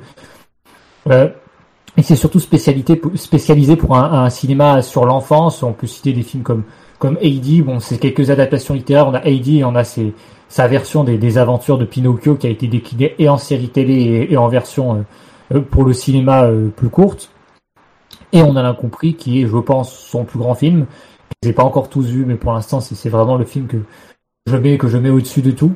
[1.96, 5.62] Et c'est surtout spécialité, spécialisé pour un, cinéma sur l'enfance.
[5.62, 6.64] On peut citer des films comme
[6.98, 7.62] comme Heidi.
[7.62, 9.08] Bon, c'est quelques adaptations littéraires.
[9.08, 12.68] On a Heidi et on a sa version des, aventures de Pinocchio qui a été
[12.68, 16.88] déclinée et en série télé et, en version euh, euh, pour le cinéma euh, plus
[16.88, 17.30] courte.
[18.32, 20.86] Et on a l'incompris qui est, je pense, son plus grand film.
[21.42, 23.66] Je les ai pas encore tous vus, mais pour l'instant, c'est c'est vraiment le film
[23.66, 23.78] que
[24.46, 25.74] je mets que je mets au-dessus de tout.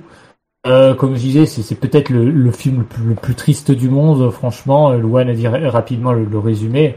[0.67, 4.31] Euh, comme je disais, c'est peut-être le, film le plus, triste du monde.
[4.31, 6.97] Franchement, euh, Louane a dit ra- rapidement le, résumé.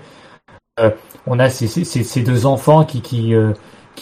[0.79, 0.89] Euh,
[1.27, 3.33] on a ces, ces, deux enfants qui,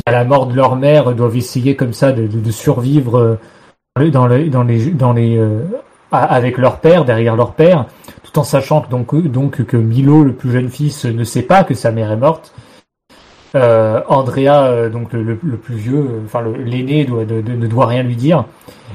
[0.05, 3.37] à la mort de leur mère, doivent essayer comme ça de, survivre
[6.11, 7.85] avec leur père, derrière leur père,
[8.23, 11.91] tout en sachant donc que Milo, le plus jeune fils, ne sait pas que sa
[11.91, 12.53] mère est morte.
[13.53, 17.67] Euh, Andrea, euh, donc le, le- plus vieux, euh, enfin l'aîné, doit- de- de- ne
[17.67, 18.45] doit rien lui dire.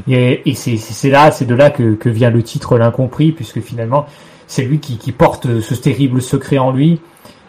[0.09, 4.07] Et, et c'est là, c'est de là que, que vient le titre l'incompris, puisque finalement
[4.47, 7.01] c'est lui qui, qui porte ce terrible secret en lui.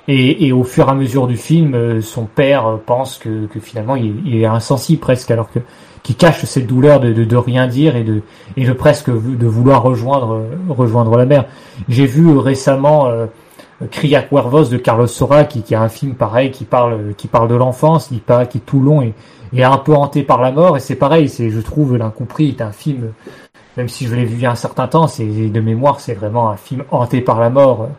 [0.10, 3.60] Et, et au fur et à mesure du film, euh, son père pense que, que
[3.60, 5.60] finalement il, il est insensible presque, alors que
[6.04, 8.22] qui cache cette douleur de, de, rien dire et de
[8.56, 11.46] et de presque de vouloir rejoindre rejoindre la mère.
[11.90, 13.08] J'ai vu récemment
[13.92, 17.48] Cria Cuervos de Carlos Sora qui, qui a un film pareil qui parle qui parle
[17.48, 19.14] de l'enfance, qui qui est tout long et,
[19.54, 22.62] et un peu hanté par la mort et c'est pareil, c'est je trouve l'incompris est
[22.62, 23.12] un film
[23.78, 26.16] même si je l'ai vu il y a un certain temps, c'est de mémoire, c'est
[26.16, 27.90] vraiment un film hanté par la mort.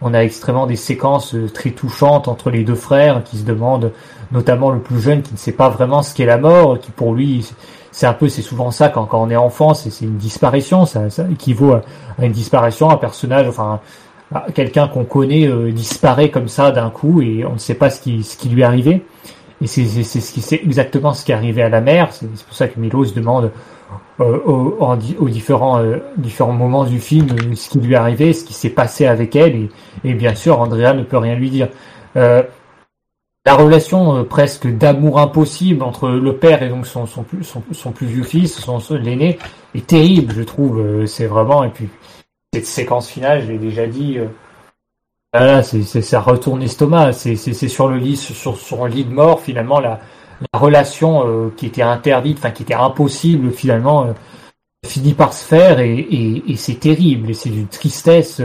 [0.00, 3.92] On a extrêmement des séquences euh, très touchantes entre les deux frères qui se demandent,
[4.30, 7.14] notamment le plus jeune qui ne sait pas vraiment ce qu'est la mort, qui pour
[7.14, 7.44] lui,
[7.90, 11.10] c'est un peu, c'est souvent ça quand, quand on est enfant, c'est une disparition, ça,
[11.10, 11.82] ça équivaut à
[12.24, 13.80] une disparition, un personnage, enfin,
[14.32, 17.90] à quelqu'un qu'on connaît euh, disparaît comme ça d'un coup et on ne sait pas
[17.90, 19.02] ce qui, ce qui lui est arrivé.
[19.62, 22.12] Et c'est ce exactement ce qui est arrivé à la mère.
[22.12, 23.50] C'est pour ça que Milo se demande
[24.20, 27.96] euh, aux, en di- aux différents euh, différents moments du film ce qui lui est
[27.96, 29.68] arrivé, ce qui s'est passé avec elle.
[30.04, 31.68] Et, bien sûr, Andrea ne peut rien lui dire.
[32.14, 38.06] La relation presque d'amour impossible entre le père et donc son son plus son, plus
[38.06, 39.38] vieux fils, son, l'aîné,
[39.74, 41.06] est terrible, je trouve.
[41.06, 41.88] C'est vraiment et puis
[42.54, 44.18] cette séquence finale, je l'ai déjà dit.
[45.36, 47.12] euh, c'est, ça retourne l'estomac.
[47.12, 49.98] C'est, sur le lit, sur, un lit de mort, finalement, la,
[50.52, 54.12] la relation euh, qui était interdite, enfin qui était impossible, finalement, euh,
[54.86, 57.30] finit par se faire et, c'est terrible.
[57.30, 58.40] Et c'est d'une tristesse.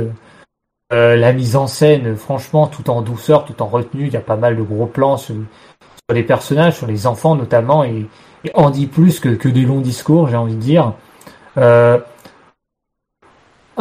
[0.90, 4.08] la mise en scène, franchement, tout en douceur, tout en retenue.
[4.08, 5.36] Il y a pas mal de gros plans sur,
[6.12, 8.08] les personnages, sur les enfants notamment, et,
[8.44, 10.94] et en dit plus que, des longs discours, j'ai envie de dire.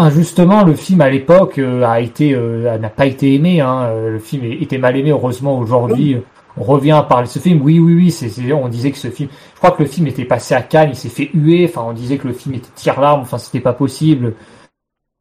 [0.00, 3.60] Injustement, le film à l'époque euh, a été euh, n'a pas été aimé.
[3.60, 3.86] Hein.
[3.88, 5.10] Euh, Le film était mal aimé.
[5.10, 6.16] Heureusement, aujourd'hui,
[6.56, 7.60] on revient à parler de ce film.
[7.62, 8.10] Oui, oui, oui.
[8.12, 9.28] C'est, c'est- on disait que ce film.
[9.54, 10.90] Je crois que le film était passé à Cannes.
[10.92, 11.66] Il s'est fait huer.
[11.68, 13.22] Enfin, on disait que le film était tire-larme.
[13.22, 14.34] Enfin, c'était pas possible.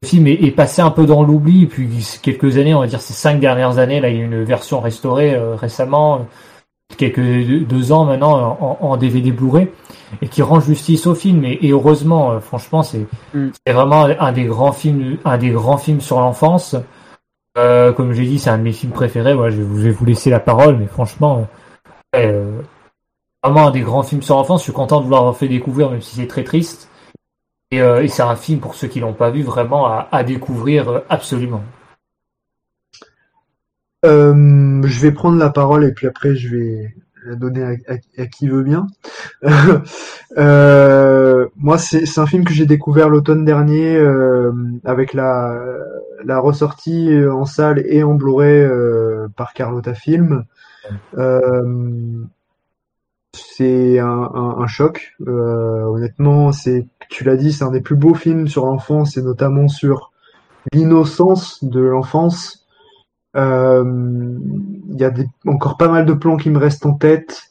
[0.03, 1.65] Le film est, est passé un peu dans l'oubli.
[1.65, 1.89] Puis
[2.21, 4.79] quelques années, on va dire ces cinq dernières années, là, il y a une version
[4.79, 6.27] restaurée euh, récemment,
[6.95, 7.19] quelques
[7.67, 9.69] deux, ans maintenant en, en DVD Blu-ray
[10.21, 11.43] et qui rend justice au film.
[11.43, 13.05] Et, et heureusement euh, franchement c'est
[13.65, 16.75] c'est vraiment un des grands films un des grands films sur l'enfance.
[17.57, 19.33] Euh, comme j'ai dit c'est un de mes films préférés.
[19.51, 21.47] Je, vais vous- je vais vous laisser la parole mais franchement
[22.15, 22.61] euh,
[23.43, 24.61] vraiment un des grands films sur l'enfance.
[24.61, 26.89] Je suis content de vous l'avoir fait découvrir même si c'est très triste.
[27.71, 30.23] Et, euh, et c'est un film pour ceux qui l'ont pas vu vraiment à, à
[30.23, 31.61] découvrir absolument
[34.05, 36.95] Euh, je vais prendre la parole et puis après je vais
[37.25, 38.87] la donner à, à- à qui veut bien.
[40.37, 44.51] Euh, moi, c'est c'est un film que j'ai découvert l'automne dernier euh,
[44.85, 45.57] avec la,
[46.23, 50.43] la ressortie en salle et en Blu-ray euh, par Carlotta Film.
[51.17, 52.23] Euh,
[53.33, 55.13] c'est un, un, un choc.
[55.27, 59.21] Euh, honnêtement, c'est, tu l'as dit, c'est un des plus beaux films sur l'enfance et
[59.21, 60.11] notamment sur
[60.73, 62.56] l'innocence de l'enfance.
[63.35, 63.83] Euh,
[64.89, 67.43] Il y a des, encore pas mal de plans qui me restent en tête.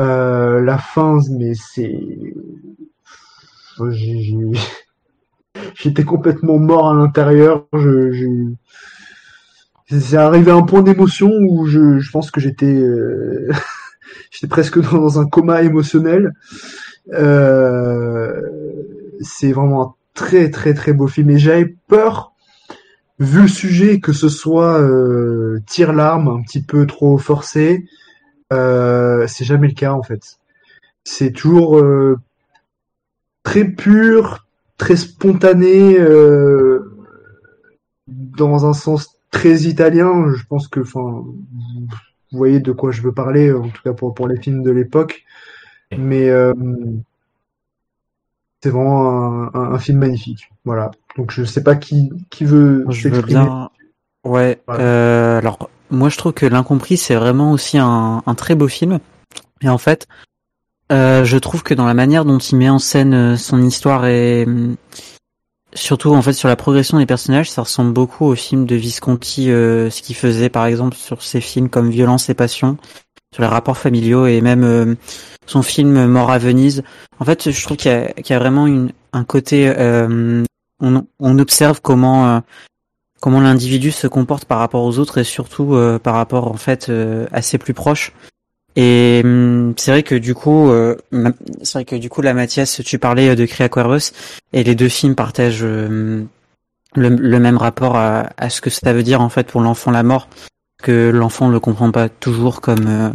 [0.00, 2.00] Euh, la fin, mais c'est,
[5.74, 7.66] j'étais complètement mort à l'intérieur.
[7.72, 8.52] Je,
[9.88, 13.50] c'est arrivé à un point d'émotion où je, je pense que j'étais euh,
[14.30, 16.32] j'étais presque dans, dans un coma émotionnel.
[17.12, 18.40] Euh,
[19.20, 22.31] c'est vraiment un très très très beau film et j'avais peur
[23.18, 27.84] vu le sujet que ce soit euh, tire l'arme un petit peu trop forcé.
[28.52, 30.38] Euh, c'est jamais le cas en fait.
[31.04, 32.18] C'est toujours euh,
[33.44, 34.46] très pur,
[34.78, 36.92] très spontané, euh,
[38.06, 40.32] dans un sens très italien.
[40.34, 41.24] Je pense que, enfin,
[42.30, 44.70] vous voyez de quoi je veux parler, en tout cas pour, pour les films de
[44.70, 45.24] l'époque.
[45.96, 46.54] Mais euh,
[48.62, 50.50] c'est vraiment un, un- un film magnifique.
[50.64, 50.90] Voilà.
[51.16, 53.70] Donc je sais pas qui, qui veut Je veux bien.
[54.24, 54.60] Ouais.
[54.66, 54.82] Voilà.
[54.82, 58.98] euh, alors, moi, je trouve que L'Incompris, c'est vraiment aussi un, un très beau film.
[59.60, 60.06] Et en fait,
[60.90, 64.06] euh, je trouve que dans la manière dont il met en scène euh, son histoire
[64.06, 64.76] et hum,
[65.74, 69.50] surtout en fait sur la progression des personnages, ça ressemble beaucoup au film de Visconti,
[69.50, 72.76] euh, ce qu'il faisait par exemple sur ses films comme Violence et Passion,
[73.32, 74.94] sur les rapports familiaux et même euh,
[75.46, 76.82] son film Mort à Venise.
[77.20, 80.42] En fait, je trouve qu'il y a, qu'il y a vraiment une, un côté, euh,
[80.82, 82.40] on, on observe comment euh,
[83.20, 86.88] comment l'individu se comporte par rapport aux autres et surtout euh, par rapport en fait
[86.88, 88.12] euh, à ses plus proches.
[88.74, 90.96] Et hum, c'est vrai que du coup, euh,
[91.62, 94.12] c'est vrai que du coup, la Mathias, tu parlais euh, de Cria Cuervos
[94.52, 96.24] et les deux films partagent euh,
[96.94, 99.90] le, le même rapport à, à ce que ça veut dire en fait pour l'enfant
[99.90, 100.28] la mort,
[100.82, 103.10] que l'enfant ne le comprend pas toujours comme euh,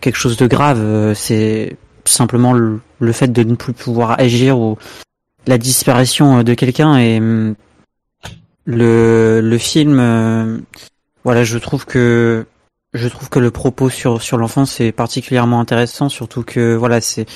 [0.00, 1.14] quelque chose de grave.
[1.14, 4.76] c'est simplement le, le fait de ne plus pouvoir agir ou
[5.46, 7.54] la disparition euh, de quelqu'un et hum,
[8.64, 10.58] le, le film, euh,
[11.24, 12.46] voilà, je trouve que
[12.94, 17.26] je trouve que le propos sur sur l'enfance est particulièrement intéressant, surtout que voilà, c'est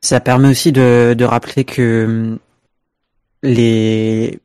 [0.00, 2.38] ça permet aussi de de rappeler que hum,
[3.42, 4.38] les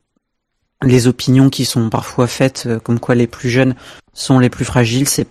[0.82, 3.74] les opinions qui sont parfois faites, euh, comme quoi les plus jeunes
[4.12, 5.28] sont les plus fragiles, c'est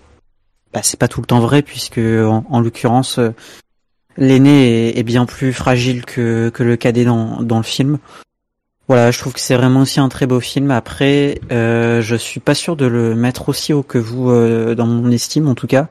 [0.72, 3.18] bah, c'est pas tout le temps vrai puisque en, en l'occurrence
[4.16, 7.98] l'aîné est, est bien plus fragile que que le cadet dans dans le film.
[8.90, 10.72] Voilà, je trouve que c'est vraiment aussi un très beau film.
[10.72, 14.86] Après, euh, je suis pas sûr de le mettre aussi haut que vous euh, dans
[14.86, 15.88] mon estime, en tout cas,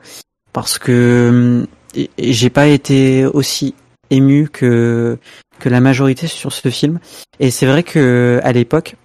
[0.52, 3.74] parce que et j'ai pas été aussi
[4.10, 5.18] ému que
[5.58, 7.00] que la majorité sur ce film.
[7.38, 8.96] Et c'est vrai que à l'époque,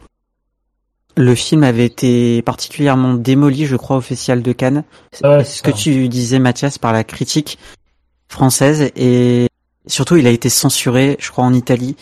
[1.15, 4.83] le film avait été particulièrement démoli, je crois, au Festival de Cannes.
[5.23, 7.57] Ouais, ce c'est que tu disais, Mathias, par la critique
[8.27, 9.47] française et
[9.87, 11.95] surtout il a été censuré, je crois, en Italie.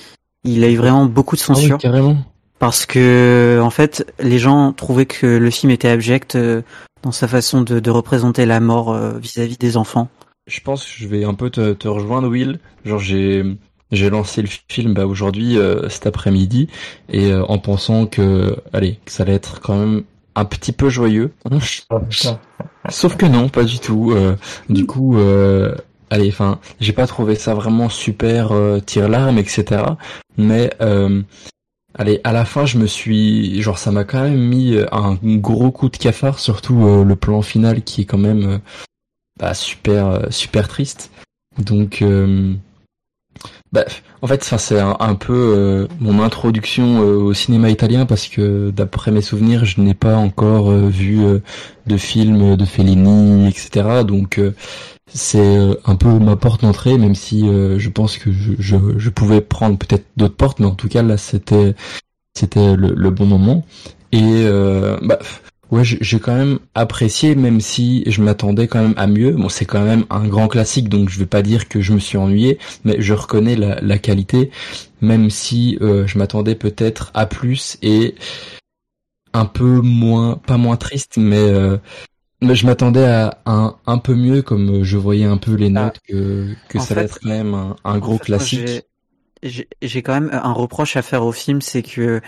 [0.43, 2.17] Il a eu vraiment beaucoup de Ah oui, censure carrément.
[2.59, 6.61] parce que en fait les gens trouvaient que le film était abject euh,
[7.01, 10.07] dans sa façon de, de représenter la mort euh, vis-à-vis des enfants.
[10.47, 12.59] Je pense que je vais un peu te, te rejoindre, Will.
[12.85, 13.43] Genre, j'ai
[13.91, 16.67] j'ai lancé le film bah, aujourd'hui, euh, cet après-midi,
[17.09, 20.03] et euh, en pensant que, allez, que ça allait être quand même
[20.35, 21.31] un petit peu joyeux.
[22.89, 24.11] Sauf que non, pas du tout.
[24.11, 24.35] Euh,
[24.69, 25.75] du coup, euh,
[26.13, 29.83] allez, enfin, j'ai pas trouvé ça vraiment super euh, tire-larme, etc.
[30.37, 31.23] Mais euh,
[31.95, 35.17] allez, à la fin, je me suis, genre, ça m'a quand même mis euh, un
[35.23, 38.61] gros coup de cafard, surtout euh, le plan final qui est quand même
[39.39, 41.11] bah, super, super triste.
[41.57, 42.03] Donc,
[43.73, 43.85] bah,
[44.21, 48.69] en fait, enfin, c'est un, peu euh, mon introduction euh, au cinéma italien parce que
[48.69, 51.39] d'après mes souvenirs, je n'ai pas encore euh, vu euh,
[51.87, 54.03] de films de Fellini, etc.
[54.05, 54.53] Donc, euh,
[55.07, 59.09] c'est euh, un peu ma porte d'entrée, même si je pense que je, je, je
[59.09, 61.75] pouvais prendre peut-être d'autres portes, mais en tout cas là, c'était
[62.35, 63.65] c'était le, le bon moment.
[64.11, 64.45] Et
[65.01, 65.19] bah,
[65.73, 69.31] ouais, j'ai quand même apprécié, même si je m'attendais quand même à mieux.
[69.31, 71.99] Bon, c'est quand même un grand classique, donc je vais pas dire que je me
[71.99, 74.51] suis ennuyé, mais je reconnais la, la qualité,
[75.01, 78.15] même si euh, je m'attendais peut-être à plus et
[79.33, 81.77] un peu moins, pas moins triste, mais, euh,
[82.39, 85.99] mais je m'attendais à un, un peu mieux, comme je voyais un peu les notes
[86.07, 88.83] que, que en ça fait- être quand même un, un gros fait, classique.
[89.41, 92.21] j'ai quand même un reproche à faire au film, c'est que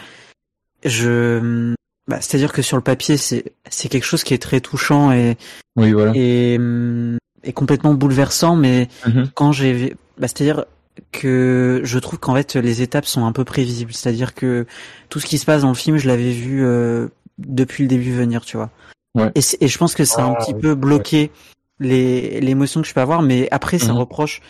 [0.84, 1.75] je,
[2.08, 5.38] bah, c'est-à-dire que sur le papier, c'est c'est quelque chose qui est très touchant et
[5.76, 6.12] Oui, voilà.
[6.16, 9.30] et, hum, et complètement bouleversant, mais Mhm.
[9.34, 10.66] quand j'ai, bah, c'est-à-dire
[11.12, 14.66] que je trouve qu'en fait les étapes sont un peu prévisibles, c'est-à-dire que
[15.10, 18.12] tout ce qui se passe dans le film, je l'avais vu euh, depuis le début
[18.14, 18.70] venir, tu vois.
[19.14, 19.32] Ouais.
[19.36, 21.32] Et, je pense que ça a un Ah, petit oui, peu bloqué
[21.80, 24.00] les l'émotion que je peux avoir, mais après c'est un Mhm.
[24.00, 24.42] reproche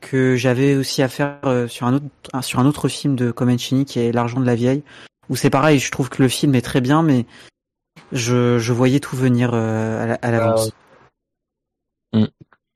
[0.00, 2.04] que j'avais aussi à faire euh, sur un autre
[2.42, 4.82] sur un autre film de Comencini qui est L'argent de la vieille,
[5.30, 7.26] où c'est pareil, je trouve que le film est très bien, mais
[8.12, 10.70] je, je voyais tout venir euh, à la- à l'avance.
[12.12, 12.24] Mm.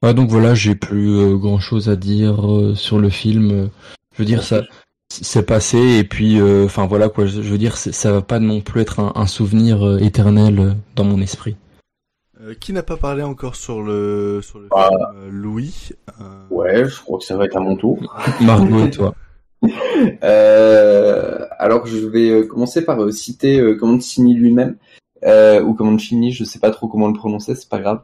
[0.03, 3.51] Ouais, donc voilà, j'ai plus grand chose à dire euh, sur le film.
[3.51, 3.67] Euh,
[4.15, 4.63] Je veux dire, ça,
[5.09, 8.39] c'est passé et puis euh, enfin voilà quoi je, je veux dire ça va pas
[8.39, 11.55] non plus être un, un souvenir euh, éternel euh, dans mon esprit
[12.41, 14.89] Euh, qui n'a pas parlé encore sur le sur le Ah.
[14.89, 15.91] film euh, Louis
[16.21, 17.99] Euh, Ouais, je crois que ça va être à mon tour.
[18.41, 19.15] Margot et toi
[20.25, 24.77] Euh, alors je vais euh, commencer par euh, citer euh, Comancini lui-même,
[25.25, 28.01] euh, ou Comancini, je sais pas trop comment le prononcer, c'est pas grave,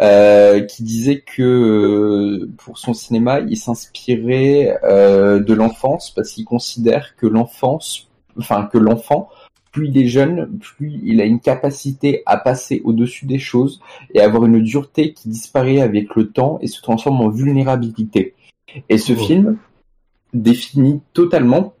[0.00, 7.26] euh, qui disait que pour son cinéma, il s'inspirait de l'enfance parce qu'il considère que
[7.26, 9.28] l'enfance, enfin que l'enfant,
[9.70, 13.80] plus il est jeune, plus il a une capacité à passer au-dessus des choses
[14.14, 18.34] et avoir une dureté qui disparaît avec le temps et se transforme en vulnérabilité.
[18.88, 19.16] Et ce Oh.
[19.16, 19.58] film
[20.34, 21.74] définit totalement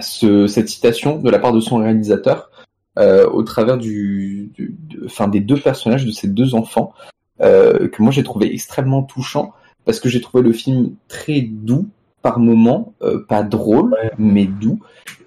[0.00, 2.50] ce, cette citation de la part de son réalisateur
[2.98, 6.92] euh, au travers du, du de- enfin, des deux personnages de ces deux enfants
[7.40, 9.52] euh, que moi j'ai trouvé extrêmement touchant
[9.84, 11.88] parce que j'ai trouvé le film très doux
[12.20, 14.78] par moments, euh, pas drôle mais doux.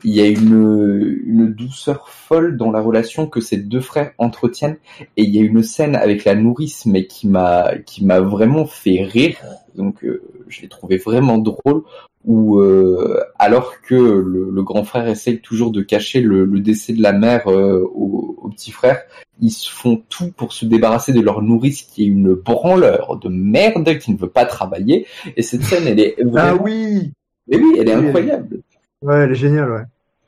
[0.05, 4.77] Il y a une, une douceur folle dans la relation que ces deux frères entretiennent
[5.17, 8.65] et il y a une scène avec la nourrice mais qui m'a qui m'a vraiment
[8.65, 9.37] fait rire
[9.75, 10.05] donc
[10.47, 11.83] je l'ai trouvé vraiment drôle
[12.25, 16.93] où euh, alors que le, le grand frère essaye toujours de cacher le, le décès
[16.93, 19.01] de la mère euh, au, au petit frère,
[19.41, 23.29] ils se font tout pour se débarrasser de leur nourrice qui est une branleur de
[23.29, 25.05] merde qui ne veut pas travailler.
[25.37, 26.63] Et cette scène, elle est Ah vraiment...
[26.63, 27.11] oui
[27.47, 28.61] Mais oui, elle est Oui, elle est- incroyable.
[29.01, 29.81] Ouais, elle est géniale, ouais.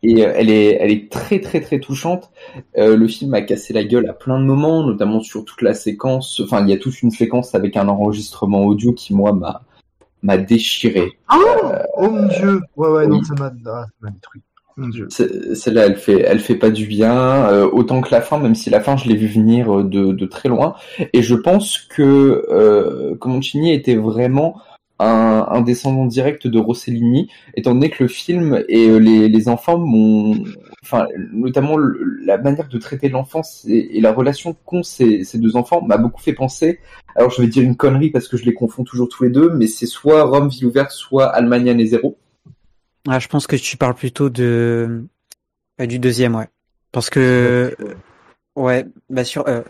[0.03, 2.29] Et euh, elle est, elle est très très très touchante.
[2.77, 5.73] Euh, le film a cassé la gueule à plein de moments, notamment sur toute la
[5.73, 6.39] séquence.
[6.43, 9.63] Enfin, il y a toute une séquence avec un enregistrement audio qui moi m'a
[10.23, 11.11] m'a déchiré.
[11.33, 11.37] Oh,
[11.97, 13.25] oh mon dieu Ouais, ouais, non, oui.
[13.25, 14.41] ça m'a ah, ça m'a détruit.
[14.79, 15.07] Mon dieu.
[15.09, 18.53] C'est- Celle-là, elle fait, elle fait pas du bien, euh, autant que la fin, même
[18.55, 20.75] si la fin, je l'ai vu venir euh, de, de très loin.
[21.13, 24.61] Et je pense que euh, Comancini était vraiment
[24.99, 29.49] un, un descendant direct de Rossellini, étant donné que le film et euh, les, les
[29.49, 30.35] enfants m'ont,
[30.83, 35.37] enfin, notamment le- la manière de traiter l'enfance et, et la relation qu'ont ces, ces
[35.37, 36.79] deux enfants m'a beaucoup fait penser.
[37.15, 39.49] Alors, je vais dire une connerie parce que je les confonds toujours tous les deux,
[39.49, 42.17] mais c'est soit Rome ville ouverte, soit Allemagne année zéro.
[43.07, 45.05] Ah, je pense que tu parles plutôt de
[45.81, 46.47] euh, du deuxième, ouais.
[46.91, 47.93] Parce que euh,
[48.55, 49.61] ouais, bah sur, euh,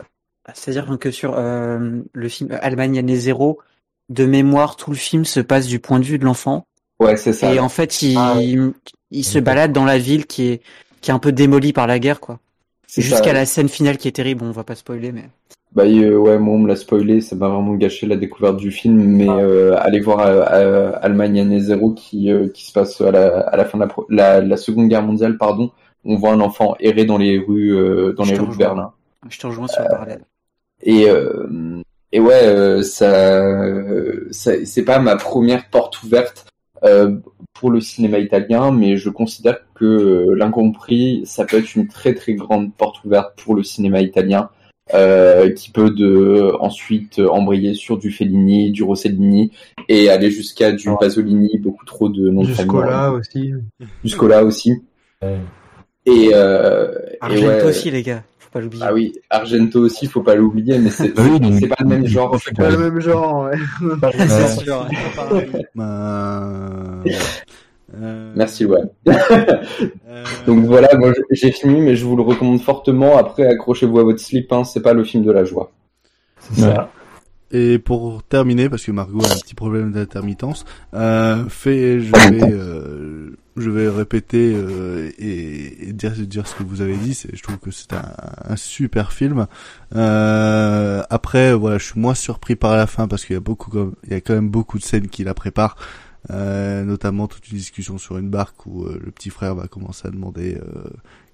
[0.54, 3.60] c'est-à-dire que sur euh, le film Allemagne année zéro,
[4.08, 6.66] de mémoire, tout le film se passe du point de vue de l'enfant.
[6.98, 7.52] Ouais, c'est ça.
[7.52, 10.62] Et en fait, il, Ah il se balade dans la ville qui est
[11.00, 12.38] qui est un peu démolie par la guerre, quoi.
[12.88, 14.44] Jusqu'à la scène finale qui est terrible.
[14.44, 15.28] On va pas spoiler, mais
[15.72, 18.70] Bah euh, ouais, moi on me l'a spoilé, ça m'a vraiment gâché la découverte du
[18.70, 23.10] film, mais euh, allez voir euh, Allemagne année zéro qui euh, qui se passe à
[23.10, 25.70] la, à la fin de la, la, la Seconde Guerre mondiale, pardon.
[26.04, 27.76] On voit un enfant errer dans les rues
[28.16, 28.56] dans Je les rues de.
[28.56, 28.92] Berlin.
[29.28, 30.22] je te rejoins sur le parallèle.
[30.82, 31.06] Et
[32.12, 33.52] et ouais, euh, ça,
[34.30, 36.46] ça c'est pas ma première porte ouverte
[37.58, 42.14] pour le cinéma italien, mais je considère que euh, l'incompris, ça peut être une très
[42.14, 44.50] très grande porte ouverte pour le cinéma italien,
[44.94, 49.50] euh, qui peut de ensuite embrayer sur du Fellini, du Rossellini
[49.88, 52.48] et aller jusqu'à du Pasolini, beaucoup trop de noms de.
[52.48, 53.52] Jusqu'au-là aussi.
[54.04, 54.74] Jusqu'au-là aussi.
[56.06, 58.22] Et, euh, et Argento ouais, aussi, les gars.
[58.58, 58.84] Faut pas l'oublier.
[58.86, 61.86] ah oui, Argento aussi, faut pas l'oublier, mais c'est Bah oui, donc- c'est pas le
[61.88, 62.36] même genre.
[62.44, 63.58] C'est pas le même genre, ouais.
[64.12, 64.86] C'est sûr.
[65.78, 67.02] Euh,
[68.36, 68.80] Merci, ouais.
[69.08, 73.16] euh, Donc voilà, moi j'ai fini, mais je vous le recommande fortement.
[73.16, 75.70] Après, accrochez-vous à votre slip, hein, c'est pas le film de la joie.
[76.40, 76.90] C'est ça.
[77.50, 82.42] Et pour terminer, parce que Margot a un petit problème d'intermittence, euh, fait, je vais,
[82.52, 83.30] euh,
[83.60, 87.18] je vais répéter euh, et, et dire, dire ce que vous avez dit.
[87.32, 88.04] Je trouve que c'est un,
[88.44, 89.46] un super film.
[89.94, 93.70] Euh, après, voilà, je suis moins surpris par la fin parce qu'il y a beaucoup,
[93.70, 95.76] comme- il y a quand même beaucoup de scènes qui la préparent.
[96.30, 100.08] Euh, notamment toute une discussion sur une barque où euh, le petit frère va commencer
[100.08, 100.82] à demander euh,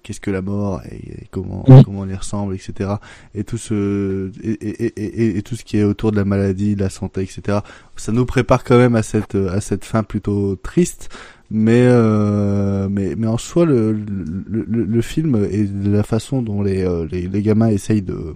[0.03, 1.83] qu'est-ce que la mort et, et comment Oui.
[1.83, 2.91] comment on y ressemble, etc.
[3.33, 6.81] Et tout ce et, et- et tout ce qui est autour de la maladie, de
[6.81, 7.59] la santé, etc.
[7.97, 11.09] Ça nous prépare quand même à cette à cette fin plutôt triste,
[11.51, 16.61] mais euh, mais mais en soi le le, le, le film et la façon dont
[16.63, 18.35] les euh, les, les gamins essayent de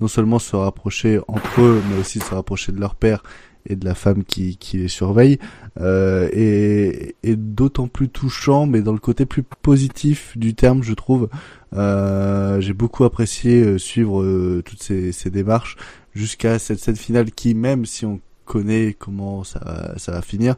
[0.00, 3.22] non seulement se rapprocher entre eux, mais aussi se rapprocher de leur père
[3.66, 5.38] et de la femme qui, qui les surveille,
[5.80, 10.94] euh, et, et d'autant plus touchant, mais dans le côté plus positif du terme, je
[10.94, 11.28] trouve.
[11.74, 15.76] Euh, J'ai beaucoup apprécié euh, suivre euh, toutes ces, ces démarches
[16.12, 18.20] jusqu'à cette scène finale qui, même si on
[18.98, 19.60] comment ça
[20.06, 20.54] va, finir,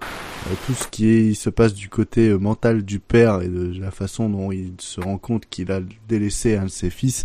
[0.47, 3.91] euh, tout ce qui se passe du côté euh, mental du père et de la
[3.91, 7.25] façon dont il se rend compte qu'il a délaissé un de ses fils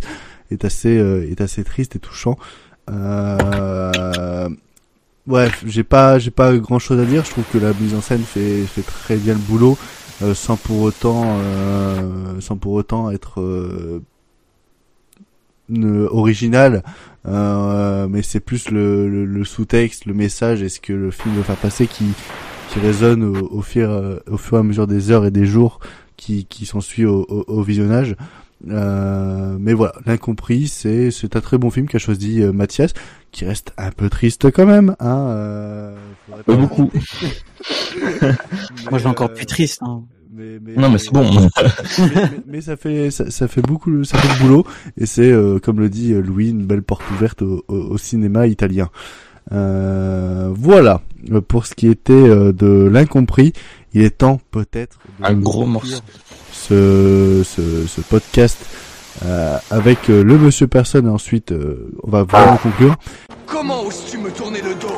[0.50, 2.36] est assez euh, est assez triste et touchant.
[2.90, 4.48] Euh,
[5.26, 7.24] Bref, j'ai pas j'ai pas grand chose à dire.
[7.24, 9.76] Je trouve que la mise en scène fait fait très bien le boulot.
[10.34, 11.38] sans pour autant,
[12.40, 13.40] sans pour autant être
[16.10, 16.82] original.
[17.28, 21.34] Euh, mais c'est plus le, le, le sous-texte, le message, et ce que le film
[21.34, 22.06] veut faire passer qui
[22.70, 25.44] qui résonne au, au fur euh, au fur et à mesure des heures et des
[25.44, 25.80] jours
[26.16, 28.16] qui qui s'ensuit au, au, au visionnage.
[28.68, 32.92] Euh, mais voilà, l'incompris, c'est c'est un très bon film qu'a choisi euh, Mathias,
[33.32, 34.96] qui reste un peu triste quand même.
[35.00, 35.96] Hein, euh,
[36.44, 36.90] Pas beaucoup.
[38.20, 38.32] Moi,
[38.92, 39.82] je suis encore plus triste.
[39.82, 40.04] Hein.
[40.76, 41.24] Non, mais c'est bon.
[41.30, 41.48] mais,
[41.98, 45.30] mais- mais ça fait ça, ça fait beaucoup le- ça fait le boulot et c'est
[45.30, 48.88] euh, comme le dit euh, Louis une belle porte ouverte au, au- au cinéma italien.
[49.52, 53.52] Euh, voilà Euh, pour ce qui était euh, de l'incompris.
[53.92, 56.00] Il est temps peut-être de Un gros morceau.
[56.52, 58.56] Ce, ce, ce podcast
[59.24, 62.94] euh, avec euh, le Monsieur Personne et ensuite euh, on va vraiment conclure.
[63.46, 64.96] Comment oses-tu me tourner le dos?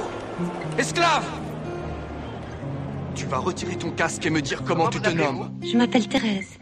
[0.78, 1.24] Esclave
[3.14, 5.50] Tu vas retirer ton casque et me dire comment tu te nommes.
[5.62, 6.58] Je m'appelle Thérèse.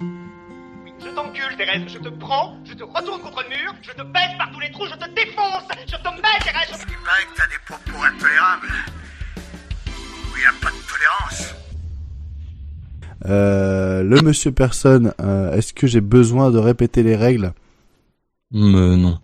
[1.03, 4.37] Je t'encule, Thérèse, je te prends, je te retourne contre le mur, je te baisse
[4.37, 6.85] par tous les trous, je te défonce, je te mets, Thérèse.
[6.89, 8.69] Il paraît que t'as des propos intolérables.
[9.87, 11.55] Où il n'y a pas de tolérance.
[13.27, 17.53] Euh, le Monsieur Personne, euh, est-ce que j'ai besoin de répéter les règles?
[18.51, 19.19] Mm, euh, non.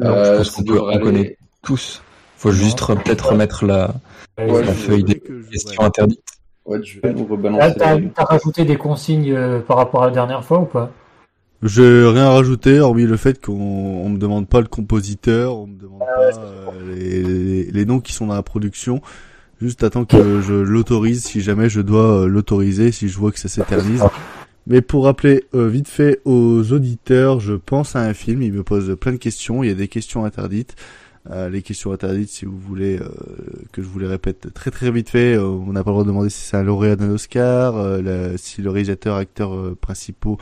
[0.00, 2.02] Euh, je pense qu'on peut, connaît tous.
[2.36, 3.94] Faut juste re- peut-être remettre la,
[4.38, 5.20] Ouais, la je- feuille des
[5.50, 6.20] questions interdites.
[6.64, 7.74] Ouais, je vais nous Là, rebalancer.
[7.78, 10.90] t'as les- t'as rajouté des consignes euh, par rapport à la dernière fois ou pas?
[11.62, 15.76] J'ai rien rajouté, hormis le fait qu'on on me demande pas le compositeur, on me
[15.80, 19.00] demande pas euh, les, les- les noms qui sont dans la production.
[19.60, 23.38] Juste attends que je l'autorise si jamais je dois euh, l'autoriser, si je vois que
[23.38, 24.02] ça s'éternise.
[24.66, 28.62] Mais pour rappeler euh, vite fait aux auditeurs, je pense à un film, il me
[28.64, 30.74] pose plein de questions, il y a des questions interdites.
[31.30, 33.08] Euh, les questions interdites, si vous voulez euh,
[33.70, 36.02] que je vous les répète très très vite fait, euh, on n'a pas le droit
[36.02, 40.38] de demander si c'est un lauréat d'un Oscar, euh, si le réalisateur, acteur euh, principaux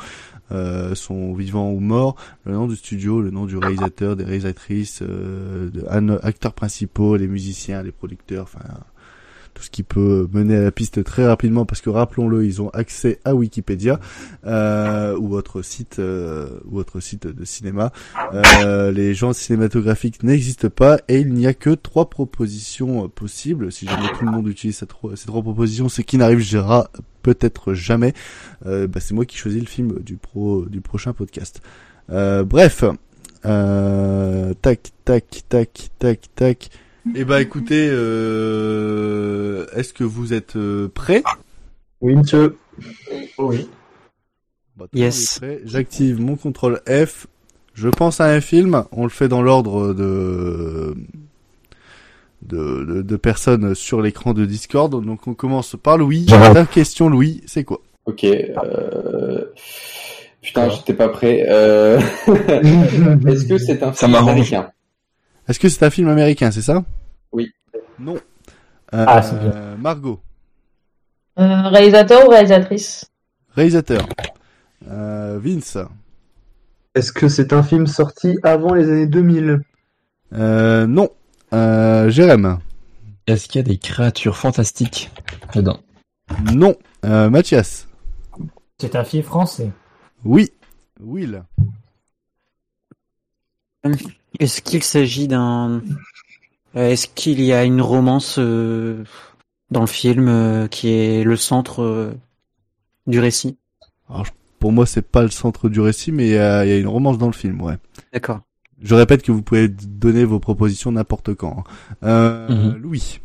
[0.94, 6.18] sont vivants ou morts, le nom du studio, le nom du réalisateur, des réalisatrices, de,
[6.25, 8.65] acteurs principaux, les musiciens, les producteurs, enfin
[9.60, 13.20] ce qui peut mener à la piste très rapidement parce que rappelons-le, ils ont accès
[13.24, 14.00] à Wikipédia
[14.47, 17.92] euh, ou autre site euh, ou autre site de cinéma.
[18.34, 23.72] Euh, les genres cinématographiques n'existent pas et il n'y a que trois propositions euh, possibles.
[23.72, 26.90] Si jamais tout le monde utilise ces trois, propositions, ce qui n'arrivera
[27.22, 28.14] peut-être jamais.
[28.66, 31.60] Euh, bah, c'est moi qui choisis le film du pro du prochain podcast.
[32.10, 32.84] Euh, bref,
[33.42, 36.70] tac tac tac tac tac.
[37.14, 41.22] Eh bah écoutez, euh, est-ce que vous êtes euh, prêts?
[42.00, 42.56] Oui, monsieur.
[43.38, 43.68] Oui.
[44.76, 45.40] Bah, Yes.
[45.64, 47.26] J'active mon contrôle F.
[47.74, 48.84] Je pense à un film.
[48.92, 50.94] On le fait dans l'ordre de...
[52.42, 54.90] De, de, de personnes sur l'écran de Discord.
[55.04, 56.24] Donc on commence par Louis.
[56.26, 57.80] Ta question Louis, c'est quoi?
[58.06, 58.24] Ok.
[58.24, 59.44] Euh...
[60.40, 61.44] Putain, j'étais pas prêt.
[61.48, 61.98] Euh...
[62.28, 64.70] Est-ce que c'est un Ça film américain?
[65.50, 66.84] Est-ce que c'est un film américain, c'est ça?
[67.32, 67.50] Oui.
[67.98, 68.14] Non.
[68.94, 69.76] Euh, Ah, c'est bien.
[69.78, 70.20] Margot,
[71.40, 73.10] Euh, réalisateur ou réalisatrice?
[73.56, 74.08] Réalisateur.
[74.88, 75.76] Euh, Vince,
[76.94, 79.60] Est-ce que c'est un film sorti avant les années 2000
[80.34, 81.10] euh, non.
[81.52, 82.60] Euh, Jérém,
[83.26, 85.10] Est-ce qu'il y a des créatures fantastiques
[85.52, 85.80] dedans
[86.54, 86.76] non.
[87.04, 87.88] Euh, Mathias,
[88.80, 89.72] C'est un film français.
[90.24, 90.52] oui.
[91.00, 91.42] Will,
[94.41, 95.83] Est-ce qu'il s'agit d'un...
[96.77, 99.05] euh, Est-ce qu'il y a une romance euh,
[99.70, 102.12] dans le film euh, qui est le centre euh,
[103.07, 103.57] du récit?
[104.09, 104.27] Alors,
[104.59, 106.78] pour moi, c'est pas le centre du récit, mais il y, a il y a
[106.78, 107.77] une romance dans le film, ouais.
[108.12, 108.41] D'accord.
[108.83, 111.65] Je répète que vous pouvez donner vos propositions n'importe quand.
[112.02, 112.77] Mhm.
[112.81, 113.20] Louis,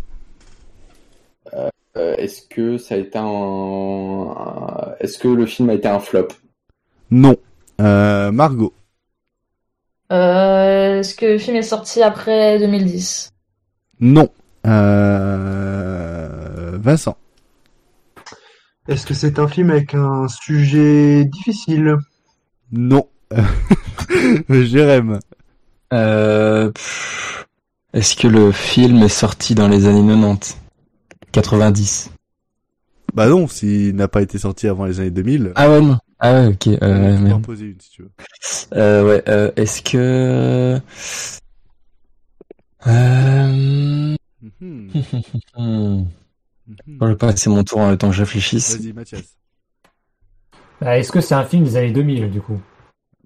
[1.98, 3.24] Euh, Est-ce que ça a été un...
[3.26, 6.28] un- Est-ce que le film a été un flop?
[7.10, 7.38] Non.
[7.80, 8.74] Euh, Margot,
[10.12, 13.32] euh, Est-ce que le film est sorti après 2010
[14.02, 14.30] non.
[14.68, 16.28] Euh,
[16.82, 17.18] Vincent,
[18.88, 21.98] Est-ce que c'est un film avec un sujet difficile?
[22.72, 23.08] Non.
[24.50, 25.20] Jérém,
[25.94, 26.72] euh,
[27.94, 30.58] Est-ce que le film est sorti dans les années 90
[31.32, 32.12] 90
[33.14, 35.54] bah non, s'il n'a pas été sorti avant les années 2000.
[35.56, 35.98] Ah ouais, non.
[36.26, 36.68] Ah ouais, ok.
[36.82, 38.12] Euh, tu peux en poser une si tu veux.
[38.74, 40.82] Euh, ouais, euh, est-ce que...
[42.88, 44.16] Euh...
[44.42, 44.92] Mhm.
[45.56, 46.06] hmm.
[47.00, 48.76] Je vais passer mon tour en le temps que je réfléchisse.
[48.76, 49.38] Vas-y, Mathias.
[50.82, 52.60] Bah, Est-ce que c'est un film des années 2000 du coup?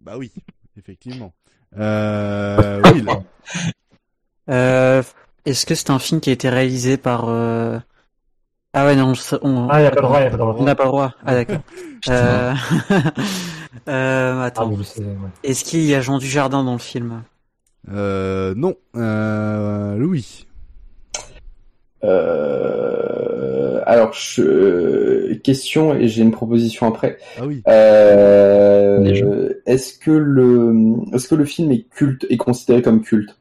[0.01, 0.33] Bah oui,
[0.77, 1.31] effectivement.
[1.77, 3.07] Euh, Will,
[4.49, 5.03] Euh,
[5.45, 7.79] Est-ce que c'est un film qui a été réalisé par euh,
[8.73, 10.56] Ah ouais, non, on Ah, y a pas le droit, y a pas le droit.
[10.59, 11.14] On n'a pas le droit.
[11.25, 11.61] Ah d'accord.
[12.09, 12.53] euh...
[13.89, 14.72] euh, attends.
[14.72, 15.06] Ah, ouais.
[15.43, 17.23] Est-ce qu'il y a Jean Dujardin dans le film?
[17.91, 18.75] Euh, non.
[18.95, 20.45] Euh, Louis.
[22.03, 25.33] Euh, alors, je...
[25.35, 27.17] question et j'ai une proposition après.
[27.39, 27.64] Ah oui.
[27.67, 30.75] Euh, est-ce que le,
[31.14, 33.35] est-ce que le film est culte, est considéré comme culte?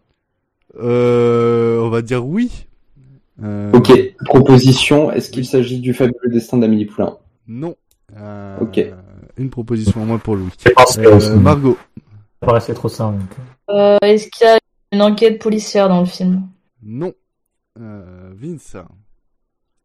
[0.81, 2.67] Euh, on va dire oui.
[3.43, 3.93] Euh, Ok.
[4.25, 5.11] Proposition.
[5.13, 7.17] Est-ce qu'il s'agit du fabuleux destin d'Amélie Poulain?
[7.47, 7.77] Non.
[8.17, 8.81] Euh, Ok.
[9.37, 10.51] Une proposition en moins pour Louis.
[10.99, 11.37] Euh.
[11.37, 11.77] Margot.
[12.41, 13.23] Ça paraissait trop simple.
[13.71, 14.59] Euh, Est-ce qu'il y a
[14.93, 16.43] une enquête policière dans le film?
[16.83, 17.13] Non.
[17.81, 18.77] Euh, Vince.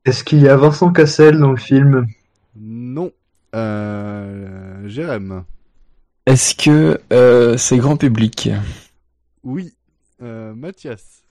[0.06, 2.08] Est-ce qu'il y a Vincent Cassel dans le film?
[2.56, 3.12] Non.
[3.56, 5.44] Euh, Jérém.
[6.26, 8.50] Est-ce que euh, c'est grand public?
[9.44, 9.74] Oui.
[10.22, 11.23] Euh, Mathias.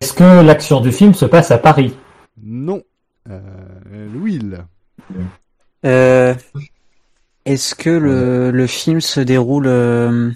[0.00, 1.94] Est-ce que l'action du film se passe à Paris?
[2.42, 2.82] Non.
[3.28, 4.40] Euh, Louis.
[5.84, 6.34] euh...
[7.46, 10.30] Est-ce que le, le film se déroule euh,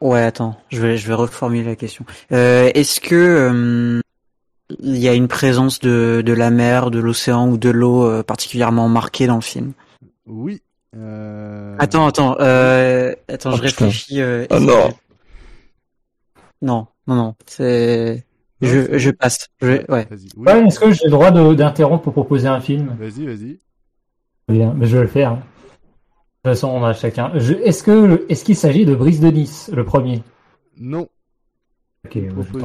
[0.00, 2.04] Ouais, attends, je vais je vais reformuler la question.
[2.32, 4.00] Euh, Est-ce que euh,
[4.78, 8.22] il y a une présence de de la mer, de l'océan ou de l'eau euh,
[8.22, 9.72] particulièrement marquée dans le film?
[10.26, 10.62] Oui.
[10.96, 11.74] Euh...
[11.80, 13.84] Attends, attends, euh, attends, Oh, je putain.
[13.86, 14.20] réfléchis.
[14.20, 14.94] euh, Oh non.
[16.62, 18.24] Non, non, non, c'est.
[18.60, 19.48] Je, je passe.
[19.60, 20.06] Je vais- ouais.
[20.10, 20.28] Vas-y.
[20.36, 20.46] Oui.
[20.46, 22.96] Ouais, est-ce que j'ai le droit de- d'interrompre pour proposer un film?
[22.98, 23.58] Vas-y, vas-y.
[24.48, 25.32] Bien, mais je vais le faire.
[25.32, 25.42] hein.
[26.44, 27.30] De toute façon, on a chacun.
[27.36, 30.22] Je- Est-ce que est-ce qu'il s'agit de Brise de Nice, le premier?
[30.78, 31.08] Non.
[32.06, 32.18] Ok.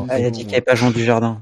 [0.10, 1.42] Ah, il a dit qu'il n'y avait pas Jean Dujardin.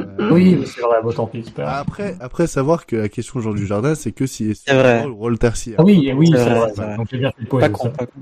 [0.00, 1.70] Euh, Oui, mais c'est vrai, bon, tant pis, pas.
[1.78, 5.04] Après, après savoir que la question Jean du Jardin, c'est que si C'est vrai.
[5.04, 5.76] le rôle tertiaire.
[5.78, 6.72] Ah oui, oui, C'est vrai, vrai.
[6.74, 6.96] c'est vrai.
[6.96, 7.90] Donc bien fait Pas con, ça.
[7.90, 8.20] pas con.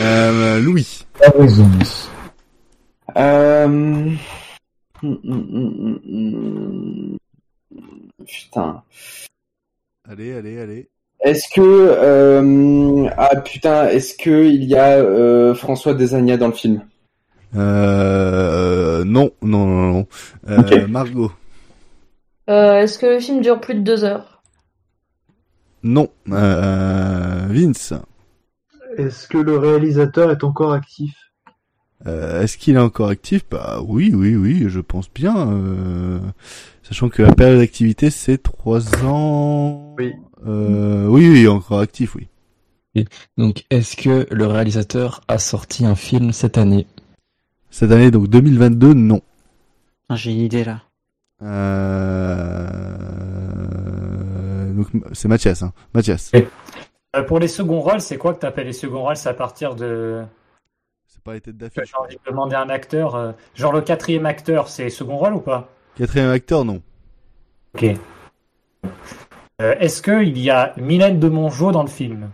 [0.00, 1.06] Euh, Louis.
[1.20, 2.08] La Brise de Nice.
[3.16, 3.64] Euh...
[3.64, 4.18] hum,
[5.02, 7.16] hum, hum.
[8.26, 8.82] Putain.
[10.08, 10.88] Allez, allez, allez.
[11.20, 13.08] Est-ce que euh...
[13.16, 16.82] ah putain, est-ce que il y a euh, François Desagna dans le film?
[17.56, 20.06] Euh, non, non, non, non.
[20.48, 20.86] Euh.
[20.88, 21.32] Margot.
[22.50, 24.42] Euh, Est-ce que le film dure plus de deux heures?
[25.82, 26.08] Non.
[26.30, 27.94] Euh, Vince.
[28.98, 31.14] Est-ce que le réalisateur est encore actif?
[32.06, 33.42] Euh, Est-ce qu'il est encore actif?
[33.50, 35.50] Bah oui, oui, oui, je pense bien.
[35.52, 36.18] euh,
[36.82, 39.94] Sachant que la période d'activité c'est trois ans.
[39.98, 40.12] Oui.
[40.46, 42.28] Euh, oui, oui, encore actif, oui.
[43.38, 46.86] Donc, est-ce que le réalisateur a sorti un film cette année?
[47.70, 49.20] Cette année, donc 2022, non.
[50.08, 50.82] Ah, J'ai une idée là.
[53.34, 54.72] Euh...
[54.74, 55.72] Donc c'est Mathias, hein.
[55.94, 56.30] Mathias.
[57.26, 59.16] Pour les seconds rôles, c'est quoi que t'appelles les seconds rôles?
[59.16, 60.22] C'est à partir de.
[61.24, 61.92] Pas J'ai d'affiche.
[61.98, 63.14] envie de demander à un acteur.
[63.14, 65.68] euh, Genre le quatrième acteur, c'est second rôle ou pas?
[65.96, 66.82] Quatrième acteur, non.
[67.74, 67.84] Ok.
[69.62, 72.28] Euh, Est-ce qu'il y a Mylène de Mongeau dans le film?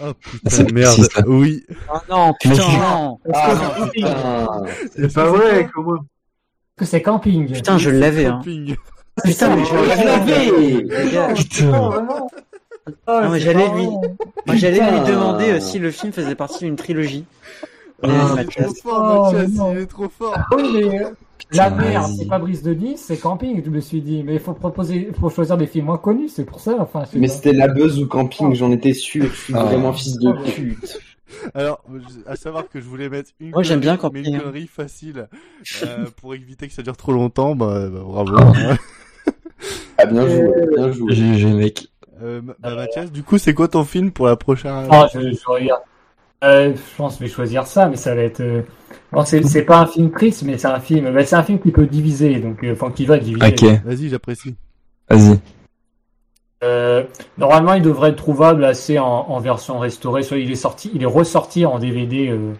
[0.00, 0.12] Oh
[0.46, 1.08] C'est putain, merde.
[1.10, 1.22] ça.
[1.26, 1.64] Oui.
[1.92, 3.18] Oh non, putain, non.
[3.32, 5.08] Ah, que c'est putain.
[5.14, 5.94] Pas vrai, comment?
[5.96, 6.04] Est-ce
[6.76, 7.50] que c'est camping?
[7.52, 8.26] Putain, je l'avais.
[8.26, 8.36] Hein.
[8.44, 8.76] Camping.
[9.24, 11.04] Putain, mais je l'avais.
[11.04, 11.34] Les gars.
[13.06, 13.86] Oh, Non, mais c'est j'allais lui,
[14.46, 17.24] moi j'allais lui demander euh, si le film faisait partie d'une trilogie.
[18.02, 20.36] Ah, Et il est trop fort, Oh, Mathias, il est trop fort.
[20.56, 21.10] Oui, mais euh,
[21.52, 22.16] la Putain, mer, vas-y.
[22.16, 24.22] c'est pas Brise de Nice, c'est camping, je me suis dit.
[24.24, 26.76] Mais il faut proposer, faut choisir des films moins connus, c'est pour ça.
[26.78, 29.24] Enfin, Mais c'était la buzz ou camping, j'en étais sûr.
[29.32, 29.64] Je suis Ah.
[29.64, 30.98] vraiment fils de pute.
[31.54, 31.82] Alors,
[32.26, 35.28] à savoir que je voulais mettre une Moi, j'aime bien connerie, mais une connerie facile
[35.84, 37.54] euh, pour éviter que ça dure trop longtemps.
[37.54, 38.36] Bah, bah, bravo.
[39.98, 41.14] Ah bien joué, bien joué.
[41.14, 41.88] GG, mec.
[42.22, 45.46] Euh, bah, Mathias, du coup, c'est quoi ton film pour la prochaine Ah, je, je
[45.46, 45.82] regarde.
[46.44, 48.40] Euh, je pense que je vais choisir ça, mais ça va être.
[48.40, 48.62] euh,
[49.12, 51.12] bon, c'est c'est pas un film triste, mais c'est un film.
[51.12, 53.46] bah, c'est un film qui peut diviser, donc euh, enfin qui va diviser.
[53.46, 54.54] Ok, Vas-y, j'apprécie.
[55.08, 55.38] vas-y.
[56.64, 57.04] Euh,
[57.36, 60.22] normalement, il devrait être trouvable assez en, en version restaurée.
[60.22, 62.28] Soit il est sorti, il est ressorti en DVD.
[62.30, 62.52] Euh,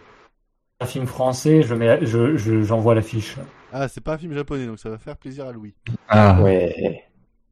[0.81, 1.63] un film français.
[1.63, 3.37] Je mets, je, je- j'envoie l'affiche.
[3.73, 5.75] Ah, c'est pas un film japonais, donc ça va faire plaisir à Louis.
[6.09, 7.03] Ah, Ouais.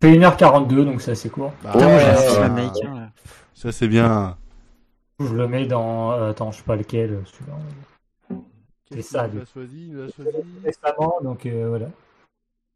[0.02, 1.52] C'est 1h42, donc c'est assez court.
[1.62, 2.28] Bah, Putain, moi j'ai un Ouais.
[2.31, 3.10] film américain là.
[3.55, 4.36] Ça, c'est bien.
[5.18, 6.12] Je le mets dans.
[6.12, 7.10] euh, attends, je sais pas lequel.
[7.12, 7.58] euh, celui-là.
[8.92, 9.42] C'est ça, qu'il lui.
[9.42, 10.36] a choisi Il a choisi.
[10.65, 11.86] Récemment, donc euh, voilà.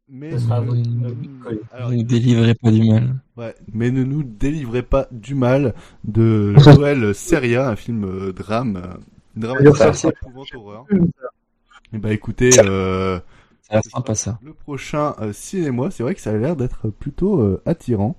[0.09, 1.05] Mais, Ce sera à votre- Mmh.
[1.47, 3.15] euh, Alors, ne délivrez pas du mal.
[3.37, 8.75] ouais, mais ne nous délivrez pas du mal de Joël Seria, un film euh, drame,
[8.83, 8.97] euh,
[9.37, 10.85] drame épouvante horreur.
[11.93, 13.19] Et bah écoutez, euh,
[13.71, 14.39] Ça a l'air sympa ça.
[14.43, 18.17] le prochain euh, cinéma, c'est vrai que ça a l'air d'être plutôt euh, attirant.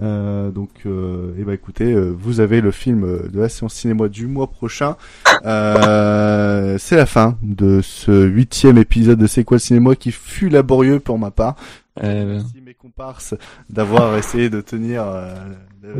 [0.00, 4.08] Euh, donc, euh, eh ben, écoutez, euh, vous avez le film de la séance cinéma
[4.08, 4.96] du mois prochain.
[5.44, 10.48] Euh, c'est la fin de ce huitième épisode de C'est quoi le cinéma qui fut
[10.48, 11.56] laborieux pour ma part.
[12.00, 13.34] Merci mes comparses
[13.70, 15.04] d'avoir essayé de tenir,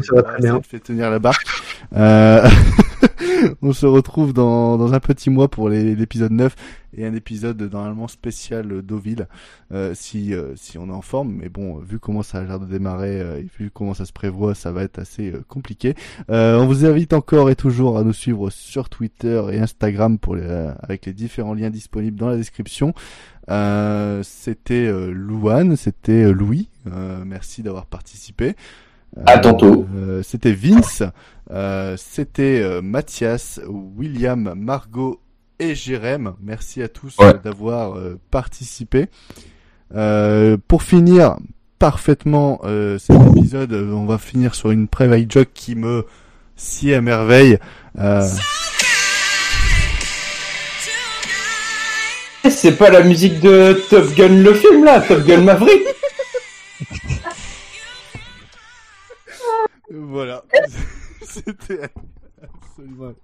[0.03, 0.61] Ça va très bien.
[0.63, 1.47] faire tenir la barque.
[1.97, 2.49] Euh,
[3.63, 6.55] on se retrouve dans, dans un petit mois pour l'épisode 9
[6.97, 9.29] et un épisode normalement spécial euh, Deauville
[9.73, 11.33] euh, si euh, si on est en forme.
[11.41, 14.13] Mais bon vu comment ça a l'air de démarrer euh, et vu comment ça se
[14.13, 15.95] prévoit ça va être assez euh, compliqué.
[16.31, 20.35] Euh, on vous invite encore et toujours à nous suivre sur Twitter et Instagram pour
[20.35, 22.95] les, euh, avec les différents liens disponibles dans la description.
[23.51, 26.69] Euh, c'était euh, Louane c'était euh, Louis.
[26.87, 28.57] Euh, merci d'avoir participé
[29.27, 29.87] À tantôt.
[29.97, 31.03] euh, c'était Vince,
[31.51, 35.21] euh, c'était euh, Mathias, William, Margot
[35.59, 36.35] et Jérém.
[36.43, 37.35] Merci à tous Ouais.
[37.43, 39.07] d'avoir euh, participé.
[39.95, 41.37] Euh, pour finir
[41.79, 46.05] parfaitement euh, cet épisode, on va finir sur une private joke qui me
[46.57, 47.59] sied à merveille.
[47.99, 48.23] Euh,
[52.51, 55.83] C'est pas la musique de Top Gun le film là, Top Gun Maverick
[59.91, 60.45] voilà,
[61.23, 61.91] c'était
[62.43, 63.15] absolument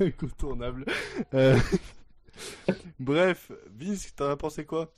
[0.00, 0.84] incontournable.
[1.34, 1.56] Euh,
[3.00, 4.92] Bref, Vince, t'en as pensé quoi?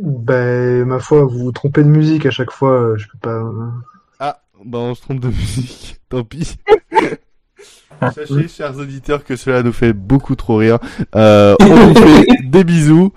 [0.00, 3.30] Ben, ma foi, vous vous trompez de musique à chaque fois, euh, je peux pas.
[3.36, 3.70] euh.
[4.20, 6.56] Ah, bah on se trompe de musique, tant pis.
[8.14, 10.78] Sachez, chers auditeurs, que cela nous fait beaucoup trop rire.
[11.16, 13.12] Euh, on vous fait des bisous.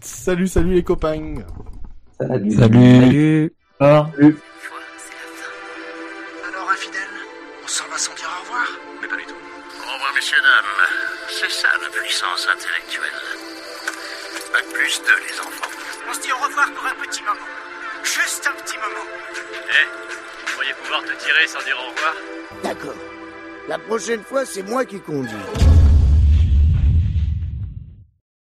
[0.00, 1.34] Salut, salut les copains.
[2.20, 2.50] Salut.
[2.52, 3.52] Salut.
[7.64, 8.66] On s'en va sans dire au revoir
[9.00, 9.34] Mais pas du tout.
[9.34, 10.88] Au revoir, messieurs, dames.
[11.28, 13.20] C'est ça la puissance intellectuelle.
[14.52, 15.70] Pas de plus de les enfants.
[16.08, 17.48] On se dit au revoir pour un petit moment.
[18.02, 19.06] Juste un petit moment.
[19.34, 19.86] Eh,
[20.46, 22.14] vous pourriez pouvoir te tirer sans dire au revoir?
[22.62, 22.96] D'accord.
[23.68, 25.63] La prochaine fois, c'est moi qui conduis.